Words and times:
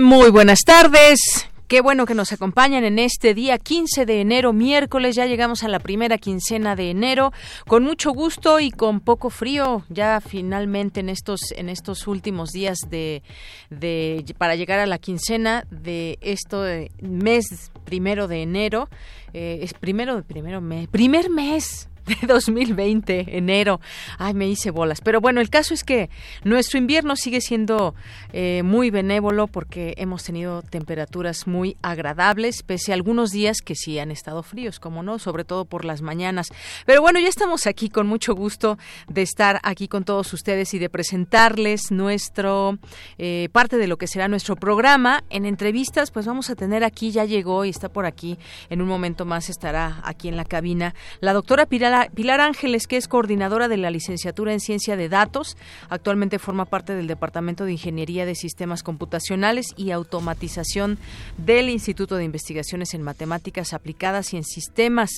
Muy 0.00 0.30
buenas 0.30 0.60
tardes. 0.64 1.20
Qué 1.68 1.82
bueno 1.82 2.06
que 2.06 2.14
nos 2.14 2.32
acompañan 2.32 2.84
en 2.84 2.98
este 2.98 3.34
día 3.34 3.58
15 3.58 4.06
de 4.06 4.22
enero, 4.22 4.54
miércoles. 4.54 5.14
Ya 5.14 5.26
llegamos 5.26 5.62
a 5.62 5.68
la 5.68 5.78
primera 5.78 6.16
quincena 6.16 6.74
de 6.74 6.88
enero. 6.88 7.34
Con 7.68 7.84
mucho 7.84 8.12
gusto 8.12 8.60
y 8.60 8.70
con 8.70 9.00
poco 9.00 9.28
frío. 9.28 9.84
Ya 9.90 10.22
finalmente 10.22 11.00
en 11.00 11.10
estos, 11.10 11.52
en 11.54 11.68
estos 11.68 12.06
últimos 12.06 12.48
días 12.48 12.78
de, 12.88 13.22
de 13.68 14.24
para 14.38 14.56
llegar 14.56 14.78
a 14.78 14.86
la 14.86 14.96
quincena 14.96 15.66
de 15.70 16.16
este 16.22 16.90
mes 17.02 17.70
primero 17.84 18.26
de 18.26 18.40
enero. 18.40 18.88
Eh, 19.34 19.58
es 19.60 19.74
primero, 19.74 20.22
primero 20.22 20.62
mes, 20.62 20.88
primer 20.88 21.28
mes 21.28 21.89
de 22.06 22.26
2020, 22.26 23.36
enero. 23.36 23.80
Ay, 24.18 24.34
me 24.34 24.48
hice 24.48 24.70
bolas. 24.70 25.00
Pero 25.00 25.20
bueno, 25.20 25.40
el 25.40 25.50
caso 25.50 25.74
es 25.74 25.84
que 25.84 26.10
nuestro 26.44 26.78
invierno 26.78 27.16
sigue 27.16 27.40
siendo 27.40 27.94
eh, 28.32 28.62
muy 28.64 28.90
benévolo 28.90 29.46
porque 29.46 29.94
hemos 29.96 30.24
tenido 30.24 30.62
temperaturas 30.62 31.46
muy 31.46 31.76
agradables, 31.82 32.62
pese 32.62 32.92
a 32.92 32.94
algunos 32.94 33.30
días 33.30 33.58
que 33.64 33.74
sí 33.74 33.98
han 33.98 34.10
estado 34.10 34.42
fríos, 34.42 34.80
como 34.80 35.02
no, 35.02 35.18
sobre 35.18 35.44
todo 35.44 35.64
por 35.64 35.84
las 35.84 36.02
mañanas. 36.02 36.48
Pero 36.86 37.02
bueno, 37.02 37.20
ya 37.20 37.28
estamos 37.28 37.66
aquí 37.66 37.88
con 37.88 38.06
mucho 38.06 38.34
gusto 38.34 38.78
de 39.08 39.22
estar 39.22 39.60
aquí 39.62 39.88
con 39.88 40.04
todos 40.04 40.32
ustedes 40.32 40.74
y 40.74 40.78
de 40.78 40.88
presentarles 40.88 41.90
nuestro 41.90 42.78
eh, 43.18 43.48
parte 43.52 43.76
de 43.76 43.86
lo 43.86 43.98
que 43.98 44.06
será 44.06 44.28
nuestro 44.28 44.56
programa. 44.56 45.24
En 45.30 45.46
entrevistas, 45.46 46.10
pues 46.10 46.26
vamos 46.26 46.50
a 46.50 46.54
tener 46.54 46.84
aquí, 46.84 47.10
ya 47.10 47.24
llegó 47.24 47.64
y 47.64 47.70
está 47.70 47.88
por 47.88 48.06
aquí, 48.06 48.38
en 48.68 48.80
un 48.82 48.88
momento 48.88 49.24
más 49.24 49.50
estará 49.50 50.00
aquí 50.04 50.28
en 50.28 50.36
la 50.36 50.44
cabina, 50.44 50.94
la 51.20 51.32
doctora 51.32 51.66
Pilar 51.66 51.89
Pilar 52.14 52.40
Ángeles, 52.40 52.86
que 52.86 52.96
es 52.96 53.08
coordinadora 53.08 53.68
de 53.68 53.76
la 53.76 53.90
licenciatura 53.90 54.52
en 54.52 54.60
Ciencia 54.60 54.96
de 54.96 55.08
Datos, 55.08 55.56
actualmente 55.88 56.38
forma 56.38 56.64
parte 56.64 56.94
del 56.94 57.06
Departamento 57.06 57.64
de 57.64 57.72
Ingeniería 57.72 58.26
de 58.26 58.34
Sistemas 58.34 58.82
Computacionales 58.82 59.66
y 59.76 59.90
Automatización 59.90 60.98
del 61.38 61.68
Instituto 61.68 62.16
de 62.16 62.24
Investigaciones 62.24 62.94
en 62.94 63.02
Matemáticas 63.02 63.72
Aplicadas 63.72 64.32
y 64.32 64.36
en 64.36 64.44
Sistemas. 64.44 65.10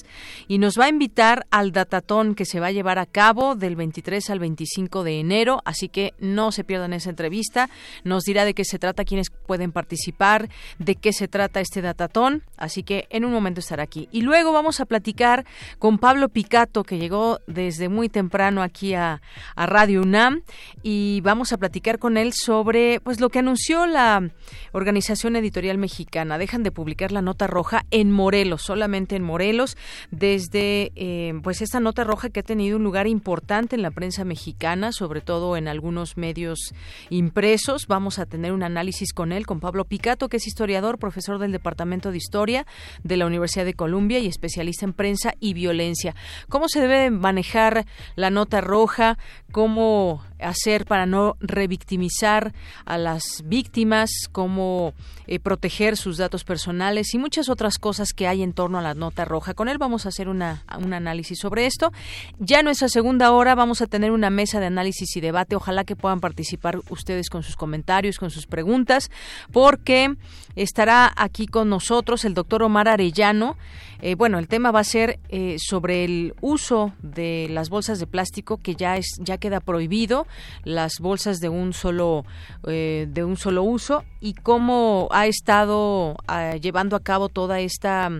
Y 0.49 0.59
nos 0.59 0.79
va 0.79 0.87
a 0.87 0.89
invitar 0.89 1.47
al 1.51 1.73
datatón 1.73 2.35
que 2.35 2.45
se 2.45 2.61
va 2.61 2.69
a 2.69 2.73
llevar 2.73 2.99
a 2.99 3.07
cabo 3.07 3.55
del 3.55 3.77
23 3.77 4.31
al 4.31 4.39
25 4.39 5.05
de 5.05 5.21
enero, 5.21 5.63
así 5.65 5.89
que 5.89 6.15
no 6.19 6.53
se 6.53 6.65
pierdan 6.65 6.93
esa 6.93 7.11
entrevista. 7.11 7.69
Nos 8.05 8.25
dirá 8.25 8.45
de 8.45 8.55
qué 8.55 8.65
se 8.65 8.79
trata, 8.79 9.05
quiénes 9.05 9.31
pueden 9.31 9.73
participar, 9.73 10.49
de 10.79 10.95
qué 10.97 11.13
se 11.13 11.29
trata 11.29 11.61
este 11.61 11.83
datatón, 11.83 12.43
así 12.57 12.83
que 12.83 13.07
en 13.11 13.25
un 13.25 13.33
momento 13.33 13.61
estará 13.61 13.83
aquí. 13.83 14.09
Y 14.13 14.23
luego 14.23 14.53
vamos 14.53 14.81
a 14.81 14.87
platicar 14.87 15.45
con 15.79 15.99
Pablo 15.99 16.29
Picato, 16.63 16.85
que 16.85 16.99
llegó 16.99 17.41
desde 17.49 17.89
muy 17.89 18.09
temprano 18.09 18.63
aquí 18.63 18.95
a, 18.95 19.21
Radio 19.57 20.03
UNAM 20.03 20.43
y 20.83 21.21
vamos 21.23 21.53
a 21.53 21.57
platicar 21.57 21.99
con 21.99 22.17
él 22.17 22.33
sobre 22.33 23.01
pues 23.01 23.21
lo 23.21 23.31
que 23.31 23.39
anunció 23.39 23.87
la 23.87 24.31
Organización 24.73 25.37
Editorial 25.37 25.79
Mexicana. 25.79 26.39
Dejan 26.39 26.63
de 26.63 26.71
publicar 26.71 27.11
la 27.11 27.23
nota 27.23 27.47
roja 27.47 27.85
en 27.91 28.11
Morelos, 28.11 28.63
solamente 28.63 29.17
en 29.17 29.23
Morelos, 29.23 29.77
desde 30.11 30.93
eh, 30.95 31.33
pues 31.43 31.63
esta 31.63 31.81
nota 31.81 32.05
roja 32.05 32.31
que 32.31 32.41
ha 32.41 32.45
tenido 32.45 32.77
un 32.77 32.85
lugar 32.85 33.07
importante 33.07 33.77
en 33.77 33.83
la 33.83 33.91
prensa 33.91 34.25
mexicana, 34.25 34.93
sobre 34.93 35.21
todo 35.21 35.57
en 35.57 35.69
algunos 35.69 36.17
medios 36.17 36.75
impresos. 37.11 37.87
Vamos 37.89 38.19
a 38.19 38.27
tener 38.27 38.53
un 38.53 38.63
análisis 38.63 39.13
con 39.13 39.33
él, 39.33 39.47
con 39.47 39.61
Pablo 39.61 39.85
Picato, 39.85 40.29
que 40.29 40.37
es 40.37 40.47
historiador, 40.47 40.99
profesor 40.99 41.39
del 41.39 41.53
Departamento 41.53 42.11
de 42.11 42.19
Historia 42.19 42.67
de 43.03 43.17
la 43.17 43.27
Universidad 43.27 43.65
de 43.65 43.75
Columbia 43.75 44.19
y 44.19 44.27
especialista 44.27 44.85
en 44.85 44.93
prensa 44.93 45.35
y 45.41 45.55
violencia 45.55 46.15
cómo 46.53 46.69
se 46.69 46.83
debe 46.83 47.09
manejar 47.09 47.87
la 48.15 48.29
nota 48.29 48.61
roja, 48.61 49.17
cómo 49.53 50.23
hacer 50.43 50.85
para 50.85 51.07
no 51.07 51.37
revictimizar 51.41 52.53
a 52.85 52.99
las 52.99 53.43
víctimas, 53.45 54.11
cómo 54.31 54.95
eh, 55.27 55.39
proteger 55.39 55.97
sus 55.97 56.17
datos 56.17 56.45
personales 56.45 57.15
y 57.15 57.19
muchas 57.19 57.49
otras 57.49 57.79
cosas 57.79 58.13
que 58.13 58.27
hay 58.27 58.43
en 58.43 58.53
torno 58.53 58.79
a 58.79 58.83
la 58.83 58.95
nota 58.95 59.25
roja. 59.25 59.55
Con 59.55 59.69
él 59.69 59.79
vamos 59.79 60.05
a 60.05 60.09
hacer 60.09 60.29
una, 60.29 60.65
un 60.79 60.93
análisis 60.93 61.39
sobre 61.39 61.67
esto. 61.67 61.93
Ya 62.39 62.61
en 62.61 62.67
nuestra 62.67 62.89
segunda 62.89 63.33
hora 63.33 63.55
vamos 63.55 63.83
a 63.83 63.87
tener 63.87 64.11
una 64.11 64.31
mesa 64.31 64.61
de 64.61 64.67
análisis 64.67 65.17
y 65.17 65.21
debate. 65.21 65.57
Ojalá 65.57 65.85
que 65.85 65.97
puedan 65.97 66.21
participar 66.21 66.81
ustedes 66.91 67.31
con 67.31 67.43
sus 67.43 67.57
comentarios, 67.57 68.19
con 68.19 68.31
sus 68.31 68.47
preguntas, 68.47 69.11
porque 69.53 70.15
estará 70.57 71.13
aquí 71.17 71.47
con 71.47 71.69
nosotros 71.69 72.25
el 72.25 72.35
doctor 72.35 72.63
Omar 72.63 72.89
Arellano. 72.89 73.57
Eh, 74.01 74.17
bueno, 74.17 74.41
el 74.41 74.49
tema 74.49 74.73
va 74.73 74.81
a 74.81 74.85
ser 74.85 75.21
eh, 75.29 75.57
sobre 75.61 76.05
el 76.05 76.35
uso 76.41 76.93
de 77.03 77.47
las 77.51 77.71
bolsas 77.71 78.01
de 78.01 78.09
plástico 78.09 78.57
que 78.57 78.75
ya 78.75 78.97
es 78.97 79.07
ya 79.21 79.39
queda 79.39 79.61
prohibido, 79.61 80.27
las 80.65 81.01
bolsas 81.01 81.41
de 81.41 81.49
un 81.49 81.73
solo 81.73 82.25
eh, 82.67 83.07
de 83.11 83.25
un 83.25 83.37
solo 83.37 83.63
uso 83.63 84.05
y 84.21 84.35
cómo 84.35 85.09
ha 85.11 85.27
estado 85.27 86.17
ah, 86.29 86.57
llevando 86.57 86.97
a 86.97 87.01
cabo 87.01 87.29
toda 87.29 87.61
esta 87.61 88.11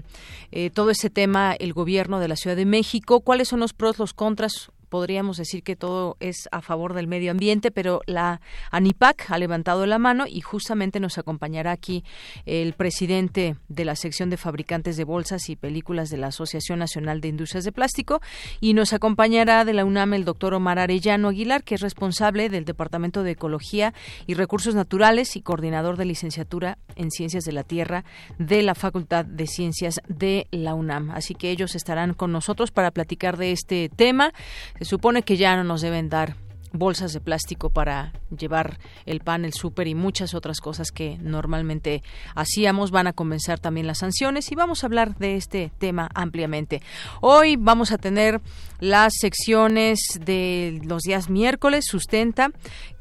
todo 0.75 0.91
ese 0.91 1.09
tema 1.09 1.55
el 1.59 1.73
gobierno 1.73 2.21
de 2.21 2.29
la 2.29 2.37
Ciudad 2.37 2.57
de 2.57 2.67
México, 2.67 3.21
cuáles 3.21 3.49
son 3.49 3.61
los 3.61 3.73
pros, 3.73 3.99
los 3.99 4.13
contras 4.13 4.72
podríamos 4.93 5.39
decir 5.39 5.63
que 5.63 5.75
todo 5.75 6.19
es 6.21 6.51
a 6.53 6.61
favor 6.61 6.93
del 6.93 7.07
medio 7.07 7.31
ambiente, 7.31 7.71
pero 7.71 8.03
la 8.05 8.43
ANIPAC 8.71 9.31
ha 9.31 9.39
levantado 9.39 9.87
la 9.87 9.99
mano 9.99 10.27
y 10.29 10.43
justamente 10.43 11.01
nos 11.01 11.17
acompañará 11.17 11.73
aquí 11.73 12.05
el 12.45 12.75
presidente 12.75 13.57
de 13.71 13.87
la 13.87 13.97
sección 13.97 14.29
de 14.29 14.37
fabricantes 14.37 14.99
de 14.99 15.05
bolsas 15.05 15.49
y 15.49 15.57
películas 15.57 16.11
de 16.11 16.19
la 16.19 16.27
Asociación 16.27 16.79
Nacional 16.79 17.23
de 17.23 17.29
Industrias 17.29 17.65
de 17.65 17.73
Plástico 17.73 18.21
y 18.61 18.75
nos 18.75 18.93
acompañará 18.93 19.65
de 19.65 19.73
la 19.73 19.87
UNAM 19.87 20.13
el 20.13 20.27
doctor 20.27 20.53
Omar 20.53 20.79
Arellano 20.79 21.29
Aguilar, 21.29 21.65
que 21.65 21.77
es 21.77 21.81
responsable 21.81 22.51
del 22.51 22.67
Departamento 22.67 23.23
de 23.23 23.31
Ecología 23.31 23.95
y 24.27 24.35
Recursos 24.35 24.75
Naturales 24.75 25.37
y 25.37 25.41
coordinador 25.41 25.97
de 25.97 26.05
licenciatura 26.05 26.77
en 26.97 27.11
Ciencias 27.11 27.45
de 27.45 27.53
la 27.53 27.65
Tierra 27.65 28.05
de 28.39 28.63
la 28.63 28.75
Facultad 28.75 29.25
de 29.25 29.47
Ciencias 29.47 30.03
de 30.07 30.49
la 30.51 30.75
UNAM. 30.75 31.13
Así 31.13 31.35
que 31.35 31.51
ellos 31.51 31.77
estarán 31.77 32.13
con 32.13 32.31
nosotros 32.31 32.71
para 32.73 32.91
platicar 32.91 33.39
de 33.39 33.53
este 33.53 33.89
tema. 33.89 34.35
Se 34.83 34.89
supone 34.89 35.23
que 35.23 35.37
ya 35.37 35.55
no 35.55 35.63
nos 35.63 35.81
deben 35.81 36.09
dar 36.09 36.35
bolsas 36.73 37.13
de 37.13 37.21
plástico 37.21 37.71
para 37.71 38.13
llevar 38.37 38.81
el 39.07 39.21
pan, 39.21 39.45
el 39.45 39.53
súper 39.53 39.87
y 39.87 39.95
muchas 39.95 40.35
otras 40.35 40.59
cosas 40.59 40.91
que 40.91 41.19
normalmente 41.21 42.03
hacíamos. 42.35 42.91
Van 42.91 43.07
a 43.07 43.13
comenzar 43.13 43.61
también 43.61 43.87
las 43.87 43.99
sanciones 43.99 44.51
y 44.51 44.57
vamos 44.57 44.83
a 44.83 44.87
hablar 44.87 45.17
de 45.19 45.37
este 45.37 45.71
tema 45.79 46.11
ampliamente. 46.15 46.83
Hoy 47.21 47.55
vamos 47.55 47.93
a 47.93 47.99
tener 47.99 48.41
las 48.81 49.13
secciones 49.21 50.01
de 50.21 50.81
los 50.85 51.03
días 51.03 51.31
miércoles, 51.31 51.85
sustenta, 51.89 52.51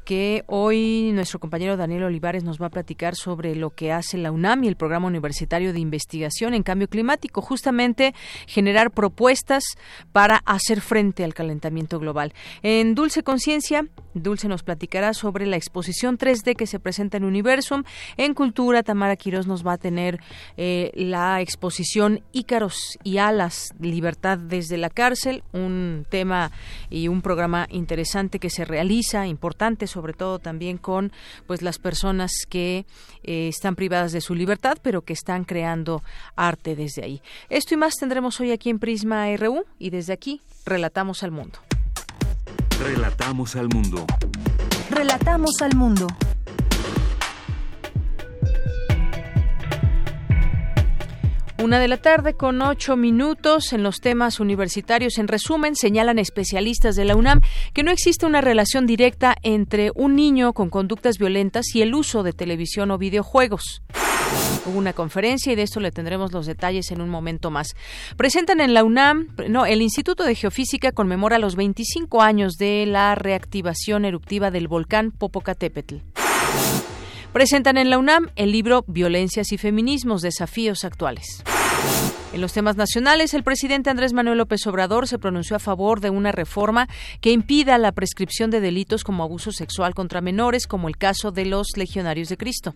que 0.04 0.44
hoy 0.46 1.10
nuestro 1.12 1.38
compañero 1.38 1.76
Daniel 1.76 2.04
Olivares 2.04 2.44
nos 2.44 2.60
va 2.60 2.66
a 2.66 2.70
platicar 2.70 3.14
sobre 3.14 3.54
lo 3.54 3.70
que 3.70 3.92
hace 3.92 4.18
la 4.18 4.32
UNAM 4.32 4.64
y 4.64 4.68
el 4.68 4.76
Programa 4.76 5.06
Universitario 5.06 5.72
de 5.72 5.80
Investigación 5.80 6.54
en 6.54 6.62
Cambio 6.62 6.88
Climático, 6.88 7.40
justamente 7.40 8.14
generar 8.46 8.90
propuestas 8.90 9.64
para 10.12 10.38
hacer 10.44 10.80
frente 10.80 11.24
al 11.24 11.34
calentamiento 11.34 11.98
global. 11.98 12.32
En 12.62 12.94
Dulce 12.94 13.22
Conciencia, 13.22 13.86
Dulce 14.14 14.48
nos 14.48 14.62
platicará 14.62 15.14
sobre 15.14 15.46
la 15.46 15.56
exposición 15.56 16.18
3D 16.18 16.56
que 16.56 16.66
se 16.66 16.80
presenta 16.80 17.16
en 17.16 17.24
Universum. 17.24 17.84
En 18.16 18.34
Cultura, 18.34 18.82
Tamara 18.82 19.16
Quirós 19.16 19.46
nos 19.46 19.66
va 19.66 19.74
a 19.74 19.78
tener 19.78 20.20
eh, 20.56 20.90
la 20.94 21.40
exposición 21.40 22.22
Ícaros 22.32 22.98
y 23.04 23.18
Alas, 23.18 23.72
Libertad 23.80 24.38
desde 24.38 24.76
la 24.76 24.90
cárcel, 24.90 25.42
un 25.52 26.06
tema 26.08 26.50
y 26.90 27.08
un 27.08 27.22
programa 27.22 27.66
interesante 27.70 28.38
que 28.38 28.50
se 28.50 28.64
realiza, 28.64 29.26
importante 29.26 29.86
sobre 29.92 30.12
todo 30.12 30.38
también 30.38 30.78
con 30.78 31.12
pues 31.46 31.62
las 31.62 31.78
personas 31.78 32.32
que 32.48 32.86
eh, 33.22 33.48
están 33.48 33.76
privadas 33.76 34.12
de 34.12 34.20
su 34.20 34.34
libertad, 34.34 34.78
pero 34.82 35.02
que 35.02 35.12
están 35.12 35.44
creando 35.44 36.02
arte 36.34 36.74
desde 36.74 37.04
ahí. 37.04 37.22
Esto 37.48 37.74
y 37.74 37.76
más 37.76 37.94
tendremos 37.94 38.40
hoy 38.40 38.50
aquí 38.50 38.70
en 38.70 38.78
Prisma 38.78 39.34
RU 39.36 39.64
y 39.78 39.90
desde 39.90 40.12
aquí 40.12 40.40
relatamos 40.64 41.22
al 41.22 41.30
mundo. 41.30 41.58
Relatamos 42.80 43.54
al 43.54 43.68
mundo. 43.68 44.06
Relatamos 44.90 45.62
al 45.62 45.76
mundo. 45.76 46.06
Una 51.62 51.78
de 51.78 51.86
la 51.86 51.96
tarde 51.98 52.34
con 52.34 52.60
ocho 52.60 52.96
minutos 52.96 53.72
en 53.72 53.84
los 53.84 54.00
temas 54.00 54.40
universitarios. 54.40 55.16
En 55.18 55.28
resumen, 55.28 55.76
señalan 55.76 56.18
especialistas 56.18 56.96
de 56.96 57.04
la 57.04 57.14
UNAM 57.14 57.40
que 57.72 57.84
no 57.84 57.92
existe 57.92 58.26
una 58.26 58.40
relación 58.40 58.84
directa 58.84 59.36
entre 59.44 59.92
un 59.94 60.16
niño 60.16 60.54
con 60.54 60.70
conductas 60.70 61.18
violentas 61.18 61.66
y 61.76 61.82
el 61.82 61.94
uso 61.94 62.24
de 62.24 62.32
televisión 62.32 62.90
o 62.90 62.98
videojuegos. 62.98 63.80
Hubo 64.66 64.76
una 64.76 64.92
conferencia 64.92 65.52
y 65.52 65.54
de 65.54 65.62
esto 65.62 65.78
le 65.78 65.92
tendremos 65.92 66.32
los 66.32 66.46
detalles 66.46 66.90
en 66.90 67.00
un 67.00 67.08
momento 67.08 67.52
más. 67.52 67.76
Presentan 68.16 68.60
en 68.60 68.74
la 68.74 68.82
UNAM, 68.82 69.28
no, 69.48 69.64
el 69.64 69.82
Instituto 69.82 70.24
de 70.24 70.34
Geofísica 70.34 70.90
conmemora 70.90 71.38
los 71.38 71.54
25 71.54 72.22
años 72.22 72.54
de 72.56 72.86
la 72.86 73.14
reactivación 73.14 74.04
eruptiva 74.04 74.50
del 74.50 74.66
volcán 74.66 75.12
Popocatépetl. 75.12 75.98
Presentan 77.32 77.78
en 77.78 77.88
la 77.88 77.96
UNAM 77.96 78.28
el 78.36 78.52
libro 78.52 78.84
Violencias 78.86 79.52
y 79.52 79.58
Feminismos, 79.58 80.20
Desafíos 80.20 80.84
Actuales. 80.84 81.42
En 82.34 82.42
los 82.42 82.52
temas 82.52 82.76
nacionales, 82.76 83.32
el 83.32 83.42
presidente 83.42 83.88
Andrés 83.88 84.12
Manuel 84.12 84.36
López 84.36 84.66
Obrador 84.66 85.08
se 85.08 85.18
pronunció 85.18 85.56
a 85.56 85.58
favor 85.58 86.00
de 86.00 86.10
una 86.10 86.30
reforma 86.30 86.88
que 87.22 87.32
impida 87.32 87.78
la 87.78 87.92
prescripción 87.92 88.50
de 88.50 88.60
delitos 88.60 89.02
como 89.02 89.24
abuso 89.24 89.50
sexual 89.50 89.94
contra 89.94 90.20
menores, 90.20 90.66
como 90.66 90.88
el 90.88 90.98
caso 90.98 91.30
de 91.30 91.46
los 91.46 91.68
legionarios 91.76 92.28
de 92.28 92.36
Cristo. 92.36 92.74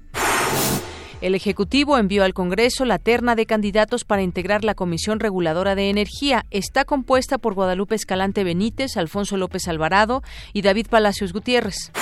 El 1.20 1.34
Ejecutivo 1.34 1.98
envió 1.98 2.24
al 2.24 2.32
Congreso 2.32 2.86
la 2.86 2.98
terna 2.98 3.34
de 3.34 3.44
candidatos 3.44 4.04
para 4.04 4.22
integrar 4.22 4.64
la 4.64 4.74
Comisión 4.74 5.20
Reguladora 5.20 5.74
de 5.74 5.90
Energía. 5.90 6.46
Está 6.50 6.86
compuesta 6.86 7.36
por 7.36 7.52
Guadalupe 7.52 7.94
Escalante 7.94 8.42
Benítez, 8.42 8.96
Alfonso 8.96 9.36
López 9.36 9.68
Alvarado 9.68 10.22
y 10.54 10.62
David 10.62 10.86
Palacios 10.88 11.34
Gutiérrez. 11.34 11.92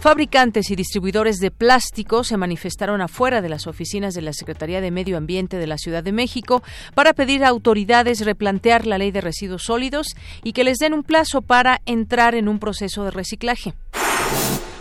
Fabricantes 0.00 0.70
y 0.70 0.76
distribuidores 0.76 1.40
de 1.40 1.50
plástico 1.50 2.24
se 2.24 2.38
manifestaron 2.38 3.02
afuera 3.02 3.42
de 3.42 3.50
las 3.50 3.66
oficinas 3.66 4.14
de 4.14 4.22
la 4.22 4.32
Secretaría 4.32 4.80
de 4.80 4.90
Medio 4.90 5.18
Ambiente 5.18 5.58
de 5.58 5.66
la 5.66 5.76
Ciudad 5.76 6.02
de 6.02 6.10
México 6.10 6.62
para 6.94 7.12
pedir 7.12 7.44
a 7.44 7.48
autoridades 7.48 8.24
replantear 8.24 8.86
la 8.86 8.96
ley 8.96 9.10
de 9.10 9.20
residuos 9.20 9.64
sólidos 9.64 10.16
y 10.42 10.54
que 10.54 10.64
les 10.64 10.78
den 10.78 10.94
un 10.94 11.02
plazo 11.02 11.42
para 11.42 11.82
entrar 11.84 12.34
en 12.34 12.48
un 12.48 12.58
proceso 12.58 13.04
de 13.04 13.10
reciclaje. 13.10 13.74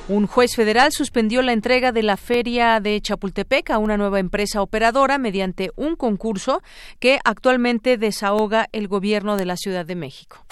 Un 0.08 0.26
juez 0.26 0.56
federal 0.56 0.94
suspendió 0.94 1.42
la 1.42 1.52
entrega 1.52 1.92
de 1.92 2.04
la 2.04 2.16
feria 2.16 2.80
de 2.80 3.02
Chapultepec 3.02 3.72
a 3.72 3.78
una 3.78 3.98
nueva 3.98 4.22
empresa 4.22 4.62
operadora 4.62 5.18
mediante 5.18 5.72
un 5.76 5.98
concurso 5.98 6.64
que 7.00 7.20
actualmente 7.26 7.98
desahoga 7.98 8.70
el 8.72 8.88
gobierno 8.88 9.36
de 9.36 9.46
la 9.46 9.58
Ciudad 9.58 9.86
de 9.86 9.96
México. 9.96 10.46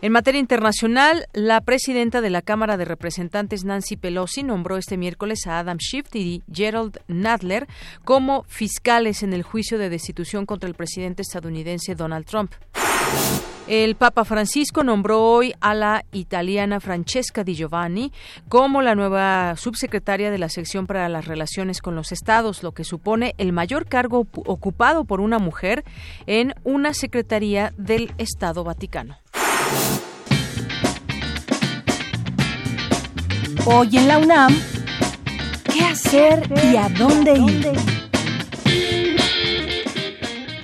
En 0.00 0.12
materia 0.12 0.38
internacional, 0.38 1.26
la 1.32 1.60
presidenta 1.60 2.20
de 2.20 2.30
la 2.30 2.40
Cámara 2.40 2.76
de 2.76 2.84
Representantes, 2.84 3.64
Nancy 3.64 3.96
Pelosi, 3.96 4.44
nombró 4.44 4.76
este 4.76 4.96
miércoles 4.96 5.44
a 5.48 5.58
Adam 5.58 5.78
Schiff 5.80 6.14
y 6.14 6.44
Gerald 6.52 7.00
Nadler 7.08 7.66
como 8.04 8.44
fiscales 8.44 9.24
en 9.24 9.32
el 9.32 9.42
juicio 9.42 9.76
de 9.76 9.90
destitución 9.90 10.46
contra 10.46 10.68
el 10.68 10.76
presidente 10.76 11.22
estadounidense 11.22 11.96
Donald 11.96 12.26
Trump. 12.26 12.52
El 13.66 13.96
Papa 13.96 14.24
Francisco 14.24 14.84
nombró 14.84 15.22
hoy 15.22 15.52
a 15.60 15.74
la 15.74 16.04
italiana 16.12 16.78
Francesca 16.78 17.42
Di 17.42 17.54
Giovanni 17.54 18.12
como 18.48 18.80
la 18.82 18.94
nueva 18.94 19.56
subsecretaria 19.56 20.30
de 20.30 20.38
la 20.38 20.48
sección 20.48 20.86
para 20.86 21.08
las 21.08 21.26
relaciones 21.26 21.82
con 21.82 21.96
los 21.96 22.12
estados, 22.12 22.62
lo 22.62 22.72
que 22.72 22.84
supone 22.84 23.34
el 23.36 23.52
mayor 23.52 23.86
cargo 23.86 24.26
ocupado 24.46 25.04
por 25.04 25.20
una 25.20 25.38
mujer 25.38 25.84
en 26.26 26.54
una 26.62 26.94
secretaría 26.94 27.74
del 27.76 28.12
Estado 28.16 28.62
Vaticano. 28.64 29.18
Hoy 33.70 33.96
en 33.98 34.08
la 34.08 34.18
UNAM, 34.18 34.56
¿qué 35.72 35.84
hacer 35.84 36.42
y 36.72 36.76
a 36.76 36.88
dónde 36.88 37.34
ir? 37.34 37.72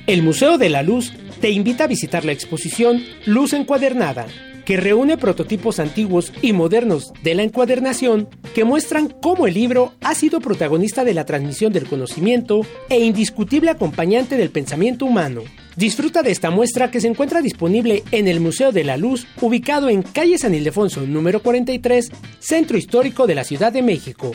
El 0.07 0.23
Museo 0.23 0.57
de 0.57 0.71
la 0.71 0.83
Luz 0.83 1.13
te 1.41 1.51
invita 1.51 1.85
a 1.85 1.87
visitar 1.87 2.25
la 2.25 2.33
exposición 2.33 3.05
Luz 3.27 3.53
Encuadernada, 3.53 4.27
que 4.65 4.79
reúne 4.79 5.19
prototipos 5.19 5.81
antiguos 5.81 6.33
y 6.41 6.55
modernos 6.55 7.13
de 7.23 7.35
la 7.35 7.43
encuadernación 7.43 8.29
que 8.55 8.65
muestran 8.65 9.09
cómo 9.09 9.47
el 9.47 9.55
libro 9.55 9.93
ha 10.01 10.15
sido 10.15 10.41
protagonista 10.41 11.05
de 11.05 11.13
la 11.13 11.27
transmisión 11.27 11.73
del 11.73 11.87
conocimiento 11.87 12.63
e 12.89 13.01
indiscutible 13.01 13.71
acompañante 13.71 14.37
del 14.37 14.51
pensamiento 14.51 15.05
humano. 15.05 15.43
Disfruta 15.77 16.23
de 16.23 16.31
esta 16.31 16.51
muestra 16.51 16.91
que 16.91 17.01
se 17.01 17.09
encuentra 17.09 17.43
disponible 17.43 18.05
en 18.13 18.29
el 18.29 18.39
Museo 18.39 18.71
de 18.71 18.85
la 18.85 18.97
Luz, 18.97 19.27
ubicado 19.41 19.89
en 19.89 20.03
calle 20.03 20.39
San 20.39 20.55
Ildefonso 20.55 21.01
número 21.03 21.43
43, 21.43 22.13
Centro 22.39 22.79
Histórico 22.79 23.27
de 23.27 23.35
la 23.35 23.45
Ciudad 23.45 23.73
de 23.73 23.83
México. 23.83 24.33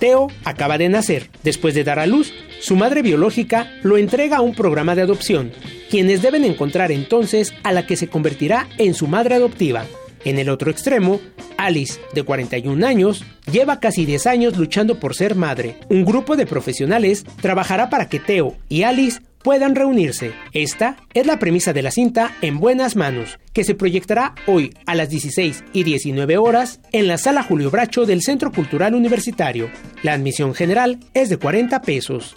Teo 0.00 0.26
acaba 0.44 0.78
de 0.78 0.88
nacer. 0.88 1.30
Después 1.44 1.74
de 1.74 1.84
dar 1.84 2.00
a 2.00 2.06
luz, 2.06 2.34
su 2.60 2.74
madre 2.74 3.02
biológica 3.02 3.70
lo 3.84 3.96
entrega 3.96 4.38
a 4.38 4.40
un 4.40 4.56
programa 4.56 4.96
de 4.96 5.02
adopción, 5.02 5.52
quienes 5.88 6.22
deben 6.22 6.44
encontrar 6.44 6.90
entonces 6.90 7.54
a 7.62 7.70
la 7.70 7.86
que 7.86 7.94
se 7.94 8.08
convertirá 8.08 8.68
en 8.78 8.94
su 8.94 9.06
madre 9.06 9.36
adoptiva. 9.36 9.86
En 10.24 10.38
el 10.38 10.48
otro 10.48 10.70
extremo, 10.72 11.20
Alice, 11.56 12.00
de 12.14 12.24
41 12.24 12.84
años, 12.84 13.24
lleva 13.50 13.78
casi 13.78 14.04
10 14.04 14.26
años 14.26 14.56
luchando 14.56 14.98
por 14.98 15.14
ser 15.14 15.36
madre. 15.36 15.76
Un 15.88 16.04
grupo 16.04 16.36
de 16.36 16.46
profesionales 16.46 17.24
trabajará 17.40 17.88
para 17.88 18.08
que 18.08 18.18
Teo 18.18 18.56
y 18.68 18.82
Alice 18.82 19.20
puedan 19.42 19.74
reunirse. 19.74 20.32
Esta 20.52 20.96
es 21.14 21.26
la 21.26 21.38
premisa 21.38 21.72
de 21.72 21.82
la 21.82 21.90
cinta 21.90 22.36
En 22.40 22.58
Buenas 22.58 22.96
Manos, 22.96 23.38
que 23.52 23.64
se 23.64 23.74
proyectará 23.74 24.34
hoy 24.46 24.74
a 24.86 24.94
las 24.94 25.10
16 25.10 25.64
y 25.72 25.84
19 25.84 26.38
horas 26.38 26.80
en 26.92 27.08
la 27.08 27.18
Sala 27.18 27.42
Julio 27.42 27.70
Bracho 27.70 28.06
del 28.06 28.22
Centro 28.22 28.52
Cultural 28.52 28.94
Universitario. 28.94 29.70
La 30.02 30.12
admisión 30.14 30.54
general 30.54 31.00
es 31.14 31.28
de 31.28 31.36
40 31.36 31.82
pesos. 31.82 32.36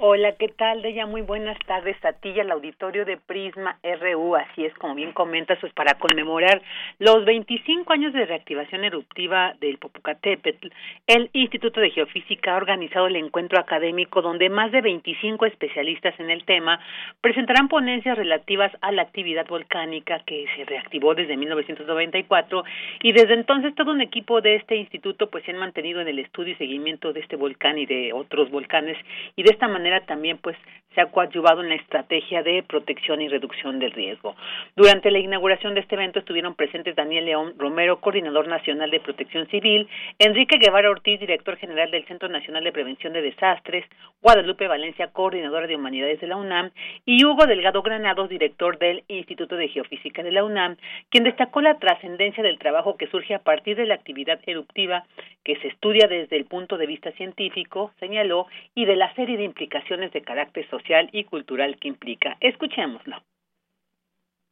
Hola, 0.00 0.36
¿qué 0.38 0.46
tal, 0.46 0.80
Deya? 0.80 1.06
Muy 1.06 1.22
buenas 1.22 1.58
tardes 1.66 1.96
a 2.04 2.12
ti 2.12 2.38
al 2.38 2.52
auditorio 2.52 3.04
de 3.04 3.16
Prisma 3.16 3.80
RU. 3.82 4.36
Así 4.36 4.64
es, 4.64 4.72
como 4.74 4.94
bien 4.94 5.10
comentas, 5.10 5.58
pues 5.60 5.72
para 5.72 5.94
conmemorar 5.94 6.62
los 7.00 7.24
25 7.24 7.92
años 7.92 8.12
de 8.12 8.24
reactivación 8.24 8.84
eruptiva 8.84 9.54
del 9.60 9.78
Popocatépetl, 9.78 10.68
el 11.08 11.30
Instituto 11.32 11.80
de 11.80 11.90
Geofísica 11.90 12.54
ha 12.54 12.58
organizado 12.58 13.08
el 13.08 13.16
encuentro 13.16 13.58
académico 13.58 14.22
donde 14.22 14.48
más 14.48 14.70
de 14.70 14.82
25 14.82 15.46
especialistas 15.46 16.14
en 16.20 16.30
el 16.30 16.44
tema 16.44 16.78
presentarán 17.20 17.66
ponencias 17.66 18.16
relativas 18.16 18.70
a 18.80 18.92
la 18.92 19.02
actividad 19.02 19.48
volcánica 19.48 20.20
que 20.24 20.46
se 20.54 20.64
reactivó 20.64 21.16
desde 21.16 21.36
1994 21.36 22.62
y 23.02 23.10
desde 23.10 23.34
entonces 23.34 23.74
todo 23.74 23.90
un 23.90 24.00
equipo 24.00 24.42
de 24.42 24.54
este 24.54 24.76
instituto 24.76 25.28
pues 25.28 25.42
se 25.42 25.50
han 25.50 25.58
mantenido 25.58 26.00
en 26.00 26.06
el 26.06 26.20
estudio 26.20 26.52
y 26.52 26.56
seguimiento 26.56 27.12
de 27.12 27.18
este 27.18 27.34
volcán 27.34 27.78
y 27.78 27.86
de 27.86 28.12
otros 28.12 28.48
volcanes 28.52 28.96
y 29.34 29.42
de 29.42 29.50
esta 29.50 29.66
manera 29.66 29.87
también 30.06 30.38
pues 30.38 30.56
se 30.94 31.02
ha 31.02 31.06
coadyuvado 31.06 31.62
en 31.62 31.68
la 31.68 31.74
estrategia 31.74 32.42
de 32.42 32.62
protección 32.62 33.20
y 33.20 33.28
reducción 33.28 33.78
del 33.78 33.92
riesgo. 33.92 34.34
Durante 34.74 35.10
la 35.10 35.18
inauguración 35.18 35.74
de 35.74 35.80
este 35.80 35.94
evento 35.94 36.18
estuvieron 36.18 36.54
presentes 36.54 36.96
Daniel 36.96 37.26
León 37.26 37.54
Romero, 37.58 38.00
coordinador 38.00 38.48
nacional 38.48 38.90
de 38.90 39.00
protección 39.00 39.46
civil, 39.48 39.88
Enrique 40.18 40.58
Guevara 40.58 40.90
Ortiz, 40.90 41.20
director 41.20 41.56
general 41.56 41.90
del 41.90 42.06
Centro 42.06 42.28
Nacional 42.28 42.64
de 42.64 42.72
Prevención 42.72 43.12
de 43.12 43.22
Desastres, 43.22 43.84
Guadalupe 44.22 44.66
Valencia, 44.66 45.08
coordinadora 45.12 45.66
de 45.66 45.76
humanidades 45.76 46.20
de 46.20 46.26
la 46.26 46.36
UNAM, 46.36 46.70
y 47.04 47.24
Hugo 47.24 47.46
Delgado 47.46 47.82
Granados, 47.82 48.28
director 48.28 48.78
del 48.78 49.04
Instituto 49.08 49.56
de 49.56 49.68
Geofísica 49.68 50.22
de 50.22 50.32
la 50.32 50.42
UNAM, 50.42 50.76
quien 51.10 51.24
destacó 51.24 51.60
la 51.60 51.78
trascendencia 51.78 52.42
del 52.42 52.58
trabajo 52.58 52.96
que 52.96 53.06
surge 53.08 53.34
a 53.34 53.42
partir 53.42 53.76
de 53.76 53.86
la 53.86 53.94
actividad 53.94 54.40
eruptiva 54.46 55.04
que 55.44 55.56
se 55.56 55.68
estudia 55.68 56.08
desde 56.08 56.36
el 56.36 56.46
punto 56.46 56.76
de 56.76 56.86
vista 56.86 57.12
científico, 57.12 57.92
señaló, 58.00 58.46
y 58.74 58.84
de 58.84 58.96
la 58.96 59.14
serie 59.14 59.36
de 59.36 59.44
implicaciones 59.44 59.77
de 60.12 60.22
carácter 60.22 60.68
social 60.68 61.08
y 61.12 61.24
cultural 61.24 61.76
que 61.80 61.88
implica. 61.88 62.36
Escuchémoslo. 62.40 63.16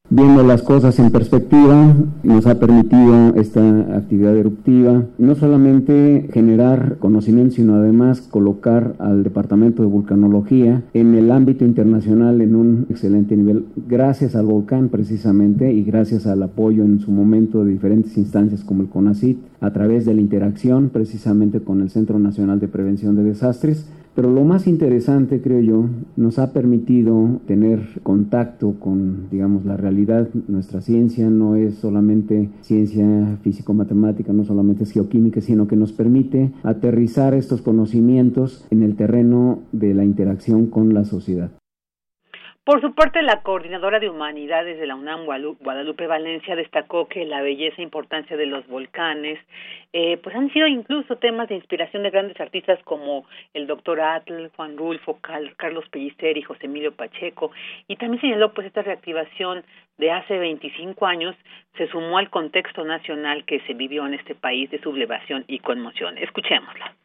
Viendo 0.08 0.44
las 0.44 0.62
cosas 0.62 0.96
en 1.00 1.10
perspectiva, 1.10 1.92
nos 2.22 2.46
ha 2.46 2.60
permitido 2.60 3.34
esta 3.34 3.60
actividad 3.96 4.36
eruptiva 4.36 5.04
no 5.18 5.34
solamente 5.34 6.28
generar 6.32 6.98
conocimiento, 7.00 7.56
sino 7.56 7.74
además 7.74 8.20
colocar 8.20 8.94
al 9.00 9.24
Departamento 9.24 9.82
de 9.82 9.88
Vulcanología 9.88 10.82
en 10.94 11.16
el 11.16 11.32
ámbito 11.32 11.64
internacional 11.64 12.40
en 12.40 12.54
un 12.54 12.86
excelente 12.88 13.36
nivel, 13.36 13.64
gracias 13.88 14.36
al 14.36 14.46
volcán 14.46 14.90
precisamente 14.90 15.72
y 15.72 15.82
gracias 15.82 16.28
al 16.28 16.40
apoyo 16.44 16.84
en 16.84 17.00
su 17.00 17.10
momento 17.10 17.64
de 17.64 17.72
diferentes 17.72 18.16
instancias 18.16 18.62
como 18.62 18.82
el 18.82 18.88
CONACIT, 18.88 19.38
a 19.60 19.72
través 19.72 20.06
de 20.06 20.14
la 20.14 20.20
interacción 20.20 20.90
precisamente 20.90 21.60
con 21.60 21.80
el 21.80 21.90
Centro 21.90 22.20
Nacional 22.20 22.60
de 22.60 22.68
Prevención 22.68 23.16
de 23.16 23.24
Desastres 23.24 23.90
pero 24.16 24.30
lo 24.30 24.44
más 24.44 24.66
interesante, 24.66 25.42
creo 25.42 25.60
yo, 25.60 25.84
nos 26.16 26.38
ha 26.38 26.54
permitido 26.54 27.38
tener 27.46 28.00
contacto 28.02 28.76
con, 28.80 29.28
digamos, 29.30 29.66
la 29.66 29.76
realidad. 29.76 30.30
Nuestra 30.48 30.80
ciencia 30.80 31.28
no 31.28 31.54
es 31.54 31.74
solamente 31.74 32.48
ciencia 32.62 33.38
físico-matemática, 33.42 34.32
no 34.32 34.44
solamente 34.44 34.84
es 34.84 34.92
geoquímica, 34.92 35.42
sino 35.42 35.68
que 35.68 35.76
nos 35.76 35.92
permite 35.92 36.50
aterrizar 36.62 37.34
estos 37.34 37.60
conocimientos 37.60 38.66
en 38.70 38.82
el 38.82 38.96
terreno 38.96 39.58
de 39.72 39.92
la 39.92 40.06
interacción 40.06 40.68
con 40.68 40.94
la 40.94 41.04
sociedad. 41.04 41.50
Por 42.66 42.80
su 42.80 42.96
parte, 42.96 43.22
la 43.22 43.42
coordinadora 43.42 44.00
de 44.00 44.08
humanidades 44.08 44.76
de 44.80 44.88
la 44.88 44.96
UNAM, 44.96 45.24
Guadalupe 45.24 46.08
Valencia, 46.08 46.56
destacó 46.56 47.06
que 47.06 47.24
la 47.24 47.40
belleza 47.40 47.76
e 47.78 47.84
importancia 47.84 48.36
de 48.36 48.46
los 48.46 48.66
volcanes, 48.66 49.38
eh, 49.92 50.16
pues 50.16 50.34
han 50.34 50.52
sido 50.52 50.66
incluso 50.66 51.14
temas 51.14 51.48
de 51.48 51.54
inspiración 51.54 52.02
de 52.02 52.10
grandes 52.10 52.40
artistas 52.40 52.80
como 52.82 53.24
el 53.54 53.68
doctor 53.68 54.00
Atl, 54.00 54.48
Juan 54.56 54.76
Rulfo, 54.76 55.20
Carlos 55.20 55.88
Pellicer 55.90 56.36
y 56.36 56.42
José 56.42 56.66
Emilio 56.66 56.90
Pacheco, 56.90 57.52
y 57.86 57.94
también 57.94 58.20
señaló 58.20 58.52
pues 58.52 58.66
esta 58.66 58.82
reactivación 58.82 59.62
de 59.98 60.10
hace 60.10 60.36
25 60.36 61.06
años 61.06 61.36
se 61.76 61.86
sumó 61.86 62.18
al 62.18 62.30
contexto 62.30 62.84
nacional 62.84 63.44
que 63.44 63.60
se 63.60 63.74
vivió 63.74 64.04
en 64.08 64.14
este 64.14 64.34
país 64.34 64.68
de 64.72 64.80
sublevación 64.80 65.44
y 65.46 65.60
conmoción. 65.60 66.18
Escuchémosla. 66.18 66.96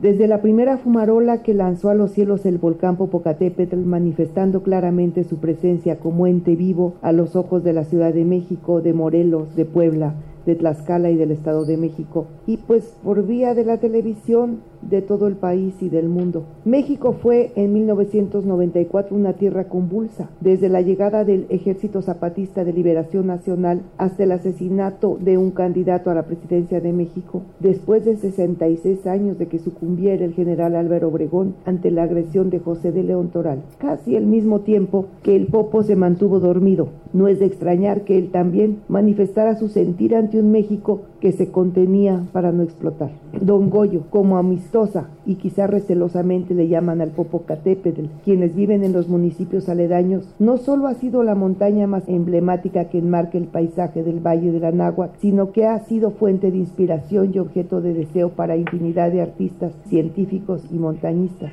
Desde 0.00 0.28
la 0.28 0.40
primera 0.42 0.78
fumarola 0.78 1.42
que 1.42 1.54
lanzó 1.54 1.90
a 1.90 1.94
los 1.94 2.12
cielos 2.12 2.46
el 2.46 2.58
volcán 2.58 2.96
Popocatépetl, 2.96 3.78
manifestando 3.78 4.62
claramente 4.62 5.24
su 5.24 5.38
presencia 5.38 5.98
como 5.98 6.28
ente 6.28 6.54
vivo 6.54 6.94
a 7.02 7.10
los 7.10 7.34
ojos 7.34 7.64
de 7.64 7.72
la 7.72 7.82
Ciudad 7.82 8.14
de 8.14 8.24
México, 8.24 8.80
de 8.80 8.92
Morelos, 8.92 9.56
de 9.56 9.64
Puebla, 9.64 10.14
de 10.46 10.54
Tlaxcala 10.54 11.10
y 11.10 11.16
del 11.16 11.32
Estado 11.32 11.64
de 11.64 11.76
México, 11.76 12.26
y 12.46 12.58
pues 12.58 12.96
por 13.02 13.26
vía 13.26 13.54
de 13.54 13.64
la 13.64 13.78
televisión 13.78 14.60
de 14.82 15.02
todo 15.02 15.26
el 15.26 15.36
país 15.36 15.74
y 15.80 15.88
del 15.88 16.08
mundo. 16.08 16.44
México 16.64 17.12
fue 17.12 17.52
en 17.56 17.72
1994 17.72 19.16
una 19.16 19.34
tierra 19.34 19.64
convulsa, 19.64 20.30
desde 20.40 20.68
la 20.68 20.80
llegada 20.80 21.24
del 21.24 21.46
Ejército 21.48 22.02
Zapatista 22.02 22.64
de 22.64 22.72
Liberación 22.72 23.26
Nacional 23.26 23.82
hasta 23.96 24.24
el 24.24 24.32
asesinato 24.32 25.18
de 25.20 25.38
un 25.38 25.50
candidato 25.50 26.10
a 26.10 26.14
la 26.14 26.24
presidencia 26.24 26.80
de 26.80 26.92
México, 26.92 27.42
después 27.60 28.04
de 28.04 28.16
66 28.16 29.06
años 29.06 29.38
de 29.38 29.46
que 29.46 29.58
sucumbiera 29.58 30.24
el 30.24 30.34
general 30.34 30.76
Álvaro 30.76 31.08
Obregón 31.08 31.54
ante 31.64 31.90
la 31.90 32.04
agresión 32.04 32.50
de 32.50 32.58
José 32.58 32.92
de 32.92 33.02
León 33.02 33.28
Toral, 33.28 33.62
casi 33.78 34.16
al 34.16 34.26
mismo 34.26 34.60
tiempo 34.60 35.06
que 35.22 35.36
el 35.36 35.46
Popo 35.46 35.82
se 35.82 35.96
mantuvo 35.96 36.40
dormido. 36.40 36.88
No 37.12 37.26
es 37.26 37.38
de 37.38 37.46
extrañar 37.46 38.02
que 38.02 38.18
él 38.18 38.30
también 38.30 38.78
manifestara 38.88 39.56
su 39.56 39.68
sentir 39.68 40.14
ante 40.14 40.38
un 40.38 40.50
México 40.52 41.02
que 41.20 41.32
se 41.32 41.50
contenía 41.50 42.22
para 42.32 42.52
no 42.52 42.62
explotar. 42.62 43.10
Don 43.40 43.70
Goyo, 43.70 44.02
como 44.10 44.36
y 45.26 45.36
quizá 45.36 45.66
recelosamente 45.66 46.54
le 46.54 46.68
llaman 46.68 47.00
al 47.00 47.10
Popocatépetl, 47.10 48.06
quienes 48.24 48.54
viven 48.54 48.84
en 48.84 48.92
los 48.92 49.08
municipios 49.08 49.68
aledaños, 49.68 50.34
no 50.38 50.58
solo 50.58 50.86
ha 50.86 50.94
sido 50.94 51.22
la 51.22 51.34
montaña 51.34 51.86
más 51.86 52.08
emblemática 52.08 52.88
que 52.90 52.98
enmarca 52.98 53.38
el 53.38 53.46
paisaje 53.46 54.02
del 54.02 54.20
Valle 54.20 54.52
de 54.52 54.60
la 54.60 54.70
Náhuac, 54.70 55.16
sino 55.16 55.52
que 55.52 55.66
ha 55.66 55.78
sido 55.80 56.10
fuente 56.10 56.50
de 56.50 56.58
inspiración 56.58 57.32
y 57.34 57.38
objeto 57.38 57.80
de 57.80 57.94
deseo 57.94 58.30
para 58.30 58.56
infinidad 58.56 59.10
de 59.10 59.22
artistas, 59.22 59.72
científicos 59.86 60.62
y 60.70 60.78
montañistas. 60.78 61.52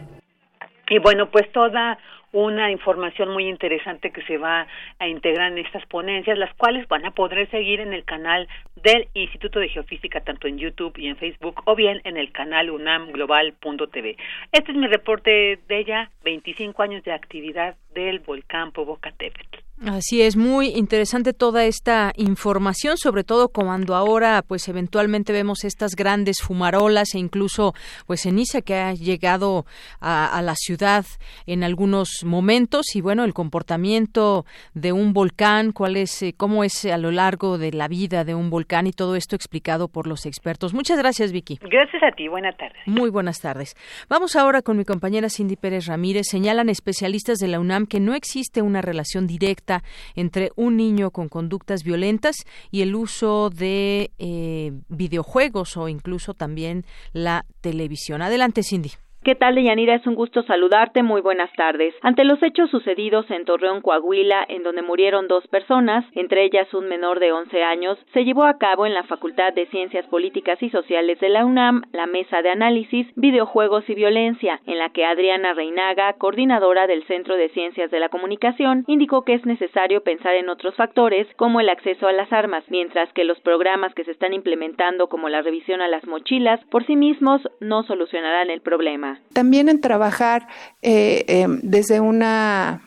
Y 0.90 1.00
bueno, 1.00 1.30
pues 1.32 1.52
toda 1.52 1.98
una 2.36 2.70
información 2.70 3.30
muy 3.30 3.48
interesante 3.48 4.12
que 4.12 4.22
se 4.24 4.38
va 4.38 4.68
a 5.00 5.08
integrar 5.08 5.54
en 5.54 5.60
estas 5.60 5.86
ponencias, 5.86 6.38
las 6.38 6.54
cuales 6.56 6.86
van 6.90 7.06
a 7.06 7.12
poder 7.12 7.50
seguir 7.50 7.80
en 7.80 7.94
el 7.94 8.04
canal 8.04 8.50
del 8.76 9.08
Instituto 9.14 9.60
de 9.60 9.70
Geofísica, 9.70 10.20
tanto 10.20 10.50
en 10.50 10.58
YouTube 10.58 10.98
y 10.98 11.08
en 11.08 11.16
Facebook, 11.16 11.62
o 11.64 11.76
bien 11.76 12.02
en 12.04 12.18
el 12.18 12.34
canal 12.34 12.72
unamglobal.tv. 12.72 14.18
Este 14.52 14.72
es 14.72 14.78
mi 14.78 14.88
reporte 14.88 15.60
de 15.66 15.80
ella, 15.80 16.12
25 16.26 16.84
años 16.84 17.06
de 17.06 17.14
actividad 17.14 17.78
del 17.96 18.20
volcán 18.20 18.72
Popocatépetl. 18.72 19.66
Así 19.84 20.22
es, 20.22 20.38
muy 20.38 20.68
interesante 20.68 21.34
toda 21.34 21.66
esta 21.66 22.14
información, 22.16 22.96
sobre 22.96 23.26
todo 23.26 23.50
cuando 23.50 23.94
ahora, 23.96 24.42
pues 24.42 24.70
eventualmente 24.70 25.34
vemos 25.34 25.66
estas 25.66 25.98
grandes 25.98 26.38
fumarolas 26.42 27.14
e 27.14 27.20
incluso, 27.20 27.74
pues 28.08 28.22
ceniza 28.22 28.62
que 28.62 28.76
ha 28.76 28.94
llegado 28.94 29.66
a, 30.00 30.42
la 30.42 30.56
ciudad 30.56 31.06
en 31.46 31.66
algunos 31.66 32.24
momentos 32.24 32.96
y 32.96 33.02
bueno, 33.02 33.26
el 33.26 33.34
comportamiento 33.34 34.46
de 34.74 34.94
un 34.94 35.12
volcán, 35.12 35.74
cuál 35.74 35.98
es, 35.98 36.24
eh, 36.24 36.34
cómo 36.38 36.64
es 36.64 36.86
a 36.86 36.98
lo 36.98 37.12
largo 37.12 37.58
de 37.58 37.74
la 37.74 37.90
vida 37.90 38.24
de 38.24 38.34
un 38.34 38.50
volcán 38.50 38.88
y 38.88 38.94
todo 38.94 39.18
esto 39.18 39.36
explicado 39.36 39.90
por 39.90 40.08
los 40.08 40.26
expertos. 40.26 40.74
Muchas 40.74 40.98
gracias, 40.98 41.34
Vicky. 41.34 41.60
Gracias 41.62 42.02
a 42.02 42.12
ti. 42.16 42.30
Buenas 42.30 42.56
tardes. 42.56 42.82
Muy 42.86 43.10
buenas 43.10 43.42
tardes. 43.42 43.76
Vamos 44.08 44.38
ahora 44.38 44.62
con 44.62 44.78
mi 44.78 44.86
compañera 44.86 45.30
Cindy 45.30 45.58
Pérez 45.58 45.88
Ramírez. 45.88 46.28
Señalan 46.30 46.70
especialistas 46.70 47.40
de 47.40 47.50
la 47.50 47.60
UNAM 47.60 47.85
que 47.88 48.00
no 48.00 48.14
existe 48.14 48.62
una 48.62 48.82
relación 48.82 49.28
directa 49.28 49.84
entre 50.16 50.52
un 50.56 50.78
niño 50.78 51.12
con 51.12 51.30
conductas 51.30 51.84
violentas 51.84 52.36
y 52.72 52.82
el 52.82 52.96
uso 52.96 53.50
de 53.50 54.12
eh, 54.20 54.72
videojuegos 54.90 55.78
o 55.78 55.88
incluso 55.88 56.34
también 56.34 56.86
la 57.14 57.46
televisión. 57.62 58.22
Adelante, 58.22 58.64
Cindy. 58.64 58.92
¿Qué 59.26 59.34
tal, 59.34 59.56
Deyanira? 59.56 59.96
Es 59.96 60.06
un 60.06 60.14
gusto 60.14 60.44
saludarte. 60.44 61.02
Muy 61.02 61.20
buenas 61.20 61.52
tardes. 61.54 61.96
Ante 62.04 62.24
los 62.24 62.44
hechos 62.44 62.70
sucedidos 62.70 63.26
en 63.32 63.44
Torreón, 63.44 63.82
Coahuila, 63.82 64.46
en 64.48 64.62
donde 64.62 64.84
murieron 64.84 65.28
dos 65.28 65.48
personas, 65.48 66.06
entre 66.14 66.44
ellas 66.44 66.72
un 66.76 66.88
menor 66.88 67.20
de 67.20 67.32
11 67.32 67.64
años, 67.64 67.98
se 68.14 68.24
llevó 68.24 68.44
a 68.44 68.60
cabo 68.60 68.86
en 68.86 68.94
la 68.94 69.02
Facultad 69.02 69.52
de 69.54 69.66
Ciencias 69.66 70.06
Políticas 70.06 70.62
y 70.62 70.70
Sociales 70.70 71.20
de 71.22 71.30
la 71.30 71.44
UNAM 71.44 71.86
la 71.92 72.06
mesa 72.06 72.44
de 72.44 72.52
análisis 72.52 73.08
Videojuegos 73.16 73.90
y 73.90 73.96
Violencia, 73.96 74.62
en 74.68 74.78
la 74.78 74.90
que 74.90 75.06
Adriana 75.06 75.56
Reinaga, 75.56 76.14
coordinadora 76.20 76.86
del 76.86 77.04
Centro 77.08 77.36
de 77.36 77.50
Ciencias 77.50 77.90
de 77.90 78.00
la 78.00 78.10
Comunicación, 78.10 78.84
indicó 78.86 79.24
que 79.24 79.34
es 79.34 79.46
necesario 79.48 80.04
pensar 80.04 80.36
en 80.36 80.50
otros 80.50 80.76
factores 80.76 81.26
como 81.36 81.60
el 81.62 81.70
acceso 81.70 82.08
a 82.08 82.12
las 82.14 82.32
armas, 82.32 82.64
mientras 82.70 83.12
que 83.14 83.24
los 83.24 83.40
programas 83.40 83.96
que 83.96 84.04
se 84.04 84.12
están 84.12 84.36
implementando 84.36 85.10
como 85.10 85.30
la 85.30 85.42
revisión 85.42 85.82
a 85.82 85.88
las 85.88 86.06
mochilas 86.06 86.64
por 86.66 86.86
sí 86.86 86.96
mismos 86.96 87.42
no 87.60 87.82
solucionarán 87.82 88.52
el 88.52 88.62
problema. 88.62 89.15
También 89.34 89.70
en 89.70 89.82
trabajar 89.82 90.48
eh, 90.82 91.26
em, 91.28 91.60
desde 91.62 92.00
una 92.00 92.82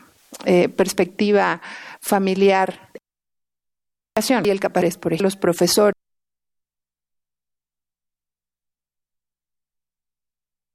eh, 0.44 0.68
perspectiva 0.68 1.60
familiar 2.00 2.90
y 4.44 4.50
el 4.50 4.60
caparés, 4.60 4.96
por 4.96 5.12
ejemplo, 5.12 5.26
los 5.26 5.36
profesores. 5.36 5.94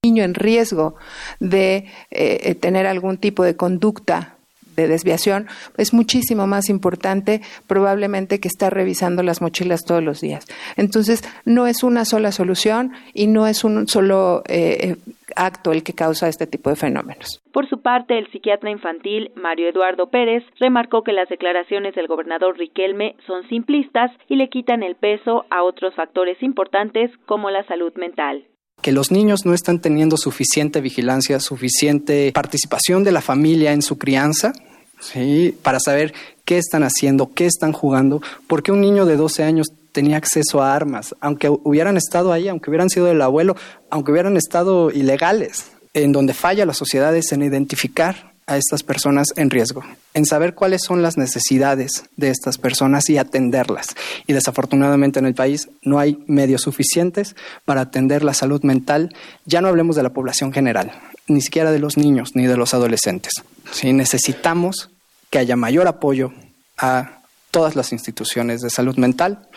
niño 0.06 0.26
en 0.26 0.34
riesgo 0.34 0.96
de 1.40 1.90
eh, 2.12 2.56
tener 2.56 2.86
algún 2.88 3.18
tipo 3.18 3.42
de 3.44 3.56
conducta 3.56 4.38
de 4.76 4.88
desviación 4.88 5.48
es 5.78 5.94
muchísimo 5.94 6.48
más 6.48 6.70
importante 6.70 7.42
probablemente 7.68 8.40
que 8.40 8.48
estar 8.48 8.74
revisando 8.74 9.24
las 9.24 9.42
mochilas 9.42 9.84
todos 9.86 10.04
los 10.04 10.22
días. 10.22 10.46
Entonces, 10.78 11.24
no 11.46 11.68
es 11.68 11.84
una 11.84 12.06
sola 12.06 12.32
solución 12.32 12.94
y 13.14 13.28
no 13.28 13.48
es 13.48 13.64
un 13.64 13.88
solo 13.88 14.44
eh, 14.48 14.96
acto 15.36 15.72
el 15.72 15.84
que 15.84 15.94
causa 15.94 16.28
este 16.28 16.48
tipo 16.48 16.70
de 16.70 16.76
fenómenos. 16.76 17.42
Por 17.52 17.68
su 17.70 17.82
parte, 17.82 18.18
el 18.18 18.30
psiquiatra 18.32 18.70
infantil 18.70 19.32
Mario 19.36 19.70
Eduardo 19.70 20.08
Pérez 20.10 20.44
remarcó 20.60 21.04
que 21.04 21.14
las 21.14 21.30
declaraciones 21.30 21.96
del 21.96 22.08
gobernador 22.08 22.58
Riquelme 22.58 23.16
son 23.28 23.48
simplistas 23.50 24.12
y 24.28 24.36
le 24.36 24.50
quitan 24.50 24.84
el 24.84 24.96
peso 24.96 25.46
a 25.50 25.64
otros 25.64 25.94
factores 25.96 26.42
importantes 26.42 27.12
como 27.26 27.50
la 27.50 27.64
salud 27.66 27.94
mental. 27.96 28.46
Que 28.84 28.92
los 28.92 29.10
niños 29.10 29.46
no 29.46 29.56
están 29.56 29.80
teniendo 29.80 30.18
suficiente 30.18 30.82
vigilancia, 30.82 31.40
suficiente 31.40 32.32
participación 32.32 33.04
de 33.04 33.14
la 33.14 33.22
familia 33.22 33.72
en 33.72 33.82
su 33.82 33.98
crianza, 33.98 34.54
¿sí? 35.00 35.58
para 35.64 35.80
saber 35.80 36.14
qué 36.46 36.60
están 36.60 36.84
haciendo, 36.84 37.34
qué 37.34 37.48
están 37.48 37.72
jugando, 37.72 38.22
porque 38.46 38.72
un 38.72 38.82
niño 38.82 39.08
de 39.08 39.16
12 39.16 39.44
años 39.44 39.68
tenía 39.94 40.18
acceso 40.18 40.62
a 40.62 40.76
armas, 40.76 41.16
aunque 41.22 41.50
hubieran 41.50 41.98
estado 41.98 42.34
ahí, 42.34 42.48
aunque 42.50 42.70
hubieran 42.70 42.90
sido 42.90 43.06
del 43.06 43.22
abuelo, 43.22 43.56
aunque 43.90 44.12
hubieran 44.12 44.38
estado 44.38 44.92
ilegales. 44.92 45.72
En 45.96 46.12
donde 46.12 46.34
falla 46.34 46.66
la 46.66 46.74
sociedad 46.74 47.16
es 47.16 47.32
en 47.32 47.44
identificar 47.44 48.33
a 48.46 48.58
estas 48.58 48.84
personas 48.84 49.28
en 49.36 49.50
riesgo, 49.50 49.84
en 50.14 50.26
saber 50.26 50.54
cuáles 50.54 50.82
son 50.84 51.02
las 51.02 51.18
necesidades 51.18 52.04
de 52.18 52.30
estas 52.30 52.58
personas 52.58 53.10
y 53.10 53.18
atenderlas. 53.18 53.88
Y 54.28 54.34
desafortunadamente 54.34 55.20
en 55.20 55.26
el 55.26 55.34
país 55.34 55.70
no 55.82 56.00
hay 56.00 56.24
medios 56.28 56.62
suficientes 56.62 57.36
para 57.66 57.82
atender 57.82 58.24
la 58.24 58.34
salud 58.34 58.64
mental. 58.64 59.16
Ya 59.46 59.62
no 59.62 59.68
hablemos 59.68 59.96
de 59.96 60.04
la 60.04 60.12
población 60.12 60.52
general, 60.52 60.92
ni 61.28 61.42
siquiera 61.42 61.72
de 61.72 61.80
los 61.80 61.98
niños 61.98 62.32
ni 62.36 62.48
de 62.48 62.58
los 62.58 62.74
adolescentes. 62.74 63.34
¿Sí? 63.72 63.94
Necesitamos 63.94 64.90
que 65.30 65.40
haya 65.40 65.56
mayor 65.56 65.88
apoyo 65.88 66.34
a 66.78 67.20
todas 67.52 67.76
las 67.76 67.92
instituciones 67.92 68.62
de 68.62 68.70
salud 68.70 68.98
mental. 68.98 69.48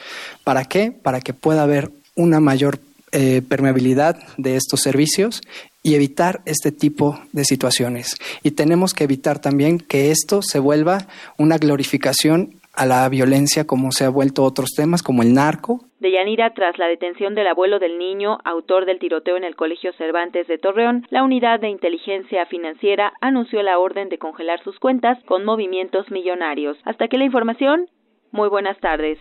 ¿Para 0.45 0.65
qué? 0.65 0.93
Para 0.93 1.21
que 1.21 1.35
pueda 1.35 1.63
haber 1.63 1.91
una 2.15 2.41
mayor 2.41 2.79
eh, 3.13 3.43
permeabilidad 3.49 4.19
de 4.37 4.57
estos 4.57 4.81
servicios 4.81 5.41
y 5.87 5.95
evitar 5.95 6.41
este 6.47 6.73
tipo 6.73 7.17
de 7.33 7.45
situaciones. 7.45 8.17
Y 8.43 8.51
tenemos 8.51 8.93
que 8.93 9.05
evitar 9.05 9.39
también 9.39 9.79
que 9.79 10.11
esto 10.11 10.43
se 10.43 10.59
vuelva 10.59 11.07
una 11.39 11.59
glorificación 11.59 12.57
a 12.75 12.87
la 12.87 13.09
violencia 13.09 13.69
como 13.69 13.93
se 13.93 14.05
ha 14.05 14.11
vuelto 14.11 14.43
otros 14.43 14.71
temas 14.77 15.05
como 15.05 15.23
el 15.23 15.33
narco. 15.33 15.83
De 16.01 16.11
Yanira, 16.11 16.53
tras 16.55 16.77
la 16.77 16.89
detención 16.89 17.37
del 17.37 17.47
abuelo 17.47 17.79
del 17.79 17.99
niño, 17.99 18.39
autor 18.45 18.85
del 18.85 18.99
tiroteo 18.99 19.37
en 19.37 19.45
el 19.45 19.55
Colegio 19.55 19.93
Cervantes 19.93 20.49
de 20.49 20.59
Torreón, 20.59 21.07
la 21.11 21.23
unidad 21.23 21.61
de 21.61 21.69
inteligencia 21.69 22.47
financiera 22.47 23.13
anunció 23.21 23.63
la 23.63 23.79
orden 23.79 24.09
de 24.09 24.19
congelar 24.19 24.61
sus 24.65 24.81
cuentas 24.81 25.23
con 25.25 25.45
movimientos 25.45 26.11
millonarios. 26.11 26.77
Hasta 26.85 27.07
que 27.07 27.17
la 27.17 27.25
información. 27.25 27.87
Muy 28.33 28.49
buenas 28.49 28.77
tardes. 28.81 29.19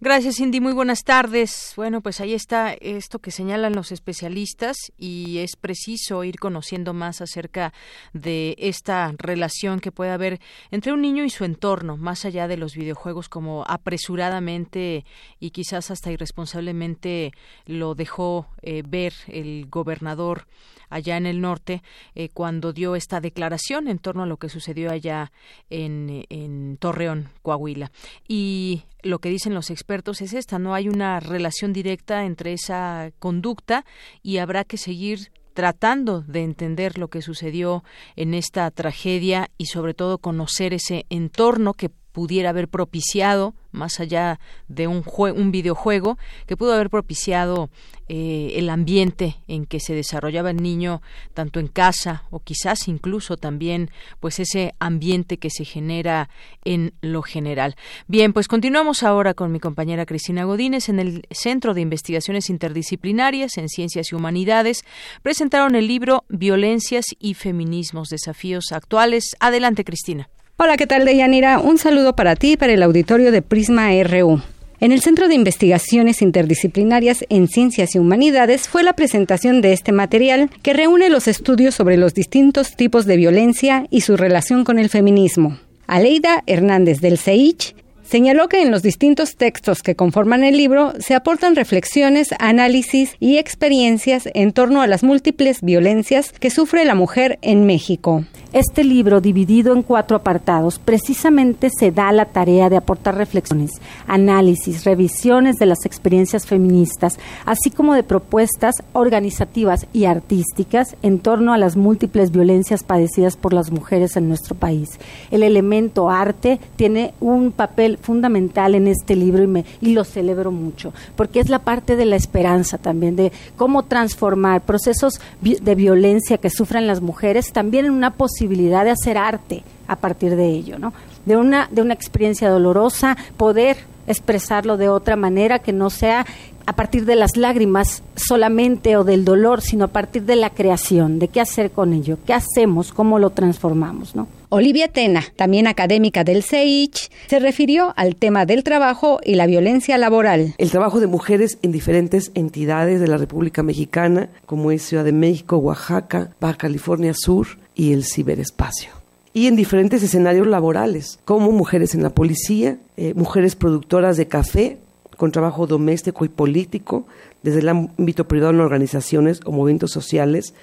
Gracias, 0.00 0.36
Cindy. 0.36 0.60
Muy 0.60 0.74
buenas 0.74 1.04
tardes. 1.04 1.72
Bueno, 1.74 2.02
pues 2.02 2.20
ahí 2.20 2.34
está 2.34 2.74
esto 2.74 3.18
que 3.18 3.30
señalan 3.30 3.74
los 3.74 3.92
especialistas 3.92 4.76
y 4.98 5.38
es 5.38 5.56
preciso 5.56 6.22
ir 6.22 6.38
conociendo 6.38 6.92
más 6.92 7.20
acerca 7.20 7.72
de 8.12 8.54
esta 8.58 9.14
relación 9.16 9.80
que 9.80 9.92
puede 9.92 10.10
haber 10.10 10.38
entre 10.70 10.92
un 10.92 11.00
niño 11.00 11.24
y 11.24 11.30
su 11.30 11.44
entorno, 11.44 11.96
más 11.96 12.24
allá 12.24 12.46
de 12.46 12.58
los 12.58 12.74
videojuegos 12.74 13.28
como 13.28 13.64
apresuradamente 13.66 15.06
y 15.40 15.50
quizás 15.50 15.90
hasta 15.90 16.12
irresponsablemente 16.12 17.32
lo 17.64 17.94
dejó 17.94 18.48
eh, 18.62 18.82
ver 18.86 19.14
el 19.28 19.66
gobernador 19.70 20.46
allá 20.88 21.16
en 21.16 21.26
el 21.26 21.40
norte 21.40 21.82
eh, 22.14 22.28
cuando 22.28 22.72
dio 22.72 22.96
esta 22.96 23.20
declaración 23.20 23.88
en 23.88 23.98
torno 23.98 24.22
a 24.22 24.26
lo 24.26 24.36
que 24.36 24.48
sucedió 24.48 24.90
allá 24.90 25.32
en, 25.70 26.24
en 26.28 26.76
Torreón, 26.78 27.30
Coahuila. 27.42 27.90
Y 28.28 28.82
lo 29.02 29.18
que 29.18 29.30
dicen 29.30 29.54
los 29.54 29.70
expertos 29.70 30.20
es 30.20 30.32
esta, 30.32 30.58
no 30.58 30.74
hay 30.74 30.88
una 30.88 31.20
relación 31.20 31.72
directa 31.72 32.24
entre 32.24 32.52
esa 32.52 33.10
conducta 33.18 33.84
y 34.22 34.38
habrá 34.38 34.64
que 34.64 34.78
seguir 34.78 35.30
tratando 35.56 36.20
de 36.20 36.42
entender 36.42 36.98
lo 36.98 37.08
que 37.08 37.22
sucedió 37.22 37.82
en 38.14 38.34
esta 38.34 38.70
tragedia 38.70 39.48
y 39.56 39.66
sobre 39.66 39.94
todo 39.94 40.18
conocer 40.18 40.74
ese 40.74 41.06
entorno 41.08 41.72
que 41.72 41.90
pudiera 42.16 42.48
haber 42.48 42.66
propiciado, 42.66 43.52
más 43.72 44.00
allá 44.00 44.40
de 44.68 44.86
un, 44.86 45.04
un 45.04 45.50
videojuego, 45.50 46.16
que 46.46 46.56
pudo 46.56 46.72
haber 46.72 46.88
propiciado 46.88 47.68
eh, 48.08 48.54
el 48.54 48.70
ambiente 48.70 49.36
en 49.48 49.66
que 49.66 49.80
se 49.80 49.92
desarrollaba 49.92 50.48
el 50.48 50.62
niño, 50.62 51.02
tanto 51.34 51.60
en 51.60 51.68
casa 51.68 52.22
o 52.30 52.40
quizás 52.40 52.88
incluso 52.88 53.36
también, 53.36 53.90
pues 54.18 54.40
ese 54.40 54.72
ambiente 54.78 55.36
que 55.36 55.50
se 55.50 55.66
genera 55.66 56.30
en 56.64 56.94
lo 57.02 57.20
general. 57.20 57.76
Bien, 58.06 58.32
pues 58.32 58.48
continuamos 58.48 59.02
ahora 59.02 59.34
con 59.34 59.52
mi 59.52 59.60
compañera 59.60 60.06
Cristina 60.06 60.44
Godínez 60.44 60.88
en 60.88 61.00
el 61.00 61.26
Centro 61.30 61.74
de 61.74 61.82
Investigaciones 61.82 62.48
Interdisciplinarias 62.48 63.58
en 63.58 63.68
Ciencias 63.68 64.10
y 64.10 64.14
Humanidades. 64.14 64.86
Presentaron 65.20 65.74
el 65.74 65.86
libro 65.86 66.24
Violencias 66.30 67.04
y 67.18 67.34
Feminismos, 67.34 68.08
Desafíos 68.08 68.72
Actuales. 68.72 69.36
Adelante, 69.38 69.84
Cristina. 69.84 70.30
Hola, 70.58 70.78
¿qué 70.78 70.86
tal, 70.86 71.04
Deyanira? 71.04 71.58
Un 71.58 71.76
saludo 71.76 72.16
para 72.16 72.34
ti 72.34 72.52
y 72.52 72.56
para 72.56 72.72
el 72.72 72.82
auditorio 72.82 73.30
de 73.30 73.42
Prisma 73.42 73.90
RU. 74.04 74.40
En 74.80 74.90
el 74.90 75.02
Centro 75.02 75.28
de 75.28 75.34
Investigaciones 75.34 76.22
Interdisciplinarias 76.22 77.26
en 77.28 77.46
Ciencias 77.46 77.94
y 77.94 77.98
Humanidades 77.98 78.66
fue 78.66 78.82
la 78.82 78.94
presentación 78.94 79.60
de 79.60 79.74
este 79.74 79.92
material 79.92 80.48
que 80.62 80.72
reúne 80.72 81.10
los 81.10 81.28
estudios 81.28 81.74
sobre 81.74 81.98
los 81.98 82.14
distintos 82.14 82.74
tipos 82.74 83.04
de 83.04 83.18
violencia 83.18 83.86
y 83.90 84.00
su 84.00 84.16
relación 84.16 84.64
con 84.64 84.78
el 84.78 84.88
feminismo. 84.88 85.58
Aleida 85.86 86.42
Hernández 86.46 87.02
del 87.02 87.18
CEICH 87.18 87.74
Señaló 88.02 88.48
que 88.48 88.62
en 88.62 88.70
los 88.70 88.82
distintos 88.82 89.36
textos 89.36 89.82
que 89.82 89.96
conforman 89.96 90.42
el 90.42 90.56
libro 90.56 90.94
se 91.00 91.14
aportan 91.14 91.56
reflexiones, 91.56 92.28
análisis 92.38 93.16
y 93.18 93.36
experiencias 93.36 94.28
en 94.32 94.52
torno 94.52 94.80
a 94.80 94.86
las 94.86 95.02
múltiples 95.02 95.60
violencias 95.60 96.32
que 96.32 96.50
sufre 96.50 96.84
la 96.84 96.94
mujer 96.94 97.38
en 97.42 97.66
México. 97.66 98.24
Este 98.52 98.84
libro, 98.84 99.20
dividido 99.20 99.74
en 99.74 99.82
cuatro 99.82 100.16
apartados, 100.16 100.78
precisamente 100.78 101.68
se 101.76 101.90
da 101.90 102.12
la 102.12 102.26
tarea 102.26 102.70
de 102.70 102.76
aportar 102.76 103.16
reflexiones, 103.16 103.72
análisis, 104.06 104.84
revisiones 104.84 105.56
de 105.56 105.66
las 105.66 105.84
experiencias 105.84 106.46
feministas, 106.46 107.18
así 107.44 107.70
como 107.70 107.94
de 107.94 108.04
propuestas 108.04 108.76
organizativas 108.92 109.88
y 109.92 110.04
artísticas 110.04 110.96
en 111.02 111.18
torno 111.18 111.52
a 111.52 111.58
las 111.58 111.76
múltiples 111.76 112.30
violencias 112.30 112.84
padecidas 112.84 113.36
por 113.36 113.52
las 113.52 113.72
mujeres 113.72 114.16
en 114.16 114.28
nuestro 114.28 114.54
país. 114.54 114.90
El 115.32 115.42
elemento 115.42 116.08
arte 116.08 116.60
tiene 116.76 117.14
un 117.18 117.50
papel 117.50 117.98
fundamental 118.00 118.76
en 118.76 118.86
este 118.86 119.16
libro 119.16 119.42
y, 119.80 119.92
lo 119.92 120.04
celebro 120.04 120.52
mucho, 120.52 120.92
porque 121.16 121.40
es 121.40 121.48
la 121.48 121.58
parte 121.58 121.96
de 121.96 122.04
la 122.04 122.16
esperanza 122.16 122.78
también, 122.78 123.16
de 123.16 123.32
cómo 123.56 123.82
transformar 123.82 124.62
procesos 124.62 125.20
de 125.40 125.74
violencia 125.74 126.38
que 126.38 126.48
sufren 126.48 126.86
las 126.86 127.00
mujeres 127.00 127.52
también 127.52 127.86
en 127.86 127.92
una 127.92 128.14
posibilidad 128.14 128.35
de 128.40 128.90
hacer 128.90 129.18
arte 129.18 129.62
a 129.86 129.96
partir 129.96 130.36
de 130.36 130.48
ello, 130.48 130.78
¿no? 130.78 130.92
De 131.24 131.36
una, 131.36 131.68
de 131.70 131.82
una 131.82 131.94
experiencia 131.94 132.48
dolorosa, 132.50 133.16
poder 133.36 133.76
expresarlo 134.06 134.76
de 134.76 134.88
otra 134.88 135.16
manera 135.16 135.58
que 135.58 135.72
no 135.72 135.90
sea 135.90 136.26
a 136.66 136.74
partir 136.74 137.04
de 137.04 137.14
las 137.14 137.36
lágrimas 137.36 138.02
solamente 138.16 138.96
o 138.96 139.04
del 139.04 139.24
dolor, 139.24 139.62
sino 139.62 139.84
a 139.84 139.88
partir 139.88 140.24
de 140.24 140.34
la 140.34 140.50
creación, 140.50 141.20
de 141.20 141.28
qué 141.28 141.40
hacer 141.40 141.70
con 141.70 141.92
ello, 141.92 142.18
qué 142.26 142.34
hacemos, 142.34 142.92
cómo 142.92 143.20
lo 143.20 143.30
transformamos, 143.30 144.16
¿no? 144.16 144.26
Olivia 144.48 144.88
Tena, 144.88 145.22
también 145.36 145.66
académica 145.66 146.24
del 146.24 146.42
CEICH, 146.42 147.10
se 147.28 147.38
refirió 147.38 147.92
al 147.96 148.16
tema 148.16 148.46
del 148.46 148.64
trabajo 148.64 149.20
y 149.24 149.34
la 149.34 149.46
violencia 149.46 149.96
laboral. 149.96 150.54
El 150.58 150.70
trabajo 150.70 150.98
de 150.98 151.06
mujeres 151.06 151.58
en 151.62 151.72
diferentes 151.72 152.32
entidades 152.34 153.00
de 153.00 153.08
la 153.08 153.16
República 153.16 153.62
Mexicana, 153.62 154.28
como 154.44 154.70
es 154.72 154.82
Ciudad 154.82 155.04
de 155.04 155.12
México, 155.12 155.58
Oaxaca, 155.58 156.30
Baja 156.40 156.58
California 156.58 157.12
Sur 157.14 157.46
y 157.76 157.92
el 157.92 158.04
ciberespacio 158.04 158.90
y 159.36 159.48
en 159.48 159.54
diferentes 159.54 160.02
escenarios 160.02 160.46
laborales, 160.46 161.18
como 161.26 161.52
mujeres 161.52 161.94
en 161.94 162.02
la 162.02 162.08
policía, 162.08 162.78
eh, 162.96 163.12
mujeres 163.12 163.54
productoras 163.54 164.16
de 164.16 164.28
café 164.28 164.78
con 165.18 165.30
trabajo 165.30 165.66
doméstico 165.66 166.24
y 166.24 166.30
político, 166.30 167.06
desde 167.42 167.58
el 167.58 167.68
ámbito 167.68 168.26
privado 168.26 168.54
en 168.54 168.60
organizaciones 168.60 169.42
o 169.44 169.52
movimientos 169.52 169.90
sociales 169.90 170.54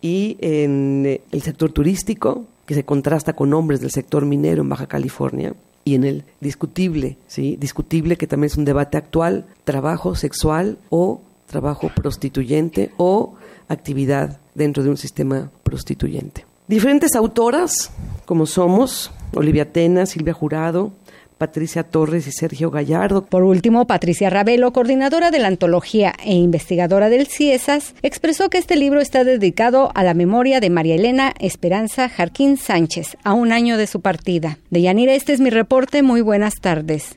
y 0.00 0.38
en 0.40 1.04
eh, 1.04 1.20
el 1.30 1.42
sector 1.42 1.72
turístico, 1.72 2.46
que 2.64 2.72
se 2.72 2.86
contrasta 2.86 3.34
con 3.34 3.52
hombres 3.52 3.82
del 3.82 3.90
sector 3.90 4.24
minero 4.24 4.62
en 4.62 4.70
Baja 4.70 4.86
California, 4.86 5.52
y 5.84 5.94
en 5.94 6.04
el 6.04 6.24
discutible, 6.40 7.18
¿sí? 7.26 7.56
discutible 7.60 8.16
que 8.16 8.26
también 8.26 8.46
es 8.46 8.56
un 8.56 8.64
debate 8.64 8.96
actual, 8.96 9.44
trabajo 9.64 10.14
sexual 10.14 10.78
o 10.88 11.20
trabajo 11.48 11.90
prostituyente 11.94 12.92
o 12.96 13.34
actividad 13.68 14.40
dentro 14.54 14.82
de 14.82 14.88
un 14.88 14.96
sistema 14.96 15.50
prostituyente. 15.64 16.46
Diferentes 16.72 17.14
autoras, 17.16 17.90
como 18.24 18.46
somos, 18.46 19.10
Olivia 19.34 19.70
Tena, 19.70 20.06
Silvia 20.06 20.32
Jurado, 20.32 20.94
Patricia 21.36 21.82
Torres 21.82 22.26
y 22.26 22.32
Sergio 22.32 22.70
Gallardo. 22.70 23.26
Por 23.26 23.42
último, 23.42 23.86
Patricia 23.86 24.30
Ravelo, 24.30 24.72
coordinadora 24.72 25.30
de 25.30 25.38
la 25.38 25.48
antología 25.48 26.14
e 26.24 26.32
investigadora 26.32 27.10
del 27.10 27.26
CIESAS, 27.26 27.94
expresó 28.00 28.48
que 28.48 28.56
este 28.56 28.76
libro 28.76 29.02
está 29.02 29.22
dedicado 29.22 29.92
a 29.94 30.02
la 30.02 30.14
memoria 30.14 30.60
de 30.60 30.70
María 30.70 30.94
Elena 30.94 31.34
Esperanza 31.40 32.08
Jarquín 32.08 32.56
Sánchez, 32.56 33.18
a 33.22 33.34
un 33.34 33.52
año 33.52 33.76
de 33.76 33.86
su 33.86 34.00
partida. 34.00 34.56
De 34.70 34.80
Yanira, 34.80 35.12
este 35.12 35.34
es 35.34 35.40
mi 35.40 35.50
reporte. 35.50 36.02
Muy 36.02 36.22
buenas 36.22 36.54
tardes. 36.54 37.16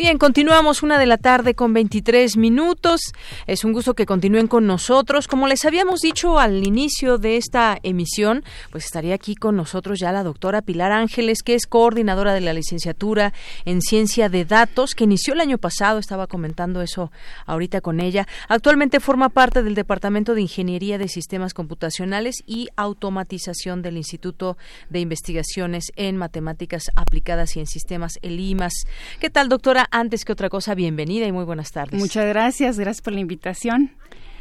Bien, 0.00 0.16
continuamos 0.16 0.82
una 0.82 0.98
de 0.98 1.04
la 1.04 1.18
tarde 1.18 1.54
con 1.54 1.74
23 1.74 2.38
minutos. 2.38 3.12
Es 3.46 3.64
un 3.64 3.74
gusto 3.74 3.92
que 3.92 4.06
continúen 4.06 4.46
con 4.46 4.66
nosotros. 4.66 5.28
Como 5.28 5.46
les 5.46 5.66
habíamos 5.66 6.00
dicho 6.00 6.38
al 6.38 6.66
inicio 6.66 7.18
de 7.18 7.36
esta 7.36 7.78
emisión, 7.82 8.42
pues 8.70 8.86
estaría 8.86 9.14
aquí 9.14 9.34
con 9.34 9.56
nosotros 9.56 9.98
ya 10.00 10.10
la 10.10 10.22
doctora 10.22 10.62
Pilar 10.62 10.90
Ángeles, 10.90 11.42
que 11.42 11.54
es 11.54 11.66
coordinadora 11.66 12.32
de 12.32 12.40
la 12.40 12.54
licenciatura 12.54 13.34
en 13.66 13.82
Ciencia 13.82 14.30
de 14.30 14.46
Datos, 14.46 14.94
que 14.94 15.04
inició 15.04 15.34
el 15.34 15.42
año 15.42 15.58
pasado, 15.58 15.98
estaba 15.98 16.26
comentando 16.26 16.80
eso 16.80 17.12
ahorita 17.44 17.82
con 17.82 18.00
ella. 18.00 18.26
Actualmente 18.48 19.00
forma 19.00 19.28
parte 19.28 19.62
del 19.62 19.74
Departamento 19.74 20.34
de 20.34 20.40
Ingeniería 20.40 20.96
de 20.96 21.08
Sistemas 21.08 21.52
Computacionales 21.52 22.36
y 22.46 22.68
Automatización 22.74 23.82
del 23.82 23.98
Instituto 23.98 24.56
de 24.88 25.00
Investigaciones 25.00 25.92
en 25.96 26.16
Matemáticas 26.16 26.84
Aplicadas 26.96 27.54
y 27.58 27.60
en 27.60 27.66
Sistemas, 27.66 28.18
el 28.22 28.40
IMAS. 28.40 28.72
¿Qué 29.20 29.28
tal, 29.28 29.50
doctora? 29.50 29.89
Antes 29.90 30.24
que 30.24 30.32
otra 30.32 30.48
cosa, 30.48 30.74
bienvenida 30.74 31.26
y 31.26 31.32
muy 31.32 31.44
buenas 31.44 31.72
tardes. 31.72 31.98
Muchas 31.98 32.26
gracias, 32.26 32.78
gracias 32.78 33.02
por 33.02 33.12
la 33.12 33.20
invitación. 33.20 33.92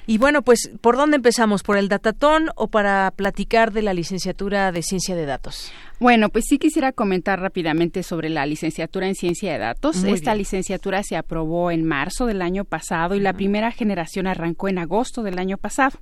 Y 0.09 0.17
bueno, 0.17 0.41
pues, 0.41 0.71
¿por 0.81 0.97
dónde 0.97 1.17
empezamos? 1.17 1.61
¿Por 1.61 1.77
el 1.77 1.87
datatón 1.87 2.49
o 2.55 2.67
para 2.67 3.11
platicar 3.15 3.71
de 3.71 3.83
la 3.83 3.93
licenciatura 3.93 4.71
de 4.71 4.81
Ciencia 4.81 5.15
de 5.15 5.27
Datos? 5.27 5.71
Bueno, 5.99 6.29
pues 6.29 6.45
sí 6.49 6.57
quisiera 6.57 6.91
comentar 6.91 7.39
rápidamente 7.39 8.01
sobre 8.01 8.29
la 8.29 8.47
licenciatura 8.47 9.07
en 9.07 9.13
Ciencia 9.13 9.53
de 9.53 9.59
Datos. 9.59 10.03
Esta 10.03 10.33
licenciatura 10.33 11.03
se 11.03 11.15
aprobó 11.15 11.69
en 11.69 11.85
marzo 11.85 12.25
del 12.25 12.41
año 12.41 12.65
pasado 12.65 13.13
y 13.13 13.19
la 13.19 13.33
primera 13.33 13.69
generación 13.71 14.25
arrancó 14.25 14.67
en 14.67 14.79
agosto 14.79 15.21
del 15.21 15.37
año 15.37 15.57
pasado. 15.57 15.99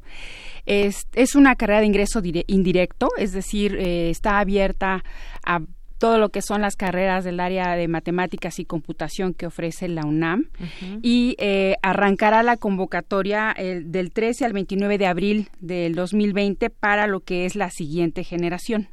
Es, 0.66 1.06
es 1.14 1.36
una 1.36 1.58
carrera 1.58 1.82
de 1.82 1.88
ingreso 1.88 2.22
indirecto, 2.24 3.10
es 3.18 3.34
decir, 3.34 3.76
eh, 3.76 4.10
está 4.10 4.40
abierta 4.40 5.04
a 5.46 5.60
todo 5.98 6.18
lo 6.18 6.30
que 6.30 6.42
son 6.42 6.62
las 6.62 6.76
carreras 6.76 7.24
del 7.24 7.40
área 7.40 7.76
de 7.76 7.88
matemáticas 7.88 8.60
y 8.60 8.66
computación 8.66 9.34
que 9.34 9.48
ofrece 9.48 9.88
la 9.88 10.06
UNAM 10.06 10.50
y 11.02 11.36
eh, 11.40 11.76
arrancará 11.82 12.44
la 12.44 12.58
convocatoria 12.58 13.56
del 13.58 14.12
13 14.12 14.46
al 14.46 14.54
29 14.54 14.98
de 14.98 15.08
abril 15.08 15.50
del 15.60 15.96
2020 15.96 16.70
para 16.70 17.08
lo 17.08 17.22
que 17.22 17.46
es 17.46 17.56
la 17.56 17.70
siguiente 17.70 18.24
generación. 18.24 18.88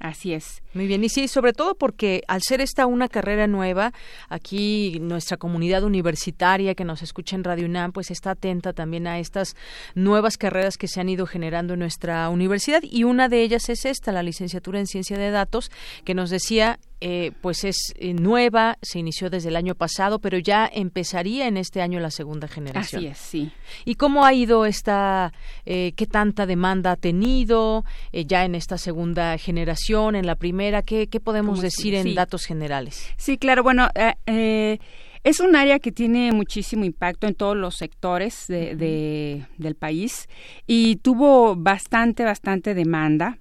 Así 0.00 0.32
es. 0.32 0.62
Muy 0.72 0.86
bien, 0.86 1.02
y 1.02 1.08
sí, 1.08 1.26
sobre 1.26 1.52
todo 1.52 1.74
porque 1.74 2.22
al 2.28 2.42
ser 2.42 2.60
esta 2.60 2.86
una 2.86 3.08
carrera 3.08 3.48
nueva, 3.48 3.92
aquí 4.28 4.98
nuestra 5.00 5.36
comunidad 5.36 5.82
universitaria 5.82 6.76
que 6.76 6.84
nos 6.84 7.02
escucha 7.02 7.34
en 7.34 7.42
Radio 7.42 7.66
UNAM, 7.66 7.90
pues 7.90 8.12
está 8.12 8.30
atenta 8.30 8.72
también 8.72 9.08
a 9.08 9.18
estas 9.18 9.56
nuevas 9.96 10.36
carreras 10.36 10.76
que 10.76 10.86
se 10.86 11.00
han 11.00 11.08
ido 11.08 11.26
generando 11.26 11.74
en 11.74 11.80
nuestra 11.80 12.28
universidad 12.28 12.82
y 12.84 13.02
una 13.02 13.28
de 13.28 13.42
ellas 13.42 13.68
es 13.68 13.84
esta, 13.84 14.12
la 14.12 14.22
licenciatura 14.22 14.78
en 14.78 14.86
Ciencia 14.86 15.18
de 15.18 15.32
Datos, 15.32 15.72
que 16.04 16.14
nos 16.14 16.30
decía 16.30 16.78
eh, 17.02 17.32
pues 17.40 17.64
es 17.64 17.94
eh, 17.96 18.12
nueva, 18.12 18.76
se 18.82 18.98
inició 18.98 19.30
desde 19.30 19.48
el 19.48 19.56
año 19.56 19.74
pasado, 19.74 20.18
pero 20.18 20.38
ya 20.38 20.70
empezaría 20.70 21.48
en 21.48 21.56
este 21.56 21.80
año 21.80 21.98
la 21.98 22.10
segunda 22.10 22.46
generación. 22.46 23.00
Así 23.00 23.06
es, 23.08 23.18
sí. 23.18 23.52
¿Y 23.86 23.94
cómo 23.94 24.26
ha 24.26 24.34
ido 24.34 24.66
esta, 24.66 25.32
eh, 25.64 25.92
qué 25.96 26.06
tanta 26.06 26.44
demanda 26.44 26.92
ha 26.92 26.96
tenido 26.96 27.84
ya 28.12 28.44
en 28.44 28.54
esta 28.54 28.76
segunda 28.76 29.38
generación, 29.38 30.14
en 30.14 30.26
la 30.26 30.34
primera? 30.34 30.82
¿Qué, 30.82 31.06
qué 31.06 31.20
podemos 31.20 31.62
decir 31.62 31.94
en 31.94 32.14
datos 32.14 32.44
generales? 32.44 33.08
Sí, 33.16 33.38
claro, 33.38 33.62
bueno, 33.62 33.88
es 34.26 35.40
un 35.40 35.56
área 35.56 35.78
que 35.78 35.92
tiene 35.92 36.32
muchísimo 36.32 36.84
impacto 36.84 37.26
en 37.26 37.34
todos 37.34 37.56
los 37.56 37.76
sectores 37.76 38.44
de, 38.46 39.46
del 39.56 39.74
país 39.74 40.28
y 40.66 40.96
tuvo 40.96 41.56
bastante, 41.56 42.24
bastante 42.24 42.74
demanda 42.74 43.38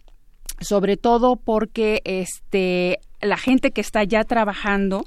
sobre 0.62 0.98
todo 0.98 1.38
porque 1.38 2.02
este 2.04 3.00
la 3.21 3.38
gente 3.38 3.71
que 3.71 3.82
está 3.82 4.03
ya 4.03 4.23
trabajando 4.23 5.05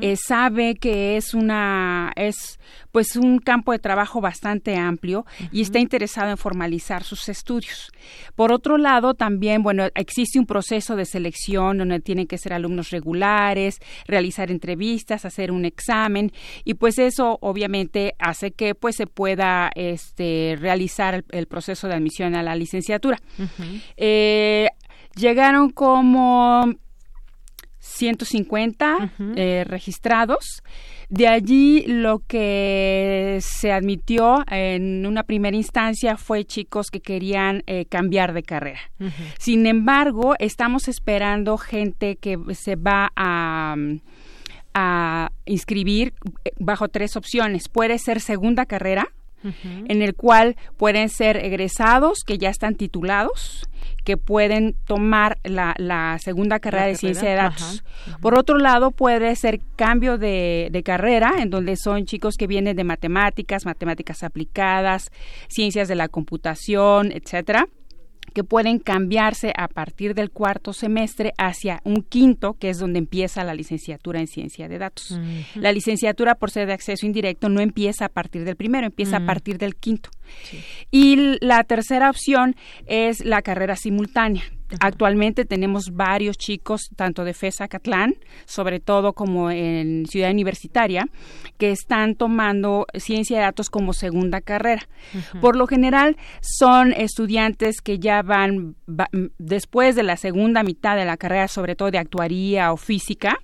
eh, 0.00 0.16
sabe 0.16 0.74
que 0.74 1.16
es 1.16 1.34
una 1.34 2.12
es 2.16 2.58
pues 2.90 3.16
un 3.16 3.38
campo 3.38 3.72
de 3.72 3.78
trabajo 3.78 4.20
bastante 4.20 4.76
amplio 4.76 5.24
y 5.50 5.62
está 5.62 5.78
interesado 5.78 6.30
en 6.30 6.36
formalizar 6.36 7.04
sus 7.04 7.28
estudios. 7.28 7.90
Por 8.34 8.52
otro 8.52 8.78
lado, 8.78 9.14
también 9.14 9.62
bueno 9.62 9.86
existe 9.94 10.38
un 10.38 10.46
proceso 10.46 10.96
de 10.96 11.04
selección 11.04 11.78
donde 11.78 12.00
tienen 12.00 12.26
que 12.26 12.38
ser 12.38 12.52
alumnos 12.52 12.90
regulares, 12.90 13.78
realizar 14.06 14.50
entrevistas, 14.50 15.24
hacer 15.24 15.52
un 15.52 15.64
examen 15.64 16.32
y 16.64 16.74
pues 16.74 16.98
eso 16.98 17.38
obviamente 17.40 18.14
hace 18.18 18.50
que 18.52 18.74
pues 18.74 18.96
se 18.96 19.06
pueda 19.06 19.70
este 19.74 20.56
realizar 20.58 21.24
el, 21.30 21.46
proceso 21.46 21.86
de 21.86 21.94
admisión 21.94 22.34
a 22.34 22.42
la 22.42 22.56
licenciatura. 22.56 23.18
Llegaron 25.16 25.70
como 25.70 26.72
150 27.82 29.12
eh, 29.36 29.64
registrados. 29.66 30.62
De 31.08 31.26
allí 31.26 31.84
lo 31.86 32.20
que 32.20 33.38
se 33.40 33.72
admitió 33.72 34.44
en 34.48 35.04
una 35.04 35.24
primera 35.24 35.56
instancia 35.56 36.16
fue 36.16 36.44
chicos 36.44 36.90
que 36.90 37.00
querían 37.00 37.64
eh, 37.66 37.84
cambiar 37.86 38.32
de 38.32 38.44
carrera. 38.44 38.80
Sin 39.38 39.66
embargo, 39.66 40.36
estamos 40.38 40.86
esperando 40.86 41.58
gente 41.58 42.16
que 42.16 42.38
se 42.54 42.76
va 42.76 43.10
a, 43.16 43.74
a 44.74 45.32
inscribir 45.44 46.14
eh, 46.44 46.52
bajo 46.60 46.88
tres 46.88 47.16
opciones. 47.16 47.68
Puede 47.68 47.98
ser 47.98 48.20
segunda 48.20 48.64
carrera, 48.64 49.08
en 49.88 50.02
el 50.02 50.14
cual 50.14 50.54
pueden 50.76 51.08
ser 51.08 51.36
egresados 51.44 52.20
que 52.24 52.38
ya 52.38 52.48
están 52.48 52.76
titulados, 52.76 53.68
que 54.04 54.16
pueden 54.16 54.74
tomar 54.86 55.38
la, 55.44 55.74
la 55.78 56.18
segunda 56.18 56.58
carrera 56.58 56.86
de 56.86 56.96
ciencia 56.96 57.28
de 57.28 57.36
datos. 57.36 57.84
Por 58.20 58.36
otro 58.36 58.58
lado, 58.58 58.90
puede 58.90 59.34
ser 59.36 59.60
cambio 59.76 60.18
de, 60.18 60.68
de, 60.70 60.82
carrera, 60.82 61.34
en 61.38 61.50
donde 61.50 61.76
son 61.76 62.04
chicos 62.04 62.36
que 62.36 62.46
vienen 62.46 62.76
de 62.76 62.84
matemáticas, 62.84 63.64
matemáticas 63.64 64.22
aplicadas, 64.22 65.10
ciencias 65.48 65.88
de 65.88 65.94
la 65.94 66.08
computación, 66.08 67.12
etcétera 67.12 67.66
que 68.32 68.44
pueden 68.44 68.78
cambiarse 68.78 69.52
a 69.56 69.68
partir 69.68 70.14
del 70.14 70.30
cuarto 70.30 70.72
semestre 70.72 71.32
hacia 71.38 71.80
un 71.84 72.02
quinto, 72.02 72.54
que 72.54 72.70
es 72.70 72.78
donde 72.78 72.98
empieza 72.98 73.44
la 73.44 73.54
licenciatura 73.54 74.20
en 74.20 74.26
ciencia 74.26 74.68
de 74.68 74.78
datos. 74.78 75.18
La 75.54 75.72
licenciatura 75.72 76.34
por 76.34 76.50
ser 76.50 76.66
de 76.66 76.72
acceso 76.72 77.06
indirecto 77.06 77.48
no 77.48 77.60
empieza 77.60 78.06
a 78.06 78.08
partir 78.08 78.44
del 78.44 78.56
primero, 78.56 78.86
empieza 78.86 79.18
a 79.18 79.26
partir 79.26 79.58
del 79.58 79.76
quinto. 79.76 80.10
Y 80.90 81.36
la 81.40 81.64
tercera 81.64 82.08
opción 82.08 82.56
es 82.86 83.24
la 83.24 83.42
carrera 83.42 83.76
simultánea. 83.76 84.42
Actualmente 84.80 85.44
tenemos 85.44 85.90
varios 85.92 86.36
chicos, 86.38 86.90
tanto 86.96 87.24
de 87.24 87.34
FESA 87.34 87.68
Catlán, 87.68 88.14
sobre 88.44 88.80
todo 88.80 89.12
como 89.12 89.50
en 89.50 90.06
Ciudad 90.06 90.30
Universitaria, 90.30 91.06
que 91.58 91.70
están 91.70 92.14
tomando 92.14 92.86
ciencia 92.94 93.38
de 93.38 93.44
datos 93.44 93.70
como 93.70 93.92
segunda 93.92 94.40
carrera. 94.40 94.88
Por 95.40 95.56
lo 95.56 95.66
general, 95.66 96.16
son 96.40 96.92
estudiantes 96.92 97.80
que 97.80 97.98
ya 97.98 98.22
van 98.22 98.76
después 99.38 99.96
de 99.96 100.02
la 100.02 100.16
segunda 100.16 100.62
mitad 100.62 100.96
de 100.96 101.04
la 101.04 101.16
carrera, 101.16 101.48
sobre 101.48 101.76
todo 101.76 101.90
de 101.90 101.98
actuaría 101.98 102.72
o 102.72 102.76
física, 102.76 103.38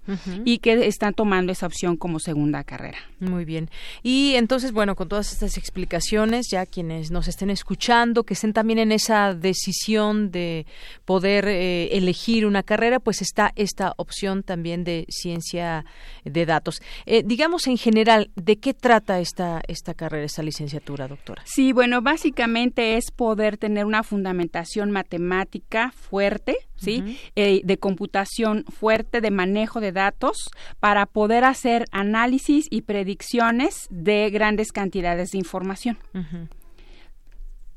y 0.44 0.58
que 0.58 0.86
están 0.86 1.14
tomando 1.14 1.52
esa 1.52 1.66
opción 1.66 1.96
como 1.96 2.18
segunda 2.18 2.64
carrera. 2.64 2.98
Muy 3.20 3.44
bien. 3.44 3.70
Y 4.02 4.34
entonces, 4.36 4.72
bueno, 4.72 4.94
con 4.94 5.08
todas 5.08 5.32
estas 5.32 5.58
explicaciones, 5.58 6.48
ya 6.50 6.66
quienes 6.66 7.10
nos 7.10 7.28
estén 7.28 7.50
escuchando, 7.50 8.24
que 8.24 8.34
estén 8.34 8.52
también 8.52 8.78
en 8.78 8.92
esa 8.92 9.34
decisión 9.34 10.30
de 10.30 10.66
poder 11.04 11.17
eh, 11.24 11.88
elegir 11.92 12.46
una 12.46 12.62
carrera, 12.62 13.00
pues 13.00 13.22
está 13.22 13.52
esta 13.57 13.94
opción 13.96 14.42
también 14.42 14.85
de 14.85 15.07
ciencia 15.09 15.85
de 16.24 16.46
datos. 16.46 16.81
Eh, 17.07 17.22
digamos 17.24 17.66
en 17.66 17.76
general, 17.76 18.31
¿de 18.37 18.57
qué 18.57 18.74
trata 18.74 19.20
esta, 19.20 19.61
esta 19.66 19.94
carrera, 19.94 20.24
esta 20.24 20.42
licenciatura, 20.42 21.09
doctora? 21.09 21.42
Sí, 21.44 21.72
bueno, 21.72 22.02
básicamente 22.02 22.96
es 22.96 23.11
poder 23.11 23.57
tener 23.57 23.85
una 23.85 24.02
fundamentación 24.02 24.90
matemática 24.90 25.92
fuerte, 25.92 26.57
¿sí? 26.76 27.18
Eh, 27.37 27.61
de 27.64 27.78
computación 27.78 28.64
fuerte, 28.64 29.20
de 29.20 29.31
manejo 29.31 29.81
de 29.81 29.92
datos, 29.92 30.50
para 30.81 31.07
poder 31.07 31.44
hacer 31.44 31.85
análisis 31.90 32.66
y 32.70 32.83
predicciones 32.83 33.87
de 33.90 34.31
grandes 34.31 34.72
cantidades 34.72 35.31
de 35.31 35.38
información 35.38 35.98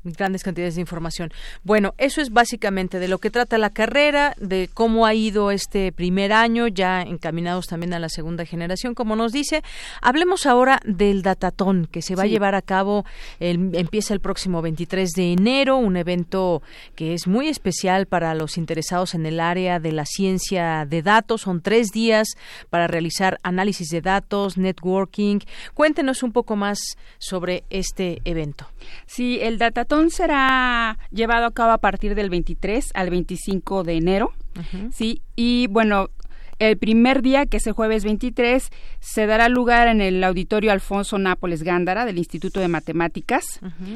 grandes 0.04 0.42
cantidades 0.42 0.74
de 0.74 0.80
información. 0.80 1.32
Bueno, 1.62 1.94
eso 1.98 2.20
es 2.20 2.30
básicamente 2.30 2.98
de 2.98 3.08
lo 3.08 3.18
que 3.18 3.30
trata 3.30 3.58
la 3.58 3.70
carrera, 3.70 4.34
de 4.38 4.68
cómo 4.72 5.06
ha 5.06 5.14
ido 5.14 5.50
este 5.50 5.92
primer 5.92 6.32
año, 6.32 6.66
ya 6.68 7.02
encaminados 7.02 7.66
también 7.66 7.94
a 7.94 7.98
la 7.98 8.08
segunda 8.08 8.44
generación, 8.44 8.94
como 8.94 9.16
nos 9.16 9.32
dice. 9.32 9.62
Hablemos 10.00 10.46
ahora 10.46 10.80
del 10.84 11.22
datatón 11.22 11.86
que 11.90 12.02
se 12.02 12.16
va 12.16 12.24
a 12.24 12.26
llevar 12.26 12.54
a 12.54 12.62
cabo, 12.62 13.04
empieza 13.40 14.14
el 14.14 14.20
próximo 14.20 14.62
23 14.62 15.10
de 15.10 15.32
enero, 15.32 15.76
un 15.76 15.96
evento 15.96 16.62
que 16.94 17.14
es 17.14 17.26
muy 17.26 17.48
especial 17.48 18.06
para 18.06 18.34
los 18.34 18.58
interesados 18.58 19.14
en 19.14 19.26
el 19.26 19.40
área 19.40 19.78
de 19.78 19.92
la 19.92 20.06
ciencia 20.06 20.84
de 20.86 21.02
datos. 21.02 21.42
Son 21.42 21.60
tres 21.60 21.88
días 21.92 22.28
para 22.70 22.86
realizar 22.86 23.38
análisis 23.42 23.88
de 23.88 24.00
datos, 24.00 24.58
networking. 24.58 25.40
Cuéntenos 25.74 26.22
un 26.22 26.32
poco 26.32 26.56
más 26.56 26.78
sobre 27.18 27.64
este 27.70 28.20
evento. 28.24 28.66
Sí, 29.06 29.38
el 29.40 29.58
datatón 29.58 29.91
será 30.10 30.98
llevado 31.10 31.46
a 31.46 31.52
cabo 31.52 31.72
a 31.72 31.78
partir 31.78 32.14
del 32.14 32.30
23 32.30 32.90
al 32.94 33.10
25 33.10 33.84
de 33.84 33.94
enero, 33.94 34.32
¿sí? 34.92 35.22
Y 35.36 35.66
bueno, 35.68 36.08
El 36.62 36.78
primer 36.78 37.22
día, 37.22 37.46
que 37.46 37.56
es 37.56 37.66
el 37.66 37.72
jueves 37.72 38.04
23, 38.04 38.70
se 39.00 39.26
dará 39.26 39.48
lugar 39.48 39.88
en 39.88 40.00
el 40.00 40.22
auditorio 40.22 40.70
Alfonso 40.70 41.18
Nápoles 41.18 41.64
Gándara 41.64 42.04
del 42.04 42.18
Instituto 42.18 42.60
de 42.60 42.68
Matemáticas 42.68 43.44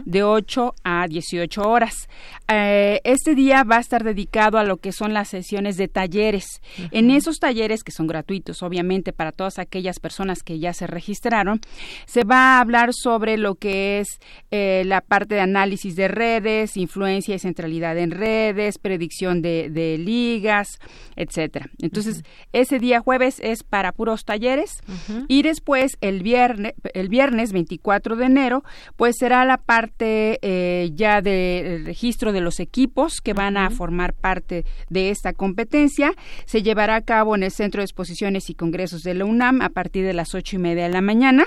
de 0.04 0.24
8 0.24 0.74
a 0.82 1.06
18 1.06 1.62
horas. 1.62 2.08
Eh, 2.48 3.00
este 3.04 3.36
día 3.36 3.62
va 3.62 3.76
a 3.76 3.80
estar 3.80 4.02
dedicado 4.02 4.58
a 4.58 4.64
lo 4.64 4.78
que 4.78 4.90
son 4.90 5.14
las 5.14 5.28
sesiones 5.28 5.76
de 5.76 5.86
talleres. 5.86 6.60
En 6.90 7.12
esos 7.12 7.38
talleres, 7.38 7.84
que 7.84 7.92
son 7.92 8.08
gratuitos, 8.08 8.64
obviamente, 8.64 9.12
para 9.12 9.30
todas 9.30 9.60
aquellas 9.60 10.00
personas 10.00 10.42
que 10.42 10.58
ya 10.58 10.72
se 10.72 10.88
registraron, 10.88 11.60
se 12.06 12.24
va 12.24 12.56
a 12.56 12.60
hablar 12.60 12.92
sobre 12.92 13.36
lo 13.36 13.54
que 13.54 14.00
es 14.00 14.08
eh, 14.50 14.82
la 14.86 15.02
parte 15.02 15.36
de 15.36 15.40
análisis 15.40 15.94
de 15.94 16.08
redes, 16.08 16.76
influencia 16.76 17.36
y 17.36 17.38
centralidad 17.38 17.96
en 17.96 18.10
redes, 18.10 18.78
predicción 18.78 19.40
de, 19.40 19.96
ligas, 19.98 20.80
etcétera. 21.14 21.70
Entonces, 21.78 22.24
ese 22.60 22.78
día 22.78 23.00
jueves 23.00 23.38
es 23.40 23.62
para 23.62 23.92
puros 23.92 24.24
talleres 24.24 24.82
y 25.28 25.42
después 25.42 25.98
el 26.00 26.22
viernes, 26.22 26.72
el 26.94 27.08
viernes 27.08 27.52
24 27.52 28.16
de 28.16 28.24
enero, 28.24 28.64
pues 28.96 29.16
será 29.18 29.44
la 29.44 29.58
parte 29.58 30.38
eh, 30.40 30.90
ya 30.94 31.20
del 31.20 31.84
registro 31.84 32.32
de 32.32 32.40
los 32.40 32.58
equipos 32.58 33.20
que 33.20 33.34
van 33.34 33.56
a 33.56 33.68
formar 33.70 34.14
parte 34.14 34.64
de 34.88 35.10
esta 35.10 35.32
competencia. 35.32 36.12
Se 36.46 36.62
llevará 36.62 36.96
a 36.96 37.02
cabo 37.02 37.34
en 37.34 37.42
el 37.42 37.50
Centro 37.50 37.80
de 37.80 37.84
Exposiciones 37.84 38.48
y 38.48 38.54
Congresos 38.54 39.02
de 39.02 39.14
la 39.14 39.26
UNAM 39.26 39.60
a 39.60 39.68
partir 39.68 40.06
de 40.06 40.14
las 40.14 40.34
ocho 40.34 40.56
y 40.56 40.58
media 40.58 40.84
de 40.84 40.92
la 40.92 41.02
mañana. 41.02 41.46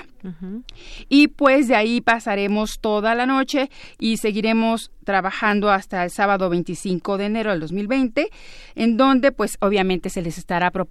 Y 1.08 1.28
pues 1.28 1.66
de 1.66 1.76
ahí 1.76 2.00
pasaremos 2.02 2.78
toda 2.80 3.14
la 3.14 3.24
noche 3.24 3.70
y 3.98 4.18
seguiremos 4.18 4.90
trabajando 5.04 5.70
hasta 5.70 6.04
el 6.04 6.10
sábado 6.10 6.50
25 6.50 7.16
de 7.16 7.24
enero 7.24 7.50
del 7.50 7.60
2020, 7.60 8.28
en 8.74 8.96
donde 8.96 9.32
pues 9.32 9.56
obviamente 9.60 10.10
se 10.10 10.22
les 10.22 10.38
estará 10.38 10.70
proporcionando 10.70 10.89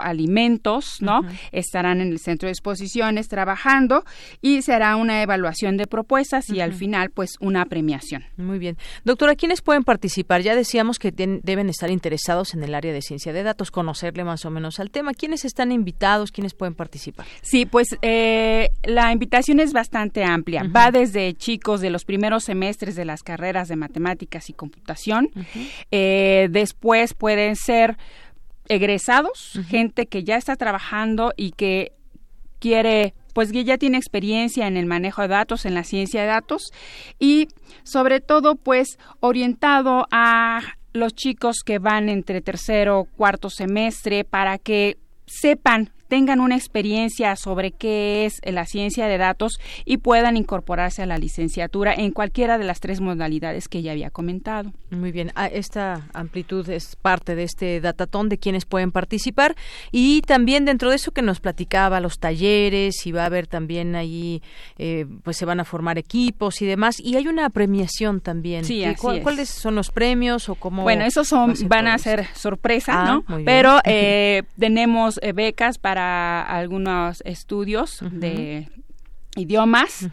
alimentos, 0.00 0.96
¿no? 1.00 1.20
Estarán 1.52 2.00
en 2.00 2.08
el 2.08 2.18
centro 2.18 2.46
de 2.46 2.52
exposiciones 2.52 3.28
trabajando 3.28 4.04
y 4.40 4.62
se 4.62 4.72
hará 4.72 4.96
una 4.96 5.22
evaluación 5.22 5.76
de 5.76 5.86
propuestas 5.86 6.50
y 6.50 6.60
al 6.60 6.72
final 6.72 7.10
pues 7.10 7.36
una 7.40 7.64
premiación. 7.66 8.24
Muy 8.36 8.58
bien. 8.58 8.76
Doctora, 9.04 9.34
¿quiénes 9.34 9.62
pueden 9.62 9.84
participar? 9.84 10.42
Ya 10.42 10.54
decíamos 10.54 10.98
que 10.98 11.12
deben 11.12 11.68
estar 11.68 11.90
interesados 11.90 12.54
en 12.54 12.62
el 12.62 12.74
área 12.74 12.92
de 12.92 13.02
ciencia 13.02 13.32
de 13.32 13.42
datos, 13.42 13.70
conocerle 13.70 14.24
más 14.24 14.44
o 14.44 14.50
menos 14.50 14.80
al 14.80 14.90
tema. 14.90 15.12
¿Quiénes 15.14 15.44
están 15.44 15.72
invitados? 15.72 16.32
¿Quiénes 16.32 16.54
pueden 16.54 16.74
participar? 16.74 17.26
Sí, 17.42 17.66
pues 17.66 17.88
eh, 18.02 18.70
la 18.84 19.12
invitación 19.12 19.60
es 19.60 19.72
bastante 19.72 20.24
amplia. 20.24 20.64
Va 20.64 20.90
desde 20.90 21.34
chicos 21.34 21.80
de 21.80 21.90
los 21.90 22.04
primeros 22.04 22.44
semestres 22.44 22.96
de 22.96 23.04
las 23.04 23.22
carreras 23.22 23.68
de 23.68 23.76
matemáticas 23.76 24.50
y 24.50 24.52
computación. 24.52 25.30
Eh, 25.90 26.48
después 26.50 27.14
pueden 27.14 27.56
ser 27.56 27.96
egresados, 28.68 29.60
gente 29.68 30.06
que 30.06 30.24
ya 30.24 30.36
está 30.36 30.56
trabajando 30.56 31.32
y 31.36 31.52
que 31.52 31.92
quiere 32.58 33.14
pues 33.34 33.50
que 33.50 33.64
ya 33.64 33.78
tiene 33.78 33.98
experiencia 33.98 34.68
en 34.68 34.76
el 34.76 34.86
manejo 34.86 35.22
de 35.22 35.28
datos, 35.28 35.66
en 35.66 35.74
la 35.74 35.82
ciencia 35.82 36.22
de 36.22 36.28
datos 36.28 36.70
y 37.18 37.48
sobre 37.82 38.20
todo 38.20 38.54
pues 38.54 38.98
orientado 39.20 40.06
a 40.10 40.62
los 40.92 41.14
chicos 41.14 41.56
que 41.64 41.80
van 41.80 42.08
entre 42.08 42.40
tercero 42.40 43.08
cuarto 43.16 43.50
semestre 43.50 44.24
para 44.24 44.58
que 44.58 44.96
sepan 45.26 45.90
tengan 46.08 46.40
una 46.40 46.56
experiencia 46.56 47.36
sobre 47.36 47.72
qué 47.72 48.26
es 48.26 48.40
la 48.44 48.66
ciencia 48.66 49.06
de 49.06 49.18
datos 49.18 49.58
y 49.84 49.98
puedan 49.98 50.36
incorporarse 50.36 51.02
a 51.02 51.06
la 51.06 51.18
licenciatura 51.18 51.94
en 51.94 52.12
cualquiera 52.12 52.58
de 52.58 52.64
las 52.64 52.80
tres 52.80 53.00
modalidades 53.00 53.68
que 53.68 53.82
ya 53.82 53.92
había 53.92 54.10
comentado. 54.10 54.72
Muy 54.90 55.12
bien, 55.12 55.32
ah, 55.34 55.46
esta 55.46 56.08
amplitud 56.12 56.68
es 56.68 56.96
parte 56.96 57.34
de 57.34 57.44
este 57.44 57.80
datatón 57.80 58.28
de 58.28 58.38
quienes 58.38 58.64
pueden 58.64 58.92
participar 58.92 59.56
y 59.90 60.22
también 60.22 60.64
dentro 60.64 60.90
de 60.90 60.96
eso 60.96 61.10
que 61.10 61.22
nos 61.22 61.40
platicaba 61.40 62.00
los 62.00 62.18
talleres 62.18 63.06
y 63.06 63.12
va 63.12 63.22
a 63.22 63.26
haber 63.26 63.46
también 63.46 63.96
ahí 63.96 64.42
eh, 64.78 65.06
pues 65.22 65.36
se 65.36 65.44
van 65.44 65.60
a 65.60 65.64
formar 65.64 65.98
equipos 65.98 66.62
y 66.62 66.66
demás 66.66 67.00
y 67.00 67.16
hay 67.16 67.28
una 67.28 67.50
premiación 67.50 68.20
también. 68.20 68.64
Sí, 68.64 68.84
¿Cuáles 69.00 69.48
son 69.48 69.74
los 69.74 69.90
premios 69.90 70.48
o 70.48 70.54
cómo? 70.54 70.82
Bueno, 70.82 71.04
esos 71.04 71.28
son 71.28 71.54
van 71.66 71.86
a 71.86 71.98
ser 71.98 72.26
sorpresa, 72.34 72.92
ah, 72.94 73.22
¿no? 73.26 73.44
Pero 73.44 73.80
eh, 73.84 74.42
tenemos 74.58 75.18
eh, 75.22 75.32
becas 75.32 75.78
para 75.78 75.93
algunos 75.98 77.22
estudios 77.24 78.00
de 78.10 78.68
idiomas 79.36 80.08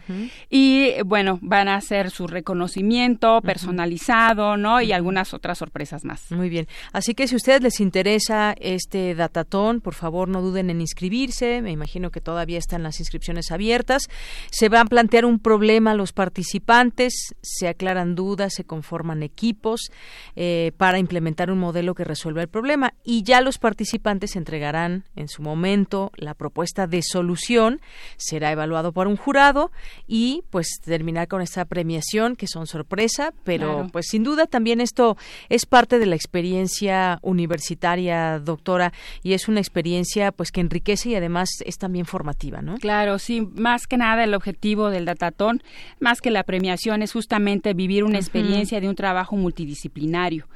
y 0.50 1.00
bueno 1.04 1.38
van 1.42 1.68
a 1.68 1.76
hacer 1.76 2.10
su 2.10 2.26
reconocimiento 2.26 3.40
personalizado 3.42 4.56
no 4.56 4.80
y 4.80 4.92
algunas 4.92 5.34
otras 5.34 5.58
sorpresas 5.58 6.04
más. 6.04 6.30
Muy 6.30 6.48
bien. 6.48 6.66
Así 6.92 7.14
que 7.14 7.28
si 7.28 7.34
a 7.34 7.36
ustedes 7.36 7.62
les 7.62 7.80
interesa 7.80 8.54
este 8.58 9.14
datatón 9.14 9.80
por 9.80 9.94
favor 9.94 10.28
no 10.28 10.42
duden 10.42 10.70
en 10.70 10.80
inscribirse. 10.80 11.62
Me 11.62 11.70
imagino 11.70 12.10
que 12.10 12.20
todavía 12.20 12.58
están 12.58 12.82
las 12.82 13.00
inscripciones 13.00 13.50
abiertas. 13.50 14.08
Se 14.50 14.68
van 14.68 14.86
a 14.86 14.90
plantear 14.90 15.24
un 15.24 15.38
problema 15.38 15.92
a 15.92 15.94
los 15.94 16.12
participantes 16.12 17.34
se 17.40 17.68
aclaran 17.68 18.14
dudas 18.14 18.54
se 18.54 18.64
conforman 18.64 19.22
equipos 19.22 19.90
eh, 20.36 20.72
para 20.76 20.98
implementar 20.98 21.50
un 21.50 21.58
modelo 21.58 21.94
que 21.94 22.04
resuelva 22.04 22.42
el 22.42 22.48
problema. 22.48 22.94
Y 23.04 23.22
ya 23.22 23.40
los 23.40 23.58
participantes 23.58 24.36
entregarán 24.36 25.04
en 25.16 25.28
su 25.28 25.42
momento 25.42 26.10
la 26.16 26.34
propuesta 26.34 26.86
de 26.86 27.02
solución. 27.02 27.80
Será 28.16 28.52
evaluado 28.52 28.92
por 28.92 29.06
un 29.06 29.11
jurado 29.16 29.70
y 30.06 30.44
pues 30.50 30.66
terminar 30.84 31.28
con 31.28 31.42
esta 31.42 31.64
premiación 31.64 32.36
que 32.36 32.46
son 32.46 32.66
sorpresa, 32.66 33.32
pero 33.44 33.86
pues 33.92 34.06
sin 34.08 34.24
duda 34.24 34.46
también 34.46 34.80
esto 34.80 35.16
es 35.48 35.66
parte 35.66 35.98
de 35.98 36.06
la 36.06 36.16
experiencia 36.16 37.18
universitaria, 37.22 38.38
doctora, 38.38 38.92
y 39.22 39.32
es 39.32 39.48
una 39.48 39.60
experiencia 39.60 40.32
pues 40.32 40.50
que 40.50 40.60
enriquece 40.60 41.10
y 41.10 41.14
además 41.14 41.48
es 41.64 41.78
también 41.78 42.06
formativa, 42.06 42.62
¿no? 42.62 42.76
Claro, 42.76 43.18
sí, 43.18 43.40
más 43.54 43.86
que 43.86 43.96
nada 43.96 44.24
el 44.24 44.34
objetivo 44.34 44.90
del 44.90 45.04
datatón, 45.04 45.62
más 46.00 46.20
que 46.20 46.30
la 46.30 46.44
premiación 46.44 47.02
es 47.02 47.12
justamente 47.12 47.74
vivir 47.74 48.04
una 48.04 48.18
experiencia 48.18 48.80
de 48.80 48.88
un 48.88 48.94
trabajo 48.94 49.36
multidisciplinario. 49.36 50.46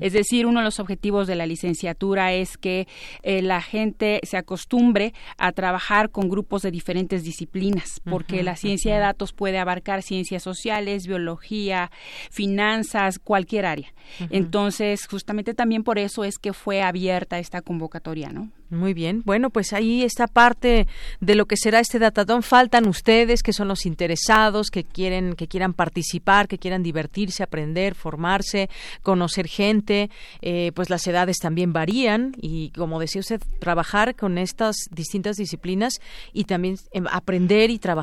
Es 0.00 0.12
decir, 0.12 0.46
uno 0.46 0.60
de 0.60 0.64
los 0.64 0.80
objetivos 0.80 1.26
de 1.26 1.34
la 1.34 1.46
licenciatura 1.46 2.32
es 2.32 2.56
que 2.56 2.86
eh, 3.22 3.42
la 3.42 3.60
gente 3.60 4.20
se 4.22 4.36
acostumbre 4.36 5.14
a 5.38 5.52
trabajar 5.52 6.10
con 6.10 6.28
grupos 6.28 6.62
de 6.62 6.70
diferentes 6.70 7.24
disciplinas 7.24 8.00
porque 8.08 8.42
la 8.42 8.56
ciencia 8.56 8.94
de 8.94 9.00
datos 9.00 9.32
puede 9.32 9.58
abarcar 9.58 10.02
ciencias 10.02 10.42
sociales, 10.42 11.06
biología, 11.06 11.90
finanzas, 12.30 13.18
cualquier 13.18 13.66
área. 13.66 13.92
Entonces, 14.30 15.06
justamente 15.06 15.54
también 15.54 15.82
por 15.82 15.98
eso 15.98 16.24
es 16.24 16.38
que 16.38 16.52
fue 16.52 16.82
abierta 16.82 17.38
esta 17.38 17.62
convocatoria, 17.62 18.30
¿no? 18.30 18.50
Muy 18.68 18.94
bien. 18.94 19.22
Bueno, 19.24 19.50
pues 19.50 19.72
ahí 19.72 20.02
está 20.02 20.26
parte 20.26 20.88
de 21.20 21.34
lo 21.36 21.46
que 21.46 21.56
será 21.56 21.78
este 21.78 22.00
datatón. 22.00 22.42
Faltan 22.42 22.88
ustedes, 22.88 23.44
que 23.44 23.52
son 23.52 23.68
los 23.68 23.86
interesados, 23.86 24.70
que 24.70 24.82
quieren, 24.82 25.34
que 25.34 25.46
quieran 25.46 25.72
participar, 25.72 26.48
que 26.48 26.58
quieran 26.58 26.82
divertirse, 26.82 27.44
aprender, 27.44 27.94
formarse, 27.94 28.68
conocer 29.02 29.46
gente. 29.46 30.10
Eh, 30.42 30.72
pues 30.74 30.90
las 30.90 31.06
edades 31.06 31.36
también 31.38 31.72
varían 31.72 32.34
y, 32.40 32.70
como 32.70 32.98
decía 32.98 33.20
usted, 33.20 33.40
trabajar 33.60 34.16
con 34.16 34.36
estas 34.36 34.74
distintas 34.90 35.36
disciplinas 35.36 36.00
y 36.32 36.44
también 36.44 36.76
em, 36.90 37.06
aprender 37.12 37.70
y 37.70 37.78
trabajar 37.78 37.95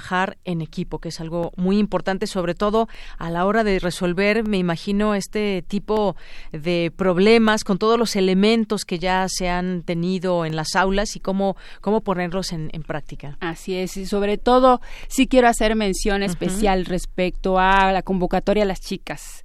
en 0.46 0.62
equipo, 0.62 1.00
que 1.00 1.10
es 1.10 1.20
algo 1.20 1.52
muy 1.56 1.78
importante, 1.78 2.28
sobre 2.28 2.56
todo 2.56 2.88
a 3.18 3.30
la 3.30 3.46
hora 3.46 3.64
de 3.64 3.80
resolver, 3.80 4.48
me 4.48 4.58
imagino, 4.58 5.16
este 5.16 5.64
tipo 5.68 6.16
de 6.52 6.92
problemas 6.96 7.64
con 7.64 7.78
todos 7.78 7.98
los 7.98 8.16
elementos 8.16 8.86
que 8.86 9.00
ya 9.00 9.26
se 9.30 9.50
han 9.50 9.84
tenido 9.84 10.46
en 10.46 10.56
las 10.56 10.76
aulas 10.76 11.16
y 11.16 11.20
cómo, 11.20 11.56
cómo 11.82 12.02
ponerlos 12.02 12.52
en, 12.52 12.70
práctica. 12.84 13.38
Así 13.40 13.76
es, 13.76 13.96
y 13.98 14.06
sobre 14.06 14.38
todo 14.38 14.82
sí 15.08 15.28
quiero 15.28 15.48
hacer 15.48 15.76
mención 15.76 16.22
especial 16.22 16.86
respecto 16.86 17.58
a 17.60 17.92
la 17.92 18.02
convocatoria 18.02 18.64
a 18.64 18.66
las 18.66 18.82
chicas. 18.82 19.43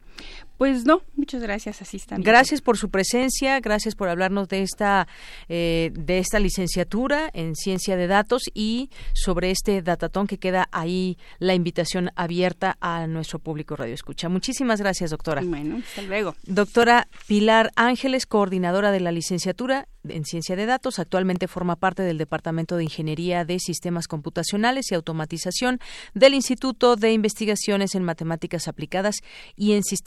Pues 0.57 0.85
no, 0.85 1.03
muchas 1.15 1.43
gracias, 1.43 1.83
así 1.83 1.97
están. 1.97 2.23
Gracias 2.23 2.61
por 2.61 2.77
su 2.77 2.89
presencia, 2.89 3.59
gracias 3.59 3.93
por 3.93 4.09
hablarnos 4.09 4.47
de 4.47 4.63
esta 4.63 5.07
eh, 5.49 5.91
de 5.93 6.17
esta 6.17 6.39
licenciatura 6.39 7.29
en 7.33 7.55
ciencia 7.55 7.95
de 7.95 8.07
datos 8.07 8.43
y 8.55 8.89
sobre 9.13 9.51
este 9.51 9.83
datatón 9.83 10.25
que 10.25 10.39
queda 10.39 10.67
ahí 10.71 11.19
la 11.37 11.53
invitación 11.53 12.09
abierta 12.15 12.75
a 12.81 13.05
nuestro 13.05 13.37
público 13.37 13.75
radio 13.75 13.93
escucha. 13.93 14.29
Muchísimas 14.29 14.81
gracias, 14.81 15.11
doctora. 15.11 15.43
Bueno, 15.45 15.77
hasta 15.77 16.01
luego. 16.01 16.35
Doctora 16.43 17.07
Pilar 17.27 17.71
Ángeles, 17.75 18.25
coordinadora 18.25 18.91
de 18.91 18.99
la 18.99 19.11
licenciatura 19.11 19.87
en 20.09 20.25
ciencia 20.25 20.55
de 20.55 20.65
datos, 20.65 20.99
actualmente 20.99 21.47
forma 21.47 21.75
parte 21.75 22.01
del 22.01 22.17
Departamento 22.17 22.77
de 22.77 22.83
Ingeniería 22.83 23.43
de 23.43 23.59
Sistemas 23.59 24.07
Computacionales 24.07 24.89
y 24.91 24.95
Automatización 24.95 25.79
del 26.13 26.33
Instituto 26.33 26.95
de 26.95 27.11
Investigaciones 27.11 27.93
en 27.93 28.03
Matemáticas 28.03 28.69
Aplicadas 28.69 29.17
y 29.57 29.73
en 29.73 29.83
Sistemas 29.83 30.06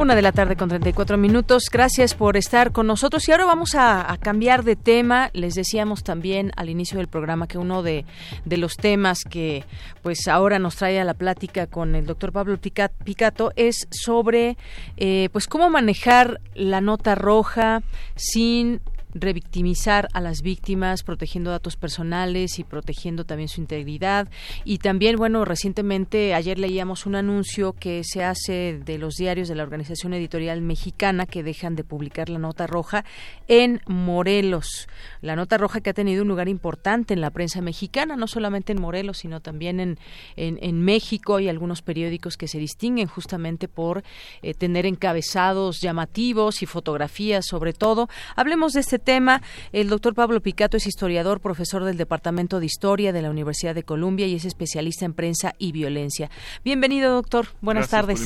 Una 0.00 0.14
de 0.14 0.22
la 0.22 0.32
tarde 0.32 0.56
con 0.56 0.70
34 0.70 1.18
minutos. 1.18 1.64
Gracias 1.70 2.14
por 2.14 2.38
estar 2.38 2.72
con 2.72 2.86
nosotros. 2.86 3.28
Y 3.28 3.32
ahora 3.32 3.44
vamos 3.44 3.74
a, 3.74 4.16
cambiar 4.22 4.64
de 4.64 4.74
tema. 4.74 5.28
Les 5.34 5.54
decíamos 5.54 6.02
también 6.04 6.52
al 6.56 6.70
inicio 6.70 6.96
del 6.96 7.06
programa 7.06 7.46
que 7.46 7.58
uno 7.58 7.82
de, 7.82 8.06
los 8.46 8.78
temas 8.78 9.24
que 9.28 9.66
pues 10.00 10.26
ahora 10.26 10.58
nos 10.58 10.76
trae 10.76 10.98
a 10.98 11.04
la 11.04 11.12
plática 11.12 11.66
con 11.66 11.94
el 11.94 12.06
doctor 12.06 12.32
Pablo 12.32 12.58
Picato 12.58 13.52
es 13.56 13.88
sobre 13.90 14.56
eh, 14.96 15.28
pues 15.32 15.46
cómo 15.46 15.68
manejar 15.68 16.40
la 16.54 16.80
nota 16.80 17.14
roja 17.14 17.82
sin 18.14 18.80
revictimizar 19.14 20.08
a 20.12 20.20
las 20.20 20.42
víctimas, 20.42 21.02
protegiendo 21.02 21.50
datos 21.50 21.76
personales 21.76 22.58
y 22.58 22.64
protegiendo 22.64 23.24
también 23.24 23.48
su 23.48 23.60
integridad. 23.60 24.28
Y 24.64 24.78
también, 24.78 25.16
bueno, 25.16 25.44
recientemente, 25.44 26.34
ayer 26.34 26.58
leíamos 26.58 27.06
un 27.06 27.16
anuncio 27.16 27.72
que 27.72 28.02
se 28.04 28.24
hace 28.24 28.80
de 28.84 28.98
los 28.98 29.14
diarios 29.14 29.48
de 29.48 29.54
la 29.54 29.62
Organización 29.62 30.14
Editorial 30.14 30.62
Mexicana 30.62 31.26
que 31.26 31.42
dejan 31.42 31.76
de 31.76 31.84
publicar 31.84 32.28
la 32.28 32.38
nota 32.38 32.66
roja 32.66 33.04
en 33.48 33.80
Morelos. 33.86 34.88
La 35.20 35.36
nota 35.36 35.58
roja 35.58 35.80
que 35.80 35.90
ha 35.90 35.94
tenido 35.94 36.22
un 36.22 36.28
lugar 36.28 36.48
importante 36.48 37.14
en 37.14 37.20
la 37.20 37.30
prensa 37.30 37.60
mexicana, 37.60 38.16
no 38.16 38.26
solamente 38.26 38.72
en 38.72 38.80
Morelos, 38.80 39.18
sino 39.18 39.40
también 39.40 39.80
en, 39.80 39.98
en, 40.36 40.80
México 40.80 41.40
y 41.40 41.48
algunos 41.48 41.82
periódicos 41.82 42.36
que 42.36 42.48
se 42.48 42.58
distinguen 42.58 43.06
justamente 43.06 43.68
por 43.68 44.02
eh, 44.42 44.54
tener 44.54 44.86
encabezados 44.86 45.80
llamativos 45.80 46.62
y 46.62 46.66
fotografías 46.66 47.46
sobre 47.46 47.72
todo. 47.72 48.08
Hablemos 48.36 48.72
de 48.72 48.80
este 48.80 48.98
tema. 49.00 49.42
El 49.72 49.88
doctor 49.88 50.14
Pablo 50.14 50.40
Picato 50.40 50.76
es 50.76 50.86
historiador, 50.86 51.40
profesor 51.40 51.84
del 51.84 51.96
Departamento 51.96 52.60
de 52.60 52.66
Historia 52.66 53.12
de 53.12 53.22
la 53.22 53.30
Universidad 53.30 53.74
de 53.74 53.82
Columbia 53.82 54.26
y 54.26 54.34
es 54.34 54.44
especialista 54.44 55.04
en 55.04 55.14
prensa 55.14 55.54
y 55.58 55.72
violencia. 55.72 56.30
Bienvenido, 56.64 57.12
doctor. 57.12 57.48
Buenas 57.60 57.88
tardes. 57.88 58.20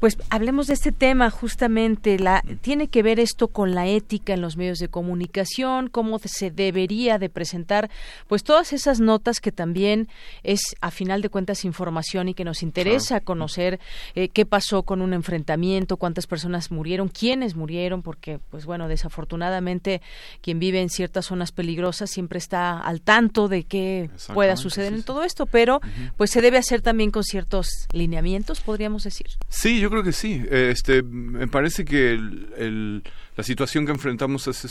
Pues 0.00 0.16
hablemos 0.30 0.68
de 0.68 0.74
este 0.74 0.92
tema 0.92 1.30
justamente. 1.30 2.18
La, 2.18 2.42
tiene 2.60 2.88
que 2.88 3.02
ver 3.02 3.18
esto 3.18 3.48
con 3.48 3.74
la 3.74 3.86
ética 3.86 4.34
en 4.34 4.40
los 4.40 4.56
medios 4.56 4.78
de 4.78 4.88
comunicación, 4.88 5.88
cómo 5.88 6.18
se 6.18 6.50
debería 6.50 7.18
de 7.18 7.28
presentar, 7.28 7.90
pues 8.26 8.44
todas 8.44 8.72
esas 8.72 9.00
notas 9.00 9.40
que 9.40 9.52
también 9.52 10.08
es 10.42 10.60
a 10.80 10.90
final 10.90 11.22
de 11.22 11.28
cuentas 11.28 11.64
información 11.64 12.28
y 12.28 12.34
que 12.34 12.44
nos 12.44 12.62
interesa 12.62 13.20
conocer 13.20 13.80
eh, 14.14 14.28
qué 14.28 14.46
pasó 14.46 14.82
con 14.82 15.02
un 15.02 15.12
enfrentamiento, 15.14 15.96
cuántas 15.96 16.26
personas 16.26 16.70
murieron, 16.70 17.08
quiénes 17.08 17.54
murieron, 17.54 18.02
porque 18.02 18.38
pues 18.50 18.66
bueno 18.66 18.88
desafortunadamente 18.88 20.00
quien 20.40 20.58
vive 20.58 20.80
en 20.80 20.90
ciertas 20.90 21.26
zonas 21.26 21.52
peligrosas 21.52 22.10
siempre 22.10 22.38
está 22.38 22.78
al 22.78 23.00
tanto 23.00 23.48
de 23.48 23.64
qué 23.64 24.10
pueda 24.34 24.56
suceder 24.56 24.92
en 24.92 25.02
todo 25.02 25.24
esto, 25.24 25.46
pero 25.46 25.80
pues 26.16 26.30
se 26.30 26.40
debe 26.40 26.58
hacer 26.58 26.82
también 26.82 27.10
con 27.10 27.24
ciertos 27.24 27.88
lineamientos, 27.92 28.60
podríamos 28.60 29.04
decir. 29.04 29.28
Sí, 29.48 29.80
yo 29.80 29.87
creo 29.90 30.02
que 30.02 30.12
sí. 30.12 30.42
Este, 30.50 31.02
me 31.02 31.48
parece 31.48 31.84
que 31.84 32.12
el, 32.12 33.02
la 33.36 33.44
situación 33.44 33.86
que 33.86 33.92
enfrentamos 33.92 34.48
hace 34.48 34.68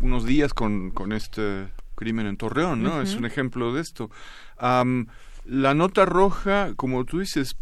unos 0.00 0.24
días 0.24 0.54
con, 0.54 0.90
con 0.90 1.12
este 1.12 1.68
crimen 1.94 2.26
en 2.26 2.36
Torreón, 2.36 2.82
¿no? 2.82 3.02
Es 3.02 3.14
un 3.14 3.26
ejemplo 3.26 3.74
de 3.74 3.82
esto. 3.82 4.10
la 4.58 5.74
nota 5.74 6.04
roja, 6.06 6.72
como 6.76 7.04
tú 7.04 7.20
dices, 7.20 7.56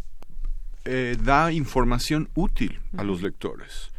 eh, 0.85 1.17
da 1.21 1.51
información 1.51 2.29
útil 2.35 2.79
a 2.97 3.03
los 3.03 3.21
lectores. 3.21 3.91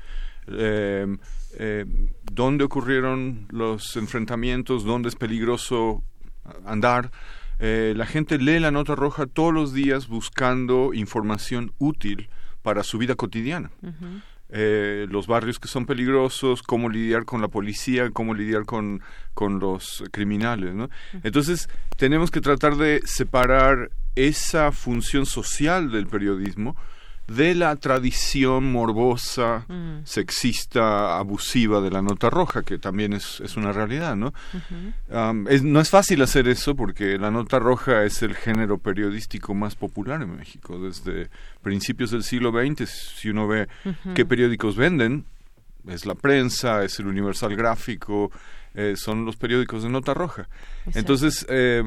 Em, 0.46 1.18
eh, 1.58 1.84
dónde 2.32 2.64
ocurrieron 2.64 3.46
los 3.50 3.96
enfrentamientos, 3.96 4.84
dónde 4.84 5.10
es 5.10 5.16
peligroso 5.16 6.02
andar. 6.64 7.10
Eh, 7.58 7.92
la 7.94 8.06
gente 8.06 8.38
lee 8.38 8.58
la 8.58 8.70
nota 8.70 8.94
roja 8.94 9.26
todos 9.26 9.52
los 9.52 9.74
días 9.74 10.08
buscando 10.08 10.94
información 10.94 11.72
útil 11.78 12.30
para 12.62 12.82
su 12.82 12.98
vida 12.98 13.14
cotidiana. 13.14 13.70
Eh, 14.52 15.06
los 15.08 15.28
barrios 15.28 15.60
que 15.60 15.68
son 15.68 15.86
peligrosos, 15.86 16.62
cómo 16.62 16.88
lidiar 16.88 17.24
con 17.24 17.40
la 17.40 17.48
policía, 17.48 18.10
cómo 18.10 18.34
lidiar 18.34 18.64
con, 18.64 19.00
con 19.32 19.60
los 19.60 20.02
criminales. 20.10 20.74
¿no? 20.74 20.90
Entonces, 21.22 21.68
tenemos 21.96 22.30
que 22.30 22.40
tratar 22.40 22.76
de 22.76 23.00
separar 23.04 23.90
esa 24.16 24.72
función 24.72 25.24
social 25.24 25.92
del 25.92 26.08
periodismo 26.08 26.76
de 27.30 27.54
la 27.54 27.76
tradición 27.76 28.72
morbosa, 28.72 29.64
mm. 29.68 30.00
sexista, 30.02 31.16
abusiva 31.16 31.80
de 31.80 31.88
la 31.88 32.02
nota 32.02 32.28
roja, 32.28 32.62
que 32.62 32.76
también 32.76 33.12
es, 33.12 33.40
es 33.40 33.56
una 33.56 33.70
realidad, 33.70 34.16
¿no? 34.16 34.34
no 35.08 35.80
es 35.80 35.90
fácil 35.90 36.22
hacer 36.22 36.48
eso 36.48 36.74
porque 36.74 37.18
la 37.18 37.30
nota 37.30 37.60
roja 37.60 38.02
es 38.02 38.22
el 38.22 38.34
género 38.34 38.78
periodístico 38.78 39.54
más 39.54 39.76
popular 39.76 40.22
en 40.22 40.36
México 40.36 40.80
desde 40.80 41.30
principios 41.62 42.10
del 42.10 42.24
siglo 42.24 42.50
XX. 42.50 42.90
Si 42.90 43.30
uno 43.30 43.46
ve 43.46 43.68
qué 44.16 44.26
periódicos 44.26 44.74
venden, 44.74 45.24
es 45.86 46.06
la 46.06 46.16
prensa, 46.16 46.82
es 46.82 46.98
el 46.98 47.06
Universal 47.06 47.54
Gráfico, 47.54 48.32
eh, 48.74 48.94
son 48.96 49.24
los 49.24 49.36
periódicos 49.36 49.84
de 49.84 49.88
nota 49.88 50.14
roja. 50.14 50.48
Entonces, 50.94 51.46
eh, 51.48 51.84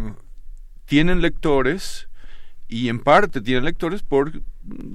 tienen 0.85 1.21
lectores 1.21 2.07
y 2.73 2.89
en 2.89 2.97
parte 2.97 3.39
tienen 3.39 3.65
lectores 3.65 4.01
por 4.01 4.41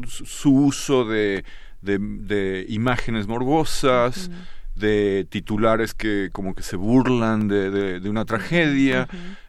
su 0.05 0.53
uso 0.53 1.05
de, 1.05 1.45
de, 1.81 2.67
imágenes 2.69 3.29
morbosas, 3.29 4.33
de 4.75 5.29
titulares 5.31 5.95
que 5.95 6.31
como 6.33 6.57
que 6.57 6.65
se 6.65 6.75
burlan 6.75 7.47
de, 7.47 8.01
de, 8.01 8.11
una 8.11 8.25
tragedia, 8.25 9.09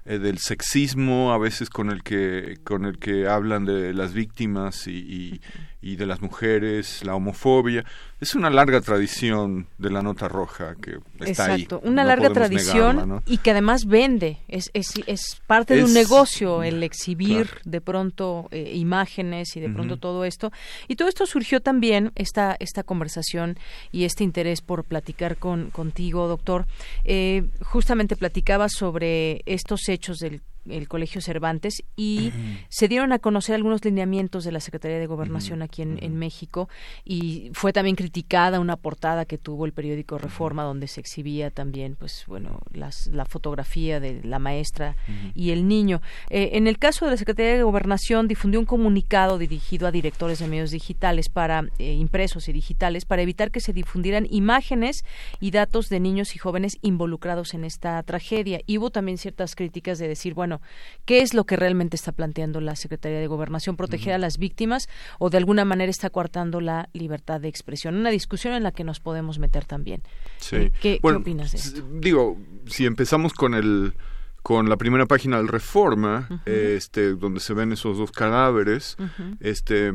eh, 0.10 0.18
del 0.18 0.40
sexismo 0.40 1.32
a 1.34 1.38
veces 1.38 1.70
con 1.70 1.92
el 1.92 2.02
que 2.02 2.58
con 2.64 2.86
el 2.86 2.98
que 2.98 3.28
hablan 3.28 3.66
de 3.66 3.94
las 3.94 4.12
víctimas 4.12 4.88
y, 4.88 5.40
y, 5.82 5.96
de 5.98 6.06
las 6.08 6.20
mujeres, 6.20 7.06
la 7.06 7.14
homofobia. 7.14 7.86
Es 8.20 8.34
una 8.34 8.50
larga 8.50 8.82
tradición 8.82 9.68
de 9.78 9.92
la 9.92 10.02
nota 10.02 10.28
roja 10.28 10.76
que 10.82 10.98
está 11.20 11.54
Exacto, 11.54 11.80
una 11.84 12.04
larga 12.04 12.32
tradición 12.32 13.22
y 13.28 13.38
que 13.38 13.52
además 13.52 13.86
vende. 13.86 14.40
Es, 14.48 14.72
es, 14.74 14.94
es 15.06 15.42
parte 15.46 15.76
de 15.76 15.84
un 15.84 15.94
negocio 15.94 16.64
el 16.64 16.82
exhibir 16.82 17.48
de 17.64 17.80
pronto 17.80 18.48
eh, 18.50 18.74
imágenes 18.76 19.56
y 19.56 19.60
de 19.60 19.70
pronto 19.70 19.98
todo 19.98 20.26
esto. 20.26 20.52
Y 20.88 20.96
todo 20.96 21.08
esto 21.08 21.28
surgió 21.28 21.62
también, 21.62 22.12
esta, 22.16 22.58
esta 22.60 22.82
conversación 22.82 23.58
y 23.92 24.06
este 24.06 24.24
interés 24.24 24.62
por 24.62 24.86
platicar 24.86 25.38
con, 25.38 25.70
contigo, 25.70 26.28
doctor. 26.28 26.66
Eh, 27.06 27.44
justamente 27.62 28.16
platicaba 28.16 28.70
sobre 28.70 29.44
estos 29.46 29.88
hechos 29.88 29.99
hechos 30.00 30.20
del 30.20 30.42
el 30.72 30.88
Colegio 30.88 31.22
Cervantes 31.22 31.84
y 31.96 32.32
se 32.70 32.88
dieron 32.88 33.12
a 33.12 33.20
conocer 33.20 33.56
algunos 33.56 33.84
lineamientos 33.84 34.44
de 34.44 34.52
la 34.52 34.60
Secretaría 34.60 35.00
de 35.00 35.08
Gobernación 35.08 35.62
aquí 35.62 35.82
en, 35.82 36.20
México 36.20 36.68
y 37.06 37.52
fue 37.54 37.72
también 37.72 37.96
criticada 37.96 38.60
una 38.60 38.76
portada 38.76 39.26
que 39.26 39.38
tuvo 39.38 39.66
el 39.66 39.72
periódico 39.72 40.18
Reforma 40.18 40.64
donde 40.64 40.88
se 40.88 41.00
exhibía 41.00 41.50
también 41.50 41.96
pues 41.96 42.26
bueno 42.28 42.60
las, 42.72 43.08
la 43.08 43.26
fotografía 43.26 44.00
de 44.00 44.22
la 44.24 44.40
maestra 44.40 44.96
y 45.36 45.52
el 45.52 45.68
niño. 45.68 46.02
Eh, 46.30 46.52
en 46.54 46.68
el 46.68 46.78
caso 46.78 47.06
de 47.06 47.12
la 47.12 47.18
Secretaría 47.18 47.56
de 47.56 47.64
Gobernación 47.64 48.28
difundió 48.28 48.60
un 48.60 48.66
comunicado 48.66 49.38
dirigido 49.38 49.88
a 49.88 49.92
directores 49.92 50.40
de 50.40 50.48
medios 50.48 50.72
digitales 50.72 51.30
para 51.30 51.66
eh, 51.78 51.94
impresos 51.94 52.50
y 52.50 52.54
digitales 52.54 53.06
para 53.06 53.22
evitar 53.22 53.52
que 53.52 53.60
se 53.60 53.74
difundieran 53.74 54.28
imágenes 54.30 55.06
y 55.40 55.52
datos 55.52 55.90
de 55.90 56.00
niños 56.00 56.36
y 56.36 56.40
jóvenes 56.40 56.78
involucrados 56.82 57.54
en 57.54 57.64
esta 57.64 58.02
tragedia. 58.04 58.62
Y 58.66 58.78
hubo 58.78 58.90
también 58.90 59.18
ciertas 59.18 59.56
críticas 59.56 60.00
de 60.00 60.08
decir, 60.08 60.34
bueno, 60.34 60.59
¿qué 61.06 61.22
es 61.22 61.34
lo 61.34 61.46
que 61.46 61.56
realmente 61.56 61.96
está 61.96 62.12
planteando 62.12 62.62
la 62.62 62.76
Secretaría 62.76 63.20
de 63.20 63.28
Gobernación? 63.28 63.78
¿Proteger 63.78 64.14
a 64.14 64.18
las 64.18 64.38
víctimas 64.38 64.88
o 65.18 65.30
de 65.30 65.38
alguna 65.38 65.66
manera 65.66 65.90
está 65.90 66.10
coartando 66.10 66.62
la 66.62 66.90
libertad 66.94 67.42
de 67.42 67.48
expresión? 67.48 67.96
Una 67.96 68.10
discusión 68.10 68.54
en 68.54 68.64
la 68.64 68.72
que 68.72 68.84
nos 68.84 69.00
podemos 69.00 69.40
meter 69.40 69.66
también. 69.66 70.02
Sí. 70.38 70.56
Eh, 70.56 70.72
¿Qué, 70.82 71.00
opinas 71.02 71.52
de 71.52 71.58
esto? 71.58 71.82
Digo, 71.94 72.38
si 72.68 72.86
empezamos 72.86 73.34
con 73.34 73.54
el 73.54 73.94
con 74.42 74.70
la 74.70 74.78
primera 74.78 75.06
página 75.06 75.38
del 75.38 75.50
Reforma, 75.50 76.42
este, 76.46 77.14
donde 77.14 77.42
se 77.42 77.54
ven 77.54 77.74
esos 77.74 77.98
dos 77.98 78.12
cadáveres, 78.12 78.96
este 79.42 79.92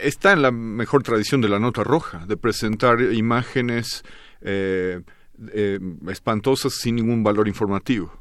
está 0.00 0.32
en 0.32 0.42
la 0.42 0.50
mejor 0.50 1.02
tradición 1.02 1.40
de 1.40 1.48
la 1.48 1.58
nota 1.58 1.82
roja, 1.82 2.24
de 2.26 2.36
presentar 2.36 3.00
imágenes 3.00 4.04
eh, 4.40 5.00
eh, 5.52 5.78
espantosas 6.08 6.74
sin 6.74 6.96
ningún 6.96 7.22
valor 7.22 7.48
informativo. 7.48 8.12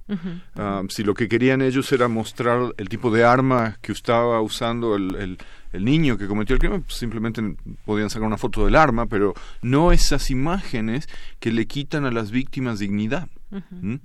Ah, 0.56 0.84
si 0.90 1.04
lo 1.04 1.14
que 1.14 1.28
querían 1.28 1.62
ellos 1.62 1.92
era 1.92 2.08
mostrar 2.08 2.74
el 2.78 2.90
tipo 2.90 3.12
de 3.12 3.24
arma 3.24 3.78
que 3.82 3.92
estaba 3.92 4.42
usando 4.42 4.96
el, 4.96 5.38
el, 5.72 5.86
niño 5.86 6.18
que 6.18 6.28
cometió 6.28 6.54
el 6.54 6.60
crimen, 6.60 6.84
pues 6.84 6.98
simplemente 6.98 7.42
podían 7.86 8.10
sacar 8.10 8.28
una 8.28 8.38
foto 8.38 8.66
del 8.66 8.76
arma, 8.76 9.06
pero 9.06 9.34
no 9.62 9.92
esas 9.92 10.30
imágenes 10.30 11.08
que 11.40 11.52
le 11.52 11.66
quitan 11.68 12.06
a 12.06 12.12
las 12.12 12.32
víctimas 12.32 12.80
dignidad. 12.80 13.30
¿Mm? 13.72 13.96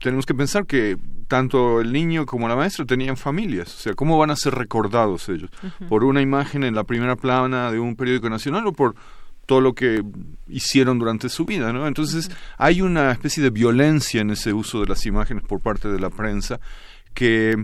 Tenemos 0.00 0.26
que 0.26 0.34
pensar 0.34 0.66
que 0.66 0.96
tanto 1.28 1.80
el 1.80 1.92
niño 1.92 2.26
como 2.26 2.48
la 2.48 2.56
maestra 2.56 2.84
tenían 2.84 3.16
familias, 3.16 3.74
o 3.74 3.78
sea, 3.78 3.94
¿cómo 3.94 4.18
van 4.18 4.30
a 4.30 4.36
ser 4.36 4.54
recordados 4.54 5.28
ellos? 5.28 5.50
¿Por 5.88 6.04
una 6.04 6.20
imagen 6.20 6.64
en 6.64 6.74
la 6.74 6.84
primera 6.84 7.16
plana 7.16 7.70
de 7.70 7.78
un 7.78 7.96
periódico 7.96 8.28
nacional 8.28 8.66
o 8.66 8.72
por 8.72 8.94
todo 9.48 9.62
lo 9.62 9.74
que 9.74 10.04
hicieron 10.46 10.98
durante 10.98 11.30
su 11.30 11.46
vida, 11.46 11.72
¿no? 11.72 11.88
Entonces 11.88 12.30
hay 12.58 12.82
una 12.82 13.10
especie 13.10 13.42
de 13.42 13.48
violencia 13.48 14.20
en 14.20 14.30
ese 14.30 14.52
uso 14.52 14.82
de 14.82 14.86
las 14.86 15.06
imágenes 15.06 15.42
por 15.42 15.60
parte 15.60 15.88
de 15.88 15.98
la 15.98 16.10
prensa 16.10 16.60
que 17.14 17.56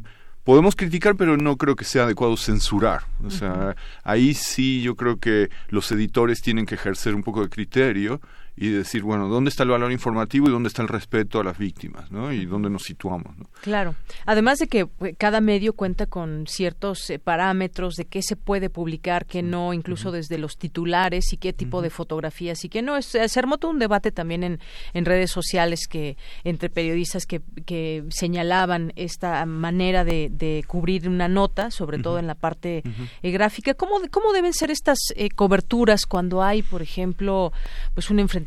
podemos 0.45 0.77
criticar, 0.77 1.15
pero 1.15 1.37
no 1.37 1.59
creo 1.59 1.77
que 1.77 1.85
sea 1.85 2.05
adecuado 2.05 2.39
censurar. 2.39 3.03
O 3.23 3.29
sea, 3.29 3.77
ahí 4.03 4.33
sí 4.33 4.81
yo 4.81 4.97
creo 4.97 5.19
que 5.19 5.51
los 5.69 5.93
editores 5.93 6.41
tienen 6.41 6.65
que 6.65 6.77
ejercer 6.77 7.15
un 7.15 7.23
poco 7.23 7.43
de 7.43 7.51
criterio 7.51 8.23
y 8.57 8.69
decir, 8.69 9.03
bueno, 9.03 9.29
¿dónde 9.29 9.49
está 9.51 9.65
el 9.65 9.71
valor 9.71 9.91
informativo 9.91 10.49
y 10.49 10.53
dónde 10.53 10.69
está 10.69 10.83
el 10.83 10.89
respeto 10.89 11.41
a 11.41 11.45
las 11.45 11.59
víctimas, 11.59 12.13
¿no? 12.13 12.33
Y 12.33 12.47
dónde 12.47 12.71
nos 12.71 12.85
situamos, 12.85 13.37
¿no? 13.37 13.47
Claro. 13.63 13.97
Además 14.27 14.61
de 14.61 14.69
que 14.69 14.87
pues, 14.87 15.17
cada 15.19 15.41
medio 15.41 15.73
cuenta 15.73 16.07
con 16.07 16.47
ciertos 16.47 17.11
eh, 17.11 17.19
parámetros 17.19 17.97
de 17.97 18.05
qué 18.05 18.23
se 18.23 18.37
puede 18.37 18.71
publicar, 18.71 19.27
qué 19.27 19.43
no, 19.43 19.73
incluso 19.73 20.13
desde 20.13 20.39
los 20.39 20.57
titulares 20.57 21.33
y 21.33 21.37
qué 21.37 21.53
tipo 21.53 21.83
de 21.83 21.91
fotografías 21.91 22.65
y 22.65 22.69
qué 22.69 22.81
no. 22.81 22.97
Es, 22.97 23.07
se 23.07 23.39
armó 23.41 23.59
todo 23.59 23.73
un 23.73 23.81
debate 23.81 24.13
también 24.13 24.45
en, 24.45 24.61
en 24.93 25.05
redes 25.05 25.33
sociales 25.33 25.89
que 25.89 26.17
entre 26.45 26.71
periodistas 26.71 27.27
que, 27.27 27.43
que 27.67 28.05
señalaban 28.11 28.93
esta 28.95 29.45
manera 29.47 30.05
de, 30.05 30.29
de 30.31 30.65
cubrir 30.69 31.09
una 31.09 31.27
nota, 31.27 31.73
sobre 31.73 31.99
todo 31.99 32.21
en 32.21 32.29
la 32.29 32.37
parte 32.37 32.85
eh, 33.23 33.31
gráfica. 33.33 33.75
¿Cómo, 33.75 34.01
¿Cómo 34.13 34.33
deben 34.33 34.53
ser 34.53 34.71
estas 34.71 34.99
eh, 35.17 35.29
coberturas 35.31 36.07
cuando 36.07 36.41
hay, 36.41 36.63
por 36.63 36.81
ejemplo, 36.81 37.53
pues 37.95 38.11
un 38.11 38.21
enfrentamiento 38.21 38.44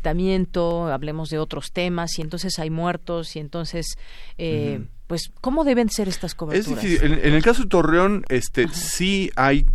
hablemos 0.90 1.30
de 1.30 1.38
otros 1.38 1.72
temas 1.72 2.18
y 2.18 2.22
entonces 2.22 2.58
hay 2.58 2.70
muertos 2.70 3.36
y 3.36 3.38
entonces 3.38 3.98
eh, 4.36 4.80
pues 5.06 5.32
cómo 5.40 5.64
deben 5.64 5.88
ser 5.88 6.08
estas 6.08 6.34
coberturas. 6.34 6.84
En, 6.84 7.34
el 7.34 7.42
caso 7.42 7.62
de 7.62 7.68
Torreón, 7.68 8.24
este 8.28 8.68
sí 8.68 9.30
hay 9.36 9.66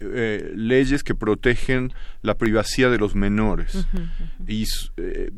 eh, 0.00 0.52
leyes 0.54 1.04
que 1.04 1.14
protegen 1.14 1.92
la 2.22 2.34
privacidad 2.34 2.90
de 2.90 2.98
los 2.98 3.14
menores. 3.14 3.86
Y 4.46 4.64
eh, 4.96 5.30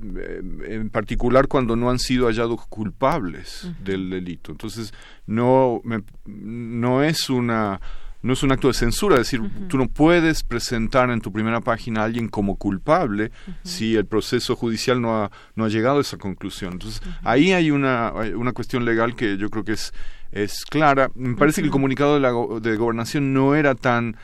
en 0.69 0.91
particular 0.91 1.49
cuando 1.49 1.77
no 1.77 1.91
han 1.91 1.99
sido 1.99 2.27
hallados 2.27 2.67
culpables 2.67 3.71
del 3.85 4.11
delito. 4.11 4.53
Entonces 4.53 4.93
no 5.27 5.83
no 6.25 7.03
es 7.03 7.29
una 7.31 7.81
no 8.27 8.33
es 8.33 8.43
un 8.43 8.53
acto 8.53 8.69
de 8.69 8.75
censura, 8.75 9.15
es 9.15 9.31
decir, 9.31 9.41
tú 9.69 9.79
no 9.79 9.89
puedes 9.89 10.43
presentar 10.43 11.11
en 11.11 11.21
tu 11.21 11.33
primera 11.33 11.61
página 11.61 12.03
a 12.03 12.05
alguien 12.05 12.29
como 12.29 12.57
culpable 12.57 13.31
si 13.63 13.95
el 13.95 14.05
proceso 14.05 14.57
judicial 14.57 15.01
no 15.01 15.17
ha, 15.17 15.31
no 15.55 15.65
ha 15.65 15.69
llegado 15.69 15.99
a 15.99 16.01
esa 16.01 16.19
conclusión. 16.19 16.75
Entonces, 16.75 17.01
ahí 17.23 17.53
hay 17.53 17.71
una, 17.71 18.13
una 18.35 18.53
cuestión 18.53 18.85
legal 18.85 19.15
que 19.15 19.37
yo 19.39 19.49
creo 19.49 19.65
que 19.65 19.73
es, 19.73 19.95
es 20.33 20.65
clara. 20.65 21.11
Me 21.15 21.37
parece 21.37 21.63
que 21.63 21.67
el 21.67 21.73
comunicado 21.73 22.15
de, 22.15 22.21
la, 22.21 22.33
de 22.61 22.77
gobernación 22.77 23.33
no 23.33 23.55
era 23.55 23.77
tan 23.77 24.17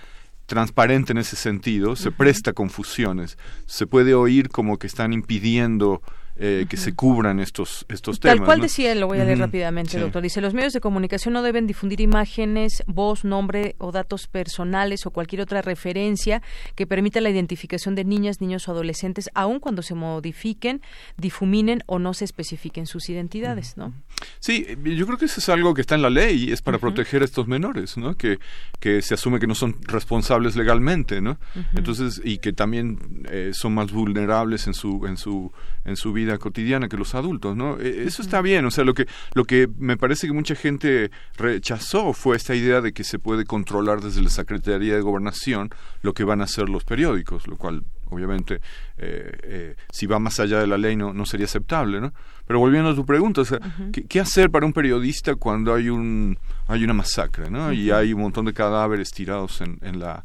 transparente 0.47 1.13
en 1.13 1.19
ese 1.19 1.37
sentido, 1.37 1.95
se 1.97 2.11
presta 2.11 2.53
confusiones, 2.53 3.39
se 3.67 3.87
puede 3.87 4.15
oír 4.15 4.49
como 4.49 4.79
que 4.79 4.89
están 4.89 5.13
impidiendo 5.13 6.03
eh, 6.45 6.67
que 6.69 6.77
se 6.77 6.93
cubran 6.93 7.39
estos, 7.39 7.87
estos 7.89 8.19
temas. 8.19 8.39
Tal 8.39 8.45
cual 8.45 8.61
decía, 8.61 8.93
lo 8.97 9.07
voy 9.07 9.21
a 9.21 9.25
leer 9.25 9.39
rápidamente, 9.39 9.97
doctor. 10.01 10.21
Dice, 10.21 10.41
los 10.41 10.55
medios 10.55 10.73
de 10.73 10.81
comunicación 10.81 11.35
no 11.35 11.41
deben 11.41 11.69
difundir 11.69 12.01
imágenes, 12.01 12.83
voz, 12.89 13.25
nombre 13.25 13.77
o 13.79 13.93
datos 13.93 14.27
personales 14.27 15.07
o 15.07 15.13
cualquier 15.13 15.43
otra 15.43 15.63
referencia 15.63 16.43
que 16.75 16.85
permita 16.85 17.21
la 17.21 17.31
identificación 17.31 17.95
de 17.95 18.05
niñas, 18.05 18.41
niños 18.41 18.67
o 18.67 18.73
adolescentes, 18.73 19.31
aun 19.35 19.61
cuando 19.61 19.83
se 19.83 19.95
modifiquen, 19.95 20.83
difuminen 21.17 21.85
o 21.87 22.01
no 22.01 22.13
se 22.13 22.25
especifiquen 22.25 22.87
sus 22.87 23.09
identidades, 23.09 23.77
¿no? 23.77 23.95
Sí, 24.41 24.67
yo 24.83 25.07
creo 25.07 25.19
que 25.19 25.27
eso 25.27 25.39
es 25.39 25.49
algo 25.49 25.75
que 25.75 25.81
está 25.81 25.95
en 25.95 26.03
la 26.03 26.11
ley 26.11 26.49
y 26.49 26.51
es 26.51 26.61
para 26.61 26.79
proteger 26.79 27.23
a 27.23 27.25
estos 27.25 27.47
menores, 27.47 27.97
¿no? 27.97 28.17
Que, 28.17 28.41
que 28.81 29.01
se 29.01 29.15
asume 29.15 29.39
que 29.39 29.47
no 29.47 29.55
son 29.55 29.77
responsables 29.83 30.57
legalmente, 30.57 31.21
¿no? 31.21 31.39
Entonces, 31.77 32.21
y 32.25 32.39
que 32.39 32.53
también 32.53 33.27
eh, 33.31 33.51
son 33.53 33.75
más 33.75 33.93
vulnerables 33.93 34.67
en 34.67 34.75
su, 34.75 35.07
en 35.07 35.17
su, 35.17 35.53
en 35.85 35.95
su 35.95 36.13
vida 36.13 36.32
vida 36.33 36.39
cotidiana 36.39 36.89
que 36.89 36.97
los 36.97 37.15
adultos, 37.15 37.57
¿no? 37.57 37.79
E, 37.79 38.05
eso 38.05 38.23
está 38.23 38.41
bien, 38.41 38.65
o 38.65 38.71
sea, 38.71 38.85
lo 38.85 38.95
que 38.95 39.07
lo 39.35 39.45
que 39.45 39.69
me 39.79 39.97
parece 39.97 40.27
que 40.27 40.33
mucha 40.33 40.55
gente 40.55 41.11
rechazó 41.37 42.13
fue 42.13 42.37
esta 42.37 42.55
idea 42.55 42.81
de 42.81 42.93
que 42.93 43.05
se 43.05 43.19
puede 43.19 43.45
controlar 43.45 44.01
desde 44.01 44.23
la 44.23 44.31
Secretaría 44.31 44.95
de 44.95 45.01
Gobernación 45.01 45.71
lo 46.03 46.15
que 46.15 46.25
van 46.25 46.41
a 46.41 46.45
hacer 46.45 46.69
los 46.69 46.85
periódicos, 46.85 47.47
lo 47.47 47.57
cual 47.57 47.85
obviamente 48.11 48.61
eh, 48.99 49.33
eh, 49.43 49.77
si 49.91 50.07
va 50.07 50.19
más 50.19 50.39
allá 50.39 50.61
de 50.61 50.67
la 50.67 50.79
ley 50.79 50.97
no, 50.97 51.13
no 51.13 51.25
sería 51.25 51.47
aceptable, 51.47 52.01
¿no? 52.01 52.13
Pero 52.47 52.59
volviendo 52.59 52.91
a 52.91 52.95
tu 52.95 53.07
pregunta, 53.07 53.41
o 53.41 53.45
sea, 53.45 53.59
¿qué, 53.93 54.21
hacer 54.21 54.51
para 54.51 54.67
un 54.67 54.73
periodista 54.73 55.35
cuando 55.37 55.73
hay 55.73 55.89
un 55.89 56.39
hay 56.73 56.85
una 56.85 56.95
masacre, 56.95 57.51
¿no? 57.51 57.73
Y 57.73 57.91
hay 57.91 58.13
un 58.13 58.23
montón 58.23 58.47
de 58.47 58.53
cadáveres 58.53 59.11
tirados 59.11 59.61
en, 59.61 59.79
en 59.83 60.01
la 60.01 60.25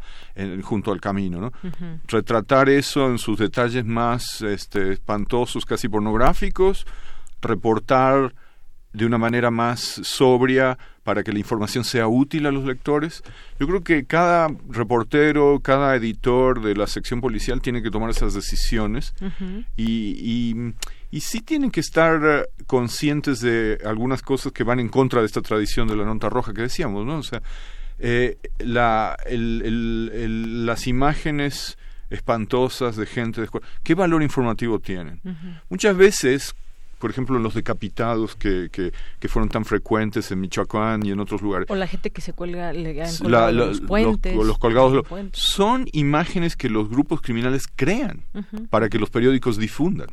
junto 0.63 0.91
al 0.91 1.01
camino, 1.01 1.39
¿no? 1.39 1.51
Retratar 2.07 2.69
eso 2.69 3.07
en 3.07 3.17
sus 3.17 3.37
detalles 3.37 3.85
más 3.85 4.41
este, 4.41 4.93
espantosos, 4.93 5.65
casi 5.65 5.89
pornográficos, 5.89 6.85
reportar 7.41 8.33
de 8.93 9.05
una 9.05 9.17
manera 9.17 9.51
más 9.51 9.79
sobria 9.79 10.77
para 11.03 11.23
que 11.23 11.31
la 11.31 11.39
información 11.39 11.83
sea 11.83 12.07
útil 12.07 12.45
a 12.47 12.51
los 12.51 12.65
lectores. 12.65 13.23
Yo 13.59 13.67
creo 13.67 13.83
que 13.83 14.05
cada 14.05 14.49
reportero, 14.69 15.59
cada 15.61 15.95
editor 15.95 16.61
de 16.61 16.75
la 16.75 16.87
sección 16.87 17.21
policial 17.21 17.61
tiene 17.61 17.81
que 17.81 17.91
tomar 17.91 18.09
esas 18.09 18.33
decisiones 18.33 19.13
y, 19.75 20.17
y, 20.17 20.73
sí 21.11 21.41
tienen 21.41 21.71
que 21.71 21.79
estar 21.79 22.21
eh, 22.23 22.45
conscientes 22.65 23.39
de 23.39 23.79
algunas 23.85 24.21
cosas 24.21 24.51
que 24.51 24.63
van 24.63 24.79
en 24.79 24.89
contra 24.89 25.21
de 25.21 25.25
esta 25.25 25.41
tradición 25.41 25.87
de 25.87 25.95
la 25.95 26.05
nota 26.05 26.29
roja 26.29 26.53
que 26.53 26.63
decíamos, 26.63 27.05
¿no? 27.05 27.17
O 27.17 27.23
sea, 27.23 27.41
eh, 27.99 28.37
la, 28.59 29.17
las 29.29 30.87
imágenes 30.87 31.77
espantosas 32.09 32.95
de 32.95 33.05
gente 33.05 33.41
de 33.41 33.49
¿qué 33.83 33.95
valor 33.95 34.21
informativo 34.21 34.79
tienen? 34.79 35.19
Muchas 35.69 35.97
veces 35.97 36.55
por 36.97 37.11
ejemplo, 37.11 37.37
los 37.39 37.53
decapitados 37.53 38.35
que, 38.35 38.69
que, 38.71 38.91
que, 39.19 39.27
fueron 39.27 39.49
tan 39.49 39.65
frecuentes 39.65 40.31
en 40.31 40.39
Michoacán 40.39 41.05
y 41.05 41.11
en 41.11 41.19
otros 41.19 41.41
lugares. 41.41 41.69
O 41.69 41.75
la 41.75 41.87
gente 41.87 42.09
que 42.09 42.21
se 42.21 42.33
cuelga, 42.33 42.73
le 42.73 42.93
los 43.53 43.81
puentes. 43.81 44.35
Los, 44.35 44.57
colgados. 44.57 45.05
son 45.33 45.87
imágenes 45.91 46.55
que 46.55 46.69
los 46.69 46.89
grupos 46.89 47.21
criminales 47.21 47.67
crean 47.75 48.23
para 48.69 48.89
que 48.89 48.97
los 48.97 49.09
periódicos 49.09 49.57
difundan. 49.57 50.07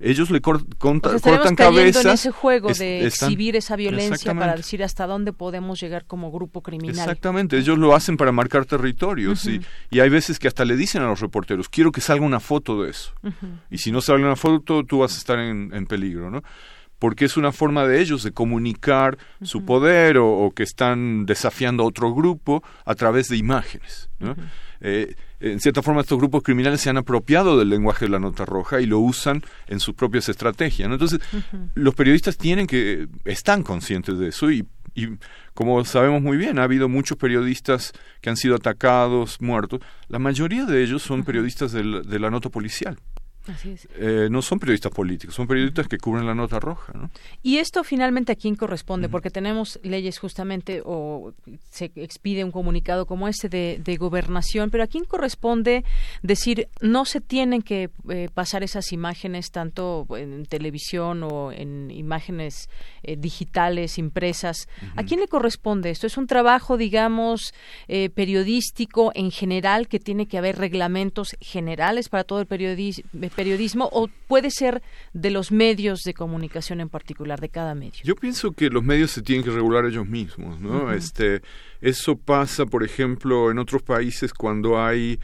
Ellos 0.00 0.30
le 0.30 0.40
cortan 0.40 1.56
cabezas. 1.56 2.04
en 2.04 2.10
ese 2.12 2.30
juego 2.30 2.72
de 2.72 3.06
exhibir 3.06 3.56
esa 3.56 3.76
violencia 3.76 4.34
para 4.34 4.56
decir 4.56 4.82
hasta 4.82 5.06
dónde 5.06 5.32
podemos 5.32 5.80
llegar 5.80 6.04
como 6.06 6.32
grupo 6.32 6.62
criminal. 6.62 6.96
Exactamente, 6.96 7.58
ellos 7.58 7.78
lo 7.78 7.94
hacen 7.94 8.16
para 8.16 8.32
marcar 8.32 8.64
territorios 8.64 9.46
y, 9.46 9.60
y, 9.90 10.00
hay 10.00 10.08
veces 10.08 10.38
que 10.38 10.48
hasta 10.48 10.64
le 10.64 10.76
dicen 10.76 11.02
a 11.02 11.06
los 11.06 11.20
reporteros, 11.20 11.68
quiero 11.68 11.92
que 11.92 12.00
salga 12.00 12.24
una 12.24 12.40
foto 12.40 12.82
de 12.82 12.90
eso. 12.90 13.12
Y 13.70 13.78
si 13.78 13.92
no 13.92 14.00
sale 14.00 14.24
una 14.24 14.36
foto, 14.36 14.84
tú 14.84 15.00
vas 15.00 15.14
a 15.14 15.18
estar 15.18 15.38
en, 15.38 15.70
en 15.74 15.86
peligro. 15.86 16.13
Porque 16.98 17.24
es 17.26 17.36
una 17.36 17.52
forma 17.52 17.86
de 17.86 18.00
ellos 18.00 18.22
de 18.22 18.32
comunicar 18.32 19.18
su 19.42 19.64
poder 19.64 20.16
o, 20.18 20.52
que 20.54 20.62
están 20.62 21.26
desafiando 21.26 21.82
a 21.82 21.86
otro 21.86 22.14
grupo 22.14 22.62
a 22.84 22.94
través 22.94 23.28
de 23.28 23.36
imágenes. 23.36 24.08
Eh, 24.80 25.14
en 25.40 25.60
cierta 25.60 25.82
forma 25.82 26.00
estos 26.00 26.18
grupos 26.18 26.42
criminales 26.42 26.80
se 26.80 26.90
han 26.90 26.96
apropiado 26.96 27.58
del 27.58 27.68
lenguaje 27.68 28.06
de 28.06 28.10
la 28.10 28.18
nota 28.18 28.44
roja 28.44 28.80
y 28.80 28.86
lo 28.86 28.98
usan 29.00 29.42
en 29.66 29.80
sus 29.80 29.94
propias 29.94 30.28
estrategias. 30.28 30.90
Entonces, 30.90 31.20
los 31.74 31.94
periodistas 31.94 32.38
tienen 32.38 32.66
que, 32.66 33.08
están 33.24 33.62
conscientes 33.62 34.18
de 34.18 34.28
eso 34.28 34.50
y, 34.50 34.66
como 35.52 35.84
sabemos 35.84 36.22
muy 36.22 36.38
bien, 36.38 36.58
ha 36.58 36.62
habido 36.62 36.88
muchos 36.88 37.18
periodistas 37.18 37.92
que 38.22 38.30
han 38.30 38.36
sido 38.38 38.54
atacados, 38.54 39.42
muertos. 39.42 39.80
La 40.08 40.18
mayoría 40.18 40.64
de 40.64 40.82
ellos 40.82 41.02
son 41.02 41.24
periodistas 41.24 41.72
de 41.72 42.18
la 42.18 42.30
nota 42.30 42.48
policial. 42.48 42.96
Eh, 43.96 44.28
no 44.30 44.40
son 44.40 44.58
periodistas 44.58 44.92
políticos, 44.92 45.34
son 45.34 45.46
periodistas 45.46 45.86
que 45.86 45.98
cubren 45.98 46.26
la 46.26 46.34
nota 46.34 46.58
roja. 46.60 46.92
¿no? 46.94 47.10
¿Y 47.42 47.58
esto 47.58 47.84
finalmente 47.84 48.32
a 48.32 48.36
quién 48.36 48.54
corresponde? 48.54 49.08
Porque 49.08 49.30
tenemos 49.30 49.78
leyes 49.82 50.18
justamente, 50.18 50.82
o 50.84 51.32
se 51.70 51.92
expide 51.96 52.42
un 52.42 52.52
comunicado 52.52 53.06
como 53.06 53.28
este 53.28 53.48
de, 53.48 53.96
gobernación, 53.96 54.70
pero 54.70 54.82
¿a 54.82 54.86
quién 54.86 55.04
corresponde 55.04 55.84
decir 56.22 56.68
no 56.80 57.04
se 57.04 57.20
tienen 57.20 57.62
que 57.62 57.90
eh, 58.08 58.28
pasar 58.34 58.64
esas 58.64 58.92
imágenes 58.92 59.52
tanto 59.52 60.06
en 60.16 60.46
televisión 60.46 61.22
o 61.22 61.52
en 61.52 61.90
imágenes 61.90 62.68
eh, 63.02 63.16
digitales, 63.16 63.98
impresas? 63.98 64.68
¿A 64.96 65.04
quién 65.04 65.20
le 65.20 65.28
corresponde 65.28 65.90
esto? 65.90 66.06
¿Es 66.06 66.16
un 66.16 66.26
trabajo, 66.26 66.76
digamos, 66.76 67.54
periodístico 67.86 69.12
en 69.14 69.30
general 69.30 69.86
que 69.86 70.00
tiene 70.00 70.26
que 70.26 70.38
haber 70.38 70.56
reglamentos 70.56 71.36
generales 71.40 72.08
para 72.08 72.24
todo 72.24 72.40
el 72.40 72.46
periodismo? 72.46 73.04
Periodismo 73.34 73.88
o 73.92 74.08
puede 74.28 74.50
ser 74.50 74.82
de 75.12 75.30
los 75.30 75.52
medios 75.52 76.00
de 76.04 76.14
comunicación 76.14 76.80
en 76.80 76.88
particular, 76.88 77.40
de 77.40 77.48
cada 77.48 77.74
medio? 77.74 78.00
Yo 78.02 78.16
pienso 78.16 78.52
que 78.52 78.70
los 78.70 78.82
medios 78.82 79.10
se 79.10 79.22
tienen 79.22 79.44
que 79.44 79.50
regular 79.50 79.84
ellos 79.84 80.06
mismos, 80.06 80.60
¿no? 80.60 80.92
Este, 80.92 81.42
eso 81.80 82.16
pasa, 82.16 82.66
por 82.66 82.84
ejemplo, 82.84 83.50
en 83.50 83.58
otros 83.58 83.82
países 83.82 84.32
cuando 84.32 84.82
hay 84.82 85.18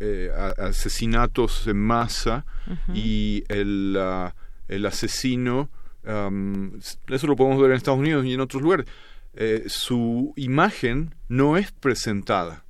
eh, 0.00 0.30
asesinatos 0.58 1.66
en 1.66 1.78
masa 1.78 2.44
y 2.92 3.44
el, 3.48 3.96
ah, 3.98 4.34
el 4.68 4.86
asesino, 4.86 5.70
eso 6.04 7.26
lo 7.26 7.36
podemos 7.36 7.60
ver 7.60 7.70
en 7.70 7.76
Estados 7.76 8.00
Unidos 8.00 8.24
y 8.24 8.34
en 8.34 8.40
otros 8.40 8.62
lugares, 8.62 8.86
eh, 9.34 9.64
su 9.66 10.32
imagen 10.36 11.14
no 11.28 11.56
es 11.56 11.72
presentada 11.72 12.64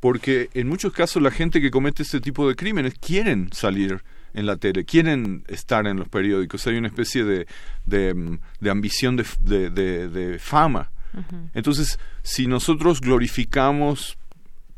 porque 0.00 0.50
en 0.54 0.68
muchos 0.68 0.92
casos 0.92 1.22
la 1.22 1.30
gente 1.30 1.60
que 1.60 1.70
comete 1.70 2.02
este 2.02 2.20
tipo 2.20 2.48
de 2.48 2.54
crímenes 2.54 2.94
quieren 3.00 3.50
salir 3.52 4.02
en 4.34 4.46
la 4.46 4.56
tele, 4.56 4.84
quieren 4.84 5.44
estar 5.48 5.86
en 5.86 5.96
los 5.96 6.08
periódicos, 6.08 6.66
hay 6.66 6.76
una 6.76 6.88
especie 6.88 7.24
de, 7.24 7.46
de, 7.86 8.14
mm, 8.14 8.68
ambición 8.68 9.16
de, 9.16 9.70
de, 9.70 10.38
fama. 10.38 10.90
Entonces, 11.54 11.98
si 12.22 12.46
nosotros 12.46 13.00
glorificamos 13.00 14.18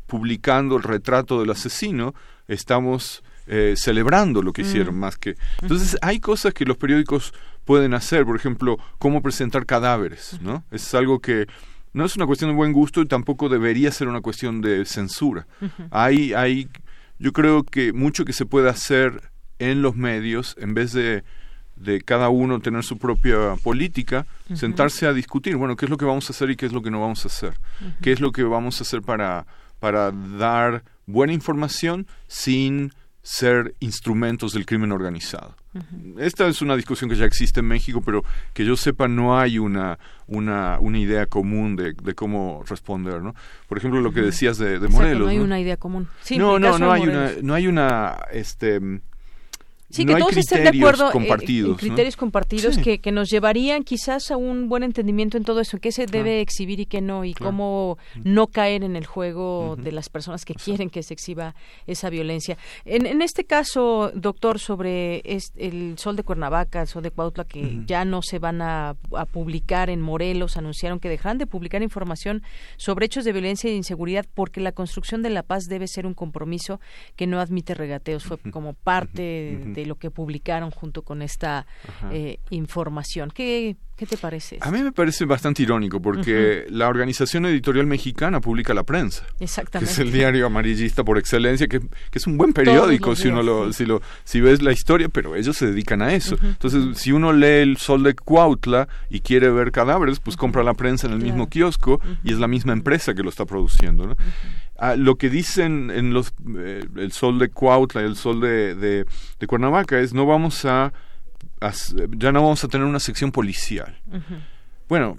publicando 0.07 0.77
el 0.77 0.83
retrato 0.83 1.39
del 1.39 1.51
asesino, 1.51 2.15
estamos 2.47 3.23
eh, 3.47 3.75
celebrando 3.77 4.41
lo 4.41 4.53
que 4.53 4.61
hicieron 4.61 4.95
mm. 4.95 4.99
más 4.99 5.17
que... 5.17 5.35
Entonces, 5.61 5.97
hay 6.01 6.19
cosas 6.19 6.53
que 6.53 6.65
los 6.65 6.77
periódicos 6.77 7.33
pueden 7.65 7.93
hacer, 7.93 8.25
por 8.25 8.35
ejemplo, 8.35 8.77
cómo 8.97 9.21
presentar 9.21 9.65
cadáveres, 9.65 10.39
¿no? 10.41 10.63
Es 10.71 10.93
algo 10.95 11.19
que 11.19 11.47
no 11.93 12.05
es 12.05 12.15
una 12.15 12.25
cuestión 12.25 12.51
de 12.51 12.55
buen 12.55 12.73
gusto 12.73 13.01
y 13.01 13.07
tampoco 13.07 13.49
debería 13.49 13.91
ser 13.91 14.07
una 14.07 14.21
cuestión 14.21 14.61
de 14.61 14.85
censura. 14.85 15.47
Hay, 15.89 16.33
hay, 16.33 16.69
yo 17.19 17.33
creo 17.33 17.63
que 17.63 17.93
mucho 17.93 18.25
que 18.25 18.33
se 18.33 18.45
puede 18.45 18.69
hacer 18.69 19.31
en 19.59 19.81
los 19.81 19.95
medios 19.95 20.55
en 20.59 20.73
vez 20.73 20.93
de 20.93 21.23
de 21.81 22.01
cada 22.01 22.29
uno 22.29 22.59
tener 22.59 22.83
su 22.83 22.97
propia 22.97 23.55
política, 23.63 24.25
sentarse 24.53 25.07
a 25.07 25.13
discutir, 25.13 25.55
bueno, 25.55 25.75
qué 25.75 25.85
es 25.85 25.89
lo 25.89 25.97
que 25.97 26.05
vamos 26.05 26.29
a 26.29 26.33
hacer 26.33 26.51
y 26.51 26.55
qué 26.55 26.67
es 26.67 26.73
lo 26.73 26.81
que 26.81 26.91
no 26.91 27.01
vamos 27.01 27.25
a 27.25 27.27
hacer, 27.27 27.53
qué 28.01 28.11
es 28.11 28.19
lo 28.19 28.31
que 28.31 28.43
vamos 28.43 28.79
a 28.79 28.83
hacer 28.83 29.01
para, 29.01 29.47
para 29.79 30.11
dar 30.11 30.83
buena 31.07 31.33
información 31.33 32.07
sin 32.27 32.93
ser 33.23 33.75
instrumentos 33.79 34.53
del 34.53 34.65
crimen 34.65 34.91
organizado. 34.91 35.55
Esta 36.17 36.47
es 36.47 36.61
una 36.61 36.75
discusión 36.75 37.09
que 37.09 37.15
ya 37.15 37.25
existe 37.25 37.61
en 37.61 37.67
México, 37.67 38.01
pero 38.03 38.23
que 38.53 38.65
yo 38.65 38.75
sepa 38.75 39.07
no 39.07 39.37
hay 39.39 39.57
una, 39.57 39.99
una, 40.27 40.79
una 40.79 40.99
idea 40.99 41.27
común 41.27 41.75
de, 41.75 41.93
de 41.93 42.13
cómo 42.13 42.63
responder, 42.67 43.21
¿no? 43.21 43.35
Por 43.69 43.77
ejemplo, 43.77 44.01
lo 44.01 44.11
que 44.11 44.21
decías 44.21 44.57
de, 44.57 44.79
de 44.79 44.87
Morelos. 44.87 45.21
no 45.21 45.27
hay 45.27 45.39
una 45.39 45.59
idea 45.59 45.77
común. 45.77 46.07
no, 46.31 46.59
no, 46.59 46.77
no 46.77 46.91
hay, 46.91 47.03
una, 47.03 47.31
no 47.41 47.53
hay 47.53 47.67
una, 47.67 48.17
este, 48.31 48.81
Sí, 49.91 50.05
que 50.05 50.15
todos 50.15 50.37
estén 50.37 50.63
de 50.63 50.69
acuerdo 50.69 51.09
eh, 51.09 51.11
compartidos, 51.11 51.77
criterios 51.77 52.15
compartidos 52.15 52.77
que, 52.77 52.99
que, 52.99 53.11
nos 53.11 53.29
llevarían 53.29 53.83
quizás 53.83 54.31
a 54.31 54.37
un 54.37 54.69
buen 54.69 54.83
entendimiento 54.83 55.37
en 55.37 55.43
todo 55.43 55.59
eso, 55.59 55.79
qué 55.79 55.91
se 55.91 56.05
debe 56.05 56.41
exhibir 56.41 56.79
y 56.79 56.85
qué 56.85 57.01
no, 57.01 57.25
y 57.25 57.33
cómo 57.33 57.97
no 58.23 58.47
caer 58.47 58.83
en 58.83 58.95
el 58.95 59.05
juego 59.05 59.75
de 59.77 59.91
las 59.91 60.09
personas 60.09 60.45
que 60.45 60.55
quieren 60.55 60.89
que 60.89 61.03
se 61.03 61.13
exhiba 61.13 61.55
esa 61.87 62.09
violencia. 62.09 62.57
En, 62.85 63.05
en 63.05 63.21
este 63.21 63.43
caso, 63.43 64.11
doctor, 64.15 64.59
sobre 64.59 65.21
el 65.57 65.97
Sol 65.97 66.15
de 66.15 66.23
Cuernavaca, 66.23 66.81
el 66.81 66.87
Sol 66.87 67.03
de 67.03 67.11
Cuautla, 67.11 67.43
que 67.43 67.81
ya 67.85 68.05
no 68.05 68.21
se 68.21 68.39
van 68.39 68.61
a, 68.61 68.95
a, 69.15 69.25
publicar 69.25 69.89
en 69.89 70.01
Morelos, 70.01 70.57
anunciaron 70.57 70.99
que 70.99 71.09
dejarán 71.09 71.37
de 71.37 71.47
publicar 71.47 71.81
información 71.81 72.43
sobre 72.77 73.05
hechos 73.05 73.25
de 73.25 73.31
violencia 73.31 73.69
e 73.69 73.75
inseguridad 73.75 74.25
porque 74.33 74.61
la 74.61 74.71
construcción 74.71 75.21
de 75.21 75.29
la 75.29 75.43
paz 75.43 75.65
debe 75.65 75.87
ser 75.87 76.05
un 76.05 76.13
compromiso 76.13 76.79
que 77.15 77.27
no 77.27 77.39
admite 77.39 77.73
regateos. 77.73 78.23
Fue 78.23 78.37
como 78.37 78.73
parte 78.73 79.59
de 79.65 79.80
lo 79.85 79.95
que 79.95 80.11
publicaron 80.11 80.71
junto 80.71 81.01
con 81.03 81.21
esta 81.21 81.65
eh, 82.11 82.39
información. 82.49 83.31
¿Qué, 83.33 83.75
¿Qué 84.01 84.07
te 84.07 84.17
parece? 84.17 84.57
A 84.61 84.71
mí 84.71 84.81
me 84.81 84.91
parece 84.91 85.25
bastante 85.25 85.61
irónico 85.61 86.01
porque 86.01 86.65
la 86.69 86.87
Organización 86.87 87.45
Editorial 87.45 87.85
Mexicana 87.85 88.41
publica 88.41 88.73
La 88.73 88.81
Prensa. 88.81 89.27
Exactamente. 89.39 89.93
Que 89.93 89.93
es 89.93 89.99
el 89.99 90.11
diario 90.11 90.47
amarillista 90.47 91.03
por 91.03 91.19
excelencia, 91.19 91.67
que, 91.67 91.81
es 92.11 92.25
un 92.25 92.35
buen 92.35 92.51
periódico 92.51 93.15
si 93.15 93.27
uno 93.27 93.43
lo, 93.43 93.71
si 93.73 93.85
lo, 93.85 94.01
si 94.23 94.41
ves 94.41 94.63
la 94.63 94.71
historia, 94.71 95.07
pero 95.07 95.35
ellos 95.35 95.55
se 95.55 95.67
dedican 95.67 96.01
a 96.01 96.15
eso. 96.15 96.35
Entonces, 96.41 96.97
si 96.97 97.11
uno 97.11 97.31
lee 97.31 97.61
El 97.61 97.77
Sol 97.77 98.01
de 98.01 98.15
Cuautla 98.15 98.87
y 99.09 99.19
quiere 99.19 99.51
ver 99.51 99.71
cadáveres, 99.71 100.19
pues 100.19 100.35
compra 100.35 100.63
La 100.63 100.73
Prensa 100.73 101.05
en 101.05 101.13
el 101.13 101.19
mismo 101.19 101.47
kiosco 101.47 102.01
y 102.23 102.33
es 102.33 102.39
la 102.39 102.47
misma 102.47 102.73
empresa 102.73 103.13
que 103.13 103.21
lo 103.21 103.29
está 103.29 103.45
produciendo. 103.45 104.07
¿no? 104.07 104.15
Ah, 104.83 104.95
lo 104.95 105.15
que 105.15 105.29
dicen 105.29 105.91
en 105.91 106.11
los 106.11 106.33
eh, 106.57 106.83
el 106.95 107.11
sol 107.11 107.37
de 107.37 107.49
Cuautla 107.49 108.01
y 108.01 108.05
el 108.05 108.15
sol 108.15 108.41
de, 108.41 108.73
de, 108.73 109.47
Cuernavaca 109.47 109.99
es 109.99 110.11
no 110.11 110.25
vamos 110.25 110.65
a, 110.65 110.91
ya 112.17 112.31
no 112.31 112.41
vamos 112.41 112.63
a 112.63 112.67
tener 112.67 112.87
una 112.87 112.99
sección 112.99 113.31
policial. 113.31 114.01
Bueno, 114.89 115.17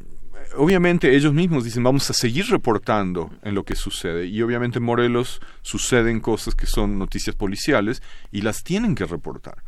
obviamente 0.56 1.14
ellos 1.14 1.32
mismos 1.32 1.62
dicen 1.62 1.84
vamos 1.84 2.10
a 2.10 2.12
seguir 2.12 2.46
reportando 2.46 3.30
en 3.42 3.54
lo 3.54 3.62
que 3.62 3.76
sucede. 3.76 4.26
Y 4.26 4.42
obviamente 4.42 4.78
en 4.78 4.84
Morelos 4.84 5.40
suceden 5.60 6.18
cosas 6.18 6.56
que 6.56 6.66
son 6.66 6.98
noticias 6.98 7.36
policiales 7.36 8.02
y 8.32 8.42
las 8.42 8.64
tienen 8.64 8.96
que 8.96 9.04
reportar. 9.04 9.62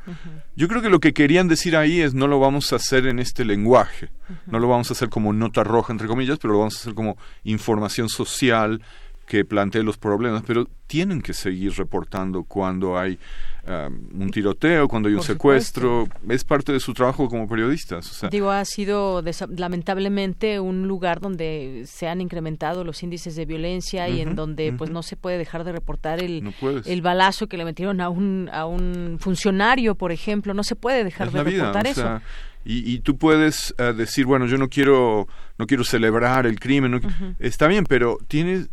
Yo 0.57 0.66
creo 0.66 0.82
que 0.82 0.90
lo 0.90 0.99
que 0.99 1.14
querían 1.14 1.47
decir 1.47 1.76
ahí 1.76 2.01
es 2.01 2.14
no 2.14 2.26
lo 2.26 2.40
vamos 2.40 2.72
a 2.72 2.76
hacer 2.76 3.07
en 3.07 3.20
este 3.20 3.45
lenguaje, 3.45 4.11
no 4.47 4.59
lo 4.59 4.66
vamos 4.66 4.90
a 4.90 4.95
hacer 4.95 5.09
como 5.09 5.32
nota 5.32 5.62
roja 5.62 5.92
entre 5.92 6.09
comillas, 6.09 6.40
pero 6.40 6.55
lo 6.55 6.59
vamos 6.59 6.74
a 6.74 6.80
hacer 6.80 6.95
como 6.95 7.16
información 7.45 8.09
social 8.09 8.82
que 9.27 9.45
plantee 9.45 9.83
los 9.83 9.97
problemas, 9.97 10.43
pero 10.47 10.66
tienen 10.87 11.22
que 11.22 11.33
seguir 11.33 11.72
reportando 11.72 12.45
cuando 12.45 12.99
hay 12.99 13.18
um, 13.66 14.22
un 14.22 14.31
tiroteo, 14.31 14.87
cuando 14.87 15.09
hay 15.09 15.14
un 15.14 15.22
secuestro. 15.22 16.07
Es 16.29 16.45
parte 16.45 16.72
de 16.72 16.81
su 16.81 16.93
trabajo 16.93 17.29
como 17.29 17.49
periodistas. 17.49 18.27
Digo, 18.31 18.51
ha 18.51 18.64
sido 18.64 19.22
lamentablemente 19.57 20.61
un 20.61 20.87
lugar 20.87 21.20
donde 21.20 21.85
se 21.87 22.07
han 22.07 22.20
incrementado 22.20 22.85
los 22.85 23.03
índices 23.03 23.35
de 23.35 23.47
violencia 23.47 24.09
y 24.09 24.20
en 24.20 24.37
donde 24.37 24.72
pues 24.72 24.91
no 24.91 25.03
se 25.03 25.16
puede 25.16 25.39
dejar 25.39 25.64
de 25.64 25.72
reportar 25.72 26.22
el, 26.22 26.55
el 26.85 27.03
balazo 27.03 27.47
que 27.47 27.57
le 27.57 27.64
metieron 27.64 28.01
a 28.01 28.09
un, 28.11 28.51
a 28.53 28.66
un 28.66 29.16
funcionario, 29.20 29.95
por 29.95 30.12
ejemplo. 30.12 30.53
No 30.55 30.64
se 30.64 30.77
puede 30.77 31.03
dejar 31.03 31.31
de 31.31 31.43
reportar 31.43 31.87
eso. 31.87 32.20
y, 32.64 32.93
y, 32.93 33.01
tú 33.01 33.16
puedes 33.16 33.75
eh, 33.79 33.93
decir, 33.95 34.27
bueno, 34.27 34.47
yo 34.47 34.59
no 34.59 34.68
quiero, 34.68 35.29
no 35.59 35.66
quiero 35.66 35.85
celebrar 35.85 36.47
el 36.47 36.61
crimen. 36.61 37.01
Está 37.39 37.68
bien, 37.68 37.85
pero 37.85 38.18
tienes 38.29 38.68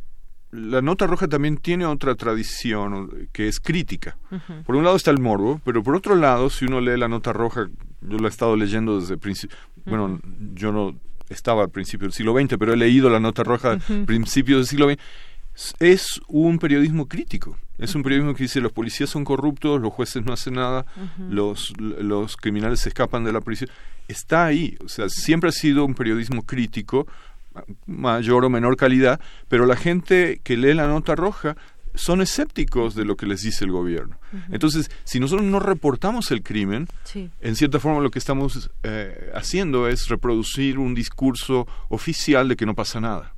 la 0.52 0.82
nota 0.82 1.08
roja 1.08 1.28
también 1.28 1.58
tiene 1.58 1.86
otra 1.86 2.16
tradición 2.16 3.30
que 3.32 3.48
es 3.48 3.60
crítica. 3.60 4.18
Por 4.66 4.76
un 4.76 4.84
lado 4.84 4.96
está 4.96 5.12
el 5.12 5.20
morbo, 5.20 5.62
pero 5.64 5.82
por 5.82 5.96
otro 5.96 6.16
lado, 6.16 6.50
si 6.50 6.66
uno 6.66 6.82
lee 6.82 6.98
la 6.98 7.08
nota 7.08 7.34
roja, 7.34 7.70
yo 8.02 8.18
la 8.18 8.28
he 8.28 8.30
estado 8.30 8.56
leyendo 8.56 9.00
desde 9.00 9.14
el 9.14 9.20
principio, 9.20 9.58
bueno, 9.86 10.20
yo 10.54 10.72
no 10.72 10.96
estaba 11.30 11.64
al 11.64 11.70
principio 11.70 12.06
del 12.06 12.14
siglo 12.14 12.38
XX, 12.38 12.58
pero 12.58 12.74
he 12.74 12.78
leído 12.78 13.10
la 13.10 13.20
nota 13.20 13.44
roja 13.44 13.72
al 13.72 14.06
principio 14.06 14.58
del 14.58 14.68
siglo 14.68 14.90
XX, 14.90 15.00
es 15.80 16.22
un 16.28 16.60
periodismo 16.60 17.08
crítico. 17.08 17.58
Es 17.78 17.96
un 17.96 18.04
periodismo 18.04 18.36
que 18.36 18.44
dice 18.44 18.62
los 18.62 18.72
policías 18.72 19.10
son 19.10 19.24
corruptos, 19.24 19.82
los 19.82 19.92
jueces 19.92 20.24
no 20.24 20.34
hacen 20.34 20.54
nada, 20.54 20.86
los, 21.30 21.74
los 21.80 22.38
criminales 22.38 22.82
se 22.82 22.90
escapan 22.90 23.24
de 23.24 23.32
la 23.32 23.42
prisión. 23.42 23.70
Está 24.08 24.46
ahí, 24.46 24.78
o 24.84 24.88
sea, 24.88 25.10
siempre 25.10 25.50
ha 25.50 25.54
sido 25.54 25.86
un 25.86 25.96
periodismo 25.96 26.44
crítico 26.44 27.08
mayor 27.86 28.46
o 28.46 28.50
menor 28.50 28.78
calidad, 28.78 29.20
pero 29.48 29.66
la 29.66 29.76
gente 29.76 30.40
que 30.44 30.58
lee 30.58 30.74
la 30.74 30.88
nota 30.88 31.16
roja 31.16 31.56
son 31.94 32.22
escépticos 32.22 32.96
de 32.96 33.06
lo 33.06 33.16
que 33.16 33.26
les 33.26 33.42
dice 33.42 33.66
el 33.66 33.72
gobierno. 33.72 34.18
Entonces, 34.50 34.90
si 35.04 35.20
nosotros 35.20 35.46
no 35.46 35.60
reportamos 35.60 36.32
el 36.32 36.42
crimen, 36.42 36.88
en 37.14 37.56
cierta 37.56 37.80
forma 37.80 38.00
lo 38.02 38.12
que 38.12 38.20
estamos 38.20 38.72
eh, 38.84 39.32
haciendo 39.34 39.88
es 39.88 40.08
reproducir 40.08 40.80
un 40.80 40.94
discurso 40.94 41.68
oficial 41.90 42.48
de 42.48 42.56
que 42.56 42.66
no 42.66 42.76
pasa 42.76 43.02
nada, 43.02 43.34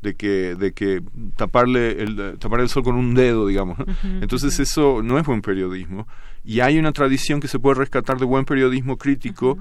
de 0.00 0.14
que 0.14 0.56
de 0.56 0.72
que 0.72 1.00
taparle 1.36 2.02
el 2.02 2.38
tapar 2.38 2.60
el 2.60 2.68
sol 2.68 2.82
con 2.82 2.96
un 2.96 3.14
dedo, 3.14 3.46
digamos. 3.46 3.78
Entonces 4.20 4.58
eso 4.58 5.00
no 5.02 5.18
es 5.18 5.24
buen 5.26 5.42
periodismo. 5.42 6.06
Y 6.44 6.58
hay 6.58 6.78
una 6.78 6.90
tradición 6.90 7.38
que 7.38 7.46
se 7.46 7.60
puede 7.60 7.76
rescatar 7.76 8.18
de 8.18 8.24
buen 8.24 8.44
periodismo 8.44 8.98
crítico 8.98 9.58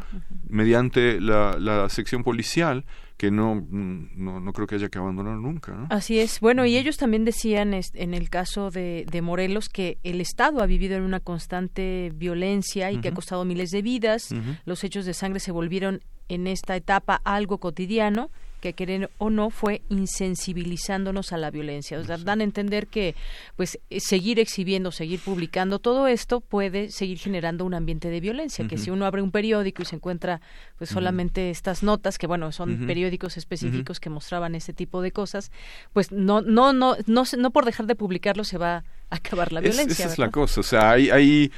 mediante 0.49 1.22
la, 1.22 1.58
la 1.60 1.89
sección 1.89 2.24
policial 2.24 2.86
que 3.22 3.30
no, 3.30 3.63
no, 3.69 4.39
no, 4.39 4.51
creo 4.51 4.65
que 4.65 4.74
haya 4.74 4.89
que 4.89 4.97
abandonar 4.97 5.38
nunca. 5.38 5.76
¿no? 5.76 5.86
Así 5.91 6.17
es. 6.17 6.39
Bueno, 6.39 6.65
y 6.65 6.76
ellos 6.76 6.97
también 6.97 7.24
decían 7.24 7.80
en 7.93 8.15
el 8.15 8.32
caso 8.32 8.72
de, 8.72 9.05
de 9.11 9.22
Morelos 9.22 9.69
que 9.69 9.99
el 10.01 10.22
Estado 10.22 10.63
ha 10.63 10.65
vivido 10.65 10.95
en 10.95 11.03
una 11.03 11.19
constante 11.19 12.11
violencia 12.15 12.91
y 12.91 12.97
que 12.99 13.09
ha 13.09 13.13
costado 13.13 13.45
miles 13.45 13.69
de 13.69 13.84
vidas. 13.84 14.34
Los 14.65 14.84
hechos 14.84 15.05
de 15.05 15.13
sangre 15.13 15.39
se 15.39 15.51
volvieron 15.51 16.01
en 16.30 16.47
esta 16.47 16.76
etapa 16.76 17.22
algo 17.24 17.59
cotidiano 17.59 18.32
que 18.62 18.74
querer 18.74 19.09
o 19.18 19.30
no 19.30 19.49
fue 19.49 19.82
insensibilizándonos 19.89 21.34
a 21.34 21.38
la 21.38 21.51
violencia. 21.51 21.99
O 21.99 22.03
sea, 22.03 22.18
dan 22.18 22.39
a 22.39 22.43
entender 22.43 22.88
que 22.88 23.16
pues 23.57 23.80
eh, 23.89 23.99
seguir 23.99 24.39
exhibiendo, 24.39 24.91
seguir 24.91 25.20
publicando 25.20 25.80
todo 25.80 26.07
esto 26.07 26.39
puede 26.39 26.91
seguir 26.91 27.18
generando 27.18 27.66
un 27.66 27.74
ambiente 27.74 28.09
de 28.09 28.22
violencia, 28.22 28.68
que 28.68 28.78
si 28.78 28.89
uno 28.89 29.05
abre 29.05 29.22
un 29.22 29.32
periódico 29.32 29.82
y 29.82 29.86
se 29.86 29.95
encuentra 29.97 30.39
pues 30.78 30.89
solamente 30.89 31.49
estas 31.49 31.84
notas 31.84 32.18
que 32.18 32.28
bueno, 32.28 32.51
son 32.51 32.88
periódicos 32.88 33.36
específicos 33.36 33.99
que 33.99 34.09
mostraban 34.09 34.55
ese 34.55 34.74
tipo 34.74 35.01
de 35.01 35.12
cosas, 35.12 35.51
pues 35.91 36.12
no 36.12 36.41
no 36.41 36.72
no 36.72 36.95
no 37.07 37.24
no 37.38 37.51
por 37.51 37.66
dejar 37.66 37.88
de 37.88 37.95
publicarlo 37.95 38.43
se 38.43 38.57
va 38.57 38.84
acabar 39.12 39.51
la 39.51 39.59
violencia. 39.59 40.05
esa 40.05 40.14
es 40.14 40.18
la 40.18 40.32
cosa, 40.32 40.62
o 40.62 40.64
sea, 40.64 40.91
hay, 40.91 41.09
hay 41.09 41.51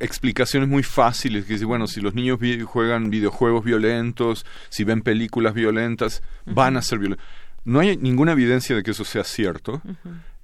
explicaciones 0.00 0.68
muy 0.68 0.82
fáciles 0.82 1.44
que 1.46 1.54
dicen, 1.54 1.68
bueno, 1.68 1.86
si 1.86 2.00
los 2.00 2.14
niños 2.14 2.38
juegan 2.66 3.08
videojuegos 3.08 3.64
violentos, 3.64 4.44
si 4.68 4.84
ven 4.84 5.02
películas 5.02 5.54
violentas, 5.54 6.22
van 6.44 6.76
a 6.76 6.82
ser 6.82 6.98
violentos. 6.98 7.24
No 7.64 7.80
hay 7.80 7.96
ninguna 7.96 8.32
evidencia 8.32 8.74
de 8.74 8.82
que 8.82 8.90
eso 8.90 9.04
sea 9.04 9.24
cierto 9.24 9.80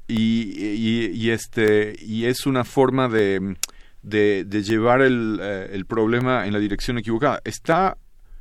y, 0.07 1.11
y, 1.13 1.31
este, 1.31 1.97
y 2.01 2.27
es 2.27 2.47
una 2.47 2.65
forma 2.65 3.09
de, 3.09 3.57
de, 4.03 4.63
llevar 4.63 5.03
el, 5.03 5.41
eh, 5.43 5.71
el 5.73 5.85
problema 5.85 6.47
en 6.47 6.53
la 6.53 6.61
dirección 6.61 6.99
equivocada. 6.99 7.41
Está 7.45 7.99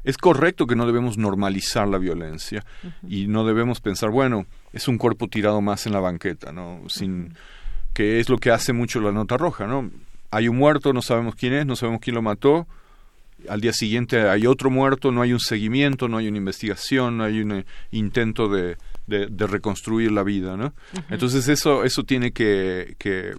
es 0.08 0.18
correcto 0.18 0.68
que 0.68 0.78
no 0.78 0.86
debemos 0.86 1.18
normalizar 1.18 1.86
la 1.86 1.98
violencia 1.98 2.64
y 3.06 3.28
no 3.28 3.46
debemos 3.46 3.82
pensar, 3.82 4.10
bueno, 4.10 4.46
es 4.72 4.88
un 4.88 4.98
cuerpo 4.98 5.28
tirado 5.28 5.60
más 5.60 5.86
en 5.86 5.92
la 5.92 6.00
banqueta, 6.00 6.54
¿no? 6.54 6.82
Sin, 6.88 7.34
que 7.98 8.20
es 8.20 8.30
lo 8.30 8.38
que 8.38 8.52
hace 8.52 8.74
mucho 8.74 9.00
la 9.00 9.12
nota 9.12 9.38
roja, 9.38 9.66
¿no? 9.66 9.90
Hay 10.30 10.48
un 10.48 10.56
muerto, 10.56 10.94
no 10.94 11.02
sabemos 11.02 11.34
quién 11.34 11.54
es, 11.54 11.66
no 11.66 11.76
sabemos 11.76 12.00
quién 12.00 12.14
lo 12.14 12.22
mató, 12.22 12.68
al 13.50 13.60
día 13.60 13.74
siguiente 13.74 14.30
hay 14.30 14.46
otro 14.46 14.70
muerto, 14.70 15.12
no 15.12 15.24
hay 15.24 15.34
un 15.34 15.40
seguimiento, 15.40 16.08
no 16.08 16.18
hay 16.18 16.28
una 16.28 16.38
investigación, 16.38 17.18
no 17.18 17.24
hay 17.24 17.42
un 17.42 17.54
eh, 17.54 17.66
intento 17.90 18.50
de, 18.50 18.78
de, 19.08 19.48
reconstruir 19.48 20.12
la 20.12 20.22
vida, 20.22 20.56
¿no? 20.56 20.76
Entonces 21.10 21.48
eso, 21.48 21.84
eso 21.86 22.04
tiene 22.04 22.34
que, 22.34 22.94
que, 23.00 23.34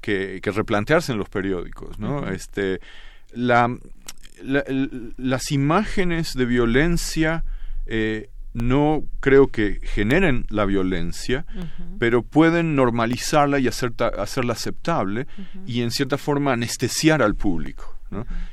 que, 0.00 0.50
replantearse 0.50 1.12
en 1.12 1.18
los 1.18 1.28
periódicos, 1.28 2.00
¿no? 2.00 2.28
este, 2.28 2.80
la, 3.32 3.72
las 5.16 5.52
imágenes 5.52 6.34
de 6.34 6.44
violencia 6.44 7.44
eh, 7.86 8.30
no 8.54 9.04
creo 9.20 9.48
que 9.48 9.80
generen 9.82 10.44
la 10.50 10.64
violencia, 10.64 11.46
pero 11.98 12.22
pueden 12.22 12.74
normalizarla 12.76 13.58
y 13.58 13.68
hacerla 13.68 14.52
aceptable 14.52 15.26
y 15.66 15.82
en 15.82 15.90
cierta 15.90 16.18
forma 16.18 16.52
anestesiar 16.52 17.22
al 17.22 17.34
público. 17.34 17.98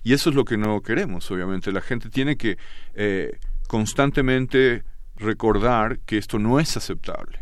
Y 0.04 0.14
eso 0.14 0.30
es 0.30 0.36
lo 0.36 0.45
que 0.45 0.58
no 0.58 0.82
queremos, 0.82 1.30
obviamente. 1.32 1.72
La 1.72 1.82
gente 1.82 2.10
tiene 2.10 2.38
que 2.38 2.58
eh, 2.95 3.38
constantemente 3.68 4.84
recordar 5.18 6.00
que 6.00 6.18
esto 6.18 6.39
no 6.39 6.60
es 6.60 6.78
aceptable. 6.78 7.39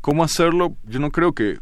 ¿Cómo 0.00 0.22
hacerlo? 0.24 0.76
Yo 0.84 1.00
no 1.00 1.10
creo 1.10 1.32
que 1.32 1.58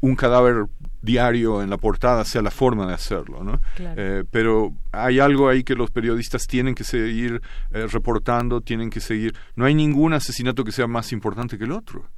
un 0.00 0.16
cadáver 0.16 0.66
diario 1.02 1.62
en 1.62 1.68
la 1.68 1.76
portada 1.76 2.24
sea 2.24 2.40
la 2.42 2.50
forma 2.50 2.86
de 2.86 2.94
hacerlo, 2.94 3.42
¿no? 3.42 3.60
Eh, 3.78 4.24
pero 4.30 4.72
hay 4.92 5.18
algo 5.18 5.48
ahí 5.48 5.64
que 5.64 5.74
los 5.74 5.90
periodistas 5.90 6.46
tienen 6.46 6.74
que 6.74 6.84
seguir 6.84 7.42
eh, 7.72 7.86
reportando, 7.88 8.60
tienen 8.60 8.88
que 8.88 9.00
seguir. 9.00 9.34
No 9.56 9.64
hay 9.64 9.74
ningún 9.74 10.12
asesinato 10.14 10.64
que 10.64 10.72
sea 10.72 10.86
más 10.86 11.12
importante 11.12 11.58
que 11.58 11.64
el 11.64 11.72
otro. 11.72 12.08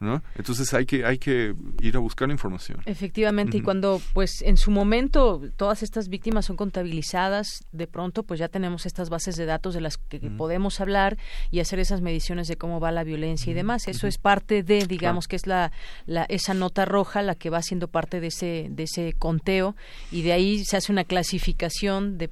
¿No? 0.00 0.22
Entonces 0.34 0.72
hay 0.74 0.86
que 0.86 1.04
hay 1.04 1.18
que 1.18 1.54
ir 1.80 1.96
a 1.96 2.00
buscar 2.00 2.30
información. 2.30 2.80
Efectivamente, 2.86 3.58
y 3.58 3.60
cuando 3.60 4.00
pues 4.12 4.42
en 4.42 4.56
su 4.56 4.70
momento 4.70 5.42
todas 5.56 5.82
estas 5.82 6.08
víctimas 6.08 6.46
son 6.46 6.56
contabilizadas, 6.56 7.46
de 7.72 7.86
pronto 7.86 8.22
pues 8.22 8.40
ya 8.40 8.48
tenemos 8.48 8.86
estas 8.86 9.10
bases 9.10 9.36
de 9.36 9.46
datos 9.46 9.74
de 9.74 9.80
las 9.80 9.96
que, 9.96 10.20
podemos 10.36 10.80
hablar 10.80 11.18
y 11.50 11.60
hacer 11.60 11.78
esas 11.78 12.00
mediciones 12.00 12.48
de 12.48 12.56
cómo 12.56 12.80
va 12.80 12.90
la 12.90 13.04
violencia 13.04 13.50
y 13.50 13.54
demás. 13.54 13.86
Eso 13.86 14.06
es 14.06 14.18
parte 14.18 14.62
de, 14.62 14.86
digamos 14.86 15.28
que 15.28 15.36
es 15.36 15.46
la, 15.46 15.72
la, 16.06 16.24
esa 16.24 16.52
nota 16.54 16.84
roja 16.84 17.22
la 17.22 17.34
que 17.34 17.50
va 17.50 17.62
siendo 17.62 17.88
parte 17.88 18.20
de 18.20 18.28
ese 18.28 18.66
de 18.70 18.82
ese 18.84 19.14
conteo 19.18 19.76
y 20.10 20.22
de 20.22 20.32
ahí 20.32 20.64
se 20.64 20.76
hace 20.76 20.92
una 20.92 21.04
clasificación 21.04 22.18
de, 22.18 22.30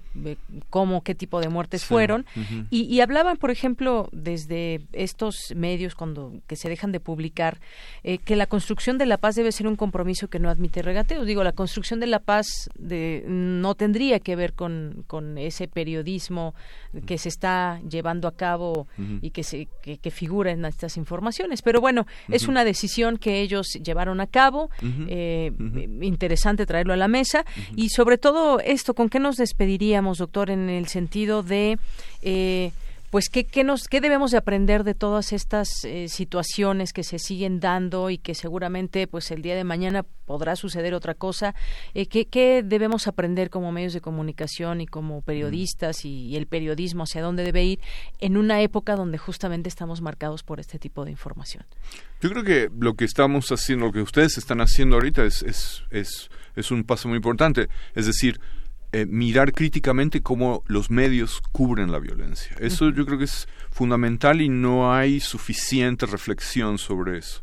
cómo 0.70 1.02
qué 1.02 1.14
tipo 1.14 1.40
de 1.40 1.48
muertes 1.48 1.84
fueron. 1.84 2.26
Y, 2.70 2.82
y 2.82 3.00
hablaban, 3.00 3.36
por 3.36 3.50
ejemplo, 3.50 4.08
desde 4.12 4.80
estos 4.92 5.36
medios 5.54 5.94
cuando 5.94 6.32
que 6.46 6.56
se 6.56 6.68
dejan 6.68 6.92
de 6.92 7.00
publicar 7.00 7.23
eh, 8.02 8.18
que 8.18 8.36
la 8.36 8.46
construcción 8.46 8.98
de 8.98 9.06
la 9.06 9.18
paz 9.18 9.34
debe 9.34 9.52
ser 9.52 9.66
un 9.66 9.76
compromiso 9.76 10.28
que 10.28 10.38
no 10.38 10.50
admite 10.50 10.82
regateos. 10.82 11.26
Digo, 11.26 11.44
la 11.44 11.52
construcción 11.52 12.00
de 12.00 12.06
la 12.06 12.18
paz 12.18 12.68
de, 12.78 13.24
no 13.26 13.74
tendría 13.74 14.20
que 14.20 14.36
ver 14.36 14.52
con, 14.52 15.04
con 15.06 15.38
ese 15.38 15.68
periodismo 15.68 16.54
que 17.06 17.18
se 17.18 17.28
está 17.28 17.80
llevando 17.88 18.28
a 18.28 18.32
cabo 18.32 18.86
y 19.20 19.30
que, 19.30 19.42
se, 19.42 19.68
que, 19.82 20.10
figura 20.10 20.52
en 20.52 20.64
estas 20.64 20.96
informaciones. 20.96 21.62
Pero 21.62 21.80
bueno, 21.80 22.06
es 22.28 22.46
una 22.46 22.64
decisión 22.64 23.18
que 23.18 23.40
ellos 23.40 23.66
llevaron 23.82 24.20
a 24.20 24.26
cabo. 24.26 24.70
Eh, 25.08 25.52
interesante 26.02 26.66
traerlo 26.66 26.92
a 26.92 26.96
la 26.96 27.08
mesa. 27.08 27.44
Y 27.76 27.88
sobre 27.88 28.18
todo 28.18 28.60
esto, 28.60 28.94
¿con 28.94 29.08
qué 29.08 29.18
nos 29.18 29.36
despediríamos, 29.36 30.18
doctor, 30.18 30.50
en 30.50 30.68
el 30.68 30.88
sentido 30.88 31.42
de... 31.42 31.78
Eh, 32.22 32.72
pues 33.14 33.28
qué, 33.28 33.46
qué, 33.46 33.62
nos, 33.62 33.86
qué 33.86 34.00
debemos 34.00 34.32
de 34.32 34.38
aprender 34.38 34.82
de 34.82 34.92
todas 34.92 35.32
estas 35.32 35.84
eh, 35.84 36.08
situaciones 36.08 36.92
que 36.92 37.04
se 37.04 37.20
siguen 37.20 37.60
dando 37.60 38.10
y 38.10 38.18
que 38.18 38.34
seguramente 38.34 39.06
pues 39.06 39.30
el 39.30 39.40
día 39.40 39.54
de 39.54 39.62
mañana 39.62 40.04
podrá 40.24 40.56
suceder 40.56 40.94
otra 40.94 41.14
cosa. 41.14 41.54
Eh, 41.94 42.06
¿qué, 42.06 42.26
¿qué, 42.26 42.64
debemos 42.64 43.06
aprender 43.06 43.50
como 43.50 43.70
medios 43.70 43.92
de 43.92 44.00
comunicación 44.00 44.80
y 44.80 44.88
como 44.88 45.22
periodistas 45.22 46.04
y, 46.04 46.34
el 46.34 46.48
periodismo 46.48 47.04
hacia 47.04 47.22
dónde 47.22 47.44
debe 47.44 47.62
ir 47.62 47.80
en 48.18 48.36
una 48.36 48.60
época 48.62 48.96
donde 48.96 49.16
justamente 49.16 49.68
estamos 49.68 50.00
marcados 50.00 50.42
por 50.42 50.58
este 50.58 50.80
tipo 50.80 51.04
de 51.04 51.12
información? 51.12 51.64
Yo 52.20 52.30
creo 52.30 52.42
que 52.42 52.68
lo 52.76 52.94
que 52.94 53.04
estamos 53.04 53.46
haciendo, 53.52 53.86
lo 53.86 53.92
que 53.92 54.02
ustedes 54.02 54.38
están 54.38 54.60
haciendo 54.60 54.96
ahorita 54.96 55.24
es, 55.24 55.44
es, 55.44 55.84
es, 55.92 56.30
es 56.56 56.72
un 56.72 56.82
paso 56.82 57.06
muy 57.06 57.18
importante. 57.18 57.68
Es 57.94 58.06
decir, 58.06 58.40
eh, 58.96 59.06
mirar 59.06 59.52
críticamente 59.52 60.22
cómo 60.22 60.62
los 60.68 60.88
medios 60.88 61.42
cubren 61.50 61.90
la 61.90 61.98
violencia. 61.98 62.54
Eso 62.60 62.90
yo 62.90 63.04
creo 63.04 63.18
que 63.18 63.24
es 63.24 63.48
fundamental 63.68 64.40
y 64.40 64.48
no 64.48 64.94
hay 64.94 65.18
suficiente 65.18 66.06
reflexión 66.06 66.78
sobre 66.78 67.18
eso. 67.18 67.42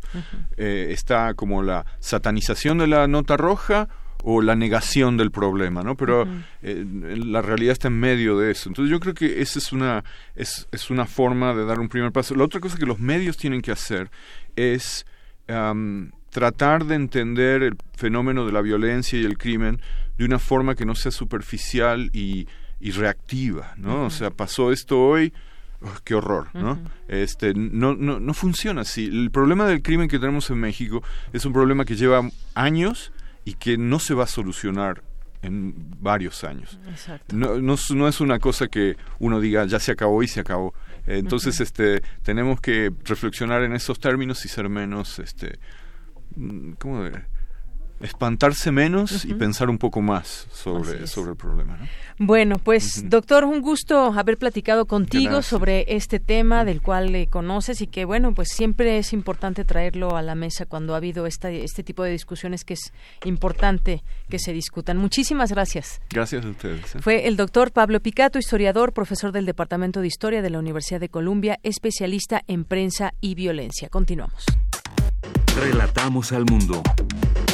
Eh, 0.55 0.91
está 0.91 1.33
como 1.33 1.61
la 1.61 1.85
satanización 1.99 2.77
de 2.77 2.87
la 2.87 3.05
nota 3.07 3.35
roja 3.35 3.89
o 4.23 4.41
la 4.41 4.55
negación 4.55 5.17
del 5.17 5.29
problema, 5.29 5.83
¿no? 5.83 5.97
Pero 5.97 6.25
eh, 6.61 6.85
la 7.17 7.41
realidad 7.41 7.73
está 7.73 7.89
en 7.89 7.99
medio 7.99 8.37
de 8.37 8.51
eso. 8.51 8.69
Entonces 8.69 8.89
yo 8.89 9.01
creo 9.01 9.13
que 9.13 9.41
esa 9.41 9.59
es 9.59 9.73
una, 9.73 10.05
es, 10.37 10.69
es 10.71 10.89
una 10.89 11.05
forma 11.05 11.53
de 11.53 11.65
dar 11.65 11.81
un 11.81 11.89
primer 11.89 12.13
paso. 12.13 12.33
La 12.33 12.45
otra 12.45 12.61
cosa 12.61 12.77
que 12.77 12.85
los 12.85 12.99
medios 12.99 13.35
tienen 13.35 13.61
que 13.61 13.73
hacer 13.73 14.09
es 14.55 15.05
tratar 16.29 16.85
de 16.85 16.95
entender 16.95 17.61
el 17.61 17.75
fenómeno 17.97 18.45
de 18.45 18.53
la 18.53 18.61
violencia 18.61 19.19
y 19.19 19.25
el 19.25 19.37
crimen 19.37 19.81
de 20.21 20.25
una 20.25 20.37
forma 20.37 20.75
que 20.75 20.85
no 20.85 20.93
sea 20.93 21.11
superficial 21.11 22.11
y, 22.13 22.47
reactiva, 22.79 23.73
¿no? 23.77 24.05
O 24.05 24.09
sea, 24.11 24.29
pasó 24.29 24.71
esto 24.71 24.99
hoy, 24.99 25.33
oh, 25.81 25.89
qué 26.03 26.13
horror, 26.13 26.49
¿no? 26.53 26.79
Este 27.07 27.53
no, 27.55 27.95
no 27.95 28.19
no 28.19 28.33
funciona 28.35 28.81
así. 28.81 29.05
El 29.05 29.31
problema 29.31 29.65
del 29.65 29.81
crimen 29.81 30.07
que 30.07 30.19
tenemos 30.19 30.49
en 30.51 30.59
México 30.59 31.03
es 31.33 31.43
un 31.45 31.53
problema 31.53 31.85
que 31.85 31.95
lleva 31.95 32.29
años 32.53 33.11
y 33.45 33.55
que 33.55 33.77
no 33.77 33.97
se 33.97 34.13
va 34.13 34.25
a 34.25 34.27
solucionar 34.27 35.01
en 35.41 35.73
varios 35.99 36.43
años. 36.43 36.79
No, 37.33 37.59
no, 37.59 38.07
es 38.07 38.21
una 38.21 38.37
cosa 38.37 38.67
que 38.67 38.97
uno 39.17 39.39
diga 39.39 39.65
ya 39.65 39.79
se 39.79 39.91
acabó 39.91 40.21
y 40.21 40.27
se 40.27 40.41
acabó. 40.41 40.75
Entonces, 41.07 41.59
este, 41.61 42.01
tenemos 42.21 42.61
que 42.61 42.91
reflexionar 43.05 43.63
en 43.63 43.73
esos 43.73 43.99
términos 43.99 44.45
y 44.45 44.49
ser 44.49 44.69
menos, 44.69 45.17
este, 45.17 45.57
mm, 46.35 46.73
¿cómo 46.73 47.09
espantarse 48.01 48.71
menos 48.71 49.25
y 49.25 49.33
pensar 49.33 49.69
un 49.69 49.77
poco 49.77 50.01
más 50.01 50.47
sobre, 50.51 51.07
sobre 51.07 51.31
el 51.31 51.37
problema. 51.37 51.77
Bueno, 52.17 52.57
pues 52.57 53.09
doctor, 53.09 53.45
un 53.45 53.61
gusto 53.61 54.13
haber 54.13 54.37
platicado 54.37 54.85
contigo 54.85 55.41
sobre 55.41 55.85
este 55.95 56.19
tema 56.19 56.65
del 56.65 56.81
cual 56.81 57.11
le 57.11 57.27
conoces 57.27 57.81
y 57.81 57.87
que 57.87 58.05
bueno, 58.05 58.33
pues 58.33 58.49
siempre 58.49 58.97
es 58.97 59.13
importante 59.13 59.65
traerlo 59.65 60.15
a 60.15 60.21
la 60.21 60.35
mesa 60.35 60.65
cuando 60.65 60.93
ha 60.93 60.97
habido 60.97 61.25
esta, 61.25 61.49
este 61.49 61.83
tipo 61.83 62.03
de 62.03 62.11
discusiones 62.11 62.63
que 62.63 62.75
es 62.75 62.93
importante 63.25 64.03
que 64.29 64.39
se 64.39 64.53
discutan. 64.53 64.97
Muchísimas 64.97 65.51
gracias. 65.51 66.01
Gracias 66.09 66.45
a 66.45 66.49
ustedes. 66.49 66.95
¿eh? 66.95 66.99
Fue 67.01 67.27
el 67.27 67.37
doctor 67.37 67.71
Pablo 67.71 67.99
Picato, 68.01 68.37
historiador, 68.39 68.93
profesor 68.93 69.31
del 69.31 69.45
Departamento 69.45 70.01
de 70.01 70.07
Historia 70.07 70.41
de 70.41 70.49
la 70.49 70.59
Universidad 70.59 70.99
de 70.99 71.09
Columbia, 71.09 71.59
especialista 71.63 72.43
en 72.47 72.65
prensa 72.65 73.13
y 73.19 73.35
violencia. 73.35 73.89
Continuamos. 73.89 74.45
Relatamos 75.55 76.31
al 76.31 76.45
mundo. 76.45 76.81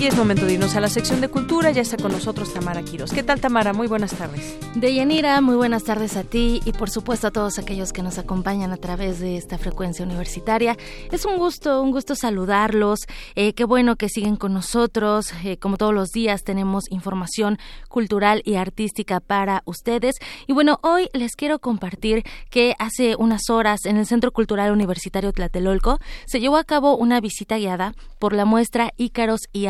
Y 0.00 0.06
es 0.06 0.16
momento 0.16 0.46
de 0.46 0.54
irnos 0.54 0.76
a 0.76 0.80
la 0.80 0.88
sección 0.88 1.20
de 1.20 1.28
cultura. 1.28 1.72
Ya 1.72 1.82
está 1.82 1.98
con 1.98 2.10
nosotros 2.10 2.54
Tamara 2.54 2.82
Quiros. 2.82 3.12
¿Qué 3.12 3.22
tal, 3.22 3.38
Tamara? 3.38 3.74
Muy 3.74 3.86
buenas 3.86 4.14
tardes. 4.14 4.56
Deyanira, 4.74 5.38
muy 5.42 5.56
buenas 5.56 5.84
tardes 5.84 6.16
a 6.16 6.24
ti 6.24 6.62
y 6.64 6.72
por 6.72 6.88
supuesto 6.88 7.26
a 7.26 7.30
todos 7.30 7.58
aquellos 7.58 7.92
que 7.92 8.02
nos 8.02 8.16
acompañan 8.16 8.72
a 8.72 8.78
través 8.78 9.20
de 9.20 9.36
esta 9.36 9.58
frecuencia 9.58 10.02
universitaria. 10.02 10.78
Es 11.12 11.26
un 11.26 11.36
gusto, 11.36 11.82
un 11.82 11.90
gusto 11.90 12.14
saludarlos. 12.14 13.00
Eh, 13.34 13.52
qué 13.52 13.64
bueno 13.64 13.96
que 13.96 14.08
siguen 14.08 14.36
con 14.36 14.54
nosotros. 14.54 15.34
Eh, 15.44 15.58
como 15.58 15.76
todos 15.76 15.92
los 15.92 16.08
días 16.12 16.44
tenemos 16.44 16.84
información 16.88 17.58
cultural 17.90 18.40
y 18.46 18.54
artística 18.54 19.20
para 19.20 19.60
ustedes. 19.66 20.14
Y 20.46 20.54
bueno, 20.54 20.78
hoy 20.82 21.10
les 21.12 21.36
quiero 21.36 21.58
compartir 21.58 22.24
que 22.48 22.74
hace 22.78 23.16
unas 23.16 23.50
horas 23.50 23.84
en 23.84 23.98
el 23.98 24.06
Centro 24.06 24.32
Cultural 24.32 24.72
Universitario 24.72 25.34
Tlatelolco 25.34 25.98
se 26.24 26.40
llevó 26.40 26.56
a 26.56 26.64
cabo 26.64 26.96
una 26.96 27.20
visita 27.20 27.58
guiada 27.58 27.92
por 28.18 28.32
la 28.32 28.46
muestra 28.46 28.92
Ícaros 28.96 29.42
y 29.52 29.66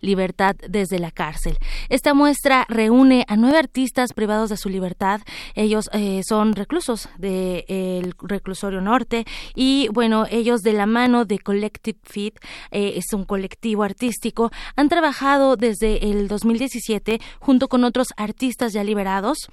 Libertad 0.00 0.56
desde 0.68 0.98
la 0.98 1.10
cárcel. 1.10 1.58
Esta 1.88 2.14
muestra 2.14 2.66
reúne 2.68 3.24
a 3.28 3.36
nueve 3.36 3.58
artistas 3.58 4.12
privados 4.12 4.50
de 4.50 4.56
su 4.56 4.68
libertad. 4.68 5.20
Ellos 5.54 5.90
eh, 5.92 6.22
son 6.26 6.54
reclusos 6.54 7.08
del 7.18 8.14
reclusorio 8.22 8.80
norte 8.80 9.24
y 9.54 9.88
bueno, 9.92 10.26
ellos 10.30 10.60
de 10.62 10.72
la 10.72 10.86
mano 10.86 11.24
de 11.24 11.38
Collective 11.38 11.98
Fit, 12.02 12.38
eh, 12.70 12.94
es 12.96 13.12
un 13.12 13.24
colectivo 13.24 13.82
artístico, 13.82 14.50
han 14.76 14.88
trabajado 14.88 15.56
desde 15.56 16.10
el 16.10 16.28
2017 16.28 17.20
junto 17.40 17.68
con 17.68 17.84
otros 17.84 18.08
artistas 18.16 18.72
ya 18.72 18.84
liberados 18.84 19.48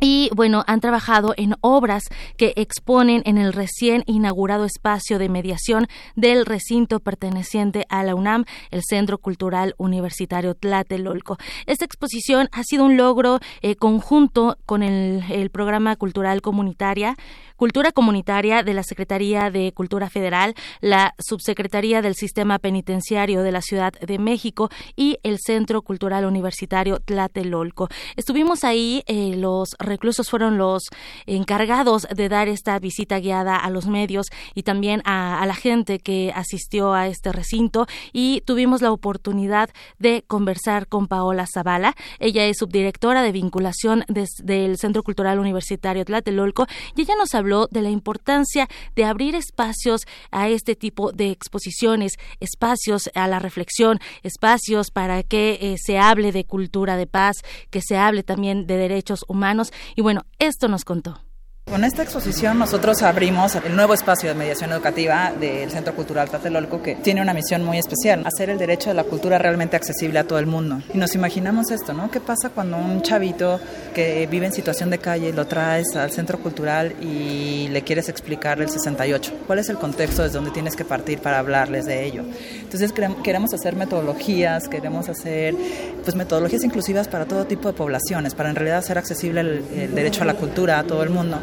y 0.00 0.30
bueno, 0.34 0.64
han 0.66 0.80
trabajado 0.80 1.34
en 1.36 1.54
obras 1.60 2.04
que 2.36 2.52
exponen 2.56 3.22
en 3.24 3.38
el 3.38 3.52
recién 3.52 4.02
inaugurado 4.06 4.64
espacio 4.64 5.18
de 5.18 5.28
mediación 5.28 5.86
del 6.14 6.44
recinto 6.44 7.00
perteneciente 7.00 7.86
a 7.88 8.02
la 8.02 8.14
UNAM, 8.14 8.44
el 8.70 8.82
Centro 8.82 9.18
Cultural 9.18 9.74
Universitario 9.78 10.54
Tlatelolco. 10.54 11.38
Esta 11.66 11.84
exposición 11.84 12.48
ha 12.52 12.62
sido 12.62 12.84
un 12.84 12.96
logro 12.96 13.40
eh, 13.62 13.76
conjunto 13.76 14.58
con 14.66 14.82
el, 14.82 15.24
el 15.30 15.50
programa 15.50 15.96
cultural 15.96 16.42
comunitaria 16.42 17.16
Cultura 17.56 17.90
Comunitaria 17.90 18.62
de 18.62 18.74
la 18.74 18.82
Secretaría 18.82 19.50
de 19.50 19.72
Cultura 19.72 20.10
Federal, 20.10 20.54
la 20.82 21.14
Subsecretaría 21.18 22.02
del 22.02 22.14
Sistema 22.14 22.58
Penitenciario 22.58 23.42
de 23.42 23.50
la 23.50 23.62
Ciudad 23.62 23.94
de 23.94 24.18
México 24.18 24.68
y 24.94 25.18
el 25.22 25.38
Centro 25.38 25.80
Cultural 25.80 26.26
Universitario 26.26 27.00
Tlatelolco. 27.00 27.88
Estuvimos 28.16 28.62
ahí, 28.62 29.02
eh, 29.06 29.36
los 29.36 29.70
reclusos 29.78 30.28
fueron 30.28 30.58
los 30.58 30.84
encargados 31.24 32.06
de 32.14 32.28
dar 32.28 32.48
esta 32.48 32.78
visita 32.78 33.20
guiada 33.20 33.56
a 33.56 33.70
los 33.70 33.86
medios 33.86 34.26
y 34.54 34.62
también 34.62 35.00
a, 35.06 35.44
la 35.46 35.54
gente 35.54 35.98
que 35.98 36.32
asistió 36.34 36.92
a 36.92 37.06
este 37.06 37.32
recinto 37.32 37.86
y 38.12 38.42
tuvimos 38.42 38.82
la 38.82 38.92
oportunidad 38.92 39.70
de 39.98 40.24
conversar 40.26 40.88
con 40.88 41.06
Paola 41.06 41.46
Zavala. 41.46 41.94
Ella 42.18 42.44
es 42.44 42.58
subdirectora 42.58 43.22
de 43.22 43.32
vinculación 43.32 44.04
del 44.08 44.76
Centro 44.76 45.02
Cultural 45.02 45.38
Universitario 45.38 46.04
Tlatelolco 46.04 46.66
y 46.94 47.02
ella 47.02 47.14
nos 47.16 47.34
habló 47.34 47.45
habló 47.46 47.68
de 47.70 47.82
la 47.82 47.90
importancia 47.90 48.68
de 48.96 49.04
abrir 49.04 49.36
espacios 49.36 50.02
a 50.32 50.48
este 50.48 50.74
tipo 50.74 51.12
de 51.12 51.30
exposiciones, 51.30 52.14
espacios 52.40 53.08
a 53.14 53.28
la 53.28 53.38
reflexión, 53.38 54.00
espacios 54.24 54.90
para 54.90 55.22
que 55.22 55.58
eh, 55.60 55.76
se 55.78 55.98
hable 55.98 56.32
de 56.32 56.44
cultura 56.44 56.96
de 56.96 57.06
paz, 57.06 57.36
que 57.70 57.80
se 57.80 57.96
hable 57.96 58.24
también 58.24 58.66
de 58.66 58.76
derechos 58.76 59.24
humanos. 59.28 59.72
Y 59.94 60.02
bueno, 60.02 60.22
esto 60.40 60.66
nos 60.66 60.84
contó. 60.84 61.25
Con 61.68 61.82
esta 61.82 62.04
exposición 62.04 62.60
nosotros 62.60 63.02
abrimos 63.02 63.56
el 63.56 63.74
nuevo 63.74 63.92
espacio 63.92 64.28
de 64.28 64.36
mediación 64.36 64.70
educativa 64.70 65.32
del 65.38 65.68
Centro 65.68 65.96
Cultural 65.96 66.30
Tlatelolco 66.30 66.80
que 66.80 66.94
tiene 66.94 67.20
una 67.20 67.34
misión 67.34 67.64
muy 67.64 67.76
especial, 67.76 68.22
hacer 68.24 68.50
el 68.50 68.56
derecho 68.56 68.90
de 68.90 68.94
la 68.94 69.02
cultura 69.02 69.36
realmente 69.36 69.74
accesible 69.74 70.20
a 70.20 70.24
todo 70.24 70.38
el 70.38 70.46
mundo. 70.46 70.80
Y 70.94 70.96
nos 70.96 71.16
imaginamos 71.16 71.72
esto, 71.72 71.92
¿no? 71.92 72.08
¿Qué 72.08 72.20
pasa 72.20 72.50
cuando 72.50 72.76
un 72.76 73.02
chavito 73.02 73.60
que 73.92 74.28
vive 74.30 74.46
en 74.46 74.52
situación 74.52 74.90
de 74.90 74.98
calle 74.98 75.32
lo 75.32 75.48
traes 75.48 75.96
al 75.96 76.12
Centro 76.12 76.38
Cultural 76.38 76.94
y 77.02 77.66
le 77.68 77.82
quieres 77.82 78.08
explicar 78.08 78.60
el 78.62 78.70
68? 78.70 79.40
¿Cuál 79.48 79.58
es 79.58 79.68
el 79.68 79.76
contexto 79.76 80.22
desde 80.22 80.36
donde 80.36 80.52
tienes 80.52 80.76
que 80.76 80.84
partir 80.84 81.18
para 81.18 81.40
hablarles 81.40 81.84
de 81.84 82.06
ello? 82.06 82.22
Entonces 82.60 82.94
queremos 83.24 83.52
hacer 83.52 83.74
metodologías, 83.74 84.68
queremos 84.68 85.08
hacer 85.08 85.56
pues 86.04 86.14
metodologías 86.14 86.62
inclusivas 86.62 87.08
para 87.08 87.26
todo 87.26 87.44
tipo 87.44 87.66
de 87.68 87.74
poblaciones, 87.74 88.36
para 88.36 88.50
en 88.50 88.54
realidad 88.54 88.78
hacer 88.78 88.98
accesible 88.98 89.40
el 89.40 89.94
derecho 89.96 90.22
a 90.22 90.26
la 90.26 90.34
cultura 90.34 90.78
a 90.78 90.84
todo 90.84 91.02
el 91.02 91.10
mundo 91.10 91.40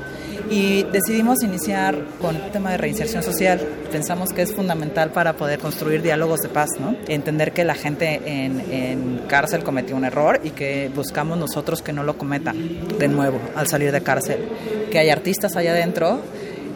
y 0.49 0.83
decidimos 0.83 1.41
iniciar 1.43 1.97
con 2.21 2.35
el 2.35 2.51
tema 2.51 2.71
de 2.71 2.77
reinserción 2.77 3.23
social. 3.23 3.59
Pensamos 3.91 4.33
que 4.33 4.41
es 4.41 4.53
fundamental 4.53 5.11
para 5.11 5.33
poder 5.33 5.59
construir 5.59 6.01
diálogos 6.01 6.41
de 6.41 6.49
paz, 6.49 6.69
¿no? 6.79 6.95
Entender 7.07 7.53
que 7.53 7.63
la 7.63 7.75
gente 7.75 8.21
en, 8.25 9.21
cárcel 9.27 9.63
cometió 9.63 9.95
un 9.95 10.05
error 10.05 10.41
y 10.43 10.51
que 10.51 10.91
buscamos 10.93 11.37
nosotros 11.37 11.81
que 11.81 11.93
no 11.93 12.03
lo 12.03 12.17
cometan 12.17 12.97
de 12.99 13.07
nuevo 13.07 13.39
al 13.55 13.67
salir 13.67 13.91
de 13.91 14.01
cárcel. 14.01 14.47
Que 14.91 14.99
hay 14.99 15.09
artistas 15.09 15.55
allá 15.55 15.71
adentro 15.71 16.19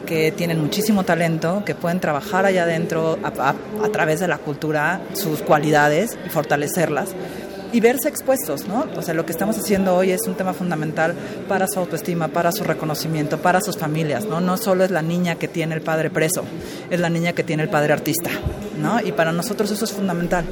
que 0.06 0.32
tienen 0.32 0.62
muchísimo 0.62 1.04
talento, 1.04 1.64
que 1.66 1.76
pueden 1.76 2.00
trabajar 2.00 2.46
allá 2.46 2.64
adentro 2.64 3.20
a 3.24 3.90
través 3.92 4.22
de 4.22 4.28
la 4.30 4.38
cultura 4.38 5.02
sus 5.14 5.42
cualidades 5.42 6.18
y 6.26 6.30
fortalecerlas 6.30 7.14
y 7.72 7.80
verse 7.80 8.10
expuestos, 8.10 8.68
¿no? 8.68 8.86
O 8.96 9.02
sea, 9.02 9.14
lo 9.14 9.26
que 9.26 9.32
estamos 9.32 9.58
haciendo 9.58 9.96
hoy 9.96 10.12
es 10.12 10.28
un 10.28 10.36
tema 10.36 10.54
fundamental 10.54 11.14
para 11.48 11.68
su 11.68 11.80
autoestima, 11.80 12.28
para 12.30 12.52
su 12.52 12.64
reconocimiento, 12.64 13.38
para 13.40 13.62
sus 13.62 13.78
familias, 13.78 14.26
¿no? 14.26 14.42
No 14.42 14.58
solo 14.58 14.84
es 14.84 14.92
la 14.92 15.02
niña 15.02 15.36
que 15.36 15.48
tiene 15.48 15.76
el 15.76 15.82
padre 15.82 16.10
preso, 16.10 16.44
es 16.90 17.00
la 17.00 17.10
niña 17.10 17.34
que 17.34 17.44
tiene 17.44 17.64
el 17.64 17.70
padre 17.70 17.94
artista, 17.94 18.30
¿no? 18.78 19.00
Y 19.02 19.12
para 19.12 19.32
nosotros 19.32 19.72
eso 19.72 19.86
es 19.86 19.92
fundamental 19.92 20.46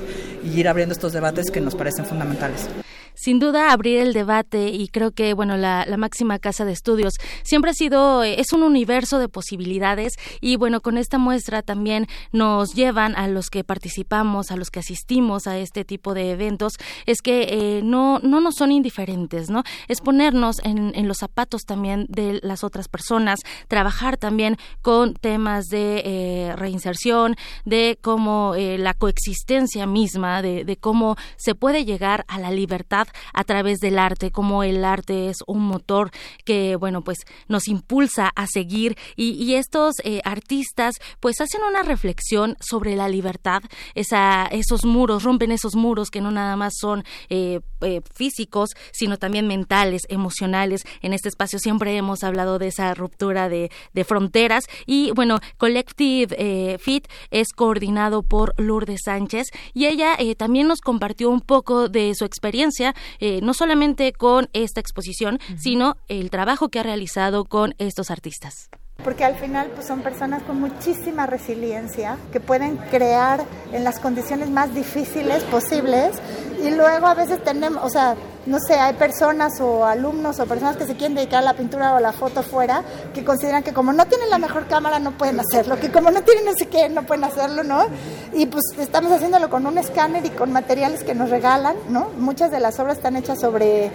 y 0.43 0.59
ir 0.59 0.67
abriendo 0.67 0.93
estos 0.93 1.13
debates 1.13 1.49
que 1.51 1.61
nos 1.61 1.75
parecen 1.75 2.05
fundamentales 2.05 2.67
sin 3.15 3.39
duda 3.39 3.71
abrir 3.71 3.99
el 3.99 4.13
debate 4.13 4.69
y 4.69 4.87
creo 4.89 5.11
que 5.11 5.33
bueno 5.33 5.57
la, 5.57 5.85
máxima 5.97 6.39
casa 6.39 6.65
de 6.65 6.73
estudios 6.73 7.13
siempre 7.43 7.71
ha 7.71 7.73
sido 7.73 8.23
eh, 8.23 8.41
es 8.41 8.51
un 8.51 8.63
universo 8.63 9.17
de 9.17 9.29
posibilidades 9.29 10.13
y 10.41 10.57
bueno 10.57 10.81
con 10.81 10.97
esta 10.97 11.17
muestra 11.17 11.61
también 11.61 12.07
nos 12.33 12.73
llevan 12.73 13.15
a 13.15 13.27
los 13.27 13.49
que 13.49 13.63
participamos 13.63 14.51
a 14.51 14.57
los 14.57 14.69
que 14.69 14.79
asistimos 14.79 15.47
a 15.47 15.57
este 15.57 15.85
tipo 15.85 16.13
de 16.13 16.31
eventos 16.31 16.73
es 17.05 17.21
que 17.21 17.47
eh, 17.49 17.81
no 17.83 18.19
no 18.19 18.41
nos 18.41 18.55
son 18.55 18.71
indiferentes 18.71 19.49
no 19.49 19.63
es 19.87 20.01
ponernos 20.01 20.57
en, 20.63 20.93
en, 20.95 21.07
los 21.07 21.17
zapatos 21.17 21.61
también 21.63 22.07
de 22.09 22.39
las 22.43 22.63
otras 22.63 22.89
personas 22.89 23.39
trabajar 23.69 24.17
también 24.17 24.57
con 24.81 25.13
temas 25.13 25.65
de 25.67 26.01
eh, 26.05 26.55
reinserción 26.57 27.35
de 27.63 27.97
cómo 28.01 28.53
la 28.55 28.93
coexistencia 28.93 29.87
misma 29.87 30.41
de, 30.41 30.65
de 30.65 30.77
cómo 30.77 31.15
se 31.37 31.55
puede 31.55 31.85
llegar 31.85 32.25
a 32.27 32.39
la 32.39 32.51
libertad 32.51 33.04
a 33.33 33.43
través 33.43 33.79
del 33.79 33.99
arte, 33.99 34.31
como 34.31 34.63
el 34.63 34.83
arte 34.83 35.29
es 35.29 35.37
un 35.47 35.61
motor 35.61 36.11
que, 36.43 36.75
bueno, 36.75 37.03
pues 37.03 37.19
nos 37.47 37.67
impulsa 37.67 38.31
a 38.35 38.47
seguir 38.47 38.97
y, 39.15 39.55
estos 39.55 39.95
eh, 40.03 40.21
artistas 40.25 40.95
pues 41.19 41.39
hacen 41.39 41.61
una 41.63 41.83
reflexión 41.83 42.57
sobre 42.59 42.95
la 42.95 43.07
libertad, 43.07 43.61
esa, 43.93 44.47
esos 44.47 44.83
muros, 44.83 45.23
rompen 45.23 45.51
esos 45.51 45.75
muros 45.75 46.09
que 46.09 46.19
no 46.19 46.31
nada 46.31 46.55
más 46.55 46.73
son 46.77 47.03
eh, 47.29 47.61
eh, 47.81 48.01
físicos, 48.13 48.71
sino 48.91 49.17
también 49.17 49.47
mentales, 49.47 50.01
emocionales. 50.09 50.83
En 51.01 51.13
este 51.13 51.29
espacio 51.29 51.59
siempre 51.59 51.95
hemos 51.95 52.23
hablado 52.23 52.59
de 52.59 52.67
esa 52.67 52.93
ruptura 52.95 53.47
de, 53.47 53.71
de 53.93 54.03
fronteras 54.03 54.65
y 54.85 55.11
bueno, 55.11 55.39
Collective 55.57 56.77
Fit 56.79 57.07
es 57.31 57.53
coordinado 57.53 58.23
por 58.23 58.53
Lourdes 58.57 59.01
Sánchez 59.05 59.47
y 59.73 59.85
ella 59.85 60.17
también 60.37 60.67
nos 60.67 60.81
compartió 60.81 61.29
un 61.29 61.41
poco 61.41 61.87
de 61.87 62.13
su 62.15 62.25
experiencia 62.25 62.94
eh, 63.19 63.39
no 63.41 63.53
solamente 63.53 64.13
con 64.13 64.49
esta 64.53 64.79
exposición, 64.79 65.39
sino 65.57 65.97
el 66.07 66.29
trabajo 66.29 66.69
que 66.69 66.79
ha 66.79 66.83
realizado 66.83 67.45
con 67.45 67.75
estos 67.77 68.11
artistas 68.11 68.69
porque 69.05 69.23
al 69.23 69.35
final 69.35 69.69
pues, 69.75 69.85
son 69.85 70.01
personas 70.01 70.41
con 70.41 70.59
muchísima 70.59 71.27
resiliencia 71.27 72.17
que 72.33 72.39
pueden 72.39 72.75
crear 72.89 73.39
en 73.71 73.83
las 73.83 73.99
condiciones 73.99 74.49
más 74.49 74.73
difíciles 74.73 75.43
posibles 75.43 76.15
y 76.63 76.71
luego 76.71 77.05
a 77.05 77.13
veces 77.13 77.41
tenemos, 77.43 77.83
o 77.83 77.89
sea, 77.89 78.15
no 78.47 78.57
sé, 78.59 78.73
hay 78.73 78.93
personas 78.95 79.61
o 79.61 79.85
alumnos 79.85 80.39
o 80.39 80.47
personas 80.47 80.75
que 80.75 80.87
se 80.87 80.95
quieren 80.95 81.13
dedicar 81.13 81.43
a 81.43 81.45
la 81.45 81.53
pintura 81.53 81.93
o 81.93 81.99
la 81.99 82.13
foto 82.13 82.41
fuera 82.41 82.83
que 83.13 83.23
consideran 83.23 83.61
que 83.61 83.73
como 83.73 83.93
no 83.93 84.07
tienen 84.07 84.31
la 84.31 84.39
mejor 84.39 84.67
cámara 84.67 84.97
no 84.97 85.11
pueden 85.11 85.39
hacerlo, 85.39 85.79
que 85.79 85.91
como 85.91 86.09
no 86.09 86.23
tienen 86.23 86.45
no 86.45 86.53
sé 86.57 86.65
qué 86.65 86.89
no 86.89 87.03
pueden 87.03 87.25
hacerlo, 87.25 87.63
¿no? 87.63 87.85
Y 88.33 88.47
pues 88.47 88.63
estamos 88.79 89.11
haciéndolo 89.11 89.51
con 89.51 89.67
un 89.67 89.77
escáner 89.77 90.25
y 90.25 90.29
con 90.31 90.51
materiales 90.51 91.03
que 91.03 91.13
nos 91.13 91.29
regalan, 91.29 91.75
¿no? 91.89 92.09
Muchas 92.17 92.49
de 92.49 92.59
las 92.59 92.79
obras 92.79 92.97
están 92.97 93.15
hechas 93.17 93.39
sobre 93.39 93.91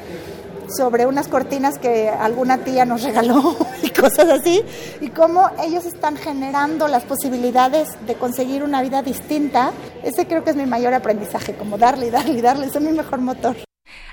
sobre 0.77 1.07
unas 1.07 1.29
cortinas 1.29 1.79
que 1.79 2.09
alguna 2.09 2.59
tía 2.59 2.85
nos 2.85 3.03
regaló 3.03 3.57
y 3.83 3.91
cosas 3.91 4.29
así, 4.29 4.62
y 5.01 5.09
cómo 5.09 5.51
ellos 5.62 5.85
están 5.87 6.16
generando 6.16 6.89
las 6.89 7.05
posibilidades 7.05 7.89
de 8.07 8.14
conseguir 8.14 8.62
una 8.62 8.83
vida 8.83 9.03
distinta. 9.03 9.73
Ese 10.03 10.27
creo 10.27 10.45
que 10.45 10.51
es 10.51 10.57
mi 10.57 10.66
mayor 10.66 10.95
aprendizaje, 10.95 11.55
como 11.55 11.79
darle 11.79 12.11
darle 12.11 12.43
darle, 12.43 12.66
es 12.66 12.81
mi 12.81 12.93
mejor 12.93 13.21
motor. 13.21 13.57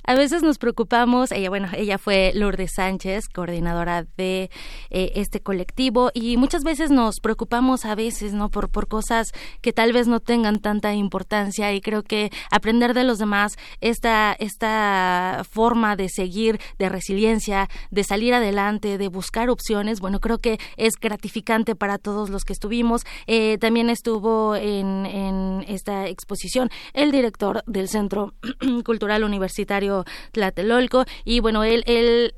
A 0.09 0.15
veces 0.15 0.41
nos 0.41 0.57
preocupamos, 0.57 1.33
ella, 1.33 1.49
bueno, 1.49 1.67
ella 1.75 1.97
fue 1.97 2.31
Lourdes 2.33 2.71
Sánchez, 2.77 3.27
coordinadora 3.27 4.05
de 4.15 4.49
eh, 4.89 5.11
este 5.15 5.41
colectivo, 5.41 6.11
y 6.13 6.37
muchas 6.37 6.63
veces 6.63 6.91
nos 6.91 7.19
preocupamos 7.19 7.83
a 7.83 7.93
veces, 7.93 8.31
¿no? 8.31 8.49
Por, 8.49 8.69
por 8.69 8.87
cosas 8.87 9.33
que 9.59 9.73
tal 9.73 9.91
vez 9.91 10.07
no 10.07 10.21
tengan 10.21 10.61
tanta 10.61 10.93
importancia, 10.93 11.73
y 11.73 11.81
creo 11.81 12.03
que 12.03 12.29
aprender 12.49 12.93
de 12.93 13.03
los 13.03 13.17
demás, 13.17 13.57
esta, 13.81 14.33
esta 14.39 15.43
forma 15.51 15.97
de 15.97 16.07
seguir, 16.07 16.57
de 16.79 16.87
resiliencia, 16.87 17.67
de 17.91 18.05
salir 18.05 18.33
adelante, 18.33 18.97
de 18.97 19.09
buscar 19.09 19.49
opciones, 19.49 19.99
bueno, 19.99 20.21
creo 20.21 20.37
que 20.37 20.57
es 20.77 20.93
gratificante 20.95 21.75
para 21.75 21.97
todos 21.97 22.29
los 22.29 22.45
que 22.45 22.53
estuvimos. 22.53 23.01
Eh, 23.25 23.57
también 23.57 23.89
estuvo 23.89 24.55
en, 24.55 25.05
en 25.05 25.65
esta 25.67 26.07
exposición 26.07 26.69
el 26.93 27.11
director 27.11 27.61
del 27.67 27.89
Centro 27.89 28.33
Cultural 28.85 29.25
Universitario 29.25 29.96
Tlatelolco 30.31 31.05
y 31.25 31.39
bueno, 31.39 31.63
él, 31.63 31.83
él 31.87 32.33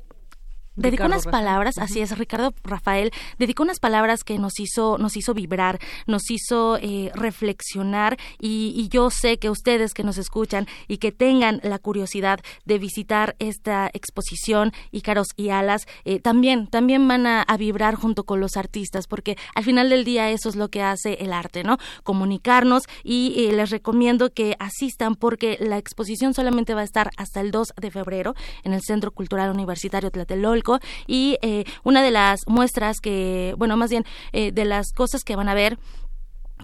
dedicó 0.76 1.04
unas 1.04 1.26
palabras, 1.26 1.78
así 1.78 2.00
es, 2.00 2.16
Ricardo 2.16 2.54
Rafael, 2.64 3.10
dedicó 3.38 3.62
unas 3.62 3.80
palabras 3.80 4.22
que 4.24 4.38
nos 4.38 4.60
hizo, 4.60 4.98
nos 4.98 5.16
hizo 5.16 5.34
vibrar, 5.34 5.78
nos 6.06 6.30
hizo 6.30 6.76
eh, 6.78 7.10
reflexionar 7.14 8.18
y, 8.38 8.88
yo 8.90 9.10
sé 9.10 9.38
que 9.38 9.50
ustedes 9.50 9.94
que 9.94 10.02
nos 10.02 10.18
escuchan 10.18 10.66
y 10.88 10.98
que 10.98 11.12
tengan 11.12 11.60
la 11.62 11.78
curiosidad 11.78 12.40
de 12.64 12.78
visitar 12.78 13.36
esta 13.38 13.88
exposición 13.92 14.72
Ícaros 14.90 15.28
y 15.36 15.50
Alas, 15.50 15.86
eh, 16.04 16.18
también, 16.18 16.66
también 16.66 17.06
van 17.06 17.26
a, 17.26 17.44
vibrar 17.58 17.94
junto 17.94 18.24
con 18.24 18.40
los 18.40 18.56
artistas, 18.56 19.06
porque 19.06 19.36
al 19.54 19.64
final 19.64 19.90
del 19.90 20.04
día 20.04 20.30
eso 20.30 20.48
es 20.48 20.56
lo 20.56 20.68
que 20.68 20.82
hace 20.82 21.14
el 21.20 21.32
arte, 21.32 21.62
¿no? 21.62 21.76
Comunicarnos 22.04 22.84
y 23.04 23.34
eh, 23.36 23.52
les 23.52 23.70
recomiendo 23.70 24.30
que 24.32 24.56
asistan 24.58 25.14
porque 25.14 25.58
la 25.60 25.76
exposición 25.76 26.32
solamente 26.32 26.74
va 26.74 26.80
a 26.80 26.84
estar 26.84 27.10
hasta 27.18 27.40
el 27.40 27.50
2 27.50 27.74
de 27.76 27.90
febrero 27.90 28.34
en 28.64 28.72
el 28.72 28.80
Centro 28.80 29.10
Cultural 29.10 29.50
Universitario 29.50 30.10
Tlatelolco 30.10 30.59
y 31.06 31.36
eh, 31.42 31.64
una 31.84 32.02
de 32.02 32.10
las 32.10 32.40
muestras 32.46 33.00
que, 33.00 33.54
bueno, 33.56 33.76
más 33.76 33.90
bien 33.90 34.04
eh, 34.32 34.52
de 34.52 34.64
las 34.64 34.92
cosas 34.92 35.22
que 35.24 35.36
van 35.36 35.48
a 35.48 35.54
ver 35.54 35.78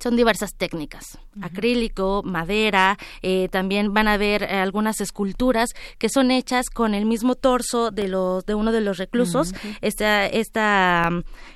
son 0.02 0.16
diversas 0.16 0.54
técnicas, 0.54 1.18
acrílico, 1.42 2.22
madera, 2.24 2.98
eh, 3.22 3.48
también 3.50 3.92
van 3.92 4.08
a 4.08 4.16
ver 4.16 4.42
eh, 4.42 4.56
algunas 4.56 5.00
esculturas 5.00 5.70
que 5.98 6.08
son 6.08 6.30
hechas 6.30 6.66
con 6.70 6.94
el 6.94 7.06
mismo 7.06 7.34
torso 7.34 7.90
de 7.90 8.08
los 8.08 8.44
de 8.46 8.54
uno 8.54 8.72
de 8.72 8.80
los 8.80 8.98
reclusos. 8.98 9.52
Esta 9.80 10.26
esta 10.26 11.10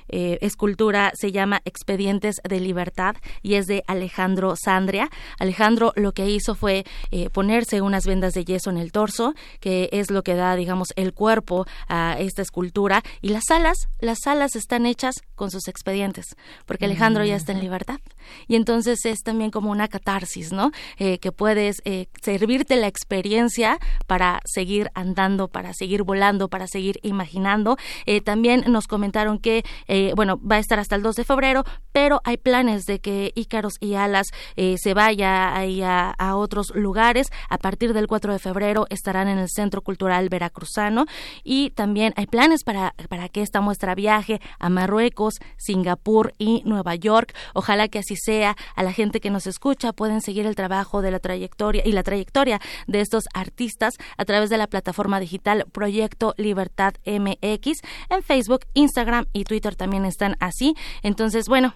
eh, 0.09 0.37
escultura 0.41 1.11
se 1.15 1.31
llama 1.31 1.61
Expedientes 1.65 2.37
de 2.47 2.59
Libertad 2.59 3.15
y 3.41 3.55
es 3.55 3.67
de 3.67 3.83
Alejandro 3.87 4.55
Sandria. 4.61 5.09
Alejandro 5.39 5.93
lo 5.95 6.11
que 6.11 6.29
hizo 6.29 6.55
fue 6.55 6.85
ponerse 7.33 7.81
unas 7.81 8.05
vendas 8.05 8.33
de 8.33 8.45
yeso 8.45 8.69
en 8.69 8.77
el 8.77 8.91
torso, 8.91 9.33
que 9.59 9.89
es 9.91 10.11
lo 10.11 10.23
que 10.23 10.35
da, 10.35 10.55
digamos, 10.55 10.89
el 10.95 11.13
cuerpo 11.13 11.65
a 11.87 12.15
esta 12.19 12.41
escultura. 12.41 13.03
Y 13.21 13.29
las 13.29 13.49
alas, 13.49 13.89
las 13.99 14.19
alas 14.25 14.55
están 14.55 14.85
hechas 14.85 15.15
con 15.35 15.51
sus 15.51 15.67
expedientes, 15.67 16.25
porque 16.65 16.85
Alejandro 16.85 17.25
ya 17.25 17.35
está 17.35 17.51
en 17.51 17.59
libertad. 17.59 17.99
Y 18.47 18.55
entonces 18.55 19.05
es 19.05 19.19
también 19.23 19.51
como 19.51 19.70
una 19.71 19.87
catarsis, 19.87 20.51
¿no? 20.51 20.71
Eh, 20.97 21.17
que 21.19 21.31
puedes 21.31 21.81
eh, 21.85 22.07
servirte 22.21 22.75
la 22.75 22.87
experiencia 22.87 23.79
para 24.07 24.41
seguir 24.45 24.91
andando, 24.93 25.47
para 25.47 25.73
seguir 25.73 26.03
volando, 26.03 26.49
para 26.49 26.67
seguir 26.67 26.99
imaginando. 27.03 27.77
Eh, 28.05 28.21
también 28.21 28.63
nos 28.67 28.87
comentaron 28.87 29.39
que, 29.39 29.63
bueno, 30.15 30.39
va 30.39 30.57
a 30.57 30.59
estar 30.59 30.79
hasta 30.79 30.95
el 30.95 31.01
2 31.01 31.15
de 31.15 31.23
febrero, 31.23 31.63
pero 31.91 32.21
hay 32.23 32.37
planes 32.37 32.85
de 32.85 32.99
que 32.99 33.31
Ícaros 33.35 33.73
y 33.79 33.95
Alas 33.95 34.27
se 34.55 34.93
vaya 34.93 35.55
ahí 35.55 35.81
a, 35.81 36.15
otros 36.35 36.73
lugares. 36.75 37.27
A 37.49 37.57
partir 37.57 37.93
del 37.93 38.07
4 38.07 38.33
de 38.33 38.39
febrero 38.39 38.85
estarán 38.89 39.27
en 39.27 39.37
el 39.37 39.49
Centro 39.49 39.81
Cultural 39.81 40.29
Veracruzano 40.29 41.05
y 41.43 41.71
también 41.71 42.13
hay 42.15 42.25
planes 42.25 42.63
para, 42.63 42.93
para 43.09 43.29
que 43.29 43.41
esta 43.41 43.61
muestra 43.61 43.95
viaje 43.95 44.41
a 44.59 44.69
Marruecos, 44.69 45.35
Singapur 45.57 46.33
y 46.37 46.63
Nueva 46.65 46.95
York. 46.95 47.33
Ojalá 47.53 47.87
que 47.87 47.99
así 47.99 48.15
sea, 48.15 48.55
a 48.75 48.83
la 48.83 48.93
gente 48.93 49.19
que 49.19 49.29
nos 49.29 49.47
escucha, 49.47 49.60
pueden 49.95 50.21
seguir 50.21 50.45
el 50.45 50.55
trabajo 50.55 51.01
de 51.01 51.11
la 51.11 51.19
trayectoria 51.19 51.83
y 51.85 51.91
la 51.91 52.03
trayectoria 52.03 52.59
de 52.87 52.99
estos 52.99 53.25
artistas 53.33 53.93
a 54.17 54.25
través 54.25 54.49
de 54.49 54.57
la 54.57 54.67
plataforma 54.67 55.19
digital 55.19 55.65
Proyecto 55.71 56.33
Libertad 56.37 56.95
MX 57.05 57.81
en 58.09 58.23
Facebook, 58.23 58.65
Instagram 58.73 59.25
y 59.33 59.43
Twitter 59.43 59.75
también 59.75 60.05
están 60.05 60.35
así. 60.39 60.75
Entonces, 61.03 61.45
bueno, 61.47 61.75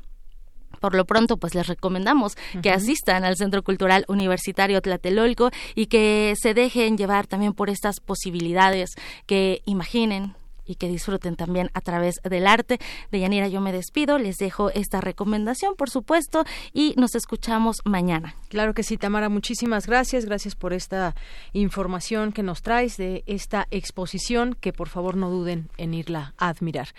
por 0.80 0.96
lo 0.96 1.06
pronto, 1.06 1.38
pues 1.38 1.56
les 1.56 1.68
recomendamos 1.68 2.36
que 2.62 2.72
asistan 2.72 3.24
al 3.24 3.38
Centro 3.38 3.64
Cultural 3.64 4.06
Universitario 4.08 4.82
Tlatelolco 4.82 5.52
y 5.74 5.88
que 5.88 6.34
se 6.40 6.54
dejen 6.54 6.98
llevar 6.98 7.28
también 7.28 7.54
por 7.54 7.70
estas 7.70 8.00
posibilidades, 8.00 8.92
que 9.26 9.62
imaginen, 9.66 10.36
y 10.66 10.76
que 10.76 10.88
disfruten 10.88 11.36
también 11.36 11.70
a 11.74 11.82
través 11.82 12.16
del 12.24 12.48
arte. 12.48 12.80
De 13.12 13.20
Yanira 13.20 13.48
yo 13.48 13.62
me 13.62 13.72
despido, 13.72 14.18
les 14.18 14.38
dejo 14.38 14.70
esta 14.72 15.02
recomendación, 15.02 15.76
por 15.76 15.90
supuesto, 15.90 16.46
y 16.74 16.94
nos 16.98 17.16
escuchamos 17.16 17.78
mañana. 17.86 18.36
Claro 18.50 18.74
que 18.74 18.84
sí, 18.84 18.98
Tamara, 18.98 19.30
muchísimas 19.30 19.88
gracias. 19.88 20.26
Gracias 20.26 20.56
por 20.56 20.74
esta 20.74 21.16
información 21.54 22.32
que 22.32 22.44
nos 22.44 22.62
traes 22.62 22.98
de 22.98 23.24
esta 23.26 23.68
exposición, 23.72 24.56
que 24.60 24.74
por 24.74 24.90
favor 24.90 25.16
no 25.18 25.30
duden 25.30 25.70
en 25.78 25.94
irla 25.94 26.34
a 26.38 26.50
admirar. 26.50 26.90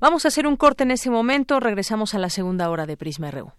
Vamos 0.00 0.24
a 0.24 0.28
hacer 0.28 0.46
un 0.46 0.56
corte 0.56 0.84
en 0.84 0.90
ese 0.90 1.10
momento, 1.10 1.60
regresamos 1.60 2.14
a 2.14 2.18
la 2.18 2.30
segunda 2.30 2.70
hora 2.70 2.86
de 2.86 2.96
Prisma 2.96 3.30
RU. 3.30 3.52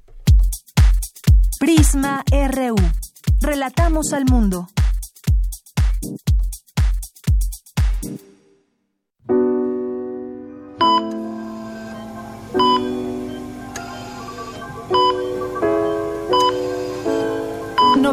Prisma 1.59 2.23
RU. 2.31 2.75
Relatamos 3.41 4.13
al 4.13 4.25
mundo. 4.25 4.67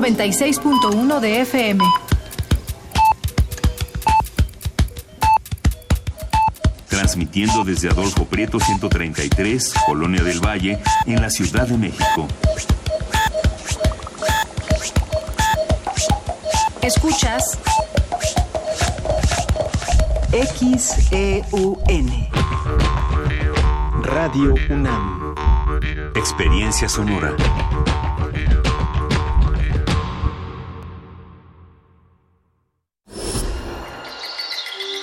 96.1 0.05 1.21
de 1.21 1.41
FM. 1.41 1.85
Transmitiendo 6.89 7.65
desde 7.65 7.89
Adolfo 7.89 8.25
Prieto 8.25 8.59
133, 8.61 9.73
Colonia 9.87 10.23
del 10.23 10.45
Valle, 10.45 10.79
en 11.07 11.23
la 11.23 11.31
Ciudad 11.31 11.67
de 11.69 11.79
México. 11.79 12.27
Escuchas 16.83 17.59
XEUN. 20.35 22.11
Radio 24.03 24.55
UNAM. 24.69 25.37
Experiencia 26.17 26.89
sonora. 26.89 27.37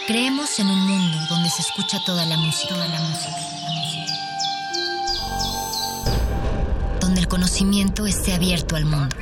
Creemos 0.06 0.60
en 0.60 0.68
un 0.68 0.80
mundo 0.80 1.18
donde 1.30 1.50
se 1.50 1.62
escucha 1.62 1.98
toda 2.06 2.26
la 2.26 2.36
música, 2.36 2.74
toda 2.74 2.88
la 2.90 3.00
música, 3.00 3.38
donde 7.00 7.22
el 7.22 7.30
conocimiento 7.30 8.06
esté 8.06 8.34
abierto 8.34 8.76
al 8.76 8.84
mundo, 8.84 9.16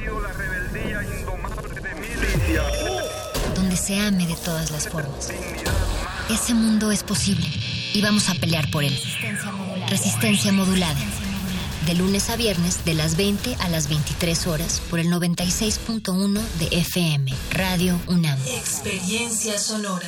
donde 3.53 3.77
se 3.77 3.99
ame 3.99 4.25
de 4.25 4.35
todas 4.37 4.71
las 4.71 4.89
formas. 4.89 5.31
Ese 6.29 6.53
mundo 6.53 6.91
es 6.91 7.03
posible 7.03 7.45
y 7.93 8.01
vamos 8.03 8.29
a 8.29 8.35
pelear 8.35 8.69
por 8.69 8.83
él. 8.83 8.93
Resistencia 9.89 10.51
modulada. 10.51 10.99
de 11.87 11.95
lunes 11.95 12.29
a 12.29 12.35
viernes 12.35 12.85
de 12.85 12.93
las 12.93 13.17
20 13.17 13.55
a 13.61 13.69
las 13.69 13.89
23 13.89 14.45
horas 14.45 14.79
por 14.91 14.99
el 14.99 15.07
96.1 15.07 16.39
de 16.59 16.77
FM, 16.77 17.33
Radio 17.51 17.99
UNAM. 18.07 18.37
Experiencia 18.41 19.57
sonora. 19.57 20.07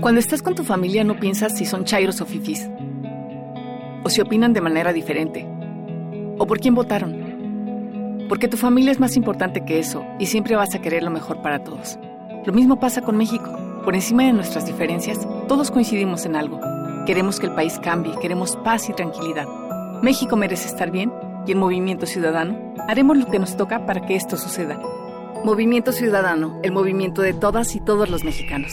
Cuando 0.00 0.20
estás 0.20 0.40
con 0.40 0.54
tu 0.54 0.64
familia 0.64 1.04
no 1.04 1.20
piensas 1.20 1.58
si 1.58 1.66
son 1.66 1.84
chairos 1.84 2.22
o 2.22 2.26
fifis, 2.26 2.66
o 4.02 4.08
si 4.08 4.22
opinan 4.22 4.54
de 4.54 4.62
manera 4.62 4.94
diferente, 4.94 5.46
o 6.38 6.46
por 6.46 6.60
quién 6.60 6.74
votaron. 6.74 8.26
Porque 8.26 8.48
tu 8.48 8.56
familia 8.56 8.92
es 8.92 9.00
más 9.00 9.16
importante 9.16 9.66
que 9.66 9.80
eso 9.80 10.02
y 10.18 10.26
siempre 10.26 10.56
vas 10.56 10.74
a 10.74 10.80
querer 10.80 11.02
lo 11.02 11.10
mejor 11.10 11.42
para 11.42 11.62
todos. 11.62 11.98
Lo 12.46 12.54
mismo 12.54 12.80
pasa 12.80 13.02
con 13.02 13.18
México. 13.18 13.59
Por 13.84 13.94
encima 13.94 14.24
de 14.24 14.32
nuestras 14.32 14.66
diferencias, 14.66 15.26
todos 15.48 15.70
coincidimos 15.70 16.26
en 16.26 16.36
algo. 16.36 16.60
Queremos 17.06 17.40
que 17.40 17.46
el 17.46 17.54
país 17.54 17.78
cambie, 17.82 18.14
queremos 18.20 18.56
paz 18.56 18.88
y 18.90 18.92
tranquilidad. 18.92 19.46
México 20.02 20.36
merece 20.36 20.68
estar 20.68 20.90
bien 20.90 21.12
y 21.46 21.52
en 21.52 21.58
Movimiento 21.58 22.06
Ciudadano 22.06 22.74
haremos 22.88 23.16
lo 23.16 23.26
que 23.26 23.38
nos 23.38 23.56
toca 23.56 23.86
para 23.86 24.02
que 24.02 24.16
esto 24.16 24.36
suceda. 24.36 24.78
Movimiento 25.44 25.92
Ciudadano, 25.92 26.60
el 26.62 26.72
movimiento 26.72 27.22
de 27.22 27.32
todas 27.32 27.74
y 27.74 27.80
todos 27.80 28.10
los 28.10 28.22
mexicanos. 28.22 28.72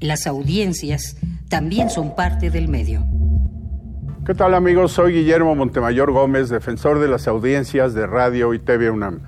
Las 0.00 0.26
audiencias 0.26 1.16
también 1.48 1.90
son 1.90 2.14
parte 2.14 2.50
del 2.50 2.68
medio. 2.68 3.04
¿Qué 4.26 4.34
tal 4.34 4.54
amigos? 4.54 4.92
Soy 4.92 5.14
Guillermo 5.14 5.54
Montemayor 5.54 6.12
Gómez, 6.12 6.50
defensor 6.50 6.98
de 6.98 7.08
las 7.08 7.26
audiencias 7.26 7.94
de 7.94 8.06
Radio 8.06 8.52
y 8.52 8.58
TV 8.58 8.90
UNAM. 8.90 9.22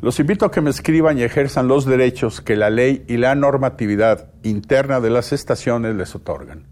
Los 0.00 0.18
invito 0.18 0.46
a 0.46 0.50
que 0.50 0.60
me 0.60 0.70
escriban 0.70 1.18
y 1.18 1.22
ejerzan 1.22 1.68
los 1.68 1.84
derechos 1.84 2.40
que 2.40 2.56
la 2.56 2.70
ley 2.70 3.04
y 3.06 3.18
la 3.18 3.34
normatividad 3.34 4.30
interna 4.42 5.00
de 5.00 5.10
las 5.10 5.32
estaciones 5.32 5.94
les 5.94 6.14
otorgan. 6.14 6.64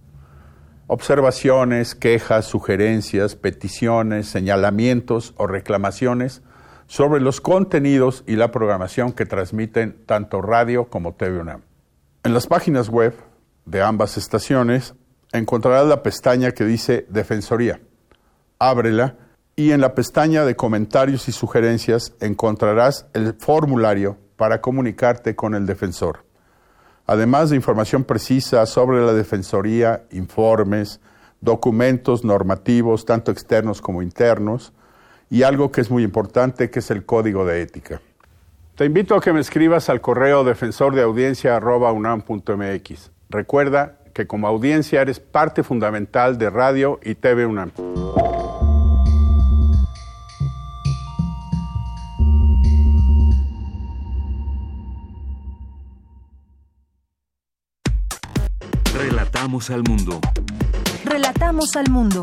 Observaciones, 0.86 1.94
quejas, 1.94 2.46
sugerencias, 2.46 3.36
peticiones, 3.36 4.28
señalamientos 4.28 5.34
o 5.36 5.46
reclamaciones 5.46 6.42
sobre 6.86 7.20
los 7.20 7.40
contenidos 7.40 8.24
y 8.26 8.36
la 8.36 8.50
programación 8.50 9.12
que 9.12 9.26
transmiten 9.26 10.04
tanto 10.06 10.42
radio 10.42 10.88
como 10.88 11.14
TV 11.14 11.40
UNAM. 11.40 11.62
En 12.22 12.34
las 12.34 12.46
páginas 12.46 12.88
web 12.88 13.14
de 13.64 13.82
ambas 13.82 14.16
estaciones 14.16 14.94
encontrarás 15.32 15.86
la 15.86 16.02
pestaña 16.02 16.52
que 16.52 16.64
dice 16.64 17.06
Defensoría. 17.08 17.80
Ábrela 18.58 19.16
y 19.56 19.72
en 19.72 19.80
la 19.80 19.94
pestaña 19.94 20.44
de 20.44 20.56
comentarios 20.56 21.28
y 21.28 21.32
sugerencias 21.32 22.14
encontrarás 22.20 23.06
el 23.12 23.34
formulario 23.34 24.16
para 24.36 24.60
comunicarte 24.60 25.36
con 25.36 25.54
el 25.54 25.66
defensor. 25.66 26.24
Además 27.06 27.50
de 27.50 27.56
información 27.56 28.04
precisa 28.04 28.64
sobre 28.66 29.04
la 29.04 29.12
Defensoría, 29.12 30.04
informes, 30.10 31.00
documentos 31.40 32.24
normativos, 32.24 33.04
tanto 33.04 33.30
externos 33.30 33.82
como 33.82 34.00
internos, 34.02 34.72
y 35.34 35.42
algo 35.42 35.70
que 35.72 35.80
es 35.80 35.90
muy 35.90 36.04
importante, 36.04 36.70
que 36.70 36.78
es 36.78 36.92
el 36.92 37.04
código 37.04 37.44
de 37.44 37.60
ética. 37.60 38.00
Te 38.76 38.84
invito 38.84 39.16
a 39.16 39.20
que 39.20 39.32
me 39.32 39.40
escribas 39.40 39.88
al 39.88 40.00
correo 40.00 40.44
defensordeaudiencia.unam.mx. 40.44 43.10
Recuerda 43.30 43.98
que 44.12 44.28
como 44.28 44.46
audiencia 44.46 45.02
eres 45.02 45.18
parte 45.18 45.64
fundamental 45.64 46.38
de 46.38 46.50
Radio 46.50 47.00
y 47.02 47.16
TV 47.16 47.46
UNAM. 47.46 47.72
Relatamos 58.96 59.70
al 59.70 59.82
mundo. 59.82 60.20
Relatamos 61.04 61.74
al 61.74 61.90
mundo. 61.90 62.22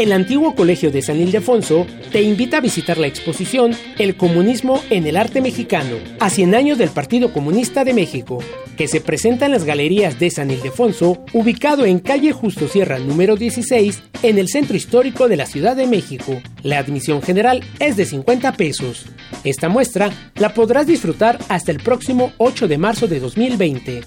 El 0.00 0.12
antiguo 0.12 0.54
Colegio 0.54 0.90
de 0.90 1.02
San 1.02 1.20
Ildefonso 1.20 1.86
te 2.10 2.22
invita 2.22 2.56
a 2.56 2.62
visitar 2.62 2.96
la 2.96 3.06
exposición 3.06 3.76
El 3.98 4.16
comunismo 4.16 4.82
en 4.88 5.06
el 5.06 5.14
arte 5.14 5.42
mexicano, 5.42 5.96
a 6.20 6.30
100 6.30 6.54
años 6.54 6.78
del 6.78 6.88
Partido 6.88 7.34
Comunista 7.34 7.84
de 7.84 7.92
México, 7.92 8.42
que 8.78 8.88
se 8.88 9.02
presenta 9.02 9.44
en 9.44 9.52
las 9.52 9.64
galerías 9.64 10.18
de 10.18 10.30
San 10.30 10.50
Ildefonso, 10.50 11.22
ubicado 11.34 11.84
en 11.84 11.98
calle 11.98 12.32
Justo 12.32 12.66
Sierra 12.66 12.98
número 12.98 13.36
16, 13.36 14.02
en 14.22 14.38
el 14.38 14.48
centro 14.48 14.74
histórico 14.74 15.28
de 15.28 15.36
la 15.36 15.44
Ciudad 15.44 15.76
de 15.76 15.86
México. 15.86 16.40
La 16.62 16.78
admisión 16.78 17.20
general 17.20 17.62
es 17.78 17.98
de 17.98 18.06
50 18.06 18.54
pesos. 18.54 19.04
Esta 19.44 19.68
muestra 19.68 20.10
la 20.36 20.54
podrás 20.54 20.86
disfrutar 20.86 21.38
hasta 21.50 21.72
el 21.72 21.78
próximo 21.78 22.32
8 22.38 22.68
de 22.68 22.78
marzo 22.78 23.06
de 23.06 23.20
2020 23.20 24.00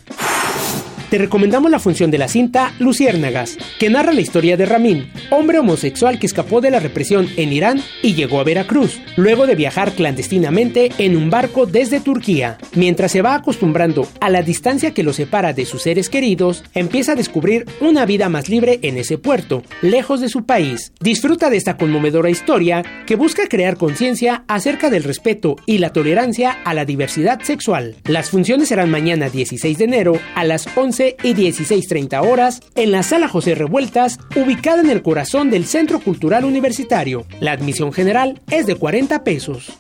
te 1.14 1.20
recomendamos 1.20 1.70
la 1.70 1.78
función 1.78 2.10
de 2.10 2.18
la 2.18 2.28
cinta 2.28 2.74
Luciérnagas, 2.80 3.60
que 3.78 3.92
narra 3.92 4.14
la 4.14 4.22
historia 4.22 4.58
de 4.58 4.66
Ramin, 4.66 5.12
hombre 5.30 5.60
homosexual 5.60 6.18
que 6.18 6.26
escapó 6.26 6.60
de 6.60 6.72
la 6.72 6.80
represión 6.80 7.28
en 7.38 7.54
Irán 7.54 7.84
y 8.02 8.16
llegó 8.16 8.40
a 8.40 8.44
Veracruz, 8.44 9.00
luego 9.16 9.46
de 9.46 9.54
viajar 9.54 9.92
clandestinamente 9.92 10.92
en 10.98 11.16
un 11.16 11.30
barco 11.30 11.68
desde 11.68 12.00
Turquía. 12.00 12.58
Mientras 12.74 13.12
se 13.12 13.22
va 13.22 13.36
acostumbrando 13.36 14.08
a 14.22 14.32
la 14.32 14.42
distancia 14.42 14.96
que 14.96 15.04
lo 15.04 15.14
separa 15.14 15.54
de 15.54 15.68
sus 15.68 15.84
seres 15.84 16.10
queridos, 16.10 16.64
empieza 16.74 17.12
a 17.12 17.16
descubrir 17.16 17.68
una 17.80 18.08
vida 18.08 18.28
más 18.28 18.50
libre 18.50 18.80
en 18.82 18.98
ese 18.98 19.20
puerto, 19.20 19.62
lejos 19.84 20.20
de 20.20 20.30
su 20.30 20.48
país. 20.48 20.94
Disfruta 21.00 21.52
de 21.52 21.58
esta 21.58 21.78
conmovedora 21.78 22.32
historia 22.32 22.84
que 23.06 23.18
busca 23.18 23.48
crear 23.48 23.78
conciencia 23.78 24.46
acerca 24.48 24.90
del 24.90 25.04
respeto 25.04 25.58
y 25.68 25.78
la 25.78 25.94
tolerancia 25.94 26.58
a 26.66 26.74
la 26.74 26.86
diversidad 26.86 27.40
sexual. 27.44 27.98
Las 28.06 28.32
funciones 28.32 28.70
serán 28.70 28.90
mañana 28.90 29.30
16 29.30 29.78
de 29.78 29.84
enero 29.84 30.20
a 30.34 30.44
las 30.44 30.66
11 30.76 31.03
y 31.24 31.34
16.30 31.34 32.26
horas 32.26 32.62
en 32.76 32.92
la 32.92 33.04
Sala 33.04 33.28
José 33.28 33.56
Revueltas, 33.56 34.20
ubicada 34.36 34.82
en 34.82 34.90
el 34.90 35.02
corazón 35.02 35.50
del 35.50 35.66
Centro 35.66 36.00
Cultural 36.00 36.46
Universitario. 36.46 37.26
La 37.40 37.52
admisión 37.52 37.92
general 37.94 38.42
es 38.50 38.66
de 38.66 38.76
40 38.76 39.24
pesos. 39.24 39.74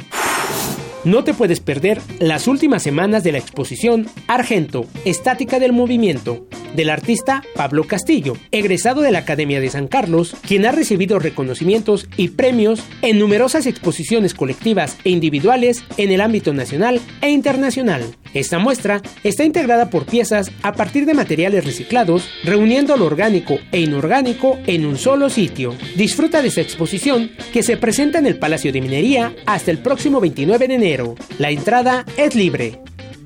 No 1.05 1.25
te 1.25 1.33
puedes 1.33 1.59
perder 1.59 2.01
las 2.19 2.47
últimas 2.47 2.81
semanas 2.81 3.23
de 3.23 3.33
la 3.33 3.37
exposición 3.37 4.07
Argento, 4.27 4.85
Estática 5.03 5.59
del 5.59 5.73
Movimiento, 5.73 6.47
del 6.75 6.89
artista 6.89 7.43
Pablo 7.55 7.83
Castillo, 7.83 8.37
egresado 8.51 9.01
de 9.01 9.11
la 9.11 9.19
Academia 9.19 9.59
de 9.59 9.69
San 9.69 9.87
Carlos, 9.87 10.35
quien 10.47 10.65
ha 10.65 10.71
recibido 10.71 11.19
reconocimientos 11.19 12.07
y 12.15 12.29
premios 12.29 12.81
en 13.01 13.19
numerosas 13.19 13.65
exposiciones 13.65 14.33
colectivas 14.33 14.97
e 15.03 15.09
individuales 15.09 15.83
en 15.97 16.11
el 16.11 16.21
ámbito 16.21 16.53
nacional 16.53 17.01
e 17.21 17.29
internacional. 17.31 18.03
Esta 18.33 18.57
muestra 18.57 19.01
está 19.23 19.43
integrada 19.43 19.91
por 19.91 20.05
piezas 20.05 20.51
a 20.63 20.73
partir 20.73 21.05
de 21.05 21.13
materiales 21.13 21.65
reciclados, 21.65 22.27
reuniendo 22.43 22.97
lo 22.97 23.05
orgánico 23.05 23.59
e 23.71 23.81
inorgánico 23.81 24.57
en 24.65 24.85
un 24.85 24.97
solo 24.97 25.29
sitio. 25.29 25.75
Disfruta 25.95 26.41
de 26.41 26.47
esta 26.47 26.61
exposición 26.61 27.31
que 27.51 27.61
se 27.61 27.77
presenta 27.77 28.17
en 28.17 28.25
el 28.25 28.39
Palacio 28.39 28.73
de 28.73 28.81
Minería 28.81 29.35
hasta 29.45 29.69
el 29.69 29.77
próximo 29.77 30.19
29 30.19 30.67
de 30.67 30.73
enero. 30.73 30.92
La 31.39 31.49
entrada 31.49 32.05
es 32.17 32.35
libre. 32.35 32.79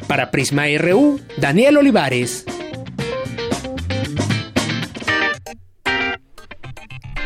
Para 0.07 0.31
Prisma 0.31 0.65
RU, 0.77 1.19
Daniel 1.37 1.77
Olivares. 1.77 2.45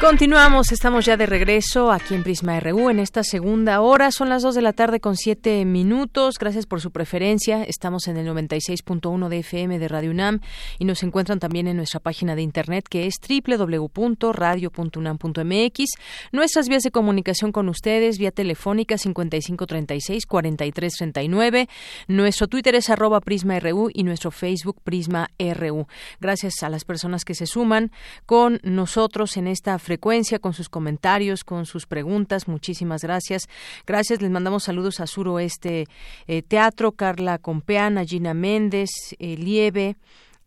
Continuamos, 0.01 0.71
estamos 0.71 1.05
ya 1.05 1.15
de 1.15 1.27
regreso 1.27 1.91
aquí 1.91 2.15
en 2.15 2.23
Prisma 2.23 2.59
RU 2.59 2.89
en 2.89 2.97
esta 2.97 3.23
segunda 3.23 3.81
hora. 3.81 4.09
Son 4.09 4.29
las 4.29 4.41
2 4.41 4.55
de 4.55 4.63
la 4.63 4.73
tarde 4.73 4.99
con 4.99 5.15
7 5.15 5.63
minutos. 5.63 6.39
Gracias 6.39 6.65
por 6.65 6.81
su 6.81 6.89
preferencia. 6.89 7.63
Estamos 7.63 8.07
en 8.07 8.17
el 8.17 8.27
96.1 8.27 9.29
de 9.29 9.37
FM 9.37 9.77
de 9.77 9.87
Radio 9.87 10.09
UNAM 10.09 10.39
y 10.79 10.85
nos 10.85 11.03
encuentran 11.03 11.37
también 11.37 11.67
en 11.67 11.77
nuestra 11.77 11.99
página 11.99 12.35
de 12.35 12.41
internet 12.41 12.87
que 12.89 13.05
es 13.05 13.17
www.radio.unam.mx. 13.21 15.85
Nuestras 16.31 16.67
vías 16.67 16.81
de 16.81 16.89
comunicación 16.89 17.51
con 17.51 17.69
ustedes, 17.69 18.17
vía 18.17 18.31
telefónica 18.31 18.95
5536-4339. 18.95 21.69
Nuestro 22.07 22.47
Twitter 22.47 22.73
es 22.73 22.89
arroba 22.89 23.21
Prisma 23.21 23.59
RU 23.59 23.91
y 23.93 24.01
nuestro 24.01 24.31
Facebook 24.31 24.81
Prisma 24.83 25.29
RU. 25.37 25.85
Gracias 26.19 26.63
a 26.63 26.69
las 26.69 26.85
personas 26.85 27.23
que 27.23 27.35
se 27.35 27.45
suman 27.45 27.91
con 28.25 28.59
nosotros 28.63 29.37
en 29.37 29.45
esta 29.45 29.77
frecuencia 29.77 29.90
frecuencia, 29.91 30.39
con 30.39 30.53
sus 30.53 30.69
comentarios, 30.69 31.43
con 31.43 31.65
sus 31.65 31.85
preguntas. 31.85 32.47
Muchísimas 32.47 33.01
gracias. 33.01 33.49
Gracias. 33.85 34.21
Les 34.21 34.31
mandamos 34.31 34.63
saludos 34.63 35.01
a 35.01 35.05
Suroeste 35.05 35.85
eh, 36.27 36.41
Teatro, 36.43 36.93
Carla 36.93 37.39
Compeán, 37.39 37.97
a 37.97 38.05
Gina 38.05 38.33
Méndez, 38.33 38.89
eh, 39.19 39.35
Lieve. 39.35 39.97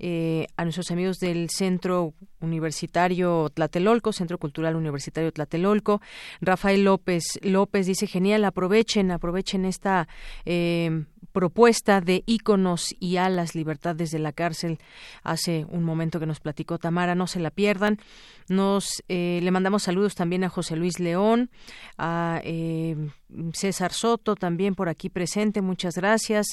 Eh, 0.00 0.48
a 0.56 0.64
nuestros 0.64 0.90
amigos 0.90 1.18
del 1.18 1.48
Centro 1.50 2.14
Universitario 2.40 3.48
Tlatelolco, 3.54 4.12
Centro 4.12 4.38
Cultural 4.38 4.74
Universitario 4.74 5.30
Tlatelolco. 5.30 6.00
Rafael 6.40 6.82
López 6.82 7.24
López 7.42 7.86
dice, 7.86 8.08
genial, 8.08 8.44
aprovechen, 8.44 9.12
aprovechen 9.12 9.64
esta 9.64 10.08
eh, 10.44 11.04
propuesta 11.34 12.00
de 12.00 12.24
íconos 12.26 12.94
y 12.98 13.16
alas, 13.16 13.54
libertad 13.54 13.94
desde 13.94 14.18
la 14.18 14.32
cárcel. 14.32 14.78
Hace 15.22 15.64
un 15.68 15.84
momento 15.84 16.18
que 16.18 16.26
nos 16.26 16.40
platicó 16.40 16.78
Tamara, 16.78 17.14
no 17.14 17.26
se 17.26 17.40
la 17.40 17.50
pierdan. 17.50 17.98
Nos 18.48 19.02
eh, 19.08 19.40
le 19.42 19.50
mandamos 19.50 19.84
saludos 19.84 20.14
también 20.14 20.44
a 20.44 20.48
José 20.48 20.76
Luis 20.76 21.00
León, 21.00 21.50
a 21.96 22.40
eh, 22.44 22.96
César 23.52 23.92
Soto 23.92 24.36
también 24.36 24.74
por 24.74 24.88
aquí 24.88 25.08
presente, 25.08 25.62
muchas 25.62 25.94
gracias. 25.94 26.46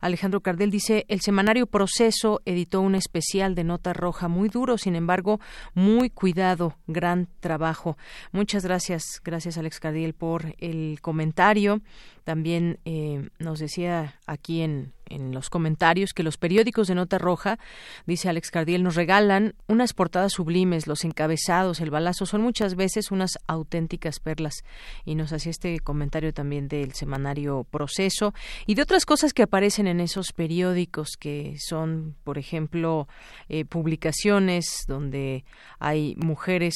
Alejandro 0.00 0.40
Cardel 0.40 0.70
dice 0.70 1.04
el 1.08 1.20
semanario 1.20 1.66
Proceso 1.66 2.40
editó 2.44 2.80
un 2.80 2.94
especial 2.94 3.54
de 3.54 3.64
nota 3.64 3.92
roja 3.92 4.28
muy 4.28 4.48
duro, 4.48 4.76
sin 4.76 4.96
embargo 4.96 5.40
muy 5.74 6.10
cuidado, 6.10 6.76
gran 6.86 7.28
trabajo. 7.40 7.96
Muchas 8.32 8.64
gracias, 8.64 9.20
gracias 9.24 9.56
Alex 9.56 9.78
Cardel 9.78 10.14
por 10.14 10.54
el 10.58 10.98
comentario. 11.00 11.80
También 12.24 12.80
eh, 12.84 13.28
nos 13.38 13.60
decía 13.60 14.20
aquí 14.26 14.62
en, 14.62 14.92
en 15.08 15.32
los 15.32 15.50
comentarios 15.50 16.12
que 16.12 16.22
los 16.22 16.36
periódicos 16.36 16.88
de 16.88 16.94
nota 16.94 17.18
roja, 17.18 17.58
dice 18.06 18.28
Alex 18.28 18.50
Cardiel, 18.50 18.82
nos 18.82 18.94
regalan 18.94 19.54
unas 19.66 19.92
portadas 19.92 20.32
sublimes, 20.32 20.86
los 20.86 21.04
encabezados, 21.04 21.80
el 21.80 21.90
balazo, 21.90 22.26
son 22.26 22.42
muchas 22.42 22.74
veces 22.74 23.10
unas 23.10 23.38
auténticas 23.46 24.20
perlas. 24.20 24.64
Y 25.04 25.14
nos 25.14 25.32
hacía 25.32 25.50
este 25.50 25.78
comentario 25.80 26.32
también 26.32 26.68
del 26.68 26.92
semanario 26.92 27.64
Proceso 27.70 28.34
y 28.66 28.74
de 28.74 28.82
otras 28.82 29.04
cosas 29.04 29.32
que 29.32 29.42
aparecen 29.42 29.86
en 29.86 30.00
esos 30.00 30.32
periódicos 30.32 31.16
que 31.18 31.56
son, 31.58 32.16
por 32.24 32.38
ejemplo, 32.38 33.08
eh, 33.48 33.64
publicaciones 33.64 34.84
donde 34.86 35.44
hay 35.78 36.14
mujeres 36.16 36.74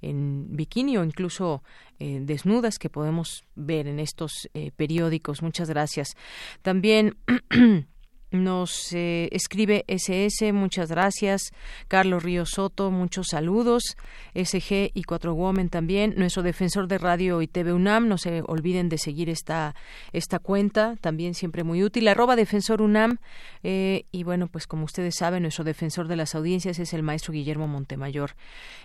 en 0.00 0.46
bikini 0.56 0.96
o 0.96 1.04
incluso 1.04 1.62
eh, 1.98 2.20
desnudas 2.22 2.78
que 2.78 2.90
podemos 2.90 3.44
ver 3.54 3.86
en 3.86 3.98
estos 3.98 4.48
eh, 4.54 4.70
periódicos. 4.76 5.42
Muchas 5.42 5.68
gracias. 5.68 6.16
También 6.62 7.16
Nos 8.30 8.92
eh, 8.92 9.30
escribe 9.32 9.84
SS, 9.86 10.52
muchas 10.52 10.90
gracias. 10.90 11.50
Carlos 11.88 12.22
Ríos 12.22 12.50
Soto, 12.50 12.90
muchos 12.90 13.28
saludos. 13.30 13.96
SG 14.34 14.90
y 14.92 15.04
Cuatro 15.04 15.32
Women 15.32 15.70
también. 15.70 16.12
Nuestro 16.18 16.42
defensor 16.42 16.88
de 16.88 16.98
radio 16.98 17.40
y 17.40 17.46
TV 17.46 17.72
UNAM, 17.72 18.06
no 18.06 18.18
se 18.18 18.42
olviden 18.46 18.90
de 18.90 18.98
seguir 18.98 19.30
esta, 19.30 19.74
esta 20.12 20.40
cuenta, 20.40 20.96
también 21.00 21.32
siempre 21.32 21.64
muy 21.64 21.82
útil. 21.82 22.06
Arroba 22.06 22.36
defensor 22.36 22.82
UNAM. 22.82 23.16
Eh, 23.62 24.04
y 24.12 24.24
bueno, 24.24 24.48
pues 24.48 24.66
como 24.66 24.84
ustedes 24.84 25.14
saben, 25.16 25.42
nuestro 25.42 25.64
defensor 25.64 26.06
de 26.06 26.16
las 26.16 26.34
audiencias 26.34 26.78
es 26.78 26.92
el 26.92 27.02
maestro 27.02 27.32
Guillermo 27.32 27.66
Montemayor, 27.66 28.36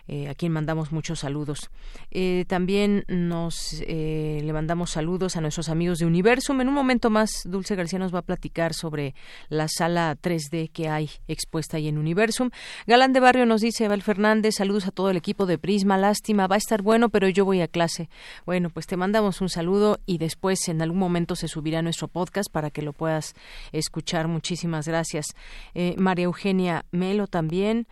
eh, 0.08 0.30
a 0.30 0.36
quien 0.36 0.54
mandamos 0.54 0.94
muchos 0.94 1.20
saludos. 1.20 1.70
también 2.48 3.04
nos 3.08 3.84
le 3.88 4.54
mandamos 4.54 4.92
saludos 4.92 5.36
a 5.36 5.42
nuestros 5.42 5.68
amigos 5.68 6.00
de 6.00 6.06
Universum. 6.06 6.62
En 6.62 6.70
un 6.70 6.74
momento 6.74 7.10
más, 7.10 7.30
Dulce 7.46 7.76
García 7.76 8.00
nos 8.00 8.14
va 8.14 8.20
a 8.20 8.24
platicar 8.24 8.74
sobre 8.74 9.16
la 9.50 9.68
sala 9.68 10.18
3D 10.22 10.72
que 10.72 10.90
hay 10.90 11.10
expuesta 11.28 11.78
ahí 11.78 11.88
en 11.88 11.98
Universum. 11.98 12.50
Galán 12.88 13.14
de 13.14 13.20
Barrio 13.20 13.46
nos 13.46 13.62
dice, 13.62 13.88
Val 13.88 14.02
Fernández, 14.02 14.56
saludos 14.56 14.88
a 14.88 14.92
todo 14.92 15.10
el 15.10 15.18
equipo 15.18 15.46
de 15.46 15.58
Prisma, 15.58 15.98
lástima, 15.98 16.48
va 16.48 16.56
a 16.56 16.58
estar 16.58 16.82
bueno, 16.82 17.10
pero 17.10 17.28
yo 17.30 17.46
voy 17.46 17.62
a 17.62 17.68
clase. 17.68 18.10
Bueno, 18.46 18.70
pues 18.70 18.88
te 18.88 18.98
mandamos 18.98 19.42
un 19.42 19.50
saludo 19.50 20.00
y 20.06 20.18
después 20.18 20.68
en 20.68 20.82
algún 20.82 21.00
momento 21.00 21.36
se 21.36 21.48
subirá 21.48 21.82
nuestro 21.82 22.08
podcast 22.08 22.52
para 22.52 22.70
que 22.70 22.82
lo 22.82 22.94
puedas 22.94 23.34
escuchar. 23.72 24.28
Muchísimas 24.28 24.88
gracias. 24.88 25.28
Eh, 25.74 25.96
María 25.98 26.26
Eugenia 26.26 26.86
Melo 26.92 27.28
también, 27.28 27.88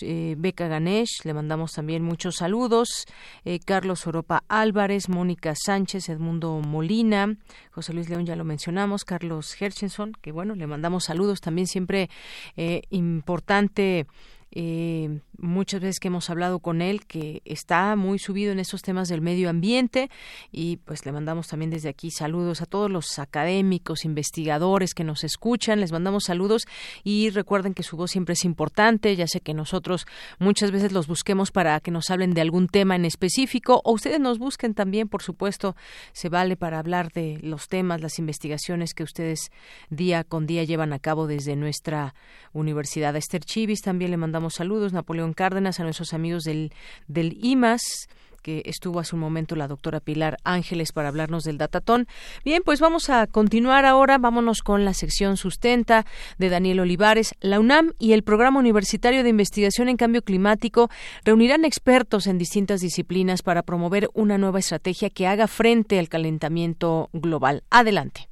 eh, 0.00 0.34
Beca 0.38 0.68
Ganesh, 0.68 1.24
le 1.24 1.34
mandamos 1.34 1.72
también 1.72 2.02
muchos 2.02 2.36
saludos. 2.36 3.06
Eh, 3.44 3.60
Carlos 3.64 4.06
Oropa 4.06 4.44
Álvarez, 4.48 5.08
Mónica 5.08 5.54
Sánchez, 5.54 6.08
Edmundo 6.08 6.60
Molina, 6.60 7.36
José 7.70 7.92
Luis 7.92 8.08
León 8.08 8.26
ya 8.26 8.36
lo 8.36 8.44
mencionamos, 8.44 9.04
Carlos 9.04 9.60
Hershenson, 9.60 10.12
que 10.20 10.32
bueno, 10.32 10.54
le 10.54 10.66
mandamos 10.66 10.81
saludos. 11.04 11.40
También 11.40 11.66
siempre 11.66 12.10
eh, 12.56 12.82
importante 12.90 14.06
eh, 14.50 15.20
muchas 15.42 15.80
veces 15.80 15.98
que 15.98 16.08
hemos 16.08 16.30
hablado 16.30 16.60
con 16.60 16.80
él, 16.80 17.04
que 17.04 17.42
está 17.44 17.96
muy 17.96 18.18
subido 18.18 18.52
en 18.52 18.60
esos 18.60 18.80
temas 18.80 19.08
del 19.08 19.20
medio 19.20 19.50
ambiente 19.50 20.08
y 20.50 20.76
pues 20.78 21.04
le 21.04 21.12
mandamos 21.12 21.48
también 21.48 21.70
desde 21.70 21.88
aquí 21.88 22.10
saludos 22.10 22.62
a 22.62 22.66
todos 22.66 22.90
los 22.90 23.18
académicos, 23.18 24.04
investigadores 24.04 24.94
que 24.94 25.04
nos 25.04 25.24
escuchan, 25.24 25.80
les 25.80 25.92
mandamos 25.92 26.24
saludos 26.24 26.66
y 27.02 27.30
recuerden 27.30 27.74
que 27.74 27.82
su 27.82 27.96
voz 27.96 28.12
siempre 28.12 28.34
es 28.34 28.44
importante, 28.44 29.14
ya 29.16 29.26
sé 29.26 29.40
que 29.40 29.52
nosotros 29.52 30.06
muchas 30.38 30.70
veces 30.70 30.92
los 30.92 31.08
busquemos 31.08 31.50
para 31.50 31.78
que 31.80 31.90
nos 31.90 32.10
hablen 32.10 32.34
de 32.34 32.40
algún 32.40 32.68
tema 32.68 32.94
en 32.94 33.04
específico 33.04 33.82
o 33.84 33.92
ustedes 33.92 34.20
nos 34.20 34.38
busquen 34.38 34.74
también, 34.74 35.08
por 35.08 35.22
supuesto, 35.22 35.74
se 36.12 36.28
vale 36.28 36.56
para 36.56 36.78
hablar 36.78 37.12
de 37.12 37.38
los 37.42 37.68
temas, 37.68 38.00
las 38.00 38.18
investigaciones 38.18 38.94
que 38.94 39.02
ustedes 39.02 39.50
día 39.90 40.22
con 40.22 40.46
día 40.46 40.62
llevan 40.62 40.92
a 40.92 41.00
cabo 41.00 41.26
desde 41.26 41.56
nuestra 41.56 42.14
universidad. 42.52 43.16
A 43.16 43.18
Esther 43.18 43.44
Chivis 43.44 43.82
también 43.82 44.12
le 44.12 44.16
mandamos 44.16 44.54
saludos, 44.54 44.92
Napoleón 44.92 45.31
Cárdenas, 45.32 45.80
a 45.80 45.84
nuestros 45.84 46.14
amigos 46.14 46.44
del, 46.44 46.72
del 47.08 47.38
IMAS, 47.42 48.08
que 48.42 48.62
estuvo 48.66 49.00
hace 49.00 49.14
un 49.14 49.20
momento 49.20 49.56
la 49.56 49.68
doctora 49.68 50.00
Pilar 50.00 50.36
Ángeles 50.44 50.92
para 50.92 51.08
hablarnos 51.08 51.44
del 51.44 51.58
datatón. 51.58 52.06
Bien, 52.44 52.62
pues 52.64 52.80
vamos 52.80 53.08
a 53.08 53.26
continuar 53.26 53.86
ahora, 53.86 54.18
vámonos 54.18 54.62
con 54.62 54.84
la 54.84 54.94
sección 54.94 55.36
sustenta 55.36 56.04
de 56.38 56.50
Daniel 56.50 56.80
Olivares. 56.80 57.34
La 57.40 57.60
UNAM 57.60 57.92
y 57.98 58.12
el 58.12 58.24
Programa 58.24 58.58
Universitario 58.58 59.22
de 59.22 59.30
Investigación 59.30 59.88
en 59.88 59.96
Cambio 59.96 60.22
Climático 60.22 60.90
reunirán 61.24 61.64
expertos 61.64 62.26
en 62.26 62.38
distintas 62.38 62.80
disciplinas 62.80 63.42
para 63.42 63.62
promover 63.62 64.10
una 64.12 64.38
nueva 64.38 64.58
estrategia 64.58 65.08
que 65.08 65.26
haga 65.26 65.46
frente 65.46 65.98
al 65.98 66.08
calentamiento 66.08 67.08
global. 67.12 67.62
Adelante. 67.70 68.31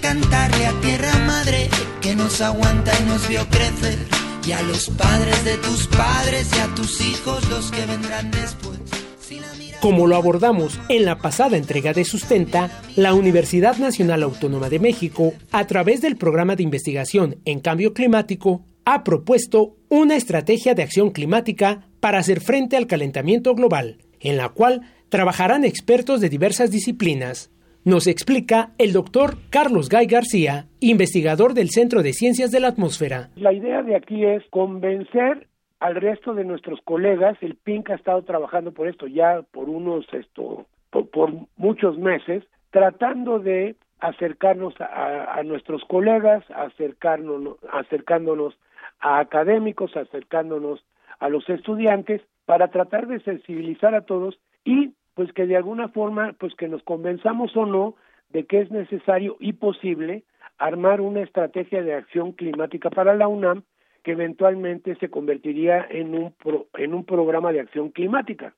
Cantarle 0.00 0.66
a 0.66 0.80
tierra 0.80 1.12
madre 1.26 1.68
que 2.00 2.14
nos 2.14 2.40
aguanta 2.40 2.92
y 3.00 3.04
nos 3.04 3.28
vio 3.28 3.46
crecer. 3.48 3.98
Y 4.46 4.52
a 4.52 4.62
los 4.62 4.90
padres 4.90 5.44
de 5.44 5.56
tus 5.58 5.86
padres 5.86 6.50
y 6.56 6.60
a 6.60 6.74
tus 6.74 7.00
hijos 7.00 7.48
los 7.48 7.70
que 7.70 7.86
vendrán 7.86 8.30
después. 8.30 8.78
Como 9.80 10.06
lo 10.06 10.16
abordamos 10.16 10.78
en 10.88 11.04
la 11.04 11.18
pasada 11.18 11.56
entrega 11.56 11.92
de 11.92 12.04
Sustenta, 12.04 12.82
la 12.96 13.14
Universidad 13.14 13.78
Nacional 13.78 14.22
Autónoma 14.22 14.68
de 14.68 14.78
México, 14.78 15.32
a 15.52 15.66
través 15.66 16.02
del 16.02 16.16
programa 16.16 16.56
de 16.56 16.62
investigación 16.62 17.36
en 17.46 17.60
cambio 17.60 17.94
climático, 17.94 18.64
ha 18.84 19.04
propuesto 19.04 19.76
una 19.88 20.16
estrategia 20.16 20.74
de 20.74 20.82
acción 20.82 21.10
climática 21.10 21.88
para 22.00 22.18
hacer 22.18 22.40
frente 22.40 22.76
al 22.76 22.86
calentamiento 22.86 23.54
global, 23.54 23.98
en 24.20 24.36
la 24.36 24.50
cual 24.50 24.82
trabajarán 25.08 25.64
expertos 25.64 26.20
de 26.20 26.28
diversas 26.28 26.70
disciplinas. 26.70 27.50
Nos 27.82 28.06
explica 28.06 28.72
el 28.76 28.92
doctor 28.92 29.36
Carlos 29.48 29.88
Gay 29.88 30.04
García, 30.04 30.66
investigador 30.80 31.54
del 31.54 31.70
Centro 31.70 32.02
de 32.02 32.12
Ciencias 32.12 32.50
de 32.50 32.60
la 32.60 32.68
Atmósfera. 32.68 33.30
La 33.36 33.54
idea 33.54 33.82
de 33.82 33.96
aquí 33.96 34.22
es 34.22 34.44
convencer 34.50 35.48
al 35.78 35.94
resto 35.94 36.34
de 36.34 36.44
nuestros 36.44 36.78
colegas. 36.84 37.38
El 37.40 37.54
PINC 37.54 37.88
ha 37.88 37.94
estado 37.94 38.22
trabajando 38.22 38.72
por 38.72 38.86
esto 38.86 39.06
ya 39.06 39.40
por 39.50 39.70
unos, 39.70 40.04
esto, 40.12 40.66
por, 40.90 41.32
muchos 41.56 41.96
meses, 41.96 42.44
tratando 42.70 43.38
de 43.38 43.76
acercarnos 44.00 44.78
a, 44.78 45.38
a 45.38 45.42
nuestros 45.42 45.82
colegas, 45.84 46.44
acercarnos, 46.50 47.56
acercándonos 47.72 48.58
a 48.98 49.20
académicos, 49.20 49.96
acercándonos 49.96 50.84
a 51.18 51.30
los 51.30 51.48
estudiantes 51.48 52.20
para 52.44 52.68
tratar 52.68 53.06
de 53.06 53.20
sensibilizar 53.20 53.94
a 53.94 54.02
todos 54.02 54.38
y 54.66 54.92
pues 55.20 55.34
que 55.34 55.46
de 55.46 55.54
alguna 55.54 55.88
forma 55.88 56.34
pues 56.38 56.54
que 56.54 56.66
nos 56.66 56.82
convenzamos 56.82 57.54
o 57.54 57.66
no 57.66 57.94
de 58.30 58.46
que 58.46 58.62
es 58.62 58.70
necesario 58.70 59.36
y 59.38 59.52
posible 59.52 60.24
armar 60.56 61.02
una 61.02 61.20
estrategia 61.20 61.82
de 61.82 61.92
acción 61.92 62.32
climática 62.32 62.88
para 62.88 63.14
la 63.14 63.28
UNAM 63.28 63.64
que 64.02 64.12
eventualmente 64.12 64.94
se 64.94 65.10
convertiría 65.10 65.86
en 65.90 66.14
un 66.14 66.34
en 66.78 66.94
un 66.94 67.04
programa 67.04 67.52
de 67.52 67.60
acción 67.60 67.90
climática. 67.90 68.54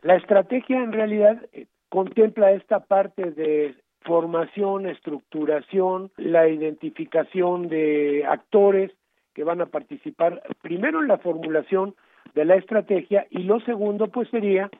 La 0.00 0.16
estrategia 0.16 0.82
en 0.82 0.92
realidad 0.92 1.44
eh, 1.52 1.66
contempla 1.90 2.52
esta 2.52 2.80
parte 2.80 3.30
de 3.32 3.74
formación, 4.00 4.86
estructuración, 4.86 6.10
la 6.16 6.48
identificación 6.48 7.68
de 7.68 8.24
actores 8.26 8.92
que 9.34 9.44
van 9.44 9.60
a 9.60 9.66
participar 9.66 10.42
primero 10.62 11.02
en 11.02 11.08
la 11.08 11.18
formulación 11.18 11.94
de 12.34 12.46
la 12.46 12.54
estrategia 12.54 13.26
y 13.28 13.42
lo 13.42 13.60
segundo 13.60 14.08
pues 14.08 14.30
sería 14.30 14.70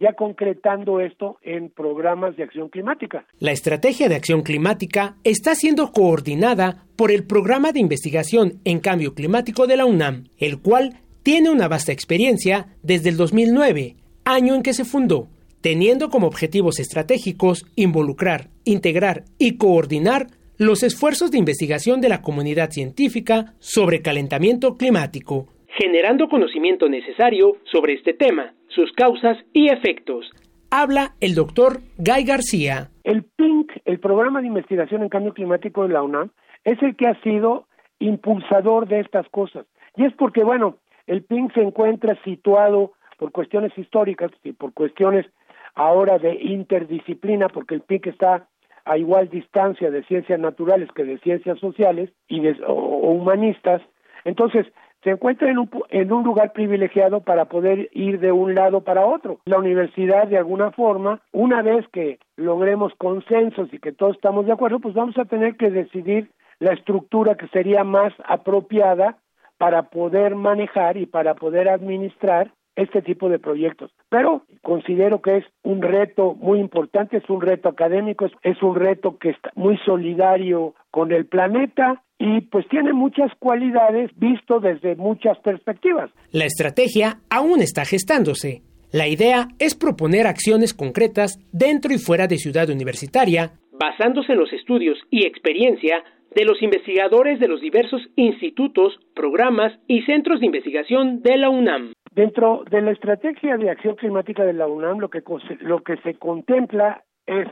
ya 0.00 0.12
concretando 0.12 1.00
esto 1.00 1.38
en 1.42 1.70
programas 1.70 2.36
de 2.36 2.44
acción 2.44 2.68
climática. 2.68 3.26
La 3.40 3.52
estrategia 3.52 4.08
de 4.08 4.14
acción 4.14 4.42
climática 4.42 5.16
está 5.24 5.54
siendo 5.54 5.92
coordinada 5.92 6.84
por 6.96 7.10
el 7.10 7.26
Programa 7.26 7.72
de 7.72 7.80
Investigación 7.80 8.60
en 8.64 8.80
Cambio 8.80 9.14
Climático 9.14 9.66
de 9.66 9.76
la 9.76 9.86
UNAM, 9.86 10.24
el 10.38 10.60
cual 10.60 11.00
tiene 11.22 11.50
una 11.50 11.68
vasta 11.68 11.92
experiencia 11.92 12.68
desde 12.82 13.10
el 13.10 13.16
2009, 13.16 13.96
año 14.24 14.54
en 14.54 14.62
que 14.62 14.72
se 14.72 14.84
fundó, 14.84 15.28
teniendo 15.60 16.08
como 16.10 16.26
objetivos 16.26 16.78
estratégicos 16.78 17.66
involucrar, 17.74 18.48
integrar 18.64 19.24
y 19.38 19.56
coordinar 19.56 20.28
los 20.56 20.82
esfuerzos 20.82 21.30
de 21.30 21.38
investigación 21.38 22.00
de 22.00 22.08
la 22.08 22.22
comunidad 22.22 22.70
científica 22.70 23.54
sobre 23.58 24.02
calentamiento 24.02 24.76
climático, 24.76 25.48
generando 25.78 26.28
conocimiento 26.28 26.88
necesario 26.88 27.56
sobre 27.70 27.94
este 27.94 28.12
tema, 28.12 28.52
sus 28.68 28.92
causas 28.92 29.38
y 29.52 29.68
efectos. 29.72 30.30
Habla 30.70 31.14
el 31.20 31.34
doctor 31.34 31.80
Guy 31.96 32.24
García. 32.24 32.88
El 33.04 33.24
PINC, 33.24 33.72
el 33.84 34.00
Programa 34.00 34.40
de 34.40 34.48
Investigación 34.48 35.02
en 35.02 35.08
Cambio 35.08 35.32
Climático 35.32 35.82
de 35.82 35.94
la 35.94 36.02
UNAM, 36.02 36.30
es 36.64 36.82
el 36.82 36.94
que 36.96 37.08
ha 37.08 37.20
sido 37.22 37.66
impulsador 37.98 38.86
de 38.86 39.00
estas 39.00 39.28
cosas. 39.30 39.66
Y 39.96 40.04
es 40.04 40.12
porque, 40.14 40.44
bueno, 40.44 40.76
el 41.06 41.24
PINC 41.24 41.54
se 41.54 41.62
encuentra 41.62 42.20
situado 42.22 42.92
por 43.18 43.32
cuestiones 43.32 43.76
históricas 43.76 44.30
y 44.44 44.52
por 44.52 44.74
cuestiones 44.74 45.26
ahora 45.74 46.18
de 46.18 46.34
interdisciplina, 46.34 47.48
porque 47.48 47.74
el 47.74 47.80
PINC 47.80 48.08
está 48.08 48.48
a 48.84 48.96
igual 48.96 49.28
distancia 49.28 49.90
de 49.90 50.02
ciencias 50.04 50.38
naturales 50.38 50.88
que 50.94 51.04
de 51.04 51.18
ciencias 51.18 51.58
sociales 51.58 52.10
y 52.26 52.40
de, 52.40 52.56
o 52.66 52.74
humanistas. 53.12 53.82
Entonces, 54.24 54.66
se 55.02 55.10
encuentra 55.10 55.50
en 55.50 55.58
un, 55.58 55.70
en 55.90 56.12
un 56.12 56.24
lugar 56.24 56.52
privilegiado 56.52 57.20
para 57.20 57.46
poder 57.46 57.88
ir 57.92 58.18
de 58.20 58.32
un 58.32 58.54
lado 58.54 58.82
para 58.82 59.06
otro. 59.06 59.40
La 59.44 59.58
universidad, 59.58 60.26
de 60.26 60.38
alguna 60.38 60.72
forma, 60.72 61.20
una 61.32 61.62
vez 61.62 61.86
que 61.92 62.18
logremos 62.36 62.92
consensos 62.98 63.72
y 63.72 63.78
que 63.78 63.92
todos 63.92 64.16
estamos 64.16 64.46
de 64.46 64.52
acuerdo, 64.52 64.80
pues 64.80 64.94
vamos 64.94 65.16
a 65.18 65.24
tener 65.24 65.56
que 65.56 65.70
decidir 65.70 66.30
la 66.58 66.72
estructura 66.72 67.36
que 67.36 67.48
sería 67.48 67.84
más 67.84 68.12
apropiada 68.26 69.18
para 69.58 69.84
poder 69.84 70.34
manejar 70.34 70.96
y 70.96 71.06
para 71.06 71.34
poder 71.34 71.68
administrar 71.68 72.52
este 72.78 73.02
tipo 73.02 73.28
de 73.28 73.38
proyectos. 73.38 73.90
Pero 74.08 74.42
considero 74.62 75.20
que 75.20 75.38
es 75.38 75.44
un 75.64 75.82
reto 75.82 76.34
muy 76.34 76.60
importante, 76.60 77.16
es 77.16 77.28
un 77.28 77.40
reto 77.40 77.68
académico, 77.68 78.26
es, 78.42 78.62
un 78.62 78.76
reto 78.76 79.18
que 79.18 79.30
está 79.30 79.50
muy 79.56 79.76
solidario 79.84 80.74
con 80.90 81.12
el 81.12 81.26
planeta 81.26 82.02
y 82.18 82.40
pues 82.42 82.66
tiene 82.68 82.92
muchas 82.92 83.32
cualidades 83.38 84.10
visto 84.16 84.60
desde 84.60 84.94
muchas 84.96 85.38
perspectivas. 85.40 86.10
La 86.30 86.44
estrategia 86.44 87.18
aún 87.30 87.60
está 87.60 87.84
gestándose. 87.84 88.62
La 88.92 89.08
idea 89.08 89.48
es 89.58 89.74
proponer 89.74 90.26
acciones 90.26 90.72
concretas 90.72 91.38
dentro 91.52 91.92
y 91.92 91.98
fuera 91.98 92.26
de 92.26 92.38
Ciudad 92.38 92.70
Universitaria, 92.70 93.52
basándose 93.72 94.32
en 94.32 94.38
los 94.38 94.52
estudios 94.52 94.98
y 95.10 95.26
experiencia 95.26 96.02
de 96.34 96.44
los 96.44 96.62
investigadores 96.62 97.40
de 97.40 97.48
los 97.48 97.60
diversos 97.60 98.02
institutos, 98.16 98.98
programas 99.14 99.72
y 99.86 100.02
centros 100.02 100.40
de 100.40 100.46
investigación 100.46 101.22
de 101.22 101.36
la 101.36 101.50
UNAM. 101.50 101.92
Dentro 102.12 102.64
de 102.70 102.80
la 102.80 102.90
estrategia 102.90 103.56
de 103.56 103.70
acción 103.70 103.96
climática 103.96 104.44
de 104.44 104.52
la 104.52 104.66
UNAM, 104.66 104.98
lo 104.98 105.10
que, 105.10 105.22
lo 105.60 105.82
que 105.82 105.96
se 105.98 106.14
contempla 106.14 107.04
es 107.26 107.48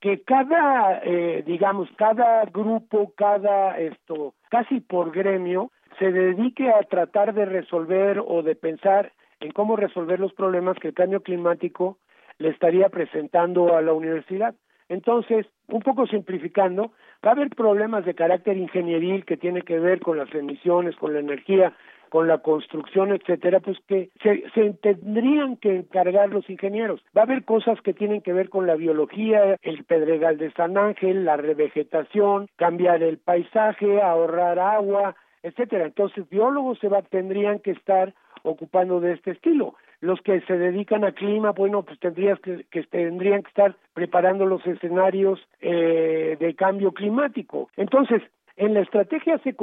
que 0.00 0.22
cada, 0.22 1.00
eh, 1.04 1.42
digamos, 1.46 1.88
cada 1.96 2.44
grupo, 2.46 3.12
cada 3.16 3.78
esto, 3.78 4.34
casi 4.50 4.80
por 4.80 5.12
gremio, 5.12 5.70
se 5.98 6.12
dedique 6.12 6.70
a 6.70 6.82
tratar 6.82 7.34
de 7.34 7.44
resolver 7.44 8.22
o 8.24 8.42
de 8.42 8.54
pensar 8.54 9.12
en 9.40 9.50
cómo 9.52 9.76
resolver 9.76 10.20
los 10.20 10.32
problemas 10.32 10.78
que 10.78 10.88
el 10.88 10.94
cambio 10.94 11.22
climático 11.22 11.98
le 12.38 12.50
estaría 12.50 12.88
presentando 12.88 13.76
a 13.76 13.82
la 13.82 13.92
universidad. 13.92 14.54
Entonces, 14.88 15.46
un 15.68 15.80
poco 15.80 16.06
simplificando, 16.06 16.92
va 17.24 17.30
a 17.30 17.32
haber 17.32 17.50
problemas 17.50 18.04
de 18.04 18.14
carácter 18.14 18.56
ingenieril 18.56 19.24
que 19.24 19.36
tiene 19.36 19.62
que 19.62 19.78
ver 19.78 20.00
con 20.00 20.16
las 20.16 20.32
emisiones, 20.34 20.96
con 20.96 21.12
la 21.12 21.20
energía, 21.20 21.74
con 22.08 22.28
la 22.28 22.38
construcción, 22.38 23.12
etcétera, 23.12 23.60
pues 23.60 23.78
que 23.86 24.10
se, 24.22 24.72
tendrían 24.74 25.56
que 25.56 25.76
encargar 25.76 26.30
los 26.30 26.48
ingenieros. 26.48 27.02
Va 27.16 27.22
a 27.22 27.24
haber 27.24 27.44
cosas 27.44 27.80
que 27.82 27.94
tienen 27.94 28.22
que 28.22 28.32
ver 28.32 28.48
con 28.48 28.66
la 28.66 28.74
biología, 28.74 29.56
el 29.62 29.84
pedregal 29.84 30.38
de 30.38 30.52
San 30.52 30.76
Ángel, 30.76 31.24
la 31.24 31.36
revegetación, 31.36 32.48
cambiar 32.56 33.02
el 33.02 33.18
paisaje, 33.18 34.00
ahorrar 34.00 34.58
agua, 34.58 35.16
etcétera. 35.42 35.86
Entonces, 35.86 36.28
biólogos 36.28 36.78
se 36.78 36.88
va, 36.88 37.02
tendrían 37.02 37.60
que 37.60 37.72
estar 37.72 38.14
ocupando 38.42 39.00
de 39.00 39.12
este 39.12 39.32
estilo. 39.32 39.74
Los 40.00 40.20
que 40.22 40.40
se 40.42 40.56
dedican 40.56 41.04
a 41.04 41.12
clima, 41.12 41.50
bueno, 41.52 41.82
pues 41.82 41.98
que, 41.98 42.64
que 42.70 42.82
tendrían 42.84 43.42
que 43.42 43.48
estar 43.48 43.76
preparando 43.94 44.46
los 44.46 44.64
escenarios 44.66 45.40
eh, 45.60 46.36
de 46.38 46.54
cambio 46.54 46.92
climático. 46.92 47.68
Entonces, 47.76 48.22
en 48.58 48.74
la 48.74 48.80
estrategia 48.80 49.38
se, 49.38 49.54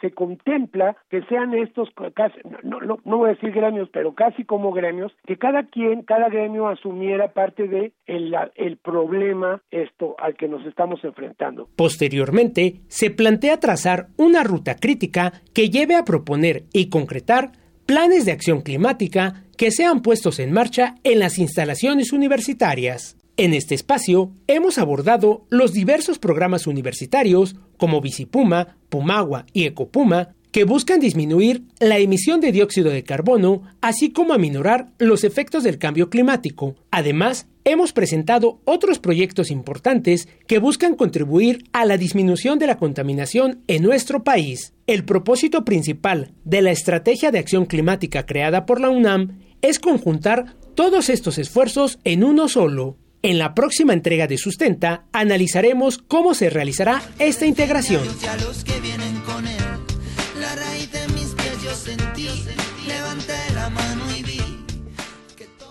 se 0.00 0.10
contempla 0.10 0.96
que 1.08 1.22
sean 1.22 1.54
estos, 1.54 1.88
casi, 2.14 2.38
no, 2.62 2.98
voy 3.04 3.30
a 3.30 3.34
decir 3.34 3.52
gremios, 3.52 3.88
pero 3.92 4.14
casi 4.14 4.44
como 4.44 4.72
gremios, 4.72 5.12
que 5.24 5.36
cada 5.36 5.64
quien, 5.64 6.02
cada 6.02 6.28
gremio 6.28 6.68
asumiera 6.68 7.32
parte 7.32 7.68
de 7.68 7.92
el 8.06 8.76
problema 8.78 9.62
esto 9.70 10.16
al 10.18 10.34
que 10.34 10.48
nos 10.48 10.66
estamos 10.66 11.02
enfrentando. 11.04 11.68
Posteriormente, 11.76 12.80
se 12.88 13.10
plantea 13.10 13.60
trazar 13.60 14.08
una 14.16 14.42
ruta 14.42 14.76
crítica 14.76 15.32
que 15.54 15.70
lleve 15.70 15.94
a 15.94 16.04
proponer 16.04 16.64
y 16.72 16.90
concretar 16.90 17.52
planes 17.86 18.24
de 18.24 18.32
acción 18.32 18.62
climática 18.62 19.44
que 19.56 19.70
sean 19.70 20.02
puestos 20.02 20.38
en 20.40 20.52
marcha 20.52 20.96
en 21.04 21.20
las 21.20 21.38
instalaciones 21.38 22.12
universitarias. 22.12 23.16
En 23.36 23.52
este 23.52 23.74
espacio 23.74 24.30
hemos 24.46 24.78
abordado 24.78 25.44
los 25.50 25.72
diversos 25.72 26.20
programas 26.20 26.68
universitarios 26.68 27.56
como 27.76 28.00
Bicipuma, 28.00 28.76
Pumagua 28.88 29.46
y 29.52 29.64
Ecopuma 29.64 30.34
que 30.52 30.62
buscan 30.62 31.00
disminuir 31.00 31.64
la 31.80 31.98
emisión 31.98 32.40
de 32.40 32.52
dióxido 32.52 32.92
de 32.92 33.02
carbono, 33.02 33.62
así 33.80 34.12
como 34.12 34.34
aminorar 34.34 34.92
los 34.98 35.24
efectos 35.24 35.64
del 35.64 35.78
cambio 35.78 36.10
climático. 36.10 36.76
Además, 36.92 37.48
hemos 37.64 37.92
presentado 37.92 38.60
otros 38.64 39.00
proyectos 39.00 39.50
importantes 39.50 40.28
que 40.46 40.60
buscan 40.60 40.94
contribuir 40.94 41.64
a 41.72 41.84
la 41.84 41.96
disminución 41.96 42.60
de 42.60 42.68
la 42.68 42.76
contaminación 42.76 43.62
en 43.66 43.82
nuestro 43.82 44.22
país. 44.22 44.74
El 44.86 45.04
propósito 45.04 45.64
principal 45.64 46.30
de 46.44 46.62
la 46.62 46.70
Estrategia 46.70 47.32
de 47.32 47.40
Acción 47.40 47.66
Climática 47.66 48.24
creada 48.24 48.64
por 48.64 48.80
la 48.80 48.90
UNAM 48.90 49.40
es 49.60 49.80
conjuntar 49.80 50.54
todos 50.76 51.08
estos 51.08 51.38
esfuerzos 51.38 51.98
en 52.04 52.22
uno 52.22 52.46
solo. 52.46 52.96
En 53.24 53.38
la 53.38 53.54
próxima 53.54 53.94
entrega 53.94 54.26
de 54.26 54.36
Sustenta 54.36 55.04
analizaremos 55.10 55.96
cómo 55.96 56.34
se 56.34 56.50
realizará 56.50 57.00
esta 57.18 57.46
integración. 57.46 58.02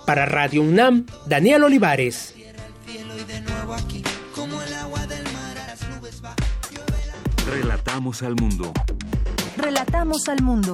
Para 0.07 0.25
Radio 0.25 0.63
UNAM, 0.63 1.05
Daniel 1.27 1.65
Olivares. 1.65 2.33
Relatamos 7.45 8.23
al 8.23 8.33
mundo. 8.33 8.73
Relatamos 9.57 10.27
al 10.27 10.41
mundo. 10.41 10.73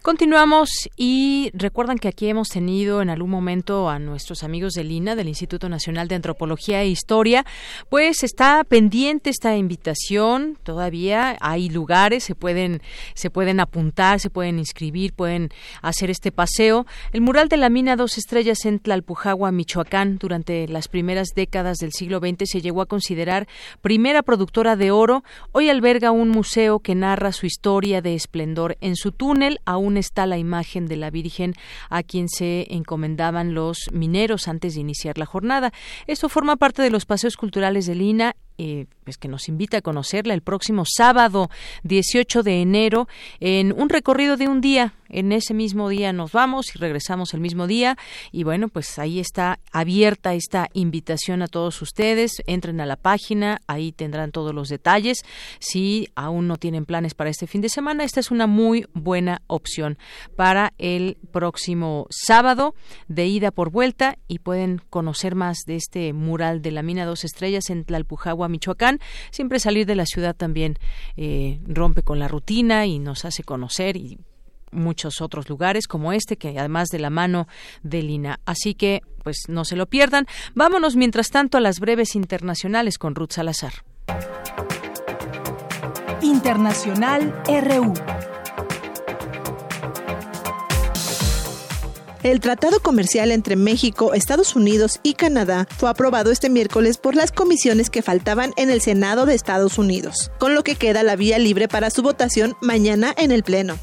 Continuamos 0.00 0.88
y 0.96 1.50
recuerdan 1.54 1.98
que 1.98 2.06
aquí 2.06 2.28
hemos 2.28 2.48
tenido 2.48 3.02
en 3.02 3.10
algún 3.10 3.30
momento 3.30 3.90
a 3.90 3.98
nuestros 3.98 4.44
amigos 4.44 4.74
del 4.74 4.92
INA, 4.92 5.16
del 5.16 5.26
Instituto 5.26 5.68
Nacional 5.68 6.06
de 6.06 6.14
Antropología 6.14 6.82
e 6.82 6.88
Historia, 6.88 7.44
pues 7.88 8.22
está 8.22 8.62
pendiente 8.62 9.28
esta 9.28 9.56
invitación, 9.56 10.56
todavía 10.62 11.36
hay 11.40 11.68
lugares, 11.68 12.22
se 12.22 12.36
pueden, 12.36 12.80
se 13.14 13.28
pueden 13.28 13.58
apuntar, 13.58 14.20
se 14.20 14.30
pueden 14.30 14.60
inscribir, 14.60 15.14
pueden 15.14 15.50
hacer 15.82 16.10
este 16.10 16.30
paseo. 16.30 16.86
El 17.12 17.20
mural 17.20 17.48
de 17.48 17.56
la 17.56 17.68
mina 17.68 17.96
Dos 17.96 18.18
Estrellas 18.18 18.66
en 18.66 18.78
Tlalpujagua, 18.78 19.50
Michoacán, 19.50 20.18
durante 20.18 20.68
las 20.68 20.86
primeras 20.86 21.30
décadas 21.34 21.78
del 21.78 21.92
siglo 21.92 22.20
XX 22.20 22.48
se 22.48 22.62
llegó 22.62 22.82
a 22.82 22.86
considerar 22.86 23.48
primera 23.82 24.22
productora 24.22 24.76
de 24.76 24.92
oro. 24.92 25.24
Hoy 25.50 25.68
alberga 25.70 26.12
un 26.12 26.28
museo 26.28 26.78
que 26.78 26.94
narra 26.94 27.32
su 27.32 27.46
historia 27.46 28.00
de 28.00 28.14
esplendor. 28.14 28.78
En 28.80 28.94
su 28.94 29.10
túnel 29.10 29.58
aún 29.64 29.97
está 29.98 30.26
la 30.26 30.38
imagen 30.38 30.86
de 30.86 30.96
la 30.96 31.10
Virgen 31.10 31.54
a 31.90 32.02
quien 32.02 32.28
se 32.28 32.66
encomendaban 32.70 33.54
los 33.54 33.90
mineros 33.92 34.48
antes 34.48 34.74
de 34.74 34.80
iniciar 34.80 35.18
la 35.18 35.26
jornada. 35.26 35.72
Esto 36.06 36.28
forma 36.28 36.56
parte 36.56 36.82
de 36.82 36.90
los 36.90 37.06
paseos 37.06 37.36
culturales 37.36 37.86
de 37.86 37.94
Lina 37.94 38.36
pues 39.04 39.16
que 39.16 39.28
nos 39.28 39.48
invita 39.48 39.78
a 39.78 39.82
conocerla 39.82 40.34
el 40.34 40.42
próximo 40.42 40.84
sábado 40.86 41.48
18 41.84 42.42
de 42.42 42.60
enero 42.60 43.08
en 43.40 43.72
un 43.72 43.88
recorrido 43.88 44.36
de 44.36 44.48
un 44.48 44.60
día. 44.60 44.94
En 45.08 45.32
ese 45.32 45.54
mismo 45.54 45.88
día 45.88 46.12
nos 46.12 46.32
vamos 46.32 46.74
y 46.74 46.78
regresamos 46.78 47.32
el 47.32 47.40
mismo 47.40 47.66
día. 47.66 47.96
Y 48.30 48.44
bueno, 48.44 48.68
pues 48.68 48.98
ahí 48.98 49.20
está 49.20 49.58
abierta 49.72 50.34
esta 50.34 50.68
invitación 50.74 51.40
a 51.40 51.46
todos 51.46 51.80
ustedes. 51.80 52.42
Entren 52.46 52.80
a 52.80 52.86
la 52.86 52.96
página, 52.96 53.60
ahí 53.66 53.92
tendrán 53.92 54.32
todos 54.32 54.54
los 54.54 54.68
detalles. 54.68 55.24
Si 55.60 56.08
aún 56.14 56.46
no 56.46 56.58
tienen 56.58 56.84
planes 56.84 57.14
para 57.14 57.30
este 57.30 57.46
fin 57.46 57.62
de 57.62 57.70
semana, 57.70 58.04
esta 58.04 58.20
es 58.20 58.30
una 58.30 58.46
muy 58.46 58.86
buena 58.92 59.40
opción 59.46 59.96
para 60.36 60.74
el 60.76 61.16
próximo 61.32 62.06
sábado 62.10 62.74
de 63.08 63.26
ida 63.26 63.50
por 63.50 63.70
vuelta 63.70 64.18
y 64.28 64.40
pueden 64.40 64.82
conocer 64.90 65.34
más 65.34 65.58
de 65.66 65.76
este 65.76 66.12
mural 66.12 66.60
de 66.60 66.72
la 66.72 66.82
mina 66.82 67.06
dos 67.06 67.24
estrellas 67.24 67.70
en 67.70 67.84
Michoacán. 68.48 69.00
Siempre 69.30 69.60
salir 69.60 69.86
de 69.86 69.94
la 69.94 70.06
ciudad 70.06 70.34
también 70.34 70.78
eh, 71.16 71.60
rompe 71.66 72.02
con 72.02 72.18
la 72.18 72.28
rutina 72.28 72.86
y 72.86 72.98
nos 72.98 73.24
hace 73.24 73.42
conocer 73.42 73.96
y 73.96 74.18
muchos 74.70 75.20
otros 75.20 75.48
lugares 75.48 75.86
como 75.86 76.12
este 76.12 76.36
que 76.36 76.58
además 76.58 76.88
de 76.88 76.98
la 76.98 77.10
mano 77.10 77.48
de 77.82 78.02
Lina. 78.02 78.40
Así 78.44 78.74
que 78.74 79.02
pues 79.22 79.44
no 79.48 79.64
se 79.64 79.76
lo 79.76 79.86
pierdan. 79.86 80.26
Vámonos 80.54 80.96
mientras 80.96 81.30
tanto 81.30 81.58
a 81.58 81.60
las 81.60 81.80
breves 81.80 82.14
internacionales 82.14 82.98
con 82.98 83.14
Ruth 83.14 83.32
Salazar. 83.32 83.72
Internacional 86.22 87.34
RU. 87.46 87.92
El 92.22 92.40
Tratado 92.40 92.80
Comercial 92.80 93.30
entre 93.30 93.54
México, 93.54 94.12
Estados 94.12 94.56
Unidos 94.56 94.98
y 95.04 95.14
Canadá 95.14 95.68
fue 95.76 95.88
aprobado 95.88 96.32
este 96.32 96.50
miércoles 96.50 96.98
por 96.98 97.14
las 97.14 97.30
comisiones 97.30 97.90
que 97.90 98.02
faltaban 98.02 98.52
en 98.56 98.70
el 98.70 98.80
Senado 98.80 99.24
de 99.24 99.34
Estados 99.34 99.78
Unidos, 99.78 100.32
con 100.38 100.54
lo 100.54 100.64
que 100.64 100.74
queda 100.74 101.04
la 101.04 101.14
vía 101.14 101.38
libre 101.38 101.68
para 101.68 101.90
su 101.90 102.02
votación 102.02 102.56
mañana 102.60 103.14
en 103.16 103.30
el 103.30 103.44
Pleno. 103.44 103.78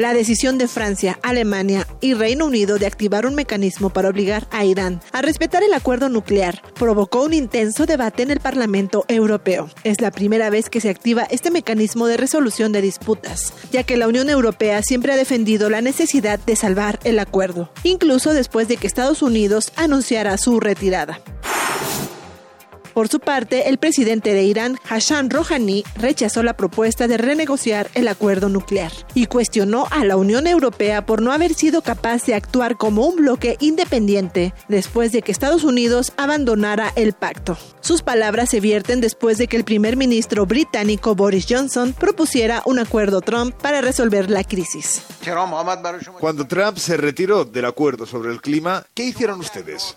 La 0.00 0.14
decisión 0.14 0.56
de 0.56 0.66
Francia, 0.66 1.18
Alemania 1.22 1.86
y 2.00 2.14
Reino 2.14 2.46
Unido 2.46 2.78
de 2.78 2.86
activar 2.86 3.26
un 3.26 3.34
mecanismo 3.34 3.90
para 3.90 4.08
obligar 4.08 4.48
a 4.50 4.64
Irán 4.64 5.02
a 5.12 5.20
respetar 5.20 5.62
el 5.62 5.74
acuerdo 5.74 6.08
nuclear 6.08 6.62
provocó 6.74 7.22
un 7.22 7.34
intenso 7.34 7.84
debate 7.84 8.22
en 8.22 8.30
el 8.30 8.40
Parlamento 8.40 9.04
Europeo. 9.08 9.68
Es 9.84 10.00
la 10.00 10.10
primera 10.10 10.48
vez 10.48 10.70
que 10.70 10.80
se 10.80 10.88
activa 10.88 11.24
este 11.24 11.50
mecanismo 11.50 12.06
de 12.06 12.16
resolución 12.16 12.72
de 12.72 12.80
disputas, 12.80 13.52
ya 13.72 13.82
que 13.82 13.98
la 13.98 14.08
Unión 14.08 14.30
Europea 14.30 14.80
siempre 14.82 15.12
ha 15.12 15.16
defendido 15.18 15.68
la 15.68 15.82
necesidad 15.82 16.38
de 16.38 16.56
salvar 16.56 16.98
el 17.04 17.18
acuerdo, 17.18 17.70
incluso 17.82 18.32
después 18.32 18.68
de 18.68 18.78
que 18.78 18.86
Estados 18.86 19.20
Unidos 19.20 19.70
anunciara 19.76 20.38
su 20.38 20.60
retirada. 20.60 21.20
Por 22.94 23.08
su 23.08 23.20
parte, 23.20 23.68
el 23.68 23.78
presidente 23.78 24.34
de 24.34 24.42
Irán, 24.42 24.78
Hassan 24.88 25.30
Rouhani, 25.30 25.84
rechazó 25.96 26.42
la 26.42 26.54
propuesta 26.54 27.06
de 27.06 27.18
renegociar 27.18 27.88
el 27.94 28.08
acuerdo 28.08 28.48
nuclear 28.48 28.90
y 29.14 29.26
cuestionó 29.26 29.86
a 29.90 30.04
la 30.04 30.16
Unión 30.16 30.46
Europea 30.46 31.06
por 31.06 31.22
no 31.22 31.32
haber 31.32 31.54
sido 31.54 31.82
capaz 31.82 32.26
de 32.26 32.34
actuar 32.34 32.76
como 32.76 33.06
un 33.06 33.16
bloque 33.16 33.56
independiente 33.60 34.52
después 34.68 35.12
de 35.12 35.22
que 35.22 35.30
Estados 35.30 35.62
Unidos 35.62 36.12
abandonara 36.16 36.92
el 36.96 37.12
pacto. 37.12 37.56
Sus 37.80 38.02
palabras 38.02 38.50
se 38.50 38.60
vierten 38.60 39.00
después 39.00 39.38
de 39.38 39.46
que 39.46 39.56
el 39.56 39.64
primer 39.64 39.96
ministro 39.96 40.44
británico 40.46 41.14
Boris 41.14 41.46
Johnson 41.48 41.92
propusiera 41.92 42.62
un 42.66 42.78
acuerdo 42.78 43.20
Trump 43.20 43.54
para 43.54 43.80
resolver 43.80 44.30
la 44.30 44.42
crisis. 44.44 45.02
Cuando 46.18 46.46
Trump 46.46 46.78
se 46.78 46.96
retiró 46.96 47.44
del 47.44 47.66
acuerdo 47.66 48.04
sobre 48.06 48.32
el 48.32 48.40
clima, 48.40 48.84
¿qué 48.94 49.04
hicieron 49.04 49.40
ustedes? 49.40 49.96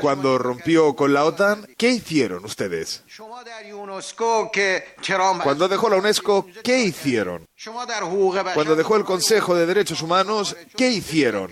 Cuando 0.00 0.38
rompió 0.38 0.95
con 0.96 1.12
la 1.14 1.24
OTAN, 1.24 1.66
¿qué 1.76 1.90
hicieron 1.90 2.44
ustedes? 2.44 3.02
Cuando 5.44 5.68
dejó 5.68 5.88
la 5.88 5.96
UNESCO, 5.96 6.46
¿qué 6.64 6.80
hicieron? 6.80 7.46
Cuando 8.54 8.74
dejó 8.74 8.96
el 8.96 9.04
Consejo 9.04 9.54
de 9.54 9.66
Derechos 9.66 10.02
Humanos, 10.02 10.56
¿qué 10.76 10.88
hicieron? 10.90 11.50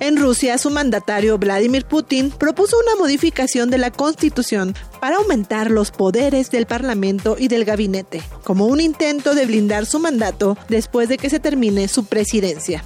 En 0.00 0.16
Rusia, 0.16 0.58
su 0.58 0.70
mandatario 0.70 1.38
Vladimir 1.38 1.84
Putin 1.84 2.30
propuso 2.30 2.76
una 2.78 2.94
modificación 2.94 3.68
de 3.68 3.78
la 3.78 3.90
constitución 3.90 4.74
para 5.00 5.16
aumentar 5.16 5.72
los 5.72 5.90
poderes 5.90 6.50
del 6.50 6.66
Parlamento 6.66 7.36
y 7.38 7.48
del 7.48 7.64
gabinete, 7.64 8.22
como 8.44 8.66
un 8.66 8.80
intento 8.80 9.34
de 9.34 9.46
blindar 9.46 9.86
su 9.86 9.98
mandato 9.98 10.56
después 10.68 11.08
de 11.08 11.16
que 11.18 11.30
se 11.30 11.40
termine 11.40 11.88
su 11.88 12.06
presidencia. 12.06 12.84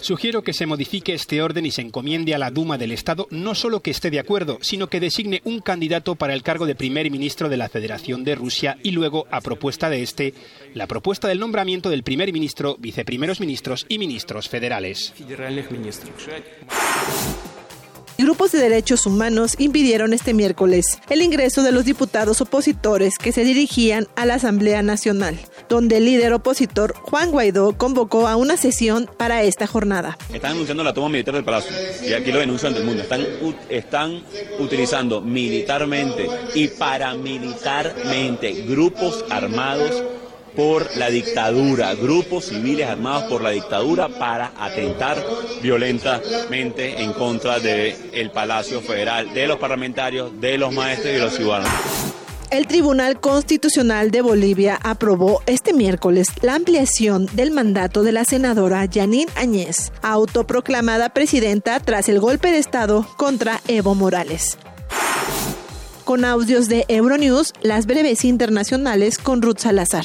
Sugiero 0.00 0.42
que 0.42 0.52
se 0.54 0.64
modifique 0.64 1.12
este 1.12 1.42
orden 1.42 1.66
y 1.66 1.70
se 1.70 1.82
encomiende 1.82 2.34
a 2.34 2.38
la 2.38 2.50
Duma 2.50 2.78
del 2.78 2.92
Estado 2.92 3.26
no 3.30 3.54
solo 3.54 3.80
que 3.80 3.90
esté 3.90 4.10
de 4.10 4.20
acuerdo, 4.20 4.58
sino 4.62 4.86
que 4.86 5.00
designe 5.00 5.42
un 5.44 5.60
candidato 5.60 6.14
para 6.14 6.32
el 6.32 6.42
cargo 6.42 6.64
de 6.66 6.74
primer 6.74 7.10
ministro 7.10 7.50
de 7.50 7.56
la 7.58 7.68
Federación 7.68 8.24
de 8.24 8.34
Rusia 8.34 8.78
y 8.82 8.92
luego, 8.92 9.26
a 9.30 9.42
propuesta 9.42 9.90
de 9.90 10.02
este, 10.02 10.32
la 10.74 10.86
propuesta 10.86 11.28
del 11.28 11.40
nombramiento 11.40 11.90
del 11.90 12.02
primer 12.02 12.32
ministro, 12.32 12.76
viceprimeros 12.78 13.40
ministros 13.40 13.84
y 13.88 13.98
ministros 13.98 14.48
federales. 14.48 15.12
Grupos 18.18 18.52
de 18.52 18.60
derechos 18.60 19.04
humanos 19.06 19.56
impidieron 19.58 20.12
este 20.12 20.32
miércoles 20.32 21.00
el 21.10 21.22
ingreso 21.22 21.64
de 21.64 21.72
los 21.72 21.84
diputados 21.84 22.40
opositores 22.40 23.18
que 23.18 23.32
se 23.32 23.42
dirigían 23.44 24.06
a 24.14 24.26
la 24.26 24.34
Asamblea 24.34 24.80
Nacional, 24.82 25.36
donde 25.68 25.96
el 25.96 26.04
líder 26.04 26.32
opositor 26.32 26.94
Juan 26.94 27.32
Guaidó 27.32 27.76
convocó 27.76 28.28
a 28.28 28.36
una 28.36 28.56
sesión 28.56 29.10
para 29.16 29.42
esta 29.42 29.66
jornada. 29.66 30.16
Están 30.32 30.52
anunciando 30.52 30.84
la 30.84 30.94
toma 30.94 31.08
militar 31.08 31.34
del 31.34 31.42
palacio 31.42 31.72
y 32.06 32.12
aquí 32.12 32.30
lo 32.30 32.38
denuncian 32.38 32.74
del 32.74 32.84
mundo. 32.84 33.02
Están, 33.02 33.26
están 33.68 34.22
utilizando 34.60 35.20
militarmente 35.20 36.28
y 36.54 36.68
paramilitarmente 36.68 38.52
grupos 38.68 39.24
armados 39.30 40.00
por 40.54 40.96
la 40.96 41.10
dictadura, 41.10 41.94
grupos 41.94 42.46
civiles 42.46 42.88
armados 42.88 43.24
por 43.24 43.42
la 43.42 43.50
dictadura 43.50 44.08
para 44.08 44.52
atentar 44.58 45.22
violentamente 45.62 47.02
en 47.02 47.12
contra 47.12 47.58
del 47.58 47.94
el 48.12 48.30
Palacio 48.30 48.80
Federal, 48.80 49.32
de 49.32 49.46
los 49.46 49.58
parlamentarios, 49.58 50.40
de 50.40 50.58
los 50.58 50.72
maestros 50.72 51.10
y 51.10 51.14
de 51.14 51.20
los 51.20 51.34
ciudadanos. 51.34 51.72
El 52.52 52.66
Tribunal 52.66 53.18
Constitucional 53.18 54.10
de 54.10 54.20
Bolivia 54.20 54.78
aprobó 54.82 55.42
este 55.46 55.72
miércoles 55.72 56.28
la 56.42 56.54
ampliación 56.54 57.24
del 57.32 57.50
mandato 57.50 58.02
de 58.02 58.12
la 58.12 58.26
senadora 58.26 58.86
Janine 58.92 59.32
Añez, 59.36 59.90
autoproclamada 60.02 61.14
presidenta 61.14 61.80
tras 61.80 62.10
el 62.10 62.20
golpe 62.20 62.50
de 62.50 62.58
Estado 62.58 63.06
contra 63.16 63.62
Evo 63.68 63.94
Morales. 63.94 64.58
Con 66.04 66.26
audios 66.26 66.68
de 66.68 66.84
Euronews, 66.88 67.54
las 67.62 67.86
breves 67.86 68.22
internacionales 68.22 69.16
con 69.16 69.40
Ruth 69.40 69.60
Salazar. 69.60 70.04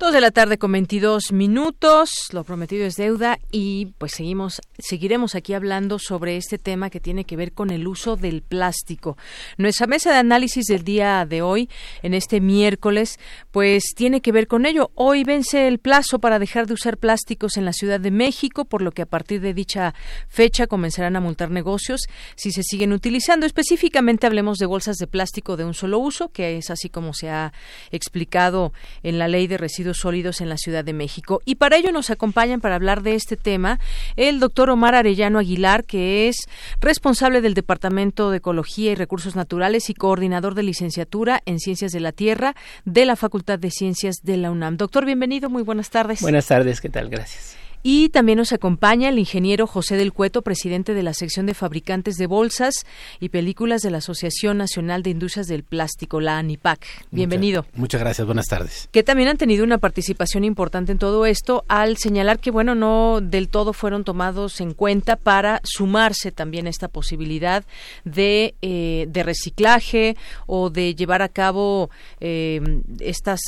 Dos 0.00 0.14
de 0.14 0.22
la 0.22 0.30
tarde 0.30 0.56
con 0.56 0.72
22 0.72 1.30
minutos, 1.32 2.08
lo 2.32 2.42
prometido 2.42 2.86
es 2.86 2.94
deuda 2.94 3.38
y 3.52 3.92
pues 3.98 4.12
seguimos, 4.12 4.62
seguiremos 4.78 5.34
aquí 5.34 5.52
hablando 5.52 5.98
sobre 5.98 6.38
este 6.38 6.56
tema 6.56 6.88
que 6.88 7.00
tiene 7.00 7.26
que 7.26 7.36
ver 7.36 7.52
con 7.52 7.68
el 7.68 7.86
uso 7.86 8.16
del 8.16 8.40
plástico. 8.40 9.18
Nuestra 9.58 9.86
mesa 9.86 10.10
de 10.10 10.16
análisis 10.16 10.64
del 10.64 10.84
día 10.84 11.26
de 11.26 11.42
hoy, 11.42 11.68
en 12.00 12.14
este 12.14 12.40
miércoles, 12.40 13.20
pues 13.50 13.92
tiene 13.94 14.22
que 14.22 14.32
ver 14.32 14.46
con 14.46 14.64
ello. 14.64 14.90
Hoy 14.94 15.22
vence 15.22 15.68
el 15.68 15.78
plazo 15.78 16.18
para 16.18 16.38
dejar 16.38 16.66
de 16.66 16.72
usar 16.72 16.96
plásticos 16.96 17.58
en 17.58 17.66
la 17.66 17.74
Ciudad 17.74 18.00
de 18.00 18.10
México, 18.10 18.64
por 18.64 18.80
lo 18.80 18.92
que 18.92 19.02
a 19.02 19.06
partir 19.06 19.42
de 19.42 19.52
dicha 19.52 19.92
fecha 20.28 20.66
comenzarán 20.66 21.16
a 21.16 21.20
multar 21.20 21.50
negocios 21.50 22.00
si 22.36 22.52
se 22.52 22.62
siguen 22.62 22.94
utilizando. 22.94 23.44
Específicamente 23.44 24.26
hablemos 24.26 24.56
de 24.56 24.64
bolsas 24.64 24.96
de 24.96 25.06
plástico 25.06 25.58
de 25.58 25.66
un 25.66 25.74
solo 25.74 25.98
uso, 25.98 26.30
que 26.30 26.56
es 26.56 26.70
así 26.70 26.88
como 26.88 27.12
se 27.12 27.28
ha 27.28 27.52
explicado 27.90 28.72
en 29.02 29.18
la 29.18 29.28
ley 29.28 29.46
de 29.46 29.58
residuos 29.58 29.89
sólidos 29.98 30.40
en 30.40 30.48
la 30.48 30.56
Ciudad 30.56 30.84
de 30.84 30.92
México. 30.92 31.40
Y 31.44 31.56
para 31.56 31.76
ello 31.76 31.92
nos 31.92 32.10
acompañan 32.10 32.60
para 32.60 32.74
hablar 32.74 33.02
de 33.02 33.14
este 33.14 33.36
tema 33.36 33.78
el 34.16 34.40
doctor 34.40 34.70
Omar 34.70 34.94
Arellano 34.94 35.38
Aguilar, 35.38 35.84
que 35.84 36.28
es 36.28 36.48
responsable 36.80 37.40
del 37.40 37.54
Departamento 37.54 38.30
de 38.30 38.38
Ecología 38.38 38.92
y 38.92 38.94
Recursos 38.94 39.36
Naturales 39.36 39.90
y 39.90 39.94
coordinador 39.94 40.54
de 40.54 40.62
licenciatura 40.62 41.42
en 41.46 41.58
Ciencias 41.58 41.92
de 41.92 42.00
la 42.00 42.12
Tierra 42.12 42.54
de 42.84 43.04
la 43.04 43.16
Facultad 43.16 43.58
de 43.58 43.70
Ciencias 43.70 44.16
de 44.22 44.36
la 44.36 44.50
UNAM. 44.50 44.76
Doctor, 44.76 45.04
bienvenido, 45.04 45.50
muy 45.50 45.62
buenas 45.62 45.90
tardes. 45.90 46.20
Buenas 46.22 46.46
tardes, 46.46 46.80
¿qué 46.80 46.88
tal? 46.88 47.08
Gracias. 47.08 47.59
Y 47.82 48.10
también 48.10 48.36
nos 48.36 48.52
acompaña 48.52 49.08
el 49.08 49.18
ingeniero 49.18 49.66
José 49.66 49.96
del 49.96 50.12
Cueto, 50.12 50.42
presidente 50.42 50.92
de 50.92 51.02
la 51.02 51.14
sección 51.14 51.46
de 51.46 51.54
fabricantes 51.54 52.16
de 52.16 52.26
bolsas 52.26 52.74
y 53.20 53.30
películas 53.30 53.80
de 53.80 53.90
la 53.90 53.98
Asociación 53.98 54.58
Nacional 54.58 55.02
de 55.02 55.10
Industrias 55.10 55.46
del 55.46 55.62
Plástico, 55.62 56.20
la 56.20 56.36
ANIPAC. 56.36 56.86
Bienvenido. 57.10 57.62
Muchas, 57.62 57.78
muchas, 57.78 58.00
gracias, 58.00 58.26
buenas 58.26 58.46
tardes. 58.48 58.88
Que 58.92 59.02
también 59.02 59.30
han 59.30 59.38
tenido 59.38 59.64
una 59.64 59.78
participación 59.78 60.44
importante 60.44 60.92
en 60.92 60.98
todo 60.98 61.24
esto 61.24 61.64
al 61.68 61.96
señalar 61.96 62.38
que, 62.38 62.50
bueno, 62.50 62.74
no 62.74 63.20
del 63.22 63.48
todo 63.48 63.72
fueron 63.72 64.04
tomados 64.04 64.60
en 64.60 64.74
cuenta 64.74 65.16
para 65.16 65.62
sumarse 65.64 66.32
también 66.32 66.66
a 66.66 66.70
esta 66.70 66.88
posibilidad 66.88 67.64
de, 68.04 68.54
eh, 68.60 69.06
de 69.08 69.22
reciclaje 69.22 70.16
o 70.46 70.68
de 70.68 70.94
llevar 70.94 71.22
a 71.22 71.30
cabo 71.30 71.88
eh, 72.20 72.60
estas, 73.00 73.40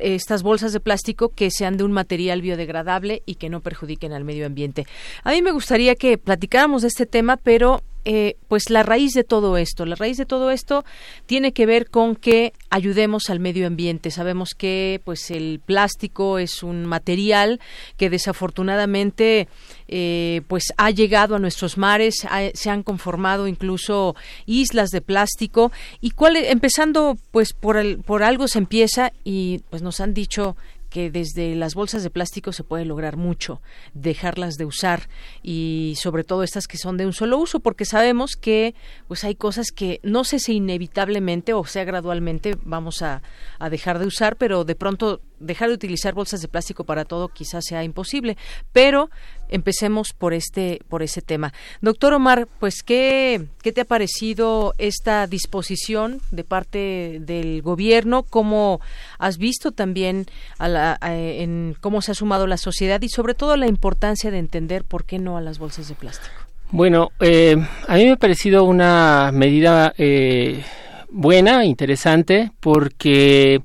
estas 0.00 0.42
bolsas 0.42 0.72
de 0.72 0.80
plástico 0.80 1.28
que 1.28 1.52
sean 1.52 1.76
de 1.76 1.84
un 1.84 1.92
material 1.92 2.42
biodegradable 2.42 3.22
y 3.26 3.36
que 3.36 3.48
no 3.48 3.60
perjudiquen 3.76 4.12
al 4.12 4.24
medio 4.24 4.46
ambiente. 4.46 4.86
A 5.22 5.32
mí 5.32 5.42
me 5.42 5.52
gustaría 5.52 5.94
que 5.94 6.16
platicáramos 6.16 6.82
de 6.82 6.88
este 6.88 7.04
tema, 7.04 7.36
pero 7.36 7.82
eh, 8.08 8.36
pues 8.46 8.70
la 8.70 8.84
raíz 8.84 9.12
de 9.14 9.24
todo 9.24 9.56
esto, 9.56 9.84
la 9.84 9.96
raíz 9.96 10.16
de 10.16 10.26
todo 10.26 10.52
esto 10.52 10.84
tiene 11.26 11.52
que 11.52 11.66
ver 11.66 11.90
con 11.90 12.14
que 12.14 12.52
ayudemos 12.70 13.30
al 13.30 13.40
medio 13.40 13.66
ambiente. 13.66 14.12
Sabemos 14.12 14.50
que 14.56 15.00
pues 15.04 15.30
el 15.32 15.60
plástico 15.64 16.38
es 16.38 16.62
un 16.62 16.86
material 16.86 17.60
que 17.96 18.08
desafortunadamente 18.08 19.48
eh, 19.88 20.42
pues 20.46 20.72
ha 20.76 20.90
llegado 20.90 21.34
a 21.34 21.40
nuestros 21.40 21.78
mares, 21.78 22.24
se 22.54 22.70
han 22.70 22.84
conformado 22.84 23.48
incluso 23.48 24.14
islas 24.46 24.90
de 24.90 25.00
plástico 25.00 25.72
y 26.00 26.10
cuál, 26.10 26.36
empezando 26.36 27.18
pues 27.32 27.54
por 27.54 27.76
el, 27.76 27.98
por 27.98 28.22
algo 28.22 28.46
se 28.46 28.58
empieza 28.58 29.12
y 29.24 29.62
pues 29.68 29.82
nos 29.82 29.98
han 29.98 30.14
dicho 30.14 30.56
que 30.96 31.10
desde 31.10 31.54
las 31.56 31.74
bolsas 31.74 32.02
de 32.02 32.08
plástico 32.08 32.52
se 32.52 32.64
puede 32.64 32.86
lograr 32.86 33.18
mucho, 33.18 33.60
dejarlas 33.92 34.54
de 34.54 34.64
usar 34.64 35.10
y 35.42 35.92
sobre 35.98 36.24
todo 36.24 36.42
estas 36.42 36.66
que 36.66 36.78
son 36.78 36.96
de 36.96 37.04
un 37.04 37.12
solo 37.12 37.36
uso, 37.36 37.60
porque 37.60 37.84
sabemos 37.84 38.34
que 38.34 38.74
pues 39.06 39.22
hay 39.22 39.34
cosas 39.34 39.72
que 39.72 40.00
no 40.02 40.24
sé 40.24 40.38
si 40.38 40.54
inevitablemente 40.54 41.52
o 41.52 41.66
sea 41.66 41.84
gradualmente 41.84 42.56
vamos 42.62 43.02
a, 43.02 43.20
a 43.58 43.68
dejar 43.68 43.98
de 43.98 44.06
usar, 44.06 44.36
pero 44.36 44.64
de 44.64 44.74
pronto 44.74 45.20
dejar 45.38 45.68
de 45.68 45.74
utilizar 45.74 46.14
bolsas 46.14 46.40
de 46.40 46.48
plástico 46.48 46.84
para 46.84 47.04
todo 47.04 47.28
quizás 47.28 47.64
sea 47.64 47.84
imposible, 47.84 48.36
pero 48.72 49.10
empecemos 49.48 50.12
por 50.12 50.34
este 50.34 50.80
por 50.88 51.02
ese 51.02 51.22
tema. 51.22 51.52
Doctor 51.80 52.14
Omar, 52.14 52.48
pues 52.58 52.82
qué 52.82 53.46
qué 53.62 53.72
te 53.72 53.82
ha 53.82 53.84
parecido 53.84 54.74
esta 54.78 55.26
disposición 55.26 56.20
de 56.30 56.44
parte 56.44 57.18
del 57.20 57.62
gobierno, 57.62 58.22
cómo 58.22 58.80
has 59.18 59.38
visto 59.38 59.72
también 59.72 60.26
a 60.58 60.68
la, 60.68 60.98
en 61.02 61.76
cómo 61.80 62.02
se 62.02 62.12
ha 62.12 62.14
sumado 62.14 62.46
la 62.46 62.56
sociedad 62.56 63.00
y 63.02 63.08
sobre 63.08 63.34
todo 63.34 63.56
la 63.56 63.66
importancia 63.66 64.30
de 64.30 64.38
entender 64.38 64.84
por 64.84 65.04
qué 65.04 65.18
no 65.18 65.36
a 65.36 65.40
las 65.40 65.58
bolsas 65.58 65.88
de 65.88 65.94
plástico. 65.94 66.34
Bueno, 66.70 67.12
eh, 67.20 67.56
a 67.86 67.94
mí 67.94 68.04
me 68.04 68.12
ha 68.12 68.16
parecido 68.16 68.64
una 68.64 69.30
medida 69.32 69.94
eh, 69.96 70.64
buena, 71.10 71.64
interesante, 71.64 72.50
porque 72.58 73.62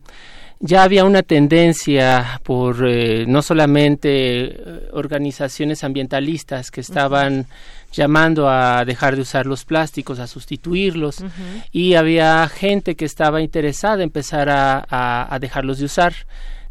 ya 0.61 0.83
había 0.83 1.05
una 1.05 1.23
tendencia 1.23 2.39
por 2.43 2.87
eh, 2.87 3.25
no 3.27 3.41
solamente 3.41 4.55
organizaciones 4.93 5.83
ambientalistas 5.83 6.69
que 6.69 6.81
estaban 6.81 7.39
uh 7.39 7.41
-huh. 7.41 7.91
llamando 7.91 8.47
a 8.47 8.85
dejar 8.85 9.15
de 9.15 9.23
usar 9.23 9.47
los 9.47 9.65
plásticos, 9.65 10.19
a 10.19 10.27
sustituirlos, 10.27 11.19
uh 11.19 11.25
-huh. 11.25 11.63
y 11.71 11.95
había 11.95 12.47
gente 12.47 12.95
que 12.95 13.05
estaba 13.05 13.41
interesada 13.41 13.95
en 13.95 14.01
empezar 14.11 14.49
a, 14.49 14.85
a, 14.87 15.33
a 15.33 15.39
dejarlos 15.39 15.79
de 15.79 15.85
usar. 15.85 16.13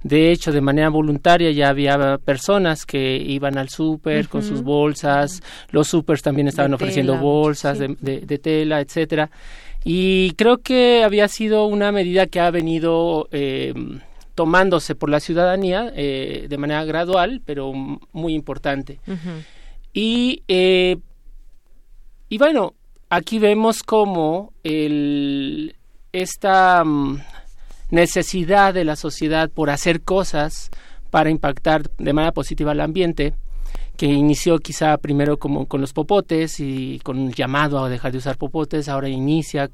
De 0.02 0.30
hecho, 0.32 0.50
de 0.50 0.62
manera 0.62 0.88
voluntaria 0.88 1.50
ya 1.50 1.68
había 1.68 2.16
personas 2.24 2.86
que 2.86 3.16
iban 3.16 3.58
al 3.58 3.68
súper 3.68 4.24
uh 4.24 4.28
-huh. 4.28 4.28
con 4.30 4.42
sus 4.42 4.62
bolsas, 4.62 5.42
los 5.72 5.88
supers 5.88 6.22
también 6.22 6.48
estaban 6.48 6.70
de 6.70 6.76
ofreciendo 6.76 7.12
tela, 7.12 7.22
bolsas 7.22 7.78
sí. 7.78 7.86
de, 7.86 7.96
de, 8.00 8.20
de, 8.26 8.38
tela, 8.38 8.80
etcétera. 8.80 9.30
Y 9.84 10.32
creo 10.32 10.58
que 10.58 11.02
había 11.04 11.28
sido 11.28 11.66
una 11.66 11.90
medida 11.92 12.26
que 12.26 12.40
ha 12.40 12.50
venido 12.50 13.28
eh, 13.32 13.72
tomándose 14.34 14.94
por 14.94 15.10
la 15.10 15.20
ciudadanía 15.20 15.92
eh, 15.94 16.46
de 16.48 16.58
manera 16.58 16.84
gradual, 16.84 17.42
pero 17.44 17.72
muy 17.72 18.34
importante. 18.34 19.00
Uh 19.06 19.12
-huh. 19.12 19.44
Y, 19.92 20.42
eh, 20.48 20.96
y 22.28 22.38
bueno, 22.38 22.74
aquí 23.08 23.38
vemos 23.38 23.82
cómo 23.82 24.52
el, 24.62 25.74
esta 26.12 26.82
um, 26.84 27.18
necesidad 27.90 28.72
de 28.72 28.84
la 28.84 28.96
sociedad 28.96 29.50
por 29.50 29.70
hacer 29.70 30.02
cosas 30.02 30.70
para 31.10 31.30
impactar 31.30 31.90
de 31.98 32.12
manera 32.12 32.32
positiva 32.32 32.70
al 32.70 32.80
ambiente, 32.80 33.34
que 34.00 34.06
inició 34.06 34.60
quizá 34.60 34.96
primero 34.96 35.38
como 35.38 35.66
con 35.66 35.82
los 35.82 35.92
popotes 35.92 36.58
y 36.58 37.00
con 37.00 37.18
un 37.18 37.32
llamado 37.32 37.84
a 37.84 37.90
dejar 37.90 38.12
de 38.12 38.16
usar 38.16 38.38
popotes, 38.38 38.88
ahora 38.88 39.10
inicia, 39.10 39.68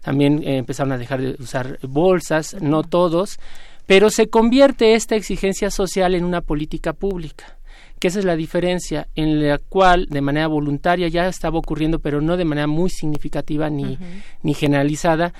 también 0.00 0.42
eh, 0.42 0.56
empezaron 0.56 0.92
a 0.92 0.96
dejar 0.96 1.20
de 1.20 1.36
usar 1.38 1.78
bolsas, 1.82 2.56
no 2.62 2.84
todos, 2.84 3.38
pero 3.84 4.08
se 4.08 4.28
convierte 4.28 4.94
esta 4.94 5.14
exigencia 5.14 5.70
social 5.70 6.14
en 6.14 6.24
una 6.24 6.40
política 6.40 6.94
pública 6.94 7.58
que 7.98 8.08
esa 8.08 8.18
es 8.18 8.24
la 8.24 8.34
diferencia 8.36 9.08
en 9.14 9.46
la 9.46 9.58
cual 9.58 10.06
de 10.06 10.22
manera 10.22 10.46
voluntaria 10.46 11.08
ya 11.08 11.28
estaba 11.28 11.58
ocurriendo 11.58 11.98
pero 11.98 12.22
no 12.22 12.38
de 12.38 12.46
manera 12.46 12.66
muy 12.66 12.88
significativa 12.88 13.68
ni, 13.68 13.84
uh 13.84 13.88
-huh. 13.88 14.22
ni 14.42 14.54
generalizada 14.54 15.34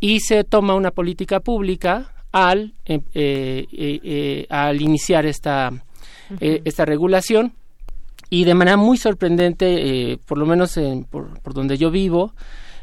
y 0.00 0.20
se 0.20 0.44
toma 0.44 0.74
una 0.74 0.92
política 0.92 1.40
pública 1.40 2.14
al, 2.32 2.72
eh, 2.86 3.00
eh, 3.12 3.66
eh, 3.72 4.46
al 4.48 4.80
iniciar 4.80 5.26
esta, 5.26 5.70
uh 5.70 6.34
-huh. 6.36 6.62
esta 6.64 6.86
regulación 6.86 7.52
y 8.32 8.44
de 8.44 8.54
manera 8.54 8.78
muy 8.78 8.96
sorprendente, 8.96 10.18
por 10.26 10.38
lo 10.38 10.46
menos 10.46 10.78
en, 10.78 11.04
por, 11.04 11.38
por, 11.42 11.52
donde 11.52 11.76
yo 11.76 11.90
vivo, 11.90 12.32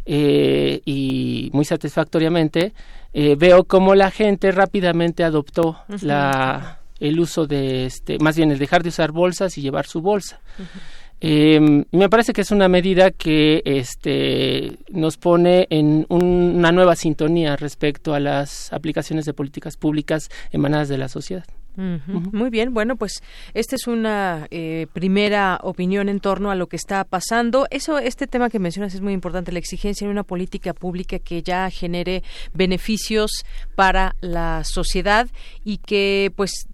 y 0.06 1.50
muy 1.54 1.66
satisfactoriamente, 1.66 2.74
veo 3.14 3.64
cómo 3.64 3.96
la 3.96 4.12
gente 4.12 4.52
rápidamente 4.52 5.24
adoptó 5.24 5.70
uh 5.70 5.94
-huh. 5.94 6.02
la, 6.04 6.80
el 7.00 7.20
uso 7.20 7.48
de, 7.48 7.88
este, 7.88 8.20
más 8.20 8.36
bien 8.38 8.52
el 8.52 8.60
dejar 8.60 8.84
de 8.84 8.90
usar 8.90 9.12
bolsas 9.12 9.58
y 9.58 9.62
llevar 9.62 9.88
su 9.88 10.02
bolsa. 10.02 10.40
Uh 10.60 10.62
-huh. 10.62 10.82
Eh, 11.22 11.60
me 11.92 12.10
parece 12.10 12.32
que 12.32 12.42
es 12.42 12.52
una 12.52 12.68
medida 12.68 13.12
que 13.12 13.62
este, 13.66 14.78
nos 14.90 15.18
pone 15.18 15.66
en 15.70 16.06
un, 16.10 16.54
una 16.58 16.72
nueva 16.72 16.96
sintonía 16.96 17.56
respecto 17.58 18.14
a 18.14 18.20
las 18.20 18.72
aplicaciones 18.72 19.26
de 19.26 19.34
políticas 19.34 19.76
públicas 19.78 20.30
emanadas 20.52 20.90
de 20.90 20.98
la 20.98 21.10
sociedad. 21.10 21.46
Muy 21.80 22.50
bien, 22.50 22.74
bueno, 22.74 22.98
pues 22.98 23.24
esta 23.54 23.76
es 23.76 23.88
una 23.88 24.48
eh, 24.52 24.88
primera 24.92 25.60
opinión 25.64 26.10
en 26.10 26.20
torno 26.20 26.52
a 26.52 26.56
lo 26.56 26.68
que 26.68 26.76
está 26.76 27.06
pasando. 27.06 27.68
Eso, 27.72 28.00
este 28.00 28.28
tema 28.28 28.50
que 28.50 28.60
mencionas 28.60 28.94
es 28.94 29.02
muy 29.02 29.14
importante, 29.14 29.52
la 29.52 29.60
exigencia 29.60 30.06
de 30.06 30.12
una 30.12 30.24
política 30.24 30.74
pública 30.74 31.20
que 31.20 31.42
ya 31.42 31.70
genere 31.70 32.24
beneficios 32.54 33.32
para 33.76 34.16
la 34.20 34.64
sociedad 34.66 35.30
y 35.64 35.78
que, 35.78 36.34
pues, 36.36 36.68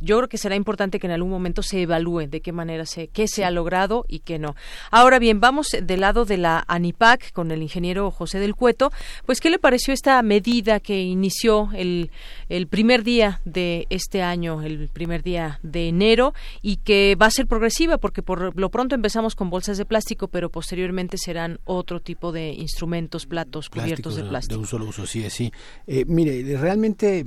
yo 0.00 0.16
creo 0.16 0.28
que 0.28 0.38
será 0.38 0.56
importante 0.56 0.98
que 0.98 1.06
en 1.06 1.12
algún 1.12 1.30
momento 1.30 1.62
se 1.62 1.82
evalúe 1.82 2.26
de 2.28 2.40
qué 2.40 2.52
manera 2.52 2.86
se, 2.86 3.08
qué 3.08 3.28
se 3.28 3.44
ha 3.44 3.50
logrado 3.50 4.04
y 4.08 4.20
qué 4.20 4.38
no. 4.38 4.56
Ahora 4.90 5.18
bien, 5.18 5.40
vamos 5.40 5.68
del 5.80 6.00
lado 6.00 6.24
de 6.24 6.38
la 6.38 6.64
ANIPAC 6.66 7.32
con 7.32 7.50
el 7.50 7.62
ingeniero 7.62 8.10
José 8.10 8.38
del 8.40 8.54
Cueto. 8.54 8.90
Pues, 9.26 9.40
¿qué 9.40 9.50
le 9.50 9.58
pareció 9.58 9.94
esta 9.94 10.20
medida 10.22 10.80
que 10.80 11.02
inició 11.02 11.70
el, 11.74 12.10
el 12.48 12.66
primer 12.66 13.04
día 13.04 13.40
de 13.44 13.86
este 13.90 14.22
año, 14.22 14.62
el 14.62 14.88
primer 14.88 15.22
día 15.22 15.60
de 15.62 15.88
enero, 15.88 16.34
y 16.62 16.76
que 16.78 17.16
va 17.20 17.26
a 17.26 17.30
ser 17.30 17.46
progresiva 17.46 17.98
porque 17.98 18.22
por 18.22 18.58
lo 18.58 18.70
pronto 18.70 18.94
empezamos 18.94 19.34
con 19.34 19.50
bolsas 19.50 19.78
de 19.78 19.84
plástico, 19.84 20.28
pero 20.28 20.50
posteriormente 20.50 21.16
serán 21.16 21.60
otro 21.64 22.00
tipo 22.00 22.32
de 22.32 22.52
instrumentos, 22.52 23.26
platos, 23.26 23.68
cubiertos 23.68 24.16
de 24.16 24.24
plástico. 24.24 24.54
De 24.54 24.60
un 24.60 24.66
solo 24.66 24.86
uso, 24.86 25.06
sí, 25.06 25.28
sí. 25.30 25.52
Eh, 25.86 26.04
mire, 26.06 26.56
realmente 26.56 27.24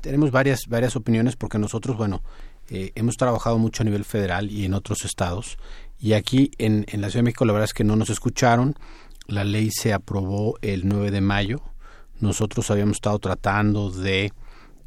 tenemos 0.00 0.30
varias, 0.30 0.66
varias 0.68 0.96
opiniones 0.96 1.36
porque 1.36 1.51
porque 1.52 1.60
nosotros, 1.60 1.98
bueno, 1.98 2.22
eh, 2.70 2.92
hemos 2.94 3.18
trabajado 3.18 3.58
mucho 3.58 3.82
a 3.82 3.84
nivel 3.84 4.06
federal 4.06 4.50
y 4.50 4.64
en 4.64 4.72
otros 4.72 5.04
estados. 5.04 5.58
Y 6.00 6.14
aquí 6.14 6.50
en, 6.56 6.86
en 6.88 7.02
la 7.02 7.10
Ciudad 7.10 7.18
de 7.18 7.24
México 7.24 7.44
la 7.44 7.52
verdad 7.52 7.66
es 7.66 7.74
que 7.74 7.84
no 7.84 7.94
nos 7.94 8.08
escucharon. 8.08 8.74
La 9.26 9.44
ley 9.44 9.70
se 9.70 9.92
aprobó 9.92 10.56
el 10.62 10.88
9 10.88 11.10
de 11.10 11.20
mayo. 11.20 11.60
Nosotros 12.20 12.70
habíamos 12.70 12.96
estado 12.96 13.18
tratando 13.18 13.90
de 13.90 14.32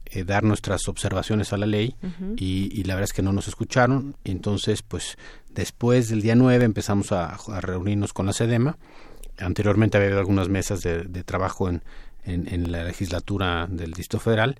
eh, 0.08 0.24
dar 0.24 0.44
nuestras 0.44 0.88
observaciones 0.88 1.54
a 1.54 1.58
la 1.58 1.68
ley 1.68 1.96
y, 2.36 2.84
la 2.86 2.96
verdad 2.96 3.10
es 3.12 3.14
que 3.14 3.22
no 3.22 3.32
nos 3.32 3.48
escucharon. 3.48 4.16
Entonces, 4.24 4.82
pues 4.82 5.20
después 5.52 6.10
del 6.10 6.24
día 6.24 6.34
9 6.34 6.66
empezamos 6.66 7.12
a, 7.12 7.38
reunirnos 7.62 8.12
con 8.12 8.26
la 8.26 8.34
SEDEMA. 8.34 8.80
Anteriormente 9.38 9.98
había 9.98 10.08
habido 10.08 10.20
algunas 10.20 10.50
mesas 10.50 10.82
de, 10.82 11.24
trabajo 11.26 11.70
en, 11.70 11.84
en, 12.24 12.72
la 12.72 12.84
legislatura 12.84 13.68
del 13.70 13.92
Distrito 13.92 14.20
Federal, 14.20 14.58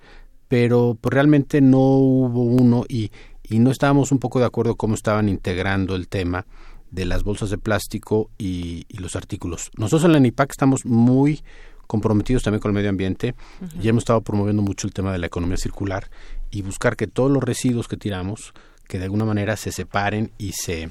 pero 0.48 0.98
pues, 1.00 1.14
realmente 1.14 1.62
no 1.62 1.80
hubo 1.80 2.44
uno 2.44 2.86
y, 2.88 3.12
y 3.44 3.60
no 3.60 3.72
estábamos 3.72 4.12
un 4.12 4.20
poco 4.20 4.40
de 4.40 4.46
acuerdo 4.46 4.76
cómo 4.76 4.96
estaban 4.96 5.30
integrando 5.30 5.96
el 5.96 6.08
tema 6.08 6.46
de 6.92 7.06
las 7.06 7.24
bolsas 7.24 7.50
de 7.50 7.58
plástico 7.58 8.30
y, 8.38 8.86
y 8.88 8.98
los 8.98 9.16
artículos. 9.16 9.72
Nosotros 9.78 10.06
en 10.06 10.14
la 10.14 10.20
NIPAC 10.20 10.52
estamos 10.52 10.86
muy 10.86 11.44
comprometidos 11.88 12.44
también 12.44 12.62
con 12.62 12.70
el 12.70 12.76
medio 12.76 12.90
ambiente 12.90 13.36
y 13.80 13.88
hemos 13.88 14.02
estado 14.02 14.22
promoviendo 14.22 14.62
mucho 14.62 14.88
el 14.88 14.94
tema 14.94 15.12
de 15.12 15.20
la 15.20 15.28
economía 15.28 15.58
circular 15.58 16.10
y 16.52 16.62
buscar 16.62 16.96
que 16.96 17.08
todos 17.08 17.32
los 17.32 17.44
residuos 17.44 17.88
que 17.88 17.98
tiramos 17.98 18.54
que 18.88 18.98
de 18.98 19.06
alguna 19.06 19.26
manera 19.26 19.56
se 19.58 19.72
separen 19.72 20.32
y 20.38 20.54
se 20.54 20.90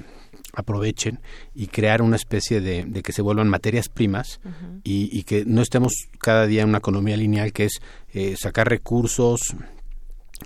aprovechen 0.52 1.20
y 1.54 1.66
crear 1.66 2.02
una 2.02 2.16
especie 2.16 2.60
de, 2.60 2.84
de 2.84 3.02
que 3.02 3.12
se 3.12 3.22
vuelvan 3.22 3.48
materias 3.48 3.88
primas 3.88 4.40
y, 4.84 5.08
y, 5.16 5.24
que 5.24 5.44
no 5.44 5.62
estemos 5.62 5.92
cada 6.18 6.46
día 6.46 6.62
en 6.62 6.68
una 6.68 6.78
economía 6.78 7.16
lineal 7.16 7.52
que 7.52 7.64
es 7.64 7.80
eh, 8.12 8.36
sacar 8.36 8.68
recursos, 8.68 9.40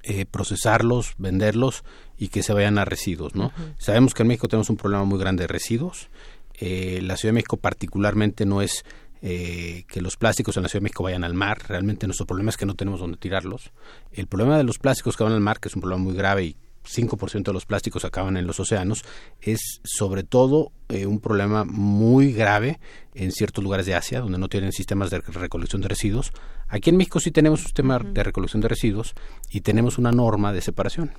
eh, 0.03 0.27
procesarlos, 0.27 1.15
venderlos 1.19 1.85
y 2.19 2.29
que 2.29 2.43
se 2.43 2.53
vayan 2.53 2.79
a 2.79 2.85
residuos, 2.85 3.35
¿no? 3.35 3.53
Sabemos 3.79 4.15
que 4.15 4.23
en 4.23 4.29
México 4.29 4.49
tenemos 4.49 4.71
un 4.71 4.77
problema 4.77 5.05
muy 5.05 5.19
grande 5.19 5.43
de 5.43 5.49
residuos. 5.49 6.09
Eh, 6.55 7.01
la 7.03 7.17
Ciudad 7.17 7.31
de 7.31 7.37
México 7.37 7.57
particularmente 7.57 8.45
no 8.45 8.61
es 8.63 8.85
eh, 9.23 9.85
que 9.89 10.01
los 10.01 10.17
plásticos 10.17 10.57
en 10.57 10.63
la 10.63 10.69
Ciudad 10.69 10.81
de 10.81 10.85
México 10.85 11.05
vayan 11.05 11.25
al 11.25 11.35
mar. 11.35 11.59
Realmente 11.67 12.07
nuestro 12.07 12.27
problema 12.27 12.51
es 12.51 12.57
que 12.57 12.67
no 12.67 12.75
tenemos 12.75 13.01
dónde 13.01 13.17
tirarlos. 13.17 13.73
El 14.13 14.27
problema 14.27 14.57
de 14.57 14.65
los 14.65 14.79
plásticos 14.79 15.17
que 15.17 15.25
van 15.25 15.33
al 15.33 15.41
mar, 15.41 15.59
que 15.59 15.69
es 15.69 15.75
un 15.75 15.81
problema 15.81 16.03
muy 16.03 16.15
grave 16.15 16.45
y 16.45 16.57
5% 16.89 17.45
de 17.45 17.53
los 17.53 17.67
plásticos 17.67 18.05
acaban 18.05 18.37
en 18.37 18.47
los 18.47 18.61
océanos, 18.61 19.05
es 19.41 19.81
sobre 19.85 20.23
todo 20.23 20.73
eh, 20.89 21.07
un 21.07 21.21
problema 21.21 21.65
muy 21.65 22.33
grave 22.33 22.81
en 23.15 23.33
ciertos 23.33 23.63
lugares 23.63 23.87
de 23.87 23.95
Asia, 23.95 24.21
donde 24.21 24.39
no 24.39 24.49
tienen 24.49 24.73
sistemas 24.73 25.11
de 25.11 25.21
recolección 25.21 25.83
de 25.83 25.89
residuos. 25.89 26.33
Aquí 26.69 26.91
en 26.91 26.97
México 26.97 27.21
sí 27.21 27.31
tenemos 27.31 27.61
un 27.61 27.67
sistema 27.67 27.99
de 27.99 28.23
recolección 28.23 28.61
de 28.61 28.69
residuos 28.69 29.15
y 29.51 29.61
tenemos 29.61 29.99
una 29.99 30.13
norma 30.13 30.53
de 30.53 30.61
separación, 30.61 31.13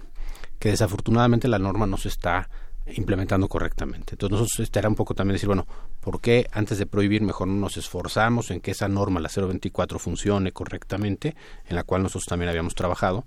que 0.60 0.70
desafortunadamente 0.70 1.48
la 1.48 1.60
norma 1.60 1.86
no 1.86 1.98
se 1.98 2.10
está 2.10 2.50
implementando 2.96 3.48
correctamente. 3.48 4.14
Entonces 4.14 4.40
nosotros 4.40 4.60
estará 4.62 4.90
un 4.90 4.96
poco 4.96 5.14
también 5.14 5.36
decir, 5.36 5.48
bueno, 5.48 5.68
¿por 6.00 6.22
qué 6.22 6.48
antes 6.52 6.78
de 6.78 6.86
prohibir 6.86 7.22
mejor 7.22 7.48
no 7.48 7.56
nos 7.56 7.78
esforzamos 7.78 8.52
en 8.52 8.62
que 8.62 8.72
esa 8.72 8.88
norma, 8.88 9.20
la 9.20 9.30
024, 9.30 10.00
funcione 10.00 10.52
correctamente, 10.52 11.36
en 11.68 11.76
la 11.76 11.84
cual 11.84 12.04
nosotros 12.04 12.26
también 12.26 12.50
habíamos 12.50 12.76
trabajado, 12.76 13.26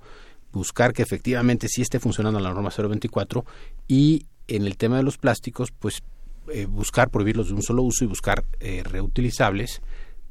buscar 0.53 0.93
que 0.93 1.03
efectivamente 1.03 1.69
sí 1.69 1.83
esté 1.83 1.99
funcionando 1.99 2.41
la 2.41 2.53
norma 2.53 2.71
024 2.71 3.45
y 3.89 4.27
en 4.49 4.67
el 4.67 4.77
tema 4.77 4.97
de 4.97 5.03
los 5.03 5.19
plásticos, 5.19 5.71
pues 5.71 6.03
eh, 6.49 6.67
buscar 6.67 7.11
prohibirlos 7.11 7.49
de 7.49 7.55
un 7.55 7.63
solo 7.63 7.83
uso 7.83 8.05
y 8.05 8.09
buscar 8.09 8.45
eh, 8.61 8.83
reutilizables, 8.85 9.81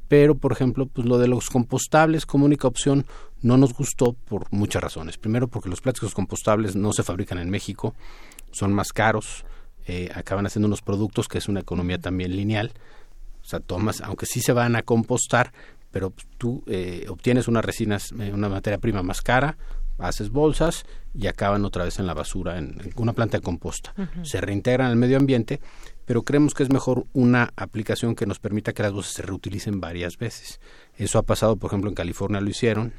pero 0.08 0.36
por 0.36 0.52
ejemplo, 0.52 0.86
pues 0.86 1.08
lo 1.08 1.18
de 1.18 1.28
los 1.28 1.50
compostables 1.50 2.26
como 2.26 2.46
única 2.46 2.68
opción 2.68 3.06
no 3.42 3.58
nos 3.58 3.74
gustó 3.74 4.14
por 4.14 4.52
muchas 4.52 4.84
razones. 4.84 5.18
Primero 5.18 5.48
porque 5.48 5.70
los 5.70 5.80
plásticos 5.80 6.14
compostables 6.14 6.76
no 6.76 6.92
se 6.92 7.04
fabrican 7.04 7.38
en 7.38 7.50
México, 7.50 7.96
son 8.52 8.74
más 8.74 8.92
caros, 8.92 9.46
eh, 9.88 10.10
acaban 10.14 10.46
haciendo 10.46 10.68
unos 10.68 10.82
productos 10.82 11.28
que 11.28 11.38
es 11.38 11.48
una 11.48 11.62
economía 11.62 11.98
también 11.98 12.36
lineal. 12.36 12.74
O 13.42 13.46
sea, 13.46 13.62
tomas, 13.62 14.02
aunque 14.02 14.26
sí 14.26 14.42
se 14.42 14.54
van 14.54 14.76
a 14.76 14.84
compostar, 14.84 15.54
pero 15.92 16.14
tú 16.38 16.64
obtienes 17.10 17.48
unas 17.48 17.66
resinas, 17.66 18.12
una 18.12 18.50
materia 18.50 18.78
prima 18.78 19.02
más 19.02 19.22
cara, 19.22 19.58
haces 20.02 20.30
bolsas 20.30 20.86
y 21.14 21.28
acaban 21.28 21.66
otra 21.66 21.86
vez 21.86 22.00
en 22.00 22.08
la 22.08 22.14
basura, 22.14 22.58
en, 22.58 22.80
una 22.96 23.14
planta 23.14 23.38
de 23.38 23.44
composta. 23.44 23.94
Se 24.24 24.42
reintegran 24.42 24.92
al 24.92 24.96
medio 24.96 25.18
ambiente, 25.18 25.60
pero 26.06 26.24
creemos 26.24 26.54
que 26.54 26.64
es 26.64 26.72
mejor 26.72 27.06
una 27.14 27.54
aplicación 27.56 28.16
que 28.16 28.26
nos 28.26 28.40
permita 28.40 28.74
que 28.74 28.84
las 28.84 28.92
bolsas 28.92 29.14
se 29.14 29.22
reutilicen 29.22 29.80
varias 29.80 30.18
veces. 30.18 30.60
Eso 30.98 31.20
ha 31.20 31.24
pasado, 31.24 31.56
por 31.56 31.70
ejemplo, 31.70 31.90
en 31.90 31.96
California 31.96 32.42
lo 32.42 32.50
hicieron, 32.50 32.94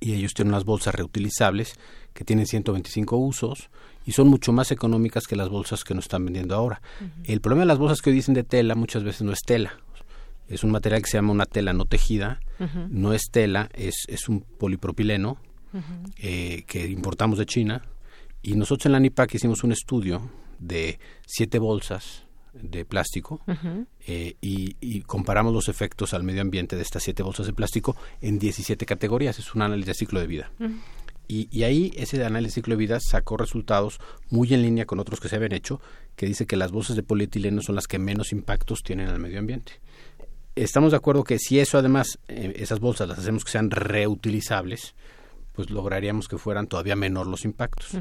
y 0.00 0.14
ellos 0.14 0.34
tienen 0.34 0.52
unas 0.52 0.64
bolsas 0.64 0.94
reutilizables 0.94 1.74
que 2.12 2.24
tienen 2.24 2.46
125 2.46 3.16
usos 3.16 3.70
y 4.04 4.12
son 4.12 4.28
mucho 4.28 4.52
más 4.52 4.70
económicas 4.70 5.26
que 5.26 5.36
las 5.36 5.48
bolsas 5.48 5.84
que 5.84 5.94
nos 5.94 6.04
están 6.04 6.24
vendiendo 6.24 6.54
ahora. 6.54 6.82
El 7.24 7.40
problema 7.40 7.62
de 7.62 7.66
las 7.66 7.78
bolsas 7.78 8.02
que 8.02 8.10
hoy 8.10 8.16
dicen 8.16 8.34
de 8.34 8.44
tela 8.44 8.74
muchas 8.74 9.02
veces 9.02 9.22
no 9.22 9.32
es 9.32 9.40
tela. 9.40 9.78
Es 10.46 10.62
un 10.62 10.70
material 10.70 11.02
que 11.02 11.08
se 11.08 11.16
llama 11.16 11.32
una 11.32 11.46
tela 11.46 11.72
no 11.72 11.86
tejida, 11.86 12.40
no 12.90 13.14
es 13.14 13.30
tela, 13.30 13.70
es, 13.72 14.04
es 14.08 14.28
un 14.28 14.40
polipropileno 14.40 15.38
eh, 16.18 16.64
que 16.66 16.86
importamos 16.86 17.38
de 17.38 17.46
China. 17.46 17.82
Y 18.42 18.54
nosotros 18.54 18.86
en 18.86 18.92
la 18.92 19.00
NIPAC 19.00 19.34
hicimos 19.34 19.64
un 19.64 19.72
estudio 19.72 20.30
de 20.58 20.98
siete 21.26 21.58
bolsas 21.58 22.24
de 22.52 22.84
plástico 22.84 23.40
eh, 24.06 24.36
y, 24.40 25.00
comparamos 25.02 25.52
los 25.52 25.68
efectos 25.68 26.14
al 26.14 26.22
medio 26.22 26.40
ambiente 26.40 26.76
de 26.76 26.82
estas 26.82 27.02
siete 27.02 27.22
bolsas 27.22 27.46
de 27.46 27.52
plástico 27.52 27.96
en 28.20 28.38
17 28.38 28.86
categorías. 28.86 29.38
Es 29.38 29.54
un 29.54 29.62
análisis 29.62 29.86
de 29.86 29.94
ciclo 29.94 30.20
de 30.20 30.26
vida. 30.26 30.52
y, 31.26 31.48
y, 31.50 31.64
ahí 31.64 31.92
ese 31.96 32.22
análisis 32.24 32.54
de 32.54 32.60
ciclo 32.60 32.74
de 32.74 32.78
vida 32.78 32.98
sacó 33.00 33.36
resultados 33.36 33.98
muy 34.30 34.52
en 34.54 34.62
línea 34.62 34.86
con 34.86 35.00
otros 35.00 35.20
que 35.20 35.28
se 35.28 35.36
habían 35.36 35.52
hecho, 35.52 35.80
que 36.16 36.26
dice 36.26 36.46
que 36.46 36.56
las 36.56 36.70
bolsas 36.70 36.96
de 36.96 37.02
polietileno 37.02 37.60
son 37.60 37.74
las 37.74 37.86
que 37.86 37.98
menos 37.98 38.32
impactos 38.32 38.82
tienen 38.82 39.08
al 39.08 39.18
medio 39.18 39.38
ambiente. 39.38 39.80
Estamos 40.54 40.92
de 40.92 40.98
acuerdo 40.98 41.24
que 41.24 41.38
si 41.40 41.58
eso 41.58 41.78
además, 41.78 42.20
eh, 42.28 42.52
esas 42.56 42.78
bolsas 42.78 43.08
las 43.08 43.18
hacemos 43.18 43.44
que 43.44 43.50
sean 43.50 43.70
reutilizables, 43.70 44.94
pues 45.54 45.70
lograríamos 45.70 46.28
que 46.28 46.38
fueran 46.38 46.66
todavía 46.66 46.96
menor 46.96 47.26
los 47.26 47.44
impactos. 47.44 47.96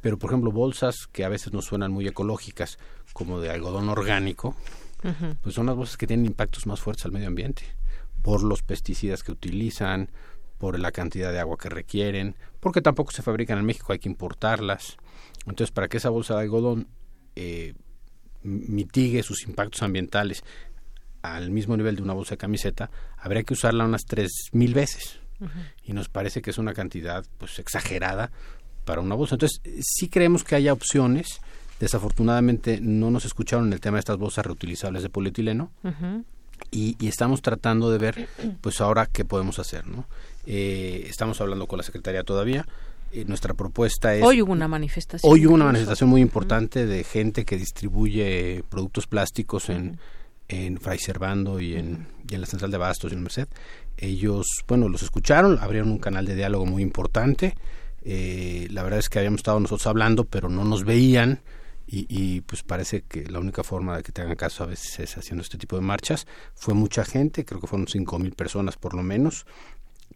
Pero, 0.00 0.18
por 0.18 0.30
ejemplo, 0.30 0.52
bolsas 0.52 1.06
que 1.12 1.24
a 1.24 1.28
veces 1.28 1.52
nos 1.52 1.66
suenan 1.66 1.92
muy 1.92 2.06
ecológicas, 2.06 2.78
como 3.12 3.40
de 3.40 3.50
algodón 3.50 3.88
orgánico, 3.88 4.56
pues 5.42 5.54
son 5.54 5.66
las 5.66 5.76
bolsas 5.76 5.96
que 5.96 6.06
tienen 6.06 6.26
impactos 6.26 6.66
más 6.66 6.80
fuertes 6.80 7.04
al 7.04 7.12
medio 7.12 7.28
ambiente, 7.28 7.62
por 8.22 8.42
los 8.42 8.62
pesticidas 8.62 9.22
que 9.22 9.32
utilizan, 9.32 10.10
por 10.58 10.78
la 10.78 10.92
cantidad 10.92 11.30
de 11.30 11.40
agua 11.40 11.58
que 11.58 11.68
requieren, 11.68 12.36
porque 12.60 12.80
tampoco 12.80 13.12
se 13.12 13.22
fabrican 13.22 13.58
en 13.58 13.66
México, 13.66 13.92
hay 13.92 13.98
que 13.98 14.08
importarlas. 14.08 14.96
Entonces, 15.46 15.70
para 15.70 15.88
que 15.88 15.98
esa 15.98 16.10
bolsa 16.10 16.34
de 16.34 16.40
algodón 16.40 16.88
eh, 17.36 17.74
mitigue 18.42 19.22
sus 19.22 19.44
impactos 19.44 19.82
ambientales 19.82 20.42
al 21.22 21.50
mismo 21.50 21.76
nivel 21.76 21.96
de 21.96 22.02
una 22.02 22.12
bolsa 22.12 22.32
de 22.32 22.38
camiseta, 22.38 22.90
habría 23.18 23.42
que 23.42 23.54
usarla 23.54 23.84
unas 23.84 24.04
tres 24.04 24.50
Y 25.84 25.92
nos 25.92 26.08
parece 26.08 26.42
que 26.42 26.50
es 26.50 26.58
una 26.58 26.74
cantidad 26.74 27.24
pues 27.38 27.58
exagerada 27.58 28.30
para 28.84 29.00
una 29.00 29.14
bolsa. 29.14 29.34
Entonces, 29.34 29.60
sí 29.80 30.08
creemos 30.08 30.44
que 30.44 30.54
haya 30.54 30.72
opciones. 30.72 31.40
Desafortunadamente 31.80 32.80
no 32.80 33.10
nos 33.10 33.24
escucharon 33.24 33.66
en 33.66 33.72
el 33.72 33.80
tema 33.80 33.96
de 33.96 34.00
estas 34.00 34.16
bolsas 34.16 34.46
reutilizables 34.46 35.02
de 35.02 35.10
polietileno. 35.10 35.70
y, 36.70 36.96
estamos 37.06 37.42
tratando 37.42 37.90
de 37.90 37.98
ver, 37.98 38.28
pues 38.60 38.80
ahora 38.80 39.06
qué 39.06 39.24
podemos 39.24 39.58
hacer, 39.58 39.86
¿no? 39.86 40.06
Eh, 40.46 41.06
estamos 41.08 41.40
hablando 41.40 41.66
con 41.66 41.78
la 41.78 41.82
Secretaría 41.82 42.22
todavía. 42.22 42.66
Eh, 43.12 43.24
nuestra 43.26 43.54
propuesta 43.54 44.14
es... 44.14 44.24
Hoy 44.24 44.42
hubo 44.42 44.52
una 44.52 44.68
manifestación. 44.68 45.32
Hoy 45.32 45.46
hubo 45.46 45.54
una 45.54 45.66
manifestación 45.66 46.10
muy 46.10 46.20
importante 46.20 46.86
de 46.86 47.04
gente 47.04 47.44
que 47.44 47.56
distribuye 47.56 48.64
productos 48.68 49.06
plásticos 49.06 49.68
en, 49.68 49.98
en 50.48 50.78
Fray 50.78 50.98
Servando 50.98 51.60
y 51.60 51.76
en, 51.76 52.08
y 52.28 52.34
en 52.34 52.40
la 52.40 52.46
central 52.46 52.70
de 52.70 52.78
Bastos 52.78 53.12
y 53.12 53.14
en 53.14 53.22
Merced. 53.22 53.48
Ellos, 53.96 54.46
bueno, 54.66 54.88
los 54.88 55.02
escucharon, 55.02 55.58
abrieron 55.60 55.90
un 55.90 55.98
canal 55.98 56.26
de 56.26 56.34
diálogo 56.34 56.66
muy 56.66 56.82
importante 56.82 57.54
eh, 58.04 58.68
la 58.70 58.82
verdad 58.82 58.98
es 58.98 59.08
que 59.08 59.18
habíamos 59.18 59.38
estado 59.38 59.58
nosotros 59.58 59.86
hablando, 59.86 60.24
pero 60.24 60.48
no 60.48 60.64
nos 60.64 60.84
veían. 60.84 61.40
Y, 61.86 62.40
pues 62.40 62.64
parece 62.64 63.02
que 63.02 63.24
la 63.26 63.38
única 63.38 63.62
forma 63.62 63.98
de 63.98 64.02
que 64.02 64.10
te 64.10 64.22
hagan 64.22 64.34
caso 64.34 64.64
a 64.64 64.66
veces 64.66 64.98
es 64.98 65.16
haciendo 65.16 65.42
este 65.42 65.58
tipo 65.58 65.76
de 65.76 65.82
marchas. 65.82 66.26
Fue 66.54 66.74
mucha 66.74 67.04
gente, 67.04 67.44
creo 67.44 67.60
que 67.60 67.68
fueron 67.68 67.86
cinco 67.86 68.18
mil 68.18 68.32
personas 68.32 68.76
por 68.76 68.94
lo 68.94 69.02
menos, 69.04 69.46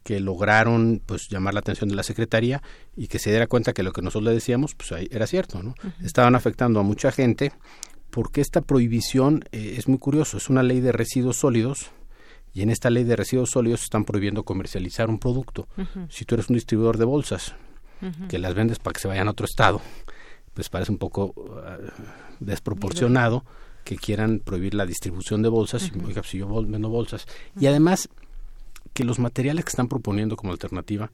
que 0.02 0.18
lograron 0.18 1.00
pues 1.04 1.28
llamar 1.28 1.54
la 1.54 1.60
atención 1.60 1.88
de 1.88 1.94
la 1.94 2.02
secretaría 2.02 2.62
y 2.96 3.06
que 3.06 3.20
se 3.20 3.30
diera 3.30 3.46
cuenta 3.46 3.74
que 3.74 3.84
lo 3.84 3.92
que 3.92 4.02
nosotros 4.02 4.24
le 4.24 4.34
decíamos 4.34 4.74
pues 4.74 4.90
ahí 4.90 5.08
era 5.12 5.28
cierto, 5.28 5.62
¿no? 5.62 5.74
Estaban 6.02 6.34
afectando 6.34 6.80
a 6.80 6.82
mucha 6.82 7.12
gente 7.12 7.52
porque 8.10 8.40
esta 8.40 8.62
prohibición 8.62 9.44
eh, 9.52 9.74
es 9.76 9.86
muy 9.86 9.98
curioso, 9.98 10.38
es 10.38 10.48
una 10.48 10.64
ley 10.64 10.80
de 10.80 10.90
residuos 10.90 11.36
sólidos 11.36 11.92
y 12.58 12.62
en 12.62 12.70
esta 12.70 12.90
ley 12.90 13.04
de 13.04 13.14
residuos 13.14 13.50
sólidos 13.50 13.84
están 13.84 14.04
prohibiendo 14.04 14.42
comercializar 14.42 15.08
un 15.08 15.20
producto. 15.20 15.68
Si 16.08 16.24
tú 16.24 16.34
eres 16.34 16.48
un 16.48 16.54
distribuidor 16.54 16.98
de 16.98 17.04
bolsas 17.04 17.54
que 18.28 18.40
las 18.40 18.52
vendes 18.52 18.80
para 18.80 18.94
que 18.94 19.00
se 19.00 19.06
vayan 19.06 19.28
a 19.28 19.30
otro 19.30 19.46
estado, 19.46 19.80
pues 20.54 20.68
parece 20.68 20.90
un 20.90 20.98
poco 20.98 21.34
uh, 21.36 21.54
desproporcionado 22.40 23.44
que 23.84 23.96
quieran 23.96 24.40
prohibir 24.40 24.74
la 24.74 24.86
distribución 24.86 25.40
de 25.40 25.48
bolsas 25.48 25.88
y 25.94 26.04
oiga, 26.04 26.24
si 26.24 26.38
yo 26.38 26.48
vendo 26.64 26.88
bolsas. 26.88 27.28
Y 27.60 27.66
además 27.66 28.08
que 28.92 29.04
los 29.04 29.20
materiales 29.20 29.64
que 29.64 29.70
están 29.70 29.86
proponiendo 29.86 30.34
como 30.34 30.50
alternativa 30.50 31.12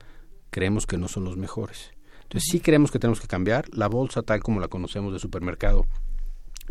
creemos 0.49 0.87
que 0.87 0.97
no 0.97 1.09
son 1.09 1.25
los 1.25 1.37
mejores. 1.37 1.91
Entonces 2.23 2.49
sí 2.51 2.61
creemos 2.61 2.91
que 2.91 2.99
tenemos 2.99 3.21
que 3.21 3.29
cambiar 3.29 3.66
la 3.69 3.89
bolsa 3.89 4.23
tal 4.23 4.43
como 4.43 4.61
la 4.61 4.69
conocemos 4.69 5.12
de 5.12 5.19
supermercado. 5.19 5.85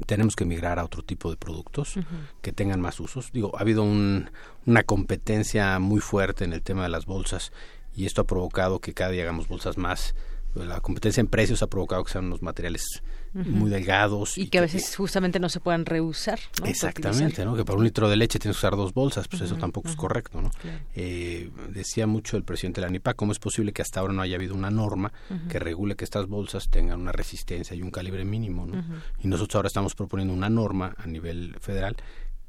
Tenemos 0.05 0.35
que 0.35 0.45
migrar 0.45 0.79
a 0.79 0.85
otro 0.85 1.03
tipo 1.03 1.29
de 1.29 1.37
productos 1.37 1.95
que 2.41 2.51
tengan 2.51 2.81
más 2.81 2.99
usos. 2.99 3.31
Digo, 3.31 3.55
ha 3.57 3.61
habido 3.61 3.83
una 3.83 4.83
competencia 4.85 5.77
muy 5.79 6.01
fuerte 6.01 6.45
en 6.45 6.53
el 6.53 6.61
tema 6.61 6.83
de 6.83 6.89
las 6.89 7.05
bolsas 7.05 7.51
y 7.95 8.05
esto 8.05 8.21
ha 8.21 8.27
provocado 8.27 8.79
que 8.79 8.93
cada 8.93 9.11
día 9.11 9.23
hagamos 9.23 9.47
bolsas 9.47 9.77
más 9.77 10.15
la 10.55 10.79
competencia 10.81 11.21
en 11.21 11.27
precios 11.27 11.63
ha 11.63 11.67
provocado 11.67 12.03
que 12.03 12.11
sean 12.11 12.25
unos 12.25 12.41
materiales 12.41 13.01
muy 13.33 13.69
delgados. 13.69 14.37
Y, 14.37 14.47
que, 14.47 14.59
a 14.59 14.61
veces 14.61 14.95
justamente 14.95 15.39
no 15.39 15.49
se 15.49 15.59
puedan 15.59 15.85
reusar. 15.85 16.39
Exactamente, 16.65 17.43
¿no? 17.43 17.55
que 17.55 17.65
para 17.65 17.77
un 17.77 17.83
litro 17.83 18.07
de 18.07 18.15
leche 18.15 18.37
tienes 18.37 18.57
que 18.57 18.59
usar 18.59 18.75
dos 18.75 18.93
bolsas, 18.93 19.27
pues 19.27 19.41
eso 19.41 19.55
tampoco 19.55 19.89
es 19.89 19.95
correcto. 19.95 20.41
¿no? 20.41 20.51
Eh, 20.95 21.49
decía 21.69 22.05
mucho 22.05 22.37
el 22.37 22.43
presidente 22.43 22.79
de 22.79 22.81
la 22.83 22.89
ANIPA, 22.89 23.15
¿cómo 23.15 23.31
es 23.31 23.39
posible 23.39 23.73
que 23.73 23.81
hasta 23.81 23.99
ahora 23.99 24.13
no 24.13 24.21
haya 24.21 24.35
habido 24.35 24.53
una 24.53 24.69
norma 24.69 25.11
que 25.49 25.59
regule 25.59 25.95
que 25.95 26.03
estas 26.03 26.27
bolsas 26.27 26.69
tengan 26.69 27.01
una 27.01 27.11
resistencia 27.11 27.75
y 27.75 27.81
un 27.81 27.91
calibre 27.91 28.23
mínimo? 28.23 28.67
¿no? 28.67 28.83
Y 29.19 29.27
nosotros 29.27 29.55
ahora 29.55 29.67
estamos 29.67 29.95
proponiendo 29.95 30.33
una 30.33 30.49
norma 30.49 30.95
a 30.97 31.07
nivel 31.07 31.55
federal 31.59 31.95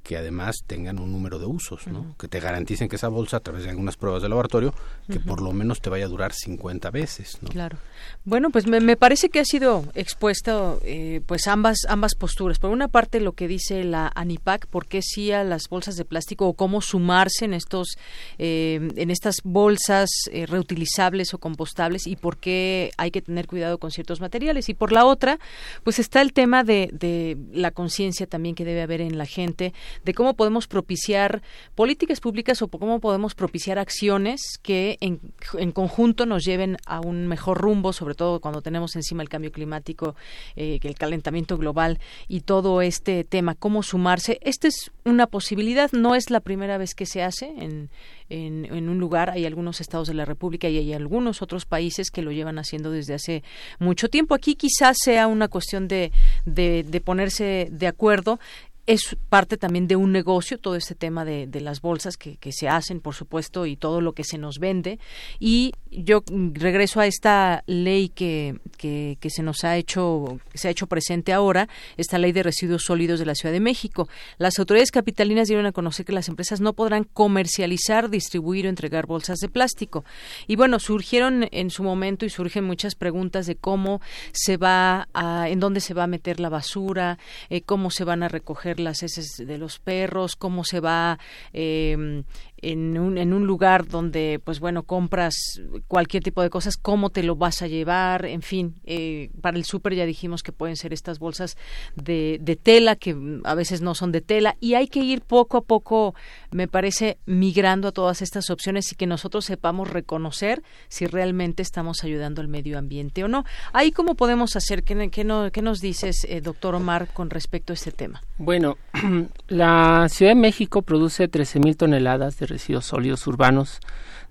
que 0.05 0.19
además 0.19 0.57
tengan 0.67 0.99
un 0.99 1.11
número 1.11 1.39
de 1.39 1.47
usos, 1.47 1.87
¿no? 1.87 2.15
Que 2.19 2.29
te 2.29 2.39
garanticen 2.39 2.91
que 2.91 2.97
esa 2.97 3.09
bolsa, 3.09 3.39
a 3.39 3.41
través 3.41 3.65
de 3.65 3.71
algunas 3.71 3.97
pruebas 3.97 4.23
de 4.23 4.29
laboratorio, 4.29 4.75
que 5.11 5.19
por 5.19 5.41
lo 5.41 5.53
menos 5.53 5.81
te 5.81 5.89
vaya 5.89 6.05
a 6.05 6.09
durar 6.09 6.35
50 6.35 6.91
veces, 6.91 7.39
¿no? 7.41 7.49
Claro. 7.49 7.79
Bueno, 8.27 8.51
pues 8.51 8.67
me, 8.67 8.97
parece 8.99 9.31
que 9.31 9.41
ha 9.41 9.45
sido 9.47 9.87
expuesto 9.95 10.81
eh, 10.85 11.23
pues 11.27 11.47
ambas 11.47 11.79
ambas 11.89 12.15
posturas. 12.15 12.59
Por 12.59 12.71
una 12.71 12.89
parte 12.89 13.19
lo 13.19 13.33
que 13.33 13.49
dice 13.49 13.83
la 13.83 14.13
ANIPAC, 14.15 14.67
por 14.67 14.87
qué 14.87 15.01
sí 15.01 15.33
a 15.33 15.43
las 15.43 15.69
bolsas 15.71 15.97
de 15.97 16.05
plástico 16.05 16.49
o 16.49 16.53
cómo 16.53 16.83
sumarse 16.83 17.47
en 17.47 17.55
estos 17.55 17.97
eh, 18.39 18.91
en 18.97 19.11
estas 19.11 19.37
bolsas 19.43 20.11
eh, 20.31 20.45
reutilizables 20.45 21.33
o 21.33 21.39
compostables 21.39 22.07
y 22.07 22.17
por 22.17 22.37
qué 22.37 22.91
hay 22.99 23.11
que 23.11 23.23
tener 23.23 23.47
cuidado 23.47 23.79
con 23.79 23.91
ciertos 23.91 24.21
materiales. 24.21 24.69
Y 24.69 24.75
por 24.75 24.93
la 24.93 25.07
otra, 25.07 25.39
pues 25.83 25.99
está 25.99 26.21
el 26.21 26.35
tema 26.35 26.63
de, 26.63 26.91
de 26.93 27.39
la 27.55 27.71
conciencia 27.71 28.27
también 28.27 28.55
que 28.55 28.67
debe 28.67 28.83
haber 28.83 29.01
en 29.01 29.17
la 29.17 29.25
gente 29.25 29.73
de 30.05 30.15
cómo 30.15 30.35
podemos 30.35 30.67
propiciar 30.67 31.43
políticas 31.75 32.21
públicas 32.21 32.63
o 32.63 32.69
cómo 32.69 33.01
podemos 33.01 33.35
propiciar 33.35 33.79
acciones 33.79 34.59
que 34.63 34.99
en, 35.01 35.21
en 35.59 35.73
conjunto 35.73 36.27
nos 36.27 36.45
lleven 36.45 36.77
a 36.87 37.01
un 37.01 37.27
mejor 37.27 37.59
rumbo, 37.59 37.93
sobre 37.93 38.15
todo 38.15 38.41
cuando 38.41 38.63
tenemos 38.63 38.97
encima 38.97 39.23
el 39.23 39.29
cambio 39.29 39.53
climático, 39.53 40.15
eh, 40.57 40.79
el 40.83 40.95
calentamiento 40.95 41.57
global 41.59 41.99
y 42.29 42.41
todo 42.41 42.83
este 42.83 43.25
tema, 43.25 43.55
cómo 43.55 43.83
sumarse. 43.83 44.39
Esta 44.43 44.69
es 44.69 44.91
una 45.05 45.27
posibilidad, 45.27 45.91
no 45.93 46.15
es 46.15 46.31
la 46.31 46.41
primera 46.41 46.79
vez 46.79 46.95
que 46.95 47.07
se 47.07 47.23
hace 47.23 47.47
en, 47.59 47.91
en, 48.29 48.89
un 48.89 48.99
lugar. 48.99 49.31
Hay 49.31 49.45
algunos 49.47 49.81
estados 49.81 50.09
de 50.09 50.15
la 50.15 50.25
República 50.25 50.69
y 50.69 50.79
hay 50.79 50.93
algunos 50.93 51.43
otros 51.43 51.67
países 51.67 52.11
que 52.11 52.23
lo 52.23 52.33
llevan 52.33 52.59
haciendo 52.59 52.91
desde 52.91 53.15
hace 53.15 53.43
mucho 53.79 54.09
tiempo. 54.09 54.35
Aquí 54.35 54.55
quizás 54.55 54.97
sea 55.03 55.27
una 55.27 55.49
cuestión 55.49 55.89
de, 55.89 56.13
de, 56.45 56.85
de 56.85 57.01
ponerse 57.01 57.69
de 57.71 57.87
acuerdo 57.87 58.39
es 58.87 59.17
parte 59.29 59.57
también 59.57 59.87
de 59.89 59.97
un 59.97 60.13
negocio, 60.13 60.59
todo 60.59 60.77
este 60.77 60.95
tema 60.95 61.25
de, 61.25 61.47
de 61.47 61.61
las 61.61 61.81
bolsas 61.81 62.17
que, 62.17 62.37
que, 62.37 62.53
se 62.53 62.69
hacen, 62.69 63.01
por 63.01 63.15
supuesto, 63.15 63.67
y 63.67 63.77
todo 63.77 64.01
lo 64.01 64.13
que 64.13 64.25
se 64.25 64.39
nos 64.39 64.59
vende. 64.59 64.99
Y 65.39 65.73
yo 65.95 66.23
regreso 66.53 67.01
a 67.01 67.07
esta 67.07 67.63
ley 67.67 68.09
que, 68.09 68.59
que, 68.77 69.17
que, 69.21 69.31
se 69.31 69.43
nos 69.43 69.65
ha 69.65 69.77
hecho, 69.77 70.41
se 70.55 70.69
ha 70.69 70.71
hecho 70.71 70.87
presente 70.87 71.33
ahora, 71.33 71.69
esta 71.97 72.19
ley 72.19 72.33
de 72.33 72.43
residuos 72.43 72.83
sólidos 72.85 73.21
de 73.21 73.27
la 73.27 73.35
Ciudad 73.35 73.53
de 73.53 73.61
México. 73.61 74.09
Las 74.39 74.59
autoridades 74.59 74.91
capitalinas 74.91 75.49
dieron 75.49 75.67
a 75.67 75.73
conocer 75.73 76.05
que 76.05 76.13
las 76.13 76.29
empresas 76.29 76.61
no 76.61 76.73
podrán 76.73 77.05
comercializar, 77.05 78.11
distribuir 78.11 78.67
o 78.67 78.69
entregar 78.69 79.07
bolsas 79.07 79.39
de 79.39 79.49
plástico. 79.49 80.05
Y 80.47 80.57
bueno, 80.57 80.79
surgieron 80.79 81.49
en 81.51 81.71
su 81.71 81.83
momento 81.83 82.27
y 82.27 82.31
surgen 82.31 82.65
muchas 82.65 82.95
preguntas 82.95 83.47
de 83.47 83.57
cómo 83.57 84.01
se 84.33 84.57
va 84.57 85.09
a, 85.15 85.49
en 85.49 85.61
dónde 85.61 85.81
se 85.81 85.95
va 85.95 86.05
a 86.05 86.09
meter 86.09 86.41
la 86.41 86.49
basura, 86.49 87.19
eh, 87.51 87.63
cómo 87.63 87.91
se 87.91 88.05
van 88.05 88.23
a 88.23 88.29
recoger 88.29 88.81
las 88.81 89.03
heces 89.03 89.37
de 89.39 89.59
los 89.59 89.79
perros, 89.79 90.37
cómo 90.37 90.65
se 90.65 90.81
va 90.81 91.19
eh, 91.53 92.23
en 92.59 92.99
un, 92.99 93.19
en 93.19 93.33
un 93.33 93.47
lugar 93.47 93.87
donde, 93.87 94.41
pues 94.43 94.61
bueno, 94.61 94.85
compras 94.85 95.61
cualquier 95.87 96.23
tipo 96.23 96.43
de 96.43 96.51
cosas, 96.51 96.77
cómo 96.77 97.11
te 97.11 97.23
lo 97.23 97.37
vas 97.37 97.63
a 97.63 97.67
llevar, 97.67 98.25
en 98.25 98.43
fin, 98.43 98.77
eh, 98.85 99.31
para 99.41 99.57
el 99.57 99.65
súper 99.65 99.95
ya 99.95 100.07
dijimos 100.07 100.43
que 100.43 100.53
pueden 100.53 100.77
ser 100.77 100.93
estas 100.93 101.19
bolsas 101.19 101.57
de, 101.95 102.39
de 102.41 102.57
tela, 102.57 102.97
que 102.97 103.17
a 103.45 103.55
veces 103.55 103.83
no 103.83 103.95
son 103.95 104.13
de 104.13 104.21
tela, 104.21 104.57
y 104.61 104.75
hay 104.75 104.89
que 104.89 105.01
ir 105.01 105.21
poco 105.21 105.59
a 105.59 105.61
poco, 105.63 106.15
me 106.51 106.69
parece, 106.69 107.19
migrando 107.27 107.89
a 107.89 107.93
todas 107.93 108.23
estas 108.23 108.51
opciones 108.51 108.91
y 108.93 108.97
que 108.97 109.07
nosotros 109.07 109.45
sepamos 109.45 109.91
reconocer 109.91 110.63
si 110.89 111.07
realmente 111.07 111.63
estamos 111.63 112.05
ayudando 112.05 112.41
al 112.41 112.49
medio 112.49 112.79
ambiente 112.79 113.25
o 113.25 113.29
no. 113.29 113.45
Ahí 113.73 113.93
cómo 113.93 114.15
podemos 114.15 114.57
hacer, 114.57 114.85
¿qué, 114.85 115.11
qué, 115.11 115.25
no, 115.25 115.51
qué 115.53 115.63
nos 115.63 115.81
dices, 115.81 116.27
eh, 116.29 116.41
doctor 116.41 116.75
Omar, 116.75 117.09
con 117.13 117.31
respecto 117.31 117.73
a 117.73 117.75
este 117.75 117.93
tema? 117.93 118.23
Bueno, 118.39 118.79
la 119.49 120.09
Ciudad 120.09 120.33
de 120.33 120.41
México 120.41 120.83
produce 120.83 121.31
13.000 121.31 121.77
toneladas 121.77 122.39
de 122.39 122.47
residuos 122.55 122.87
sólidos 122.87 123.27
urbanos, 123.27 123.81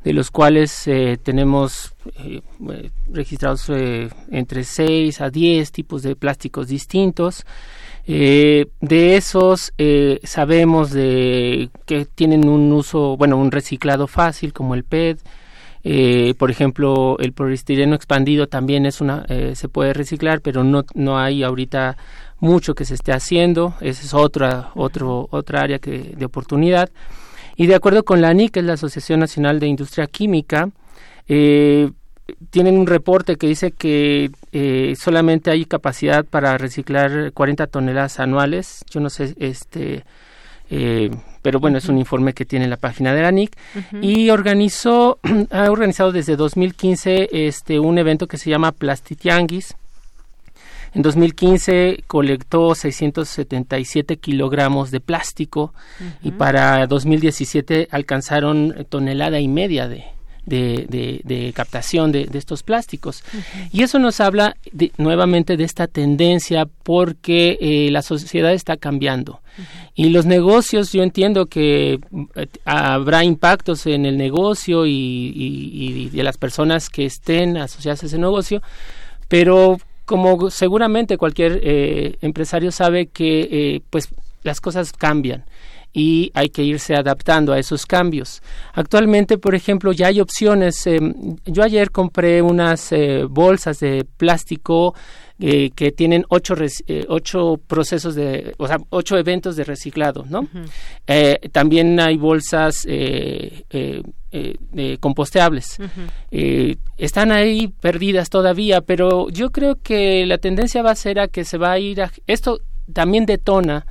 de 0.03 0.13
los 0.13 0.31
cuales 0.31 0.87
eh, 0.87 1.17
tenemos 1.21 1.93
eh, 2.23 2.41
eh, 2.69 2.89
registrados 3.11 3.69
entre 4.31 4.63
6 4.63 5.19
a 5.21 5.29
10 5.29 5.71
tipos 5.71 6.03
de 6.03 6.15
plásticos 6.15 6.67
distintos. 6.67 7.45
de 8.05 8.67
esos 9.15 9.73
sabemos 10.23 10.91
de 10.91 11.69
que 11.85 12.05
tienen 12.05 12.49
un 12.49 12.71
uso, 12.73 13.15
bueno, 13.17 13.37
un 13.37 13.51
reciclado 13.51 14.07
fácil 14.07 14.51
como 14.51 14.73
el 14.75 14.83
PET. 14.83 15.19
por 16.37 16.49
ejemplo, 16.49 17.17
el 17.19 17.31
poliestireno 17.31 17.95
expandido 17.95 18.47
también 18.47 18.85
es 18.85 18.99
una, 19.01 19.25
se 19.53 19.67
puede 19.69 19.93
reciclar, 19.93 20.41
pero 20.41 20.63
no, 20.63 20.83
no 20.95 21.17
hay 21.17 21.43
ahorita 21.43 21.97
mucho 22.43 22.75
que 22.75 22.85
se 22.85 22.95
esté 22.95 23.13
haciendo. 23.13 23.73
Esa 23.79 24.03
es 24.03 24.13
otra, 24.13 24.71
otro, 24.75 25.27
otra 25.31 25.61
área 25.61 25.79
que, 25.79 26.13
de 26.17 26.25
oportunidad. 26.25 26.89
Y 27.55 27.67
de 27.67 27.75
acuerdo 27.75 28.03
con 28.03 28.21
la 28.21 28.29
ANI, 28.29 28.49
que 28.49 28.59
es 28.59 28.65
la 28.65 28.73
Asociación 28.73 29.19
Nacional 29.19 29.59
de 29.59 29.67
Industria 29.67 30.07
Química, 30.07 30.69
eh, 31.27 31.91
tienen 32.49 32.77
un 32.77 32.87
reporte 32.87 33.35
que 33.35 33.47
dice 33.47 33.71
que 33.71 34.31
eh, 34.51 34.95
solamente 34.97 35.51
hay 35.51 35.65
capacidad 35.65 36.25
para 36.25 36.57
reciclar 36.57 37.31
40 37.33 37.67
toneladas 37.67 38.19
anuales. 38.19 38.83
Yo 38.89 38.99
no 38.99 39.09
sé, 39.09 39.35
este, 39.39 40.03
eh, 40.69 41.11
pero 41.41 41.59
bueno, 41.59 41.77
es 41.77 41.89
un 41.89 41.97
informe 41.97 42.33
que 42.33 42.45
tiene 42.45 42.67
la 42.67 42.77
página 42.77 43.13
de 43.13 43.21
la 43.21 43.31
NIC 43.31 43.55
y 44.01 44.29
organizó, 44.29 45.19
ha 45.51 45.69
organizado 45.69 46.11
desde 46.11 46.35
2015 46.35 47.29
este 47.31 47.79
un 47.79 47.97
evento 47.97 48.27
que 48.27 48.37
se 48.37 48.49
llama 48.49 48.71
Plastitianguis, 48.71 49.75
en 50.93 51.01
2015 51.01 52.03
colectó 52.07 52.75
677 52.75 54.17
kilogramos 54.17 54.91
de 54.91 54.99
plástico 54.99 55.73
y 56.21 56.31
para 56.31 56.85
2017 56.87 57.87
alcanzaron 57.91 58.85
tonelada 58.89 59.39
y 59.39 59.47
media 59.47 59.87
de, 59.87 60.05
de, 60.45 61.51
captación 61.55 62.11
de, 62.11 62.29
estos 62.33 62.63
plásticos. 62.63 63.23
Y 63.71 63.81
eso 63.81 63.97
nos 63.99 64.19
habla 64.19 64.55
nuevamente 64.97 65.57
de 65.57 65.63
esta 65.63 65.87
tendencia 65.87 66.67
porque 66.83 67.57
eh, 67.59 67.89
la 67.91 68.01
sociedad 68.01 68.53
está 68.53 68.77
cambiando. 68.77 69.41
Y 69.95 70.09
los 70.09 70.25
negocios, 70.25 70.91
yo 70.91 71.03
entiendo 71.03 71.45
que 71.45 71.99
eh, 72.35 72.47
habrá 72.65 73.23
impactos 73.23 73.85
en 73.85 74.05
el 74.05 74.17
negocio 74.17 74.85
y, 74.85 74.91
y, 74.91 76.09
de 76.09 76.23
las 76.23 76.37
personas 76.37 76.89
que 76.89 77.05
estén 77.05 77.57
asociadas 77.57 78.03
a 78.03 78.05
ese 78.07 78.17
negocio, 78.17 78.61
pero 79.27 79.77
como 80.05 80.49
seguramente 80.49 81.17
cualquier 81.17 81.59
eh, 81.63 82.17
empresario 82.21 82.71
sabe 82.71 83.07
que 83.07 83.47
eh, 83.51 83.81
pues 83.89 84.09
las 84.43 84.59
cosas 84.59 84.91
cambian 84.91 85.45
y 85.93 86.31
hay 86.33 86.49
que 86.49 86.63
irse 86.63 86.95
adaptando 86.95 87.53
a 87.53 87.59
esos 87.59 87.85
cambios. 87.85 88.41
Actualmente, 88.73 89.37
por 89.37 89.53
ejemplo, 89.53 89.91
ya 89.91 90.07
hay 90.07 90.21
opciones. 90.21 90.87
Eh, 90.87 90.99
yo 91.45 91.63
ayer 91.63 91.91
compré 91.91 92.41
unas 92.41 92.93
bolsas 93.29 93.79
de 93.79 94.05
plástico 94.17 94.95
que 95.75 95.91
tienen 95.91 96.23
ocho, 96.29 96.55
ocho 97.09 97.59
procesos 97.67 98.15
de, 98.15 98.53
o 98.57 98.67
sea, 98.67 98.77
ocho 98.89 99.17
eventos 99.17 99.57
de 99.57 99.65
reciclado, 99.65 100.25
¿no? 100.29 100.47
también 101.51 101.99
hay 101.99 102.17
bolsas 102.17 102.85
eh, 104.75 104.97
composteables. 104.99 105.77
Eh, 106.31 106.77
están 106.97 107.31
ahí 107.31 107.67
perdidas 107.67 108.31
todavía, 108.31 108.81
pero 108.81 109.29
yo 109.29 109.51
creo 109.51 109.75
que 109.75 110.25
la 110.25 110.39
tendencia 110.39 110.81
va 110.81 110.89
a 110.89 110.95
ser 110.95 111.19
a 111.19 111.27
que 111.27 111.45
se 111.45 111.59
va 111.59 111.73
a 111.73 111.77
ir 111.77 112.01
a... 112.01 112.11
Esto 112.25 112.59
también 112.91 113.27
detona 113.27 113.85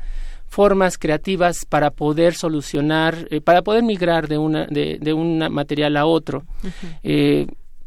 formas 0.48 0.98
creativas 0.98 1.64
para 1.64 1.92
poder 1.92 2.34
solucionar, 2.34 3.28
eh, 3.30 3.40
para 3.40 3.62
poder 3.62 3.84
migrar 3.84 4.26
de, 4.26 4.38
una, 4.38 4.66
de, 4.66 4.98
de 5.00 5.12
un 5.12 5.38
material 5.52 5.96
a 5.96 6.06
otro. 6.06 6.44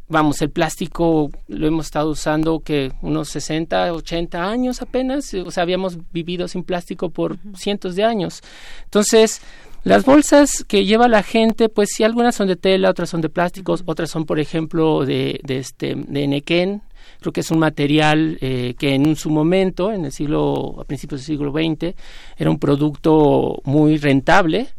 Vamos, 0.07 0.41
el 0.41 0.49
plástico 0.49 1.31
lo 1.47 1.67
hemos 1.67 1.87
estado 1.87 2.09
usando 2.09 2.59
que 2.59 2.91
unos 3.01 3.29
60, 3.29 3.93
80 3.93 4.43
años 4.43 4.81
apenas, 4.81 5.33
o 5.33 5.51
sea, 5.51 5.63
habíamos 5.63 5.97
vivido 6.11 6.47
sin 6.47 6.63
plástico 6.63 7.09
por 7.09 7.37
cientos 7.55 7.95
de 7.95 8.03
años. 8.03 8.41
Entonces, 8.85 9.41
Las 9.85 10.03
bolsas 10.03 10.65
que 10.67 10.83
lleva 10.83 11.07
la 11.07 11.21
gente, 11.21 11.69
pues 11.69 11.89
sí, 11.95 12.03
algunas 12.03 12.33
son 12.33 12.47
de 12.47 12.55
tela, 12.55 12.89
otras 12.89 13.07
son 13.07 13.21
de 13.21 13.29
plásticos, 13.29 13.83
otras 13.85 14.09
son, 14.09 14.25
por 14.25 14.39
ejemplo, 14.39 15.05
de, 15.05 15.39
de 15.43 15.59
este 15.59 15.93
de 15.95 16.27
nequén. 16.27 16.81
Creo 17.19 17.31
que 17.31 17.41
es 17.41 17.51
un 17.51 17.59
material 17.59 18.39
eh, 18.41 18.73
que 18.79 18.95
en 18.95 19.15
su 19.15 19.29
momento, 19.29 19.91
en 19.91 20.05
el 20.05 20.11
siglo, 20.11 20.77
a 20.81 20.85
principios 20.85 21.21
del 21.21 21.37
siglo 21.37 21.51
XX, 21.51 21.93
era 22.35 22.49
un 22.49 22.57
producto 22.57 23.61
muy 23.63 23.97
rentable, 23.97 24.69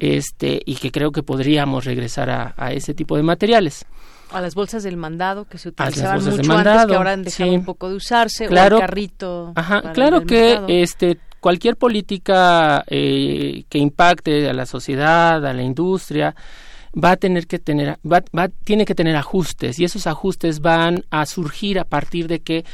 este, 0.00 0.60
y 0.66 0.74
que 0.74 0.90
creo 0.90 1.12
que 1.12 1.22
podríamos 1.22 1.84
regresar 1.84 2.28
a, 2.28 2.54
a 2.56 2.72
ese 2.72 2.94
tipo 2.94 3.16
de 3.16 3.22
materiales. 3.22 3.86
A 4.32 4.40
las 4.40 4.54
bolsas 4.54 4.82
del 4.82 4.96
mandado 4.96 5.44
que 5.46 5.58
se 5.58 5.70
utilizaban 5.70 6.18
mucho 6.18 6.30
antes, 6.32 6.48
mandado, 6.48 6.88
que 6.88 6.94
ahora 6.96 7.12
han 7.12 7.22
dejado 7.22 7.50
sí. 7.50 7.56
un 7.56 7.64
poco 7.64 7.88
de 7.88 7.94
usarse, 7.96 8.46
Claro. 8.46 8.76
o 8.76 8.80
el 8.80 8.86
carrito. 8.86 9.52
Ajá, 9.56 9.80
para 9.82 9.92
claro 9.94 10.16
el 10.18 10.26
que 10.26 10.40
mercado. 10.40 10.66
este 10.68 11.18
cualquier 11.40 11.76
política 11.76 12.84
eh, 12.88 13.64
que 13.68 13.78
impacte 13.78 14.48
a 14.48 14.52
la 14.52 14.66
sociedad, 14.66 15.44
a 15.46 15.52
la 15.52 15.62
industria, 15.62 16.34
va 16.92 17.12
a 17.12 17.16
tener 17.16 17.46
que 17.46 17.58
tener, 17.58 17.98
va, 18.04 18.22
va- 18.36 18.48
tiene 18.64 18.84
que 18.84 18.94
tener 18.94 19.14
ajustes 19.14 19.78
y 19.78 19.84
esos 19.84 20.06
ajustes 20.06 20.60
van 20.60 21.04
a 21.10 21.26
surgir 21.26 21.78
a 21.78 21.84
partir 21.84 22.26
de 22.26 22.40
que 22.40 22.64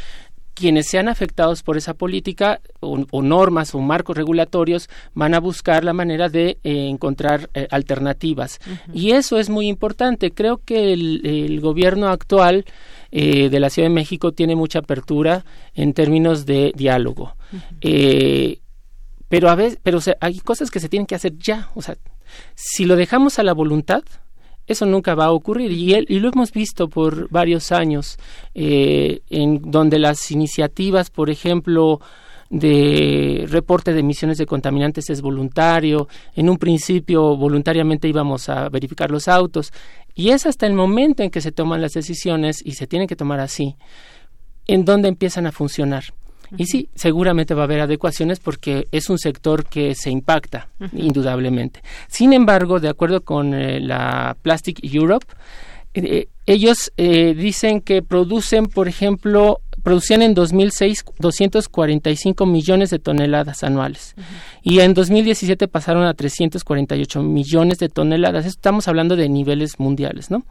quienes 0.54 0.86
sean 0.88 1.08
afectados 1.08 1.62
por 1.62 1.76
esa 1.76 1.94
política 1.94 2.60
o, 2.80 3.04
o 3.10 3.22
normas 3.22 3.74
o 3.74 3.80
marcos 3.80 4.16
regulatorios 4.16 4.88
van 5.12 5.34
a 5.34 5.40
buscar 5.40 5.84
la 5.84 5.92
manera 5.92 6.28
de 6.28 6.58
eh, 6.64 6.88
encontrar 6.88 7.50
eh, 7.54 7.66
alternativas. 7.70 8.60
Y 8.92 9.12
eso 9.12 9.38
es 9.38 9.50
muy 9.50 9.68
importante. 9.68 10.30
Creo 10.30 10.60
que 10.64 10.92
el, 10.92 11.26
el 11.26 11.60
gobierno 11.60 12.08
actual 12.08 12.64
eh, 13.16 13.48
de 13.48 13.60
la 13.60 13.70
Ciudad 13.70 13.88
de 13.88 13.94
México 13.94 14.32
tiene 14.32 14.56
mucha 14.56 14.80
apertura 14.80 15.44
en 15.74 15.92
términos 15.92 16.46
de 16.46 16.72
diálogo. 16.74 17.36
Eh, 17.80 18.58
pero 19.28 19.50
a 19.50 19.54
veces, 19.54 19.78
pero 19.82 19.98
o 19.98 20.00
sea, 20.00 20.16
hay 20.20 20.40
cosas 20.40 20.68
que 20.70 20.80
se 20.80 20.88
tienen 20.88 21.06
que 21.06 21.14
hacer 21.14 21.38
ya. 21.38 21.70
O 21.76 21.82
sea, 21.82 21.96
si 22.56 22.84
lo 22.84 22.96
dejamos 22.96 23.38
a 23.38 23.44
la 23.44 23.52
voluntad, 23.52 24.02
eso 24.66 24.86
nunca 24.86 25.14
va 25.14 25.26
a 25.26 25.32
ocurrir. 25.32 25.70
Y, 25.72 25.94
el- 25.94 26.06
y 26.08 26.20
lo 26.20 26.30
hemos 26.32 26.52
visto 26.52 26.88
por 26.88 27.28
varios 27.30 27.72
años 27.72 28.16
eh, 28.54 29.20
en 29.30 29.60
donde 29.70 29.98
las 29.98 30.30
iniciativas 30.30 31.10
por 31.10 31.30
ejemplo 31.30 32.00
de 32.50 33.46
reporte 33.48 33.92
de 33.92 34.00
emisiones 34.00 34.38
de 34.38 34.46
contaminantes 34.46 35.10
es 35.10 35.20
voluntario. 35.22 36.08
En 36.34 36.48
un 36.48 36.56
principio 36.58 37.36
voluntariamente 37.36 38.06
íbamos 38.08 38.48
a 38.48 38.68
verificar 38.68 39.10
los 39.10 39.26
autos. 39.28 39.72
Y 40.14 40.28
es 40.30 40.46
hasta 40.46 40.66
el 40.66 40.74
momento 40.74 41.22
en 41.22 41.30
que 41.30 41.40
se 41.40 41.50
toman 41.52 41.80
las 41.82 41.92
decisiones 41.94 42.62
y 42.64 42.72
se 42.72 42.86
tienen 42.86 43.08
que 43.08 43.16
tomar 43.16 43.40
así 43.40 43.76
en 44.66 44.84
donde 44.84 45.08
empiezan 45.08 45.46
a 45.46 45.52
funcionar 45.52 46.04
y 46.56 46.66
sí, 46.66 46.88
seguramente 46.94 47.54
va 47.54 47.62
a 47.62 47.64
haber 47.64 47.80
adecuaciones 47.80 48.40
porque 48.40 48.86
es 48.92 49.10
un 49.10 49.18
sector 49.18 49.64
que 49.64 49.94
se 49.94 50.10
impacta, 50.10 50.68
indudablemente. 50.92 51.82
Sin 52.08 52.32
embargo, 52.32 52.80
de 52.80 52.88
acuerdo 52.88 53.22
con 53.22 53.54
eh, 53.54 53.80
la 53.80 54.36
Plastic 54.42 54.80
Europe, 54.82 55.26
eh, 55.94 56.28
ellos 56.46 56.92
eh, 56.96 57.34
dicen 57.34 57.80
que 57.80 58.02
producen, 58.02 58.66
por 58.66 58.88
ejemplo, 58.88 59.60
producían 59.82 60.22
en 60.22 60.34
2006 60.34 61.04
245 61.18 62.46
millones 62.46 62.90
de 62.90 62.98
toneladas 62.98 63.62
anuales 63.62 64.14
y 64.62 64.80
en 64.80 64.94
2017 64.94 65.68
pasaron 65.68 66.04
a 66.04 66.14
348 66.14 67.22
millones 67.22 67.78
de 67.78 67.88
toneladas. 67.88 68.44
Estamos 68.44 68.88
hablando 68.88 69.14
de 69.14 69.28
niveles 69.28 69.78
mundiales, 69.78 70.30
¿no? 70.30 70.44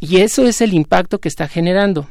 Y 0.00 0.18
eso 0.18 0.46
es 0.46 0.60
el 0.60 0.72
impacto 0.72 1.18
que 1.18 1.28
está 1.28 1.48
generando. 1.48 2.06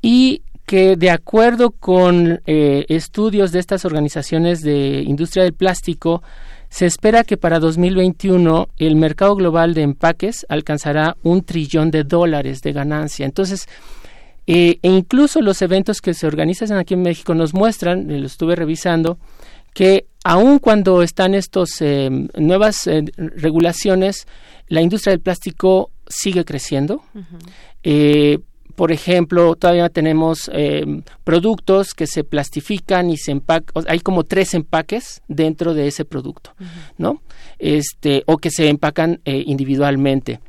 Y 0.00 0.42
que 0.66 0.96
de 0.96 1.10
acuerdo 1.10 1.70
con 1.70 2.40
eh, 2.46 2.84
estudios 2.88 3.52
de 3.52 3.58
estas 3.58 3.84
organizaciones 3.84 4.62
de 4.62 5.02
industria 5.02 5.44
del 5.44 5.52
plástico, 5.54 6.22
se 6.68 6.86
espera 6.86 7.24
que 7.24 7.36
para 7.36 7.58
2021 7.58 8.68
el 8.78 8.96
mercado 8.96 9.36
global 9.36 9.74
de 9.74 9.82
empaques 9.82 10.46
alcanzará 10.48 11.16
un 11.22 11.42
trillón 11.42 11.90
de 11.90 12.04
dólares 12.04 12.62
de 12.62 12.72
ganancia. 12.72 13.26
Entonces, 13.26 13.68
eh, 14.46 14.78
e 14.82 14.88
incluso 14.88 15.40
los 15.40 15.60
eventos 15.62 16.00
que 16.00 16.14
se 16.14 16.26
organizan 16.26 16.78
aquí 16.78 16.94
en 16.94 17.02
México 17.02 17.34
nos 17.34 17.52
muestran, 17.52 18.10
eh, 18.10 18.18
lo 18.18 18.26
estuve 18.26 18.56
revisando, 18.56 19.18
que 19.74 20.06
aun 20.24 20.58
cuando 20.58 21.02
están 21.02 21.34
estas 21.34 21.82
nuevas 22.34 22.86
eh, 22.86 23.04
regulaciones, 23.16 24.26
la 24.68 24.80
industria 24.80 25.12
del 25.12 25.20
plástico 25.20 25.90
sigue 26.08 26.44
creciendo. 26.44 27.02
Eh, 27.82 28.38
por 28.74 28.92
ejemplo, 28.92 29.54
todavía 29.56 29.88
tenemos 29.88 30.50
eh, 30.52 30.84
productos 31.24 31.94
que 31.94 32.06
se 32.06 32.24
plastifican 32.24 33.10
y 33.10 33.16
se 33.16 33.30
empacan, 33.32 33.84
hay 33.88 34.00
como 34.00 34.24
tres 34.24 34.54
empaques 34.54 35.22
dentro 35.28 35.74
de 35.74 35.86
ese 35.88 36.04
producto, 36.04 36.54
¿no? 36.98 37.22
Este, 37.58 38.22
o 38.26 38.38
que 38.38 38.50
se 38.50 38.68
empacan 38.68 39.20
eh, 39.24 39.42
individualmente. 39.46 40.40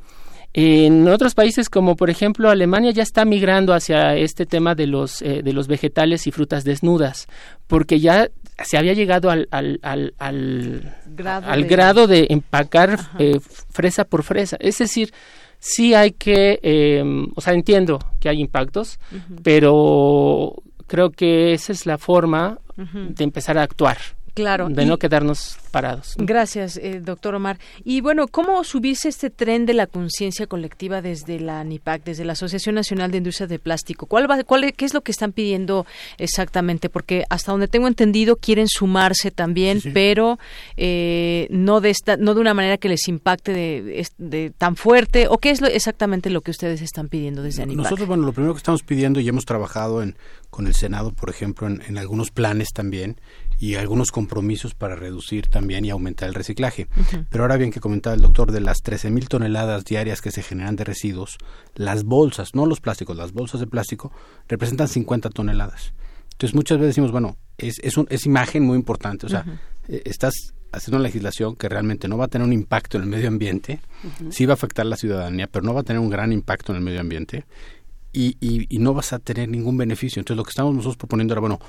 En 0.56 1.08
otros 1.08 1.34
países 1.34 1.68
como 1.68 1.96
por 1.96 2.10
ejemplo 2.10 2.48
Alemania 2.48 2.92
ya 2.92 3.02
está 3.02 3.24
migrando 3.24 3.74
hacia 3.74 4.14
este 4.16 4.46
tema 4.46 4.76
de 4.76 4.86
los, 4.86 5.20
eh, 5.20 5.42
de 5.42 5.52
los 5.52 5.66
vegetales 5.66 6.28
y 6.28 6.30
frutas 6.30 6.62
desnudas, 6.62 7.26
porque 7.66 7.98
ya 7.98 8.28
se 8.64 8.78
había 8.78 8.92
llegado 8.92 9.30
al, 9.30 9.48
al, 9.50 9.80
al, 9.82 10.14
al, 10.18 10.94
Grado 11.16 11.50
de- 11.56 11.62
grado 11.64 12.06
de 12.06 12.26
empacar 12.30 13.00
eh, 13.18 13.40
fresa 13.72 14.04
por 14.04 14.22
fresa. 14.22 14.56
Es 14.60 14.78
decir, 14.78 15.12
sí 15.64 15.94
hay 15.94 16.12
que, 16.12 16.60
eh, 16.62 17.02
o 17.34 17.40
sea, 17.40 17.54
entiendo 17.54 17.98
que 18.20 18.28
hay 18.28 18.38
impactos, 18.38 18.98
pero 19.42 20.62
creo 20.86 21.10
que 21.10 21.54
esa 21.54 21.72
es 21.72 21.86
la 21.86 21.96
forma 21.96 22.58
de 22.76 23.24
empezar 23.24 23.56
a 23.56 23.62
actuar. 23.62 23.96
Claro, 24.34 24.68
De 24.68 24.82
y- 24.82 24.86
no 24.86 24.98
quedarnos 24.98 25.56
parados. 25.70 26.14
Gracias, 26.18 26.76
eh, 26.76 27.00
doctor 27.00 27.34
Omar. 27.36 27.58
Y 27.84 28.00
bueno, 28.00 28.26
¿cómo 28.28 28.62
subirse 28.64 29.08
este 29.08 29.30
tren 29.30 29.64
de 29.64 29.74
la 29.74 29.86
conciencia 29.86 30.46
colectiva 30.46 31.02
desde 31.02 31.38
la 31.40 31.62
NIPAC, 31.64 32.04
desde 32.04 32.24
la 32.24 32.32
Asociación 32.32 32.74
Nacional 32.74 33.10
de 33.10 33.18
Industrias 33.18 33.48
de 33.48 33.58
Plástico? 33.58 34.06
¿Cuál 34.06 34.30
va, 34.30 34.42
cuál, 34.44 34.72
¿Qué 34.72 34.84
es 34.84 34.94
lo 34.94 35.02
que 35.02 35.12
están 35.12 35.32
pidiendo 35.32 35.86
exactamente? 36.18 36.88
Porque 36.88 37.24
hasta 37.30 37.52
donde 37.52 37.68
tengo 37.68 37.86
entendido 37.88 38.36
quieren 38.36 38.66
sumarse 38.68 39.30
también, 39.30 39.80
pero 39.92 40.38
eh, 40.76 41.46
no 41.50 41.80
de 41.80 41.90
esta, 41.90 42.16
no 42.16 42.34
de 42.34 42.40
una 42.40 42.54
manera 42.54 42.76
que 42.78 42.88
les 42.88 43.06
impacte 43.08 43.52
de, 43.52 44.52
tan 44.58 44.76
fuerte. 44.76 45.28
¿O 45.28 45.38
qué 45.38 45.50
es 45.50 45.60
lo, 45.60 45.68
exactamente 45.68 46.30
lo 46.30 46.40
que 46.40 46.50
ustedes 46.50 46.82
están 46.82 47.08
pidiendo 47.08 47.42
desde 47.42 47.62
ANIPAC? 47.62 47.84
Nosotros, 47.84 48.08
bueno, 48.08 48.24
lo 48.24 48.32
primero 48.32 48.54
que 48.54 48.58
estamos 48.58 48.82
pidiendo 48.82 49.20
y 49.20 49.28
hemos 49.28 49.44
trabajado 49.44 50.02
en, 50.02 50.16
con 50.50 50.66
el 50.66 50.74
Senado, 50.74 51.12
por 51.12 51.30
ejemplo, 51.30 51.66
en, 51.66 51.82
en 51.86 51.98
algunos 51.98 52.30
planes 52.30 52.68
también 52.72 53.16
y 53.58 53.74
algunos 53.76 54.10
compromisos 54.10 54.74
para 54.74 54.96
reducir 54.96 55.46
también 55.48 55.84
y 55.84 55.90
aumentar 55.90 56.28
el 56.28 56.34
reciclaje. 56.34 56.88
Pero 57.30 57.44
ahora 57.44 57.56
bien 57.56 57.70
que 57.70 57.80
comentaba 57.80 58.14
el 58.14 58.22
doctor, 58.22 58.52
de 58.52 58.60
las 58.60 58.78
13 58.82 59.10
mil 59.10 59.28
toneladas 59.28 59.84
diarias 59.84 60.20
que 60.20 60.30
se 60.30 60.42
generan 60.42 60.76
de 60.76 60.84
residuos, 60.84 61.38
las 61.74 62.04
bolsas, 62.04 62.54
no 62.54 62.66
los 62.66 62.80
plásticos, 62.80 63.16
las 63.16 63.32
bolsas 63.32 63.60
de 63.60 63.66
plástico, 63.66 64.12
representan 64.48 64.88
50 64.88 65.30
toneladas. 65.30 65.92
Entonces 66.32 66.54
muchas 66.54 66.78
veces 66.78 66.90
decimos, 66.90 67.12
bueno, 67.12 67.36
es, 67.58 67.78
es, 67.82 67.96
un, 67.96 68.06
es 68.10 68.26
imagen 68.26 68.64
muy 68.64 68.76
importante, 68.76 69.26
o 69.26 69.28
sea, 69.28 69.44
eh, 69.88 70.02
estás 70.04 70.34
haciendo 70.72 70.96
una 70.96 71.04
legislación 71.04 71.54
que 71.54 71.68
realmente 71.68 72.08
no 72.08 72.18
va 72.18 72.24
a 72.24 72.28
tener 72.28 72.46
un 72.46 72.52
impacto 72.52 72.96
en 72.96 73.04
el 73.04 73.08
medio 73.08 73.28
ambiente, 73.28 73.80
sí 74.30 74.44
va 74.44 74.52
a 74.52 74.54
afectar 74.54 74.84
a 74.84 74.88
la 74.88 74.96
ciudadanía, 74.96 75.46
pero 75.46 75.64
no 75.64 75.72
va 75.72 75.82
a 75.82 75.84
tener 75.84 76.00
un 76.00 76.10
gran 76.10 76.32
impacto 76.32 76.72
en 76.72 76.78
el 76.78 76.84
medio 76.84 77.00
ambiente 77.00 77.44
y, 78.12 78.36
y, 78.40 78.66
y 78.68 78.78
no 78.78 78.94
vas 78.94 79.12
a 79.12 79.18
tener 79.20 79.48
ningún 79.48 79.76
beneficio. 79.76 80.20
Entonces 80.20 80.36
lo 80.36 80.44
que 80.44 80.50
estamos 80.50 80.74
nosotros 80.74 80.96
proponiendo 80.96 81.34
era, 81.34 81.40
bueno, 81.40 81.60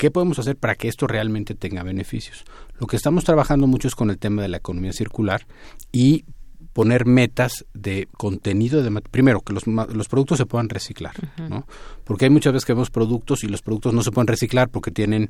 ¿qué 0.00 0.10
podemos 0.10 0.38
hacer 0.38 0.56
para 0.56 0.76
que 0.76 0.88
esto 0.88 1.06
realmente 1.06 1.54
tenga 1.54 1.82
beneficios? 1.82 2.44
Lo 2.78 2.86
que 2.86 2.96
estamos 2.96 3.22
trabajando 3.22 3.66
mucho 3.66 3.86
es 3.86 3.94
con 3.94 4.08
el 4.08 4.16
tema 4.16 4.40
de 4.40 4.48
la 4.48 4.56
economía 4.56 4.94
circular 4.94 5.46
y 5.92 6.24
poner 6.72 7.04
metas 7.04 7.66
de 7.74 8.08
contenido 8.16 8.82
de 8.82 8.98
primero 9.02 9.42
que 9.42 9.52
los, 9.52 9.66
los 9.66 10.08
productos 10.08 10.38
se 10.38 10.46
puedan 10.46 10.70
reciclar, 10.70 11.12
¿no? 11.50 11.66
Porque 12.04 12.24
hay 12.24 12.30
muchas 12.30 12.54
veces 12.54 12.64
que 12.64 12.72
vemos 12.72 12.88
productos 12.88 13.44
y 13.44 13.48
los 13.48 13.60
productos 13.60 13.92
no 13.92 14.02
se 14.02 14.10
pueden 14.10 14.28
reciclar 14.28 14.70
porque 14.70 14.90
tienen 14.90 15.28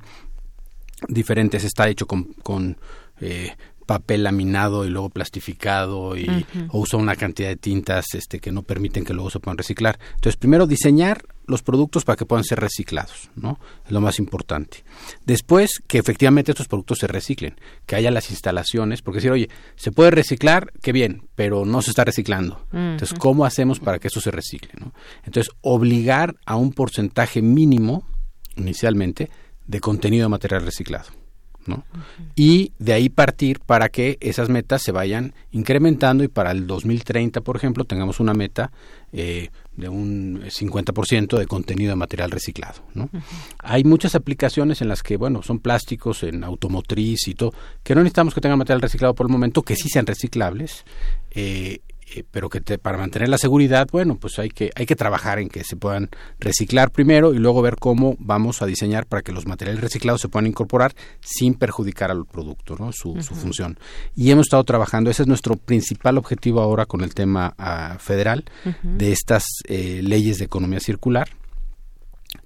diferentes, 1.09 1.65
está 1.65 1.89
hecho 1.89 2.07
con, 2.07 2.27
con 2.45 2.77
eh, 3.21 3.57
papel 3.87 4.23
laminado 4.23 4.87
y 4.87 4.89
luego 4.89 5.11
plastificado 5.11 6.17
y 6.17 6.29
o 6.69 6.79
usa 6.79 6.97
una 6.97 7.17
cantidad 7.17 7.49
de 7.49 7.57
tintas 7.57 8.15
este 8.15 8.39
que 8.39 8.53
no 8.53 8.63
permiten 8.63 9.05
que 9.05 9.15
luego 9.15 9.31
se 9.31 9.41
puedan 9.41 9.59
reciclar. 9.59 9.99
Entonces, 10.15 10.37
primero 10.37 10.69
diseñar 10.69 11.25
los 11.51 11.63
productos 11.63 12.05
para 12.05 12.17
que 12.17 12.25
puedan 12.25 12.45
ser 12.45 12.61
reciclados, 12.61 13.31
¿no? 13.35 13.59
Es 13.85 13.93
lo 13.93 14.01
más 14.01 14.19
importante. 14.19 14.85
Después, 15.27 15.83
que 15.87 15.99
efectivamente 15.99 16.53
estos 16.53 16.69
productos 16.69 16.99
se 16.99 17.07
reciclen, 17.07 17.57
que 17.87 17.97
haya 17.97 18.11
las 18.11 18.31
instalaciones, 18.31 19.03
porque 19.03 19.19
decir, 19.19 19.33
oye, 19.33 19.51
se 19.77 19.93
puede 19.93 20.11
reciclar, 20.11 20.73
qué 20.83 20.93
bien, 20.93 21.29
pero 21.35 21.65
no 21.65 21.83
se 21.83 21.91
está 21.91 22.05
reciclando. 22.05 22.65
Entonces. 22.73 23.19
¿cómo 23.19 23.45
hacemos 23.45 23.81
para 23.81 23.99
que 23.99 24.09
esto 24.09 24.21
se 24.21 24.31
recicle? 24.31 24.73
¿no? 24.79 24.93
Entonces, 25.25 25.53
obligar 25.61 26.37
a 26.47 26.57
un 26.57 26.73
porcentaje 26.73 27.43
mínimo, 27.43 28.07
inicialmente, 28.57 29.31
de 29.67 29.81
contenido 29.81 30.25
de 30.25 30.31
material 30.31 30.63
reciclado. 30.65 31.20
¿No? 31.71 31.85
Y 32.37 32.73
de 32.79 32.93
ahí 32.93 33.09
partir 33.09 33.61
para 33.61 33.89
que 33.89 34.19
esas 34.21 34.51
metas 34.51 34.83
se 34.83 34.93
vayan 34.93 35.33
incrementando 35.53 36.23
y 36.23 36.29
para 36.29 36.51
el 36.51 36.67
2030, 36.67 37.41
por 37.41 37.57
ejemplo, 37.57 37.85
tengamos 37.85 38.21
una 38.21 38.35
meta 38.35 38.71
eh, 39.13 39.49
de 39.77 39.89
un 39.89 40.43
50% 40.43 41.39
de 41.39 41.47
contenido 41.47 41.91
de 41.91 41.97
material 41.97 42.31
reciclado. 42.31 42.83
¿no? 42.95 43.09
Hay 43.59 43.85
muchas 43.85 44.15
aplicaciones 44.15 44.83
en 44.83 44.89
las 44.89 45.03
que, 45.03 45.17
bueno, 45.17 45.43
son 45.43 45.59
plásticos 45.59 46.23
en 46.23 46.45
automotriz 46.45 47.27
y 47.27 47.35
todo, 47.35 47.55
que 47.83 47.95
no 47.95 48.03
necesitamos 48.03 48.35
que 48.35 48.41
tengan 48.41 48.59
material 48.59 48.83
reciclado 48.83 49.15
por 49.15 49.27
el 49.27 49.33
momento, 49.33 49.63
que 49.63 49.77
sí 49.77 49.89
sean 49.89 50.07
reciclables. 50.07 50.85
Eh, 51.31 51.81
eh, 52.15 52.25
pero 52.29 52.49
que 52.49 52.61
para 52.79 52.99
mantener 52.99 53.29
la 53.29 53.39
seguridad, 53.39 53.87
bueno, 53.93 54.17
pues 54.17 54.39
hay 54.39 54.49
que, 54.49 54.71
hay 54.75 54.87
que 54.87 54.97
trabajar 54.97 55.39
en 55.39 55.49
que 55.49 55.63
se 55.63 55.77
puedan 55.77 56.09
reciclar 56.41 56.91
primero 56.91 57.33
y 57.33 57.39
luego 57.39 57.63
ver 57.63 57.77
cómo 57.77 58.17
vamos 58.19 58.63
a 58.63 58.67
diseñar 58.67 59.07
para 59.07 59.23
que 59.23 59.31
los 59.33 59.47
materiales 59.47 59.81
reciclados 59.81 60.21
se 60.21 60.29
puedan 60.29 60.47
incorporar 60.47 60.93
sin 61.21 61.55
perjudicar 61.55 62.11
al 62.11 62.27
producto, 62.27 62.77
¿no? 62.79 62.93
Su, 62.93 63.15
función. 63.21 63.79
Y 64.17 64.31
hemos 64.31 64.47
estado 64.47 64.65
trabajando, 64.65 65.11
ese 65.11 65.23
es 65.23 65.29
nuestro 65.29 65.57
principal 65.57 66.19
objetivo 66.19 66.61
ahora 66.61 66.87
con 66.87 67.03
el 67.03 67.15
tema 67.15 67.55
ah, 67.59 67.97
federal 68.01 68.45
de 68.83 69.13
estas 69.13 69.45
eh, 69.69 70.01
leyes 70.03 70.39
de 70.39 70.47
economía 70.47 70.81
circular. 70.81 71.29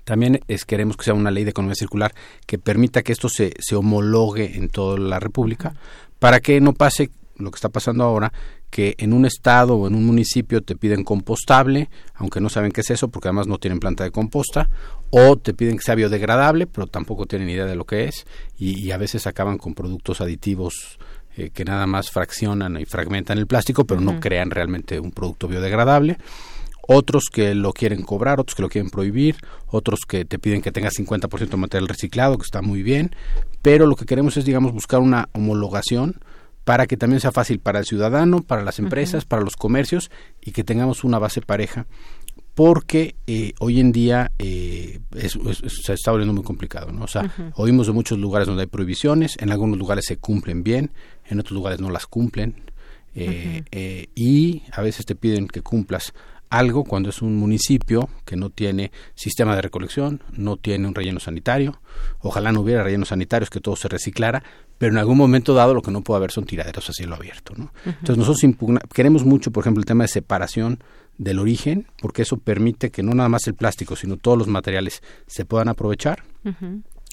También 0.05 0.41
es, 0.49 0.65
queremos 0.65 0.97
que 0.97 1.05
sea 1.05 1.15
una 1.15 1.31
ley 1.31 1.45
de 1.45 1.51
economía 1.51 1.75
circular 1.75 2.15
que 2.47 2.59
permita 2.59 3.03
que 3.03 3.13
esto 3.13 3.31
se, 3.31 3.55
se 3.59 3.77
homologue 3.77 4.57
en 4.57 4.69
toda 4.69 4.99
la 4.99 5.19
República 5.21 5.75
para 6.19 6.41
que 6.41 6.61
no 6.61 6.75
pase 6.75 7.11
lo 7.37 7.51
que 7.51 7.57
está 7.57 7.69
pasando 7.69 8.05
ahora, 8.05 8.33
que 8.71 8.95
en 8.99 9.13
un 9.13 9.25
estado 9.25 9.77
o 9.77 9.87
en 9.87 9.95
un 9.95 10.05
municipio 10.05 10.63
te 10.63 10.77
piden 10.77 11.05
compostable, 11.05 11.91
aunque 12.15 12.41
no 12.41 12.49
saben 12.49 12.73
qué 12.73 12.81
es 12.81 12.91
eso 12.91 13.09
porque 13.09 13.29
además 13.29 13.47
no 13.47 13.59
tienen 13.59 13.81
planta 13.81 14.05
de 14.05 14.11
composta, 14.11 14.69
o 15.11 15.37
te 15.37 15.55
piden 15.55 15.77
que 15.77 15.85
sea 15.85 15.95
biodegradable, 15.95 16.67
pero 16.67 16.87
tampoco 16.87 17.27
tienen 17.27 17.49
idea 17.49 17.67
de 17.67 17.77
lo 17.77 17.85
que 17.85 18.05
es, 18.05 18.27
y, 18.57 18.91
a 18.91 18.97
veces 18.97 19.27
acaban 19.27 19.59
con 19.59 19.75
productos 19.75 20.21
aditivos 20.21 20.99
eh, 21.37 21.51
que 21.51 21.65
nada 21.65 21.87
más 21.87 22.11
fraccionan 22.11 22.81
y 22.81 22.85
fragmentan 22.85 23.39
el 23.39 23.47
plástico, 23.47 23.85
pero 23.85 24.01
no 24.01 24.21
crean 24.21 24.51
realmente 24.51 25.01
un 25.01 25.11
producto 25.11 25.49
biodegradable. 25.49 26.19
Otros 26.87 27.25
que 27.33 27.55
lo 27.55 27.73
quieren 27.73 28.03
cobrar, 28.03 28.41
otros 28.41 28.55
que 28.55 28.63
lo 28.63 28.69
quieren 28.69 28.91
prohibir, 28.91 29.37
otros 29.69 30.01
que 30.07 30.25
te 30.25 30.39
piden 30.39 30.61
que 30.61 30.71
tengas 30.71 30.95
50% 30.95 31.49
de 31.49 31.57
material 31.57 31.89
reciclado, 31.89 32.37
que 32.37 32.43
está 32.45 32.61
muy 32.61 32.83
bien, 32.83 33.15
pero 33.63 33.87
lo 33.87 33.97
que 33.97 34.05
queremos 34.05 34.37
es, 34.37 34.45
digamos, 34.45 34.73
buscar 34.73 35.01
una 35.01 35.29
homologación 35.33 36.21
para 36.65 36.87
que 36.87 36.97
también 36.97 37.21
sea 37.21 37.33
fácil 37.33 37.61
para 37.61 37.79
el 37.79 37.85
ciudadano, 37.85 38.43
para 38.43 38.63
las 38.63 38.79
empresas, 38.79 39.25
para 39.25 39.43
los 39.43 39.57
comercios 39.57 40.11
y 40.41 40.53
que 40.53 40.65
tengamos 40.65 41.05
una 41.05 41.19
base 41.19 41.41
pareja 41.41 41.87
porque 42.55 43.17
eh, 43.27 43.53
hoy 43.59 43.81
en 43.81 43.93
día 43.93 44.31
eh, 44.39 45.01
se 45.13 45.93
está 45.93 46.13
volviendo 46.13 46.35
muy 46.35 46.45
complicado, 46.45 46.93
¿no? 46.93 47.05
O 47.05 47.09
sea, 47.09 47.53
oímos 47.57 47.89
de 47.89 47.93
muchos 47.93 48.19
lugares 48.19 48.47
donde 48.47 48.63
hay 48.63 48.69
prohibiciones, 48.69 49.37
en 49.41 49.51
algunos 49.51 49.77
lugares 49.77 50.05
se 50.07 50.19
cumplen 50.19 50.63
bien, 50.63 50.93
en 51.27 51.41
otros 51.41 51.53
lugares 51.53 51.81
no 51.81 51.91
las 51.91 52.07
cumplen, 52.07 52.55
eh, 53.17 54.09
y 54.15 54.63
a 54.73 54.83
veces 54.83 55.05
te 55.05 55.17
piden 55.17 55.49
que 55.49 55.63
cumplas 55.63 56.15
algo 56.59 56.85
cuando 56.85 57.11
es 57.11 57.23
un 57.23 57.37
municipio 57.37 58.09
que 58.25 58.37
no 58.37 58.51
tiene 58.51 58.93
sistema 59.15 59.57
de 59.57 59.63
recolección, 59.63 60.23
no 60.33 60.57
tiene 60.57 60.87
un 60.87 60.95
relleno 60.95 61.21
sanitario, 61.21 61.81
ojalá 62.21 62.53
no 62.53 62.61
hubiera 62.61 62.83
rellenos 62.83 63.09
sanitarios, 63.09 63.51
que 63.51 63.61
todo 63.61 63.77
se 63.77 63.89
reciclara, 63.89 64.43
pero 64.79 64.93
en 64.93 64.99
algún 64.99 65.19
momento 65.19 65.55
dado 65.55 65.75
lo 65.75 65.83
que 65.83 65.91
no 65.91 66.03
puede 66.03 66.19
haber 66.19 66.31
son 66.31 66.45
tiraderos 66.45 66.89
a 66.89 66.93
cielo 66.93 67.15
abierto. 67.15 67.55
¿no? 67.57 67.73
Entonces 67.85 68.17
nosotros 68.17 68.55
queremos 68.93 69.25
mucho, 69.25 69.51
por 69.51 69.63
ejemplo, 69.63 69.81
el 69.81 69.87
tema 69.87 70.05
de 70.05 70.09
separación 70.09 70.81
del 71.19 71.39
origen, 71.39 71.87
porque 72.01 72.23
eso 72.23 72.37
permite 72.37 72.91
que 72.91 73.03
no 73.03 73.15
nada 73.15 73.29
más 73.29 73.47
el 73.47 73.55
plástico, 73.55 73.97
sino 73.97 74.17
todos 74.17 74.39
los 74.39 74.49
materiales 74.49 75.03
se 75.27 75.45
puedan 75.45 75.69
aprovechar. 75.69 76.25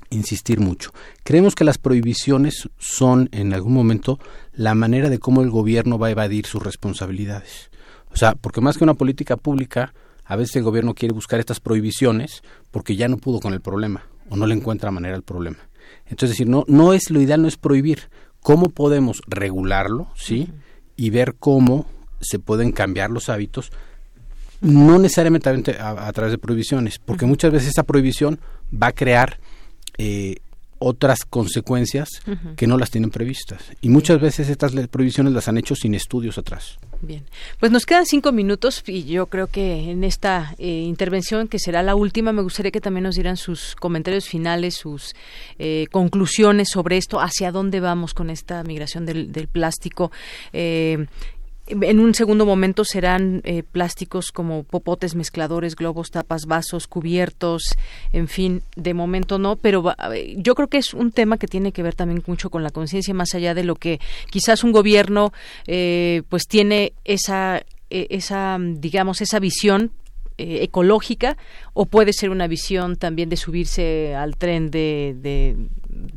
Insistir 0.09 0.59
mucho. 0.59 0.91
Creemos 1.23 1.55
que 1.55 1.63
las 1.63 1.77
prohibiciones 1.77 2.69
son 2.77 3.29
en 3.31 3.53
algún 3.53 3.73
momento 3.73 4.19
la 4.53 4.75
manera 4.75 5.09
de 5.09 5.19
cómo 5.19 5.41
el 5.41 5.49
gobierno 5.49 5.97
va 5.97 6.07
a 6.07 6.11
evadir 6.11 6.45
sus 6.45 6.61
responsabilidades. 6.61 7.70
O 8.13 8.17
sea, 8.17 8.35
porque 8.35 8.61
más 8.61 8.77
que 8.77 8.83
una 8.83 8.93
política 8.93 9.37
pública, 9.37 9.93
a 10.25 10.35
veces 10.35 10.57
el 10.57 10.63
gobierno 10.63 10.93
quiere 10.93 11.13
buscar 11.13 11.39
estas 11.39 11.59
prohibiciones 11.59 12.41
porque 12.71 12.95
ya 12.95 13.07
no 13.07 13.17
pudo 13.17 13.39
con 13.39 13.53
el 13.53 13.61
problema 13.61 14.05
o 14.29 14.35
no 14.35 14.45
le 14.45 14.55
encuentra 14.55 14.91
manera 14.91 15.15
al 15.15 15.23
problema. 15.23 15.57
Entonces, 16.05 16.29
decir, 16.29 16.47
no, 16.47 16.63
no 16.67 16.93
es 16.93 17.09
lo 17.09 17.21
ideal, 17.21 17.41
no 17.41 17.47
es 17.47 17.57
prohibir. 17.57 18.09
¿Cómo 18.41 18.69
podemos 18.69 19.21
regularlo, 19.27 20.09
sí? 20.15 20.49
Y 20.95 21.09
ver 21.09 21.35
cómo 21.37 21.85
se 22.21 22.39
pueden 22.39 22.71
cambiar 22.71 23.09
los 23.09 23.29
hábitos, 23.29 23.71
no 24.61 24.99
necesariamente 24.99 25.49
a, 25.79 26.11
través 26.13 26.31
de 26.31 26.37
prohibiciones, 26.37 26.99
porque 26.99 27.25
muchas 27.25 27.51
veces 27.51 27.69
esa 27.69 27.83
prohibición 27.83 28.39
va 28.71 28.87
a 28.87 28.91
crear 28.93 29.39
eh, 29.97 30.37
otras 30.77 31.25
consecuencias 31.25 32.09
que 32.55 32.67
no 32.67 32.77
las 32.77 32.91
tienen 32.91 33.09
previstas. 33.09 33.63
Y 33.81 33.89
muchas 33.89 34.21
veces 34.21 34.49
estas 34.49 34.73
prohibiciones 34.87 35.33
las 35.33 35.47
han 35.47 35.57
hecho 35.57 35.75
sin 35.75 35.93
estudios 35.93 36.37
atrás. 36.37 36.77
Bien, 37.03 37.25
pues 37.59 37.71
nos 37.71 37.87
quedan 37.87 38.05
cinco 38.05 38.31
minutos 38.31 38.83
y 38.85 39.05
yo 39.05 39.25
creo 39.25 39.47
que 39.47 39.89
en 39.89 40.03
esta 40.03 40.53
eh, 40.59 40.67
intervención, 40.67 41.47
que 41.47 41.57
será 41.57 41.81
la 41.81 41.95
última, 41.95 42.31
me 42.31 42.43
gustaría 42.43 42.69
que 42.69 42.79
también 42.79 43.05
nos 43.05 43.15
dieran 43.15 43.37
sus 43.37 43.75
comentarios 43.75 44.27
finales, 44.27 44.75
sus 44.75 45.15
eh, 45.57 45.87
conclusiones 45.91 46.69
sobre 46.69 46.97
esto, 46.97 47.19
hacia 47.19 47.51
dónde 47.51 47.79
vamos 47.79 48.13
con 48.13 48.29
esta 48.29 48.63
migración 48.63 49.07
del, 49.07 49.47
plástico. 49.51 50.11
Eh, 50.53 51.07
en 51.71 51.99
un 51.99 52.13
segundo 52.13 52.45
momento 52.45 52.85
serán 52.85 53.41
eh, 53.43 53.63
plásticos 53.63 54.31
como 54.31 54.63
popotes, 54.63 55.15
mezcladores, 55.15 55.75
globos, 55.75 56.11
tapas, 56.11 56.45
vasos, 56.45 56.87
cubiertos, 56.87 57.63
en 58.13 58.27
fin, 58.27 58.63
de 58.75 58.93
momento 58.93 59.39
no, 59.39 59.55
pero 59.55 59.93
yo 60.35 60.55
creo 60.55 60.67
que 60.67 60.77
es 60.77 60.93
un 60.93 61.11
tema 61.11 61.37
que 61.37 61.47
tiene 61.47 61.71
que 61.71 61.83
ver 61.83 61.95
también 61.95 62.23
mucho 62.25 62.49
con 62.49 62.63
la 62.63 62.71
conciencia, 62.71 63.13
más 63.13 63.33
allá 63.33 63.53
de 63.53 63.63
lo 63.63 63.75
que 63.75 63.99
quizás 64.29 64.63
un 64.63 64.71
gobierno 64.71 65.33
eh, 65.67 66.23
pues 66.29 66.47
tiene 66.47 66.93
esa 67.05 67.63
e, 67.89 68.07
esa 68.09 68.57
digamos 68.59 69.21
esa 69.21 69.39
visión 69.39 69.91
eh, 70.37 70.63
ecológica 70.63 71.37
o 71.73 71.85
puede 71.85 72.13
ser 72.13 72.29
una 72.29 72.47
visión 72.47 72.95
también 72.95 73.29
de 73.29 73.37
subirse 73.37 74.15
al 74.15 74.37
tren 74.37 74.71
de, 74.71 75.15
de, 75.17 75.55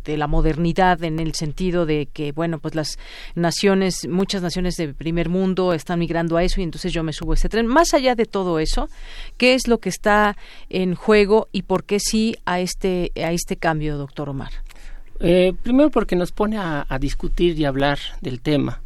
la 0.04 0.26
modernidad 0.26 1.02
en 1.02 1.18
el 1.18 1.34
sentido 1.34 1.86
de 1.86 2.06
que 2.12 2.32
bueno 2.32 2.58
pues 2.58 2.74
las 2.74 2.98
naciones 3.34 4.06
muchas 4.08 4.42
naciones 4.42 4.76
del 4.76 4.94
primer 4.94 5.28
mundo 5.28 5.72
están 5.72 5.98
migrando 5.98 6.36
a 6.36 6.44
eso 6.44 6.60
y 6.60 6.64
entonces 6.64 6.92
yo 6.92 7.02
me 7.02 7.12
subo 7.12 7.32
a 7.32 7.34
este 7.34 7.48
tren. 7.48 7.66
Más 7.66 7.94
allá 7.94 8.14
de 8.14 8.26
todo 8.26 8.58
eso 8.58 8.88
qué 9.36 9.54
es 9.54 9.66
lo 9.66 9.78
que 9.78 9.88
está 9.88 10.36
en 10.68 10.94
juego 10.94 11.48
y 11.52 11.62
por 11.62 11.84
qué 11.84 11.98
sí 12.00 12.36
a 12.44 12.60
este 12.60 13.12
a 13.16 13.32
este 13.32 13.56
cambio 13.56 13.96
doctor 13.96 14.28
Omar 14.28 14.52
eh, 15.20 15.52
primero 15.62 15.90
porque 15.90 16.16
nos 16.16 16.32
pone 16.32 16.58
a 16.58 16.98
discutir 17.00 17.58
y 17.58 17.64
hablar 17.64 17.98
del 18.20 18.40
tema 18.40 18.83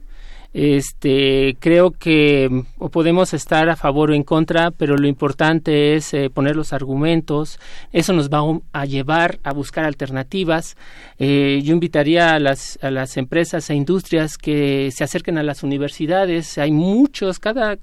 este, 0.54 1.56
creo 1.60 1.90
que 1.90 2.48
mm, 2.50 2.86
podemos 2.88 3.34
estar 3.34 3.68
a 3.68 3.76
favor 3.76 4.10
o 4.10 4.14
en 4.14 4.22
contra, 4.22 4.70
pero 4.70 4.96
lo 4.96 5.06
importante 5.06 5.94
es 5.94 6.14
eh, 6.14 6.30
poner 6.30 6.56
los 6.56 6.72
argumentos. 6.72 7.58
Eso 7.92 8.12
nos 8.12 8.30
va 8.30 8.40
a 8.72 8.86
llevar 8.86 9.38
a 9.42 9.52
buscar 9.52 9.84
alternativas. 9.84 10.76
Eh, 11.18 11.60
yo 11.62 11.74
invitaría 11.74 12.34
a 12.34 12.38
las, 12.38 12.78
a 12.82 12.90
las 12.90 13.16
empresas 13.16 13.68
e 13.68 13.74
industrias 13.74 14.38
que 14.38 14.90
se 14.90 15.04
acerquen 15.04 15.36
a 15.38 15.42
las 15.42 15.62
universidades. 15.62 16.56
Hay 16.56 16.72
muchos, 16.72 17.38
cada, 17.38 17.76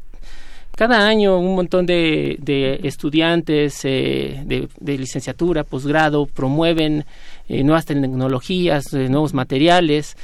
cada 0.76 1.08
año 1.08 1.38
un 1.38 1.56
montón 1.56 1.86
de, 1.86 2.38
de 2.40 2.80
estudiantes 2.84 3.86
eh, 3.86 4.42
de, 4.44 4.68
de, 4.80 4.98
licenciatura, 4.98 5.64
posgrado, 5.64 6.26
promueven 6.26 7.06
nuevas 7.48 7.86
tecnologías, 7.86 8.92
nuevos 8.92 9.36
materiales. 9.36 10.18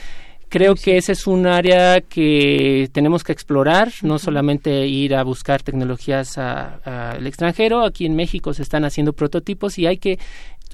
Creo 0.52 0.76
que 0.76 0.98
ese 0.98 1.14
es 1.14 1.28
un 1.28 1.48
área 1.48 2.02
que 2.02 2.90
tenemos 2.92 3.24
que 3.24 3.32
explorar, 3.32 3.90
no 4.02 4.20
solamente 4.20 4.86
ir 4.86 5.16
a 5.16 5.24
buscar 5.24 5.64
tecnologías 5.64 6.38
al 6.38 7.26
extranjero. 7.26 7.86
Aquí 7.86 8.06
en 8.06 8.18
México 8.18 8.54
se 8.54 8.62
están 8.62 8.84
haciendo 8.84 9.14
prototipos 9.14 9.80
y 9.80 9.88
hay 9.88 9.96
que 9.96 10.20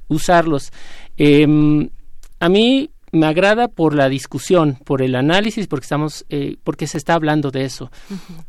usarlos. 0.08 0.72
Em, 1.16 1.92
a 2.40 2.50
mí 2.50 2.90
me 3.14 3.26
agrada 3.26 3.70
por 3.70 3.96
la 3.96 4.10
discusión, 4.10 4.78
por 4.84 5.02
el 5.02 5.16
análisis, 5.16 5.68
porque 5.68 5.86
estamos, 5.86 6.26
eh, 6.30 6.58
porque 6.64 6.88
se 6.88 6.98
está 6.98 7.14
hablando 7.14 7.52
de 7.52 7.64
eso. 7.64 7.90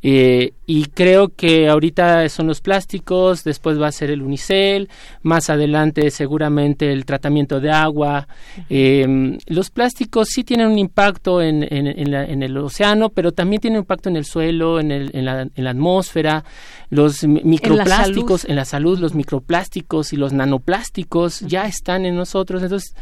Eh, 0.03 0.53
y 0.67 0.87
creo 0.87 1.29
que 1.29 1.69
ahorita 1.69 2.29
son 2.29 2.49
los 2.49 2.61
plásticos, 2.61 3.45
después 3.45 3.81
va 3.81 3.87
a 3.87 3.93
ser 3.93 4.11
el 4.11 4.21
unicel, 4.21 4.89
más 5.23 5.49
adelante 5.49 6.11
seguramente 6.11 6.93
el 6.93 7.05
tratamiento 7.05 7.61
de 7.61 7.71
agua. 7.71 8.27
Em, 8.69 9.39
los 9.47 9.71
plásticos 9.71 10.29
sí 10.29 10.43
tienen 10.43 10.67
un 10.67 10.79
impacto 10.79 11.41
en, 11.41 11.63
en, 11.63 12.43
el 12.43 12.57
océano, 12.59 13.11
pero 13.11 13.31
también 13.33 13.61
tienen 13.61 13.79
un 13.79 13.83
impacto 13.85 14.09
en 14.09 14.17
el 14.17 14.25
suelo, 14.25 14.81
en, 14.81 14.91
el, 14.91 15.11
en, 15.15 15.25
la, 15.25 15.43
en 15.43 15.65
la 15.65 15.71
atmósfera. 15.71 16.45
Los 16.91 17.23
microplásticos, 17.25 18.45
en 18.45 18.57
la, 18.57 18.65
salud, 18.65 18.99
los 18.99 19.15
microplásticos 19.15 20.13
y 20.13 20.17
los 20.17 20.33
nanoplásticos 20.33 21.41
ya 21.41 21.67
están 21.67 22.07
en 22.07 22.17
nosotros. 22.17 22.63
Entonces, 22.63 22.95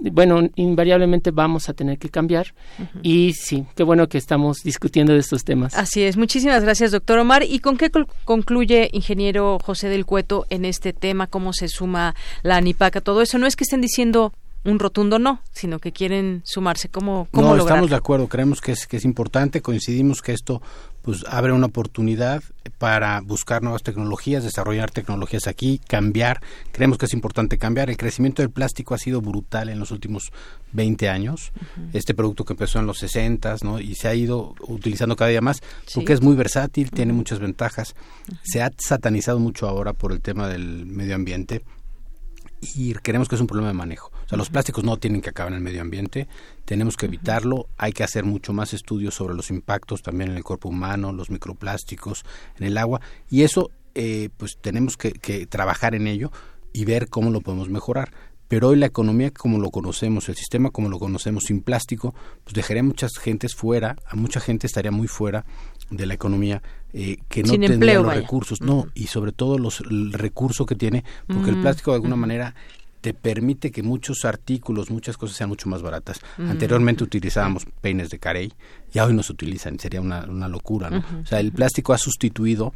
bueno, 0.00 0.40
invariablemente 0.56 0.87
vamos 1.32 1.68
a 1.68 1.74
tener 1.74 1.98
que 1.98 2.08
cambiar. 2.08 2.54
Y 3.02 3.32
sí, 3.34 3.64
qué 3.76 3.82
bueno 3.82 4.08
que 4.08 4.18
estamos 4.18 4.62
discutiendo 4.62 5.12
de 5.12 5.20
estos 5.20 5.44
temas. 5.44 5.74
Así 5.74 6.02
es. 6.02 6.16
Muchísimas 6.16 6.62
gracias, 6.62 6.92
doctor 6.92 7.18
Omar. 7.18 7.42
¿Y 7.42 7.58
con 7.60 7.76
qué 7.76 7.90
concluye, 8.24 8.90
ingeniero 8.92 9.58
José 9.62 9.88
del 9.88 10.06
Cueto, 10.06 10.46
en 10.50 10.64
este 10.64 10.92
tema? 10.92 11.26
¿Cómo 11.26 11.52
se 11.52 11.68
suma 11.68 12.14
la 12.42 12.56
ANIPAC 12.56 12.96
a 12.96 13.00
todo 13.00 13.22
eso? 13.22 13.38
No 13.38 13.46
es 13.46 13.56
que 13.56 13.64
estén 13.64 13.80
diciendo 13.80 14.32
un 14.64 14.78
rotundo 14.78 15.18
no, 15.18 15.40
sino 15.52 15.78
que 15.78 15.92
quieren 15.92 16.42
sumarse. 16.44 16.88
¿Cómo, 16.88 17.28
cómo 17.32 17.54
no, 17.54 17.60
estamos 17.60 17.90
de 17.90 17.96
acuerdo. 17.96 18.28
Creemos 18.28 18.60
que 18.60 18.72
es, 18.72 18.86
que 18.86 18.98
es 18.98 19.04
importante. 19.04 19.62
Coincidimos 19.62 20.20
que 20.20 20.32
esto 20.32 20.60
pues 21.08 21.24
abre 21.26 21.54
una 21.54 21.64
oportunidad 21.64 22.42
para 22.76 23.22
buscar 23.22 23.62
nuevas 23.62 23.82
tecnologías, 23.82 24.44
desarrollar 24.44 24.90
tecnologías 24.90 25.46
aquí, 25.46 25.80
cambiar. 25.88 26.42
Creemos 26.70 26.98
que 26.98 27.06
es 27.06 27.14
importante 27.14 27.56
cambiar. 27.56 27.88
El 27.88 27.96
crecimiento 27.96 28.42
del 28.42 28.50
plástico 28.50 28.94
ha 28.94 28.98
sido 28.98 29.22
brutal 29.22 29.70
en 29.70 29.78
los 29.78 29.90
últimos 29.90 30.32
20 30.72 31.08
años. 31.08 31.52
Este 31.94 32.12
producto 32.12 32.44
que 32.44 32.52
empezó 32.52 32.78
en 32.78 32.84
los 32.84 32.98
60 32.98 33.56
¿no? 33.62 33.80
y 33.80 33.94
se 33.94 34.06
ha 34.06 34.14
ido 34.14 34.54
utilizando 34.60 35.16
cada 35.16 35.30
día 35.30 35.40
más 35.40 35.62
porque 35.94 36.12
es 36.12 36.20
muy 36.20 36.36
versátil, 36.36 36.90
tiene 36.90 37.14
muchas 37.14 37.38
ventajas. 37.38 37.96
Se 38.42 38.60
ha 38.60 38.70
satanizado 38.76 39.38
mucho 39.38 39.66
ahora 39.66 39.94
por 39.94 40.12
el 40.12 40.20
tema 40.20 40.46
del 40.46 40.84
medio 40.84 41.14
ambiente 41.14 41.62
y 42.60 42.92
creemos 42.92 43.30
que 43.30 43.36
es 43.36 43.40
un 43.40 43.46
problema 43.46 43.68
de 43.68 43.74
manejo. 43.74 44.12
O 44.28 44.30
sea, 44.30 44.36
los 44.36 44.50
plásticos 44.50 44.84
no 44.84 44.98
tienen 44.98 45.22
que 45.22 45.30
acabar 45.30 45.52
en 45.52 45.56
el 45.56 45.64
medio 45.64 45.80
ambiente, 45.80 46.28
tenemos 46.66 46.98
que 46.98 47.06
evitarlo, 47.06 47.70
hay 47.78 47.92
que 47.92 48.04
hacer 48.04 48.24
mucho 48.24 48.52
más 48.52 48.74
estudios 48.74 49.14
sobre 49.14 49.34
los 49.34 49.48
impactos 49.48 50.02
también 50.02 50.32
en 50.32 50.36
el 50.36 50.44
cuerpo 50.44 50.68
humano, 50.68 51.14
los 51.14 51.30
microplásticos, 51.30 52.26
en 52.58 52.66
el 52.66 52.76
agua, 52.76 53.00
y 53.30 53.40
eso 53.40 53.70
eh, 53.94 54.28
pues 54.36 54.58
tenemos 54.60 54.98
que, 54.98 55.12
que 55.12 55.46
trabajar 55.46 55.94
en 55.94 56.06
ello 56.06 56.30
y 56.74 56.84
ver 56.84 57.08
cómo 57.08 57.30
lo 57.30 57.40
podemos 57.40 57.70
mejorar. 57.70 58.12
Pero 58.48 58.68
hoy 58.68 58.76
la 58.76 58.84
economía 58.86 59.30
como 59.30 59.58
lo 59.58 59.70
conocemos, 59.70 60.28
el 60.28 60.36
sistema 60.36 60.70
como 60.70 60.90
lo 60.90 60.98
conocemos 60.98 61.44
sin 61.44 61.62
plástico, 61.62 62.14
pues 62.44 62.52
dejaría 62.52 62.82
a 62.82 62.84
muchas 62.84 63.16
gentes 63.16 63.54
fuera, 63.54 63.96
a 64.06 64.14
mucha 64.14 64.40
gente 64.40 64.66
estaría 64.66 64.90
muy 64.90 65.08
fuera 65.08 65.46
de 65.90 66.04
la 66.04 66.12
economía 66.12 66.62
eh, 66.92 67.16
que 67.28 67.42
no 67.42 67.58
tendría 67.58 68.00
los 68.00 68.14
recursos, 68.14 68.60
no, 68.60 68.88
y 68.94 69.06
sobre 69.06 69.32
todo 69.32 69.58
los, 69.58 69.80
el 69.80 70.12
recurso 70.12 70.66
que 70.66 70.74
tiene, 70.74 71.04
porque 71.26 71.50
el 71.50 71.60
plástico 71.60 71.92
de 71.92 71.96
alguna 71.96 72.16
manera 72.16 72.54
te 73.08 73.14
permite 73.14 73.70
que 73.70 73.82
muchos 73.82 74.26
artículos, 74.26 74.90
muchas 74.90 75.16
cosas 75.16 75.34
sean 75.34 75.48
mucho 75.48 75.66
más 75.70 75.80
baratas. 75.80 76.20
Anteriormente 76.36 77.04
utilizábamos 77.04 77.64
peines 77.80 78.10
de 78.10 78.18
carey, 78.18 78.52
ya 78.92 79.06
hoy 79.06 79.14
no 79.14 79.22
se 79.22 79.32
utilizan, 79.32 79.78
sería 79.78 80.02
una, 80.02 80.26
una 80.26 80.46
locura, 80.46 80.90
¿no? 80.90 80.98
O 81.22 81.24
sea, 81.24 81.40
el 81.40 81.52
plástico 81.52 81.94
ha 81.94 81.98
sustituido 81.98 82.74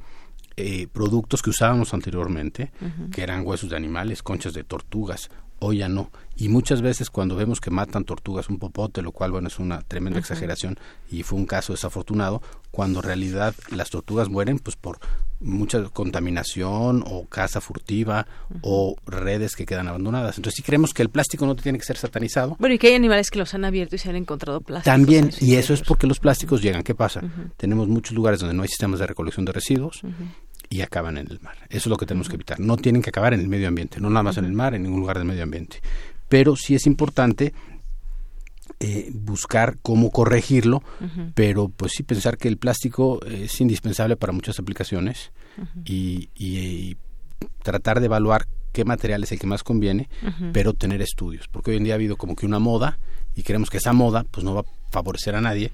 eh, 0.57 0.87
productos 0.91 1.43
que 1.43 1.51
usábamos 1.51 1.93
anteriormente, 1.93 2.73
que 3.13 3.23
eran 3.23 3.47
huesos 3.47 3.69
de 3.69 3.77
animales, 3.77 4.23
conchas 4.23 4.55
de 4.55 4.65
tortugas, 4.65 5.29
hoy 5.59 5.79
ya 5.79 5.91
no. 5.91 6.11
Y 6.39 6.49
muchas 6.49 6.81
veces 6.81 7.11
cuando 7.11 7.37
vemos 7.37 7.61
que 7.61 7.71
matan 7.71 8.05
tortugas 8.05 8.49
un 8.49 8.59
popote, 8.59 9.03
lo 9.03 9.13
cual 9.13 9.33
bueno 9.33 9.49
es 9.49 9.59
una 9.59 9.83
tremenda 9.83 10.19
exageración 10.19 10.79
y 11.11 11.25
fue 11.25 11.39
un 11.39 11.45
caso 11.45 11.75
desafortunado, 11.75 12.41
cuando 12.73 12.99
en 12.99 13.05
realidad 13.05 13.55
las 13.71 13.91
tortugas 13.91 14.29
mueren 14.29 14.59
pues 14.59 14.75
por 14.75 14.99
mucha 15.43 15.83
contaminación 15.85 17.05
o 17.07 17.27
caza 17.27 17.61
furtiva 17.61 18.27
o 18.63 18.97
redes 19.07 19.55
que 19.55 19.67
quedan 19.67 19.89
abandonadas. 19.89 20.39
Entonces 20.39 20.57
sí 20.57 20.63
creemos 20.63 20.95
que 20.95 21.03
el 21.03 21.11
plástico 21.11 21.47
no 21.47 21.55
tiene 21.55 21.79
que 21.79 21.85
ser 21.85 21.97
satanizado. 21.97 22.57
Bueno, 22.59 22.75
y 22.75 22.79
que 22.79 22.89
hay 22.89 22.95
animales 22.95 23.31
que 23.31 23.39
los 23.39 23.55
han 23.55 23.65
abierto 23.65 23.97
y 23.97 23.99
se 23.99 24.09
han 24.09 24.17
encontrado 24.17 24.61
plásticos. 24.61 24.93
También, 24.93 25.31
y 25.41 25.57
eso 25.57 25.75
es 25.75 25.83
porque 25.83 26.07
los 26.07 26.19
plásticos 26.19 26.63
llegan. 26.63 26.83
¿Qué 26.83 26.95
pasa? 26.95 27.23
Tenemos 27.57 27.89
muchos 27.89 28.15
lugares 28.15 28.41
donde 28.41 28.55
no 28.55 28.63
hay 28.63 28.69
sistemas 28.69 29.01
de 29.01 29.07
recolección 29.07 29.45
de 29.45 29.53
residuos 29.53 30.03
y 30.71 30.81
acaban 30.81 31.19
en 31.19 31.31
el 31.31 31.41
mar. 31.41 31.57
Eso 31.69 31.81
es 31.81 31.87
lo 31.89 31.97
que 31.97 32.07
tenemos 32.07 32.29
que 32.29 32.37
evitar. 32.37 32.59
No 32.59 32.77
tienen 32.77 33.03
que 33.03 33.11
acabar 33.11 33.35
en 33.35 33.41
el 33.41 33.49
medio 33.49 33.69
ambiente, 33.69 34.01
no 34.01 34.09
nada 34.09 34.23
más 34.23 34.39
en 34.39 34.47
el 34.47 34.53
mar, 34.53 34.75
en 34.75 34.85
ningún 34.85 35.01
lugar 35.01 35.19
del 35.19 35.27
medio 35.27 35.43
ambiente. 35.43 35.81
Pero 36.29 36.57
sí 36.57 36.75
es 36.75 36.87
importante 36.87 37.53
eh, 38.85 39.13
buscar 39.15 39.79
cómo 39.81 40.11
corregirlo, 40.11 40.83
pero 41.35 41.69
pues 41.69 41.93
sí 41.95 42.03
pensar 42.03 42.37
que 42.37 42.49
el 42.49 42.57
plástico 42.57 43.25
es 43.25 43.61
indispensable 43.61 44.17
para 44.17 44.33
muchas 44.33 44.59
aplicaciones 44.59 45.31
y, 45.85 46.31
y, 46.35 46.97
tratar 47.63 48.01
de 48.01 48.07
evaluar 48.07 48.49
qué 48.73 48.85
material 48.85 49.23
es 49.23 49.31
el 49.31 49.39
que 49.39 49.47
más 49.47 49.63
conviene, 49.63 50.09
pero 50.53 50.75
tener 50.75 51.01
estudios, 51.01 51.47
porque 51.47 51.71
hoy 51.71 51.77
en 51.77 51.85
día 51.85 51.95
ha 51.95 51.97
habido 51.97 52.17
como 52.17 52.35
que 52.35 52.45
una 52.45 52.59
moda 52.59 52.99
y 53.37 53.45
queremos 53.45 53.71
que 53.71 53.77
esa 53.77 53.93
moda 53.93 54.27
pues 54.29 54.43
no 54.43 54.53
va 54.53 54.63
a 54.63 54.91
favorecer 54.91 55.37
a 55.37 55.41
nadie, 55.41 55.71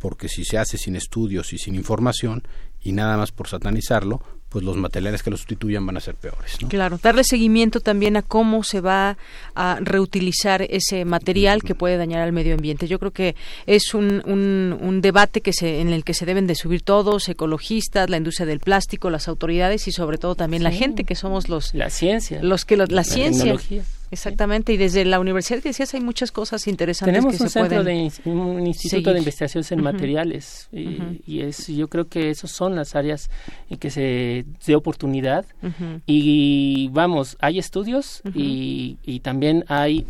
porque 0.00 0.28
si 0.28 0.44
se 0.44 0.58
hace 0.58 0.78
sin 0.78 0.96
estudios 0.96 1.52
y 1.52 1.58
sin 1.58 1.76
información 1.76 2.42
y 2.82 2.90
nada 2.90 3.16
más 3.16 3.30
por 3.30 3.46
satanizarlo, 3.46 4.20
pues 4.48 4.64
los 4.64 4.76
materiales 4.76 5.22
que 5.22 5.30
lo 5.30 5.36
sustituyan 5.36 5.84
van 5.84 5.98
a 5.98 6.00
ser 6.00 6.14
peores. 6.14 6.56
Claro, 6.68 6.98
darle 7.02 7.22
seguimiento 7.22 7.80
también 7.80 8.16
a 8.16 8.22
cómo 8.22 8.62
se 8.64 8.80
va 8.80 9.18
a 9.54 9.78
reutilizar 9.80 10.62
ese 10.62 11.04
material 11.04 11.62
que 11.62 11.74
puede 11.74 11.98
dañar 11.98 12.22
al 12.22 12.32
medio 12.32 12.54
ambiente. 12.54 12.88
Yo 12.88 12.98
creo 12.98 13.10
que 13.10 13.36
es 13.66 13.92
un, 13.94 14.22
un, 14.26 15.00
debate 15.02 15.42
que 15.42 15.52
se, 15.52 15.80
en 15.80 15.90
el 15.90 16.02
que 16.02 16.14
se 16.14 16.24
deben 16.24 16.46
de 16.46 16.54
subir 16.54 16.82
todos, 16.82 17.28
ecologistas, 17.28 18.08
la 18.08 18.16
industria 18.16 18.46
del 18.46 18.60
plástico, 18.60 19.10
las 19.10 19.28
autoridades 19.28 19.86
y 19.86 19.92
sobre 19.92 20.18
todo 20.18 20.34
también 20.34 20.62
la 20.62 20.72
gente 20.72 21.04
que 21.04 21.14
somos 21.14 21.48
los... 21.48 21.74
La 21.74 21.90
ciencia. 21.90 22.42
Los 22.42 22.64
que 22.64 22.76
la, 22.76 23.04
ciencia. 23.04 23.56
Exactamente, 24.10 24.72
y 24.72 24.76
desde 24.76 25.04
la 25.04 25.20
universidad 25.20 25.60
que 25.60 25.70
decías 25.70 25.92
hay 25.94 26.00
muchas 26.00 26.32
cosas 26.32 26.66
interesantes 26.66 27.12
Tenemos 27.14 27.36
que 27.36 27.42
un 27.42 27.50
se 27.50 27.60
centro 27.60 27.84
de 27.84 28.10
un 28.24 28.66
instituto 28.66 29.12
de 29.12 29.18
investigaciones 29.18 29.70
en 29.72 29.82
materiales 29.82 30.68
y, 30.72 31.40
es 31.40 31.68
yo 31.68 31.88
creo 31.88 32.08
que 32.08 32.30
esas 32.30 32.50
son 32.50 32.74
las 32.74 32.94
áreas 32.94 33.30
en 33.68 33.78
que 33.78 33.90
se 33.90 34.44
de 34.66 34.74
oportunidad. 34.74 35.44
Y 36.06 36.88
vamos 36.92 37.36
hay 37.40 37.58
estudios 37.58 38.22
y, 38.34 38.98
y 39.04 39.20
también 39.20 39.64
hay 39.68 40.06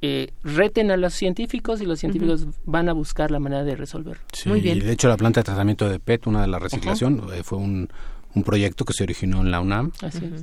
eh, 0.00 0.28
reten 0.44 0.92
a 0.92 0.96
los 0.96 1.14
científicos 1.14 1.80
y 1.80 1.84
los 1.84 1.98
científicos 1.98 2.46
van 2.64 2.88
a 2.88 2.92
buscar 2.92 3.32
la 3.32 3.40
manera 3.40 3.64
de 3.64 3.74
resolverlo. 3.74 4.22
Muy 4.46 4.60
bien. 4.60 4.76
Y 4.76 4.80
de 4.80 4.92
hecho 4.92 5.08
la 5.08 5.16
planta 5.16 5.40
de 5.40 5.44
tratamiento 5.44 5.88
de 5.88 5.98
PET, 5.98 6.28
una 6.28 6.42
de 6.42 6.46
la 6.46 6.60
reciclación, 6.60 7.20
eh, 7.34 7.42
fue 7.42 7.58
un, 7.58 7.88
un 8.34 8.42
proyecto 8.44 8.84
que 8.84 8.92
se 8.92 9.02
originó 9.02 9.40
en 9.40 9.50
la 9.50 9.60
UNAM. 9.60 9.92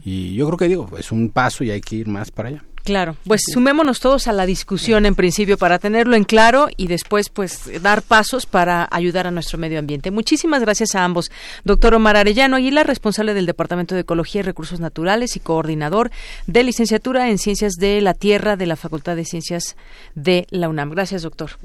Y 0.03 0.33
yo 0.33 0.45
creo 0.47 0.57
que 0.57 0.67
digo, 0.67 0.89
es 0.97 1.11
un 1.11 1.29
paso 1.29 1.63
y 1.63 1.71
hay 1.71 1.81
que 1.81 1.95
ir 1.95 2.07
más 2.07 2.31
para 2.31 2.49
allá. 2.49 2.63
Claro, 2.85 3.17
pues 3.25 3.41
sumémonos 3.51 3.99
todos 3.99 4.27
a 4.27 4.31
la 4.31 4.45
discusión 4.45 5.07
en 5.07 5.15
principio 5.15 5.57
para 5.57 5.79
tenerlo 5.79 6.15
en 6.15 6.23
claro 6.23 6.67
y 6.77 6.85
después 6.85 7.29
pues 7.29 7.81
dar 7.81 8.03
pasos 8.03 8.45
para 8.45 8.87
ayudar 8.91 9.25
a 9.25 9.31
nuestro 9.31 9.57
medio 9.57 9.79
ambiente. 9.79 10.11
Muchísimas 10.11 10.61
gracias 10.61 10.93
a 10.93 11.03
ambos. 11.03 11.31
Doctor 11.63 11.95
Omar 11.95 12.15
Arellano 12.15 12.57
Aguilar, 12.57 12.85
responsable 12.85 13.33
del 13.33 13.47
Departamento 13.47 13.95
de 13.95 14.01
Ecología 14.01 14.41
y 14.41 14.43
Recursos 14.43 14.79
Naturales 14.79 15.35
y 15.35 15.39
coordinador 15.39 16.11
de 16.45 16.63
licenciatura 16.63 17.31
en 17.31 17.39
Ciencias 17.39 17.73
de 17.73 18.01
la 18.01 18.13
Tierra 18.13 18.55
de 18.55 18.67
la 18.67 18.75
Facultad 18.75 19.15
de 19.15 19.25
Ciencias 19.25 19.75
de 20.13 20.45
la 20.51 20.69
UNAM. 20.69 20.91
Gracias, 20.91 21.23
doctor. 21.23 21.57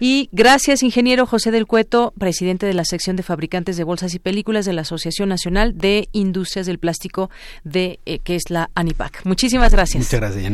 Y 0.00 0.30
gracias, 0.32 0.82
ingeniero 0.82 1.26
José 1.26 1.50
del 1.50 1.66
Cueto, 1.66 2.14
presidente 2.18 2.64
de 2.64 2.72
la 2.72 2.86
sección 2.86 3.16
de 3.16 3.22
fabricantes 3.22 3.76
de 3.76 3.84
bolsas 3.84 4.14
y 4.14 4.18
películas 4.18 4.64
de 4.64 4.72
la 4.72 4.80
Asociación 4.80 5.28
Nacional 5.28 5.76
de 5.76 6.08
Industrias 6.12 6.64
del 6.64 6.78
Plástico 6.78 7.28
de 7.64 8.00
eh, 8.06 8.20
que 8.20 8.36
es 8.36 8.48
la 8.48 8.70
ANIPAC. 8.74 9.26
Muchísimas 9.26 9.70
gracias. 9.70 10.04
Muchas 10.04 10.20
gracias 10.20 10.53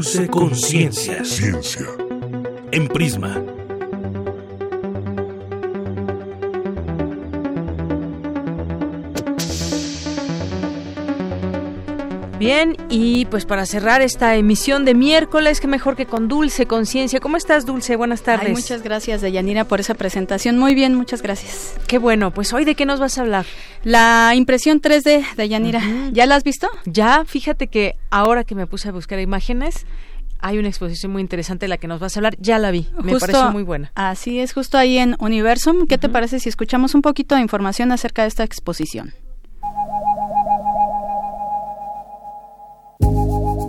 Dulce 0.00 0.28
Conciencia. 0.28 1.22
Ciencia. 1.26 1.86
En 2.72 2.88
Prisma. 2.88 3.49
Bien, 12.40 12.74
y 12.88 13.26
pues 13.26 13.44
para 13.44 13.66
cerrar 13.66 14.00
esta 14.00 14.34
emisión 14.34 14.86
de 14.86 14.94
miércoles, 14.94 15.60
qué 15.60 15.66
mejor 15.66 15.94
que 15.94 16.06
con 16.06 16.26
Dulce 16.26 16.64
Conciencia. 16.64 17.20
¿Cómo 17.20 17.36
estás, 17.36 17.66
Dulce? 17.66 17.96
Buenas 17.96 18.22
tardes. 18.22 18.50
muchas 18.52 18.82
gracias, 18.82 19.20
Deyanira, 19.20 19.64
por 19.64 19.78
esa 19.78 19.92
presentación. 19.92 20.56
Muy 20.56 20.74
bien, 20.74 20.94
muchas 20.94 21.20
gracias. 21.20 21.74
Qué 21.86 21.98
bueno, 21.98 22.30
pues 22.30 22.54
hoy 22.54 22.64
de 22.64 22.74
qué 22.74 22.86
nos 22.86 22.98
vas 22.98 23.18
a 23.18 23.20
hablar. 23.20 23.44
La 23.84 24.32
impresión 24.34 24.80
3D, 24.80 25.34
Deyanira. 25.36 25.82
¿Ya 26.12 26.24
la 26.24 26.36
has 26.36 26.42
visto? 26.42 26.70
Ya, 26.86 27.26
fíjate 27.26 27.66
que 27.66 27.96
ahora 28.08 28.44
que 28.44 28.54
me 28.54 28.66
puse 28.66 28.88
a 28.88 28.92
buscar 28.92 29.20
imágenes, 29.20 29.84
hay 30.38 30.56
una 30.56 30.68
exposición 30.68 31.12
muy 31.12 31.20
interesante 31.20 31.66
de 31.66 31.68
la 31.68 31.76
que 31.76 31.88
nos 31.88 32.00
vas 32.00 32.16
a 32.16 32.20
hablar. 32.20 32.38
Ya 32.40 32.58
la 32.58 32.70
vi, 32.70 32.88
me 33.02 33.18
pareció 33.18 33.50
muy 33.50 33.64
buena. 33.64 33.92
Así 33.94 34.40
es, 34.40 34.54
justo 34.54 34.78
ahí 34.78 34.96
en 34.96 35.14
Universum. 35.18 35.86
¿Qué 35.86 35.98
te 35.98 36.08
parece 36.08 36.40
si 36.40 36.48
escuchamos 36.48 36.94
un 36.94 37.02
poquito 37.02 37.34
de 37.34 37.42
información 37.42 37.92
acerca 37.92 38.22
de 38.22 38.28
esta 38.28 38.44
exposición? 38.44 39.12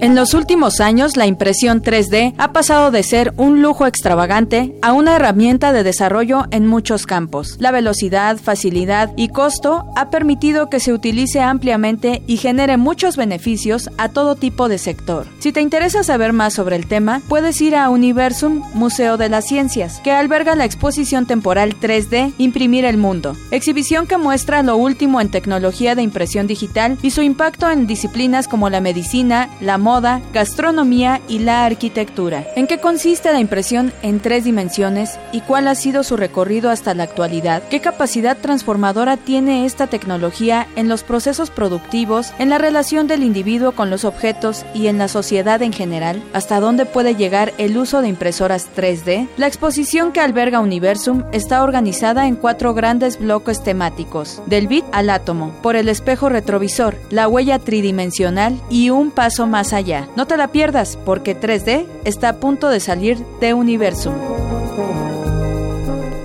En 0.02 0.16
los 0.16 0.34
últimos 0.34 0.80
años, 0.80 1.16
la 1.16 1.28
impresión 1.28 1.84
3D 1.84 2.34
ha 2.40 2.54
pasado 2.54 2.90
de 2.90 3.04
ser 3.04 3.36
un 3.38 3.62
lujo 3.62 3.86
extravagante 3.86 4.74
a 4.82 4.94
una 4.94 5.16
herramienta 5.16 5.74
de 5.74 5.84
desarrollo 5.84 6.48
en 6.50 6.66
muchos 6.66 7.06
campos. 7.06 7.56
La 7.60 7.70
velocidad, 7.70 8.38
facilidad 8.38 9.12
y 9.16 9.28
costo 9.28 9.86
ha 9.96 10.10
permitido 10.10 10.72
que 10.72 10.80
se 10.80 10.92
utilice 10.92 11.42
ampliamente 11.42 12.24
y 12.26 12.38
genere 12.38 12.78
muchos 12.78 13.16
beneficios 13.16 13.92
a 14.00 14.10
todo 14.10 14.34
tipo 14.34 14.70
de 14.70 14.80
sector. 14.80 15.28
Si 15.38 15.52
te 15.52 15.62
interesa 15.62 16.04
saber 16.04 16.34
más 16.34 16.56
sobre 16.56 16.78
el 16.78 16.88
tema, 16.88 17.22
puedes 17.30 17.62
ir 17.62 17.76
a 17.76 17.92
Universum 17.92 18.64
Museo 18.74 19.18
de 19.18 19.30
las 19.30 19.46
Ciencias, 19.46 20.02
que 20.04 20.14
alberga 20.14 20.56
la 20.56 20.66
exposición 20.66 21.28
temporal 21.28 21.80
3D 21.80 22.34
Imprimir 22.40 22.86
el 22.86 22.98
Mundo, 22.98 23.38
exhibición 23.52 24.08
que 24.08 24.18
muestra 24.18 24.64
lo 24.64 24.78
último 24.78 25.22
en 25.22 25.30
tecnología 25.30 25.94
de 25.94 26.02
impresión 26.02 26.48
digital 26.48 26.98
y 27.04 27.12
su 27.12 27.22
impacto 27.22 27.70
en 27.70 27.86
disciplinas 27.86 28.48
como 28.48 28.72
la 28.72 28.82
medicina, 28.82 29.48
la 29.62 29.78
moda, 29.78 29.91
moda, 29.92 30.22
gastronomía 30.32 31.20
y 31.28 31.40
la 31.40 31.66
arquitectura. 31.66 32.46
¿En 32.56 32.66
qué 32.66 32.78
consiste 32.80 33.34
la 33.34 33.42
impresión 33.42 33.92
en 34.04 34.22
tres 34.22 34.46
dimensiones 34.46 35.20
y 35.34 35.42
cuál 35.42 35.68
ha 35.68 35.76
sido 35.76 36.04
su 36.04 36.16
recorrido 36.16 36.70
hasta 36.70 36.94
la 36.94 37.04
actualidad? 37.04 37.62
¿Qué 37.70 37.82
capacidad 37.82 38.38
transformadora 38.38 39.18
tiene 39.18 39.66
esta 39.66 39.88
tecnología 39.88 40.66
en 40.78 40.88
los 40.88 41.04
procesos 41.04 41.50
productivos, 41.50 42.32
en 42.40 42.50
la 42.50 42.58
relación 42.58 43.08
del 43.08 43.22
individuo 43.22 43.74
con 43.74 43.90
los 43.90 44.06
objetos 44.06 44.66
y 44.74 44.88
en 44.88 44.98
la 44.98 45.10
sociedad 45.10 45.62
en 45.62 45.74
general? 45.74 46.24
¿Hasta 46.32 46.62
dónde 46.62 46.86
puede 46.86 47.16
llegar 47.16 47.52
el 47.58 47.78
uso 47.78 48.02
de 48.02 48.08
impresoras 48.08 48.70
3D? 48.74 49.28
La 49.36 49.48
exposición 49.48 50.14
que 50.14 50.22
alberga 50.22 50.62
Universum 50.62 51.26
está 51.34 51.64
organizada 51.64 52.28
en 52.28 52.38
cuatro 52.38 52.74
grandes 52.74 53.20
bloques 53.20 53.62
temáticos, 53.62 54.42
del 54.46 54.68
bit 54.68 54.86
al 54.94 55.10
átomo, 55.10 55.52
por 55.62 55.76
el 55.76 55.90
espejo 55.90 56.30
retrovisor, 56.30 56.96
la 57.10 57.28
huella 57.28 57.60
tridimensional 57.60 58.58
y 58.70 58.90
un 58.90 59.12
paso 59.12 59.48
más 59.48 59.74
allá 59.74 59.81
no 60.16 60.28
te 60.28 60.38
la 60.38 60.50
pierdas 60.50 60.98
porque 61.06 61.36
3D 61.36 61.86
está 62.06 62.30
a 62.30 62.40
punto 62.40 62.70
de 62.70 62.80
salir 62.80 63.18
de 63.40 63.54
Universum. 63.54 64.14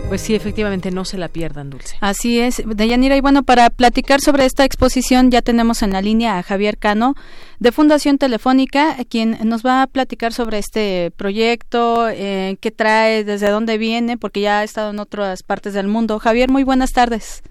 Pues 0.08 0.20
sí, 0.20 0.36
efectivamente, 0.36 0.92
no 0.92 1.04
se 1.04 1.18
la 1.18 1.28
pierdan, 1.28 1.70
Dulce. 1.70 1.96
Así 2.00 2.38
es, 2.38 2.62
Deyanira. 2.64 3.16
Y 3.16 3.20
bueno, 3.20 3.42
para 3.42 3.70
platicar 3.70 4.20
sobre 4.20 4.44
esta 4.44 4.64
exposición 4.64 5.30
ya 5.30 5.42
tenemos 5.42 5.82
en 5.82 5.92
la 5.92 6.00
línea 6.00 6.38
a 6.38 6.42
Javier 6.44 6.78
Cano 6.78 7.14
de 7.58 7.72
Fundación 7.72 8.16
Telefónica, 8.16 8.96
quien 9.08 9.36
nos 9.42 9.66
va 9.66 9.82
a 9.82 9.86
platicar 9.88 10.32
sobre 10.32 10.58
este 10.58 11.10
proyecto, 11.16 12.08
eh, 12.08 12.56
qué 12.60 12.70
trae, 12.70 13.24
desde 13.24 13.50
dónde 13.50 13.78
viene, 13.78 14.16
porque 14.16 14.42
ya 14.42 14.60
ha 14.60 14.64
estado 14.64 14.90
en 14.90 15.00
otras 15.00 15.42
partes 15.42 15.74
del 15.74 15.88
mundo. 15.88 16.20
Javier, 16.20 16.50
muy 16.50 16.62
buenas 16.62 16.92
tardes. 16.92 17.42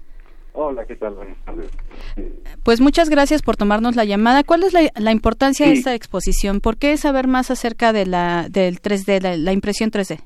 Hola, 0.58 0.86
¿qué 0.86 0.96
tal? 0.96 1.12
Buenas 1.12 1.36
tardes. 1.44 1.70
Pues 2.64 2.80
muchas 2.80 3.10
gracias 3.10 3.42
por 3.42 3.56
tomarnos 3.56 3.94
la 3.94 4.06
llamada. 4.06 4.42
¿Cuál 4.42 4.62
es 4.62 4.72
la, 4.72 5.12
importancia 5.12 5.66
de 5.66 5.74
esta 5.74 5.94
exposición? 5.94 6.62
¿Por 6.62 6.78
qué 6.78 6.96
saber 6.96 7.26
más 7.26 7.50
acerca 7.50 7.92
de 7.92 8.06
la 8.06 8.46
del 8.48 8.80
3D, 8.80 9.36
la, 9.36 9.52
impresión 9.52 9.90
3D? 9.90 10.18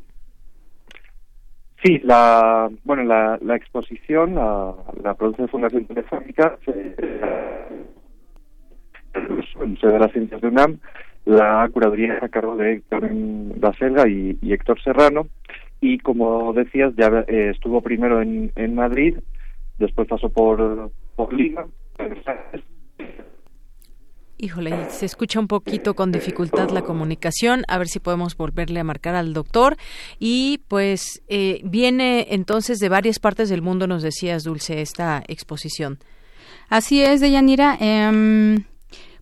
Sí, 1.83 1.99
la 2.05 2.71
bueno 2.85 3.03
la, 3.03 3.41
la 3.43 3.57
exposición 3.57 4.37
la, 4.37 4.73
la 5.03 5.15
produce 5.15 5.49
Fundación 5.49 5.87
Telefónica 5.87 6.57
el 9.61 9.69
Museo 9.69 9.91
de 9.91 9.99
las 9.99 10.13
Ciencias 10.13 10.41
de 10.41 10.47
UNAM, 10.47 10.79
la 11.25 11.69
curaduría 11.73 12.21
a 12.23 12.29
cargo 12.29 12.55
de 12.55 12.75
Héctor 12.75 13.11
Baselga 13.57 14.09
y, 14.09 14.39
Héctor 14.43 14.81
Serrano 14.81 15.27
y 15.81 15.99
como 15.99 16.53
decías 16.53 16.95
ya 16.97 17.09
eh, 17.27 17.51
estuvo 17.53 17.81
primero 17.81 18.23
en, 18.23 18.53
en 18.55 18.77
Madrid 18.77 19.17
después 19.81 20.07
pasó 20.07 20.29
por, 20.29 20.93
por 21.17 21.33
Lima. 21.33 21.67
Híjole, 24.39 24.89
se 24.91 25.05
escucha 25.05 25.39
un 25.39 25.49
poquito 25.49 25.95
con 25.95 26.13
dificultad 26.13 26.71
la 26.71 26.83
comunicación. 26.83 27.65
A 27.69 27.77
ver 27.77 27.89
si 27.89 27.99
podemos 28.01 28.37
volverle 28.37 28.81
a 28.81 28.85
marcar 28.85 29.15
al 29.15 29.35
doctor. 29.35 29.77
Y 30.19 30.63
pues 30.69 31.23
eh, 31.29 31.61
viene 31.65 32.29
entonces 32.31 32.79
de 32.79 32.89
varias 32.89 33.19
partes 33.19 33.51
del 33.51 33.61
mundo, 33.61 33.87
nos 33.87 34.03
decías, 34.03 34.45
Dulce, 34.45 34.81
esta 34.81 35.23
exposición. 35.29 35.99
Así 36.71 37.03
es, 37.03 37.21
Deyanira. 37.21 37.77
Eh, 37.81 38.59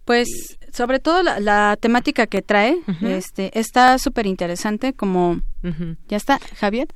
pues 0.05 0.59
sobre 0.73 1.01
todo 1.01 1.23
la, 1.23 1.77
temática 1.81 2.27
que 2.29 2.41
trae 2.43 2.79
este, 3.03 3.59
está 3.59 3.99
súper 3.99 4.27
interesante. 4.27 4.93
Como 4.93 5.41
ya 6.07 6.17
está, 6.17 6.39
Javier. 6.57 6.89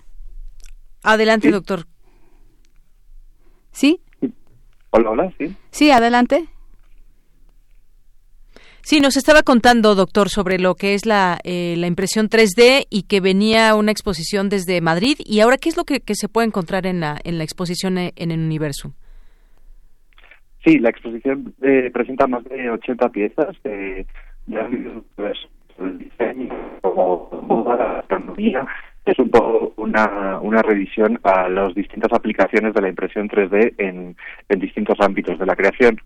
Adelante, 1.02 1.50
doctor. 1.50 1.86
¿Sí? 3.72 4.00
Hola, 4.90 5.10
hola, 5.10 5.32
sí. 5.38 5.56
Sí, 5.70 5.90
adelante. 5.90 6.44
Sí, 8.84 9.00
nos 9.00 9.16
estaba 9.16 9.42
contando, 9.42 9.94
doctor, 9.94 10.28
sobre 10.28 10.58
lo 10.58 10.74
que 10.74 10.94
es 10.94 11.06
la, 11.06 11.38
eh, 11.44 11.76
la 11.78 11.86
impresión 11.86 12.28
3D 12.28 12.86
y 12.90 13.04
que 13.04 13.20
venía 13.20 13.76
una 13.76 13.92
exposición 13.92 14.48
desde 14.48 14.80
Madrid. 14.80 15.16
¿Y 15.24 15.40
ahora 15.40 15.56
qué 15.56 15.68
es 15.68 15.76
lo 15.76 15.84
que, 15.84 16.00
se 16.14 16.28
puede 16.28 16.48
encontrar 16.48 16.86
en 16.86 16.98
la, 16.98 17.16
en 17.22 17.38
la 17.38 17.44
exposición 17.44 17.96
eh, 17.96 18.12
en 18.16 18.32
el 18.32 18.40
universo? 18.40 18.92
Sí, 20.64 20.78
la 20.78 20.90
exposición 20.90 21.54
eh, 21.62 21.90
presenta 21.92 22.26
más 22.26 22.42
de 22.44 22.70
80 22.70 23.08
piezas 23.10 23.56
de, 23.62 24.04
de, 24.46 25.02
diseño, 25.98 26.54
como 26.82 27.64
la 27.78 28.00
astronomía, 28.00 28.66
es 29.04 29.18
un 29.18 29.30
poco 29.30 29.72
una, 29.76 30.38
una 30.40 30.62
revisión 30.62 31.18
a 31.24 31.48
las 31.48 31.74
distintas 31.74 32.12
aplicaciones 32.12 32.72
de 32.74 32.80
la 32.80 32.88
impresión 32.88 33.28
3D 33.28 33.74
en, 33.78 34.16
en 34.48 34.60
distintos 34.60 34.98
ámbitos 35.00 35.38
de 35.38 35.46
la 35.46 35.56
creación. 35.56 36.00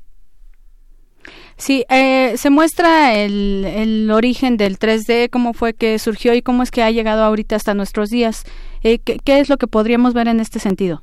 Sí, 1.56 1.85
eh, 1.89 2.36
se 2.36 2.51
muestra 2.51 3.14
el, 3.14 3.64
el, 3.64 4.10
origen 4.10 4.56
del 4.56 4.78
3D, 4.78 5.31
cómo 5.31 5.55
fue 5.55 5.73
que 5.73 5.98
surgió 5.98 6.35
y 6.35 6.43
cómo 6.43 6.62
es 6.62 6.70
que 6.70 6.82
ha 6.82 6.90
llegado 6.90 7.24
ahorita 7.24 7.56
hasta 7.56 7.74
nuestros 7.74 8.10
días. 8.10 8.44
Eh, 8.82 8.98
¿qué, 8.98 9.18
¿qué, 9.24 9.40
es 9.40 9.48
lo 9.48 9.56
que 9.56 9.66
podríamos 9.66 10.12
ver 10.12 10.28
en 10.28 10.39
este 10.39 10.59
sentido? 10.59 11.02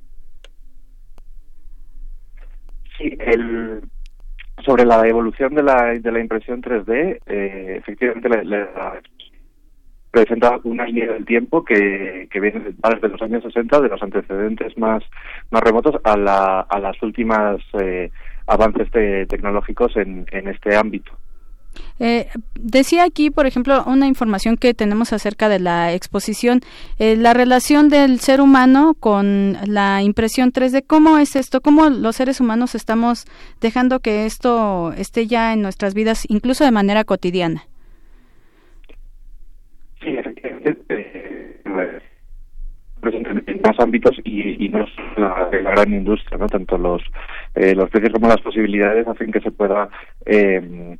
Sí, 2.97 3.17
el, 3.19 3.81
sobre 4.63 4.85
la 4.85 5.05
evolución 5.07 5.55
de 5.55 5.63
la, 5.63 5.93
de 5.93 6.11
la 6.11 6.19
impresión 6.19 6.61
3D, 6.61 7.19
eh, 7.25 7.75
efectivamente 7.79 8.29
la, 8.29 8.43
la, 8.43 9.01
presenta 10.13 10.59
una 10.63 10.85
línea 10.85 11.11
del 11.11 11.25
tiempo 11.25 11.65
que, 11.65 12.29
viene 12.31 12.59
desde 12.59 13.09
los 13.09 13.21
años 13.23 13.41
60, 13.41 13.81
de 13.81 13.89
los 13.89 14.03
antecedentes 14.03 14.77
más, 14.77 15.03
más 15.49 15.61
remotos, 15.63 15.95
a, 16.03 16.15
la, 16.15 16.59
a 16.59 16.79
las 16.79 17.01
últimas 17.01 17.59
eh, 17.81 18.11
avances 18.45 18.91
tecnológicos 18.91 19.97
en, 19.97 20.27
en 20.31 20.49
este 20.49 20.75
ámbito. 20.75 21.11
Eh, 21.97 22.27
decía 22.53 23.05
aquí, 23.05 23.31
por 23.31 23.47
ejemplo, 23.47 23.83
una 23.87 24.05
información 24.05 24.55
que 24.55 24.75
tenemos 24.75 25.13
acerca 25.13 25.49
de 25.49 25.57
la 25.59 25.93
exposición, 25.93 26.61
eh, 26.99 27.15
la 27.15 27.33
relación 27.33 27.89
del 27.89 28.19
ser 28.19 28.39
humano 28.39 28.95
con 28.99 29.57
la 29.65 30.03
impresión 30.03 30.51
3D. 30.51 30.83
¿Cómo 30.85 31.17
es 31.17 31.35
esto? 31.35 31.59
¿Cómo 31.59 31.89
los 31.89 32.17
seres 32.17 32.39
humanos 32.39 32.75
estamos 32.75 33.25
dejando 33.61 33.99
que 33.99 34.27
esto 34.27 34.93
esté 34.93 35.25
ya 35.25 35.53
en 35.53 35.63
nuestras 35.63 35.95
vidas, 35.95 36.25
incluso 36.29 36.63
de 36.65 36.71
manera 36.71 37.03
cotidiana? 37.03 37.63
Efectivamente. 40.63 40.95
Eh, 41.67 41.99
en 43.05 43.61
más 43.61 43.79
ámbitos 43.79 44.15
y, 44.23 44.65
y 44.65 44.69
no 44.69 44.85
la, 45.17 45.49
la 45.51 45.71
gran 45.71 45.93
industria, 45.93 46.37
¿no? 46.37 46.47
Tanto 46.47 46.77
los, 46.77 47.01
eh, 47.55 47.75
los 47.75 47.89
precios 47.89 48.13
como 48.13 48.27
las 48.27 48.41
posibilidades 48.41 49.07
hacen 49.07 49.31
que 49.31 49.41
se 49.41 49.51
pueda 49.51 49.89
eh, 50.25 50.97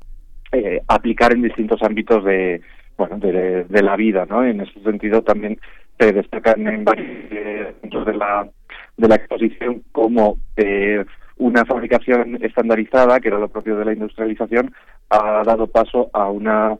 eh, 0.51 0.81
aplicar 0.87 1.33
en 1.33 1.43
distintos 1.43 1.81
ámbitos 1.81 2.23
de, 2.25 2.61
bueno, 2.97 3.17
de, 3.17 3.81
la 3.81 3.95
vida, 3.95 4.25
¿no? 4.29 4.43
En 4.43 4.61
ese 4.61 4.79
sentido 4.81 5.21
también 5.21 5.59
se 5.99 6.11
destacan 6.11 6.67
en 6.67 6.83
varios 6.83 7.73
puntos 7.81 8.05
de 8.05 8.13
la, 8.13 8.47
de 8.97 9.07
la 9.07 9.15
exposición 9.15 9.83
como 9.91 10.37
eh, 10.57 11.03
una 11.37 11.65
fabricación 11.65 12.37
estandarizada, 12.43 13.19
que 13.19 13.29
era 13.29 13.39
lo 13.39 13.49
propio 13.49 13.77
de 13.77 13.85
la 13.85 13.93
industrialización, 13.93 14.73
ha 15.09 15.43
dado 15.43 15.67
paso 15.67 16.09
a 16.13 16.29
una 16.29 16.77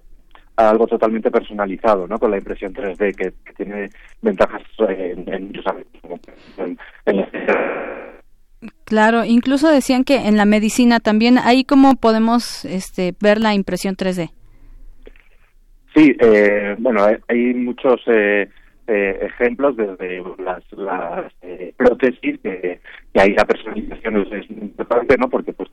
algo 0.56 0.88
totalmente 0.88 1.32
personalizado, 1.32 2.08
¿no? 2.08 2.20
Con 2.20 2.32
la 2.32 2.38
impresión 2.38 2.74
3D 2.74 3.16
que, 3.16 3.34
tiene 3.56 3.90
ventajas 4.22 4.62
en, 4.90 5.32
en 5.34 5.48
muchos 5.48 5.66
ámbitos. 5.68 6.02
Claro, 8.86 9.26
incluso 9.26 9.70
decían 9.70 10.04
que 10.04 10.28
en 10.28 10.38
la 10.38 10.46
medicina 10.46 11.00
también, 11.00 11.38
ahí 11.38 11.64
cómo 11.64 11.96
podemos 11.96 12.66
este, 12.66 13.14
ver 13.20 13.40
la 13.40 13.54
impresión 13.54 13.96
3D. 13.96 14.30
Sí, 15.96 16.16
eh, 16.20 16.76
bueno, 16.80 17.06
hay, 17.28 17.54
muchos 17.54 18.02
eh, 18.08 18.50
eh, 18.88 19.20
ejemplos 19.22 19.78
desde 19.78 20.24
las, 20.44 20.64
las 20.72 21.32
eh, 21.44 21.74
prótesis 21.78 22.40
que, 22.42 22.80
que, 23.14 23.20
ahí 23.20 23.34
la 23.34 23.46
personalización 23.46 24.28
es, 24.32 24.50
importante, 24.50 25.18
¿no? 25.18 25.30
Porque 25.30 25.54
pues 25.54 25.70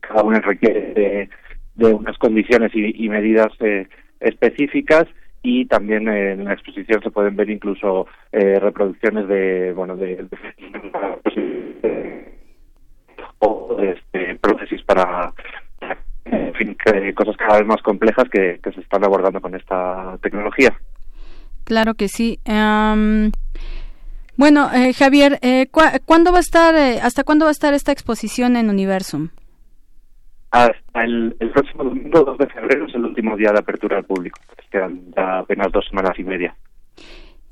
cada 0.00 0.22
una 0.22 0.40
requiere 0.40 0.94
de, 0.94 1.28
de 1.74 1.94
unas 1.94 2.16
condiciones 2.18 2.72
y, 2.74 3.04
y 3.04 3.08
medidas 3.08 3.52
específicas 4.20 5.06
y 5.42 5.64
también 5.66 6.06
en 6.08 6.44
la 6.44 6.52
exposición 6.52 7.02
se 7.02 7.10
pueden 7.10 7.34
ver 7.34 7.48
incluso 7.50 8.06
eh, 8.30 8.58
reproducciones 8.60 9.26
de 9.26 9.72
bueno 9.72 9.96
de, 9.96 10.26
o 13.38 13.78
este, 13.80 14.34
prótesis 14.36 14.82
para 14.82 15.32
fin, 16.60 16.76
cosas 17.14 17.36
cada 17.36 17.58
vez 17.58 17.66
más 17.66 17.82
complejas 17.82 18.28
que, 18.30 18.60
se 18.62 18.80
están 18.80 19.04
abordando 19.04 19.40
con 19.40 19.54
esta 19.54 20.18
tecnología. 20.22 20.74
Claro 21.64 21.94
que 21.94 22.08
sí. 22.08 22.38
bueno, 24.36 24.70
eh, 24.74 24.92
Javier, 24.92 25.38
eh, 25.42 25.68
¿cuándo 26.04 26.32
va 26.32 26.38
a 26.38 26.40
estar, 26.40 26.74
eh, 26.74 27.00
hasta 27.00 27.24
cuándo 27.24 27.44
va 27.44 27.50
a 27.50 27.52
estar 27.52 27.74
esta 27.74 27.92
exposición 27.92 28.56
en 28.56 28.70
Universum? 28.70 29.28
Hasta 30.50 31.04
el, 31.04 31.36
próximo 31.52 31.84
domingo 31.84 32.24
2 32.24 32.38
de 32.38 32.46
febrero 32.48 32.86
es 32.86 32.94
el 32.94 33.04
último 33.04 33.36
día 33.36 33.52
de 33.52 33.60
apertura 33.60 33.98
al 33.98 34.04
público. 34.04 34.40
Quedan 34.70 35.00
apenas 35.16 35.70
dos 35.72 35.86
semanas 35.88 36.18
y 36.18 36.24
media. 36.24 36.54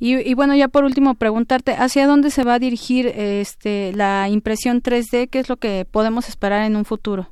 Y, 0.01 0.35
bueno, 0.35 0.55
ya 0.55 0.69
por 0.69 0.85
último 0.85 1.17
preguntarte, 1.17 1.73
¿hacia 1.73 2.07
dónde 2.07 2.31
se 2.31 2.45
va 2.45 2.55
a 2.55 2.59
dirigir 2.61 3.09
este, 3.09 3.93
la 3.93 4.29
impresión 4.29 4.81
3D? 4.81 5.29
¿Qué 5.29 5.41
es 5.41 5.49
lo 5.49 5.57
que 5.57 5.85
podemos 5.91 6.29
esperar 6.29 6.65
en 6.65 6.77
un 6.77 6.85
futuro? 6.85 7.27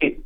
Sí, 0.00 0.22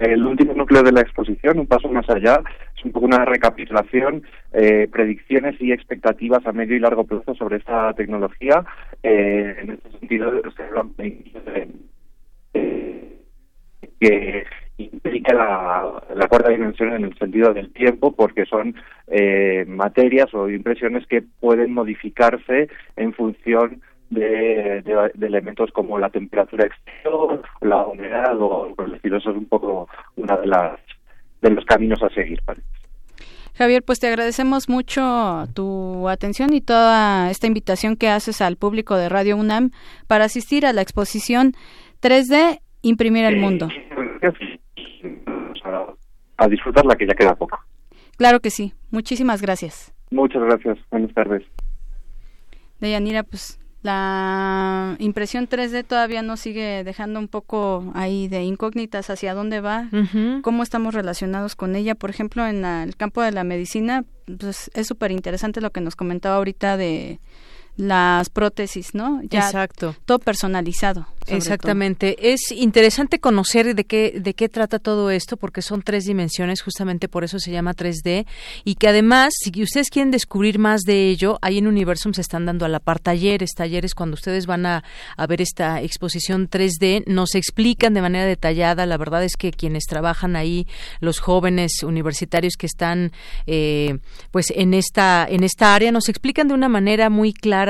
el 0.00 0.24
último 0.24 0.54
núcleo 0.54 0.82
de 0.82 0.92
la 0.92 1.02
exposición, 1.02 1.58
un 1.58 1.66
paso 1.66 1.88
más 1.88 2.08
allá, 2.08 2.40
es 2.76 2.84
un 2.84 2.92
poco 2.92 3.04
una 3.04 3.24
recapitulación, 3.26 4.22
eh, 4.54 4.88
predicciones 4.90 5.60
y 5.60 5.72
expectativas 5.72 6.46
a 6.46 6.52
medio 6.52 6.76
y 6.76 6.80
largo 6.80 7.04
plazo 7.04 7.34
sobre 7.34 7.58
esta 7.58 7.92
tecnología. 7.92 8.64
Eh, 9.02 9.56
en 9.60 9.70
este 9.72 9.90
sentido, 9.98 10.32
se 10.56 10.62
eh, 11.04 11.68
que 14.04 14.44
implica 14.76 15.32
la, 15.34 16.28
cuarta 16.28 16.50
dimensión 16.50 16.92
en 16.92 17.04
el 17.04 17.18
sentido 17.18 17.54
del 17.54 17.72
tiempo 17.72 18.12
porque 18.12 18.44
son 18.44 18.74
eh, 19.06 19.64
materias 19.66 20.32
o 20.34 20.48
impresiones 20.50 21.06
que 21.06 21.22
pueden 21.40 21.72
modificarse 21.72 22.68
en 22.96 23.12
función 23.14 23.80
de, 24.10 24.82
elementos 25.20 25.70
como 25.72 25.98
la 25.98 26.10
temperatura 26.10 26.66
exterior, 26.66 27.42
la 27.60 27.86
humedad 27.86 28.36
o 28.40 28.74
por 28.74 28.90
decirlo 28.90 29.18
eso 29.18 29.30
es 29.30 29.36
un 29.36 29.46
poco 29.46 29.88
una 30.16 30.36
de 30.36 30.46
las 30.46 30.80
de 31.40 31.50
los 31.50 31.64
caminos 31.64 32.02
a 32.02 32.08
seguir. 32.10 32.40
Javier, 33.54 33.82
pues 33.84 34.00
te 34.00 34.08
agradecemos 34.08 34.68
mucho 34.68 35.44
tu 35.54 36.08
atención 36.08 36.52
y 36.52 36.60
toda 36.60 37.30
esta 37.30 37.46
invitación 37.46 37.96
que 37.96 38.08
haces 38.08 38.40
al 38.40 38.56
público 38.56 38.96
de 38.96 39.08
Radio 39.08 39.36
UNAM 39.36 39.70
para 40.08 40.24
asistir 40.24 40.66
a 40.66 40.72
la 40.72 40.82
exposición 40.82 41.52
3D 42.02 42.60
Imprimir 42.84 43.24
el 43.24 43.38
Mundo 43.38 43.68
a, 46.36 46.48
disfrutarla 46.48 46.96
que 46.96 47.06
ya 47.06 47.14
queda 47.14 47.34
poco. 47.34 47.58
Claro 48.16 48.40
que 48.40 48.50
sí. 48.50 48.72
Muchísimas 48.90 49.42
gracias. 49.42 49.92
Muchas 50.10 50.42
gracias. 50.42 50.78
Buenas 50.90 51.12
tardes. 51.14 51.42
Deyanira, 52.80 53.22
pues 53.22 53.60
la 53.82 54.96
impresión 54.98 55.48
3D 55.48 55.84
todavía 55.84 56.22
nos 56.22 56.40
sigue 56.40 56.84
dejando 56.84 57.18
un 57.18 57.28
poco 57.28 57.92
ahí 57.94 58.28
de 58.28 58.42
incógnitas 58.42 59.10
hacia 59.10 59.34
dónde 59.34 59.60
va, 59.60 59.90
cómo 60.42 60.62
estamos 60.62 60.94
relacionados 60.94 61.54
con 61.54 61.76
ella. 61.76 61.94
Por 61.94 62.10
ejemplo, 62.10 62.46
en 62.46 62.64
el 62.64 62.96
campo 62.96 63.20
de 63.20 63.32
la 63.32 63.44
medicina, 63.44 64.04
pues 64.38 64.70
es 64.74 64.86
súper 64.86 65.10
interesante 65.10 65.60
lo 65.60 65.70
que 65.70 65.80
nos 65.80 65.96
comentaba 65.96 66.36
ahorita 66.36 66.76
de 66.76 67.20
las 67.76 68.30
prótesis, 68.30 68.94
¿no? 68.94 69.20
Ya 69.30 69.46
Exacto. 69.46 69.96
Todo 70.04 70.18
personalizado. 70.18 71.06
Exactamente. 71.26 72.32
Es 72.32 72.52
interesante 72.52 73.18
conocer 73.18 73.74
de 73.74 73.84
qué 73.84 74.14
de 74.20 74.34
qué 74.34 74.48
trata 74.48 74.78
todo 74.78 75.10
esto 75.10 75.36
porque 75.36 75.62
son 75.62 75.82
tres 75.82 76.04
dimensiones, 76.04 76.60
justamente 76.60 77.08
por 77.08 77.24
eso 77.24 77.38
se 77.38 77.50
llama 77.50 77.74
3D 77.74 78.26
y 78.64 78.74
que 78.74 78.88
además, 78.88 79.32
si 79.38 79.62
ustedes 79.62 79.88
quieren 79.88 80.10
descubrir 80.10 80.58
más 80.58 80.82
de 80.82 81.08
ello, 81.08 81.38
ahí 81.40 81.58
en 81.58 81.66
Universum 81.66 82.12
se 82.12 82.20
están 82.20 82.44
dando 82.44 82.66
a 82.66 82.68
la 82.68 82.78
par 82.78 83.00
talleres, 83.00 83.52
talleres 83.56 83.94
cuando 83.94 84.14
ustedes 84.14 84.46
van 84.46 84.66
a, 84.66 84.84
a 85.16 85.26
ver 85.26 85.40
esta 85.40 85.80
exposición 85.80 86.50
3D, 86.50 87.04
nos 87.06 87.34
explican 87.34 87.94
de 87.94 88.02
manera 88.02 88.26
detallada, 88.26 88.84
la 88.84 88.98
verdad 88.98 89.24
es 89.24 89.36
que 89.36 89.50
quienes 89.50 89.84
trabajan 89.84 90.36
ahí, 90.36 90.66
los 91.00 91.20
jóvenes 91.20 91.82
universitarios 91.82 92.56
que 92.56 92.66
están 92.66 93.12
eh, 93.46 93.98
pues 94.30 94.52
en 94.54 94.74
esta 94.74 95.26
en 95.28 95.42
esta 95.42 95.74
área 95.74 95.90
nos 95.90 96.08
explican 96.08 96.48
de 96.48 96.54
una 96.54 96.68
manera 96.68 97.08
muy 97.08 97.32
clara 97.32 97.63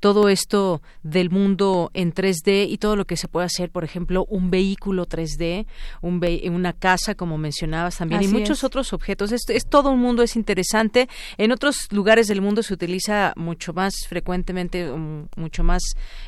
todo 0.00 0.28
esto 0.28 0.82
del 1.02 1.30
mundo 1.30 1.90
en 1.94 2.12
3D 2.12 2.66
y 2.68 2.78
todo 2.78 2.96
lo 2.96 3.04
que 3.04 3.16
se 3.16 3.28
puede 3.28 3.46
hacer, 3.46 3.70
por 3.70 3.84
ejemplo, 3.84 4.26
un 4.28 4.50
vehículo 4.50 5.06
3D, 5.06 5.66
un 6.02 6.16
una 6.50 6.72
casa, 6.72 7.14
como 7.14 7.38
mencionabas 7.38 7.98
también, 7.98 8.22
y 8.22 8.28
muchos 8.28 8.64
otros 8.64 8.92
objetos. 8.92 9.32
Es, 9.32 9.42
es, 9.48 9.66
todo 9.66 9.90
un 9.90 10.00
mundo, 10.00 10.22
es 10.22 10.36
interesante. 10.36 11.08
En 11.38 11.52
otros 11.52 11.88
lugares 11.90 12.26
del 12.26 12.40
mundo 12.40 12.62
se 12.62 12.74
utiliza 12.74 13.32
mucho 13.36 13.72
más 13.72 13.94
frecuentemente, 14.08 14.90
um, 14.90 15.28
mucho 15.36 15.62
más 15.62 15.82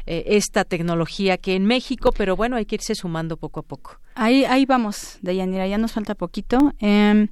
eh, 0.07 0.25
esta 0.27 0.65
tecnología 0.65 1.39
que 1.39 1.55
en 1.55 1.65
México, 1.67 2.13
pero 2.17 2.37
bueno, 2.37 2.57
hay 2.57 2.67
que 2.67 2.77
irse 2.77 2.95
sumando 2.95 3.37
poco 3.37 3.61
a 3.61 3.63
poco. 3.63 3.99
Ahí, 4.19 4.45
ahí 4.45 4.67
vamos, 4.67 5.19
Deyanira, 5.23 5.67
ya 5.69 5.79
nos 5.79 5.93
falta 5.93 6.15
poquito. 6.17 6.75
Eh, 6.81 7.29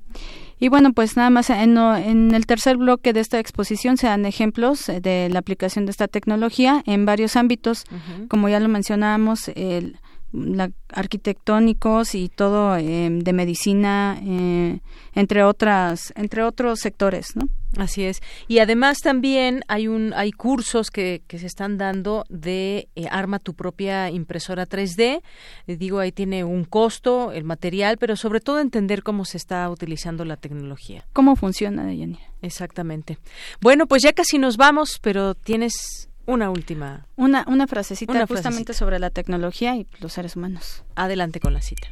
y 0.58 0.68
bueno, 0.68 0.92
pues 0.92 1.16
nada 1.16 1.30
más 1.30 1.50
en, 1.50 1.76
en, 1.76 2.34
el 2.34 2.46
tercer 2.46 2.76
bloque 2.76 3.12
de 3.12 3.20
esta 3.20 3.38
exposición 3.38 3.96
se 3.96 4.06
dan 4.06 4.24
ejemplos 4.24 4.88
eh, 4.88 5.00
de 5.00 5.28
la 5.28 5.40
aplicación 5.40 5.84
de 5.84 5.90
esta 5.90 6.08
tecnología 6.08 6.82
en 6.86 7.04
varios 7.04 7.36
ámbitos, 7.36 7.84
como 8.28 8.48
ya 8.48 8.60
lo 8.60 8.68
mencionábamos, 8.68 9.48
el, 9.48 9.98
la, 10.32 10.70
arquitectónicos 10.92 12.14
y 12.14 12.28
todo 12.28 12.76
eh, 12.76 13.08
de 13.10 13.32
medicina, 13.32 14.18
eh, 14.22 14.78
entre 15.14 15.44
otras, 15.44 16.12
entre 16.16 16.42
otros 16.42 16.80
sectores, 16.80 17.36
¿no? 17.36 17.48
Así 17.76 18.04
es. 18.04 18.22
Y 18.48 18.58
además 18.58 18.98
también 18.98 19.62
hay 19.68 19.88
un, 19.88 20.12
hay 20.14 20.32
cursos 20.32 20.90
que, 20.90 21.22
que 21.26 21.38
se 21.38 21.46
están 21.46 21.78
dando 21.78 22.24
de 22.28 22.88
eh, 22.96 23.06
arma 23.10 23.38
tu 23.38 23.54
propia 23.54 24.10
impresora 24.10 24.66
3D. 24.66 25.22
digo, 25.66 25.98
ahí 25.98 26.12
tiene 26.12 26.44
un 26.44 26.64
costo 26.64 27.32
el 27.32 27.44
material, 27.44 27.98
pero 27.98 28.16
sobre 28.16 28.40
todo 28.40 28.60
entender 28.60 29.02
cómo 29.02 29.24
se 29.24 29.36
está 29.36 29.68
utilizando 29.68 30.24
la 30.24 30.36
tecnología. 30.36 31.04
¿Cómo 31.12 31.36
funciona, 31.36 31.84
Deyanira? 31.84 32.20
Exactamente. 32.42 33.18
Bueno, 33.60 33.86
pues 33.86 34.02
ya 34.02 34.12
casi 34.12 34.38
nos 34.38 34.56
vamos, 34.56 34.98
pero 35.00 35.34
tienes 35.34 36.08
una 36.26 36.50
última. 36.50 37.06
Una, 37.16 37.44
una 37.46 37.66
frasecita 37.66 38.26
justamente 38.26 38.74
sobre 38.74 38.98
la 38.98 39.10
tecnología 39.10 39.76
y 39.76 39.86
los 40.00 40.12
seres 40.12 40.36
humanos. 40.36 40.84
Adelante 40.94 41.40
con 41.40 41.54
la 41.54 41.60
cita. 41.60 41.88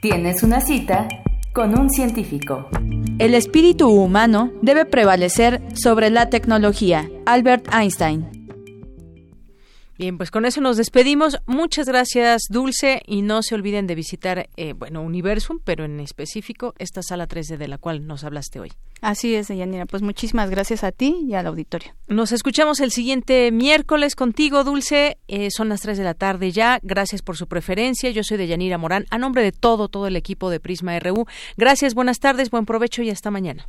Tienes 0.00 0.42
una 0.42 0.60
cita 0.60 1.06
con 1.52 1.78
un 1.78 1.90
científico. 1.90 2.68
El 3.18 3.34
espíritu 3.34 3.88
humano 3.88 4.50
debe 4.62 4.84
prevalecer 4.84 5.62
sobre 5.74 6.10
la 6.10 6.30
tecnología. 6.30 7.08
Albert 7.26 7.68
Einstein. 7.72 8.41
Bien, 10.02 10.18
pues 10.18 10.32
con 10.32 10.44
eso 10.44 10.60
nos 10.60 10.76
despedimos. 10.76 11.38
Muchas 11.46 11.86
gracias, 11.86 12.46
Dulce, 12.50 13.02
y 13.06 13.22
no 13.22 13.40
se 13.40 13.54
olviden 13.54 13.86
de 13.86 13.94
visitar, 13.94 14.48
eh, 14.56 14.72
bueno, 14.72 15.00
Universum, 15.00 15.60
pero 15.62 15.84
en 15.84 16.00
específico 16.00 16.74
esta 16.78 17.04
sala 17.04 17.28
3D 17.28 17.56
de 17.56 17.68
la 17.68 17.78
cual 17.78 18.04
nos 18.08 18.24
hablaste 18.24 18.58
hoy. 18.58 18.72
Así 19.00 19.36
es, 19.36 19.46
Yanira. 19.46 19.86
Pues 19.86 20.02
muchísimas 20.02 20.50
gracias 20.50 20.82
a 20.82 20.90
ti 20.90 21.24
y 21.28 21.34
al 21.34 21.46
auditorio. 21.46 21.94
Nos 22.08 22.32
escuchamos 22.32 22.80
el 22.80 22.90
siguiente 22.90 23.52
miércoles 23.52 24.16
contigo, 24.16 24.64
Dulce. 24.64 25.18
Eh, 25.28 25.52
son 25.52 25.68
las 25.68 25.82
3 25.82 25.96
de 25.98 26.02
la 26.02 26.14
tarde 26.14 26.50
ya. 26.50 26.80
Gracias 26.82 27.22
por 27.22 27.36
su 27.36 27.46
preferencia. 27.46 28.10
Yo 28.10 28.24
soy 28.24 28.38
de 28.38 28.48
Yanira 28.48 28.78
Morán. 28.78 29.06
A 29.10 29.18
nombre 29.18 29.44
de 29.44 29.52
todo, 29.52 29.86
todo 29.86 30.08
el 30.08 30.16
equipo 30.16 30.50
de 30.50 30.58
Prisma 30.58 30.98
RU. 30.98 31.26
Gracias, 31.56 31.94
buenas 31.94 32.18
tardes, 32.18 32.50
buen 32.50 32.66
provecho 32.66 33.04
y 33.04 33.10
hasta 33.10 33.30
mañana. 33.30 33.68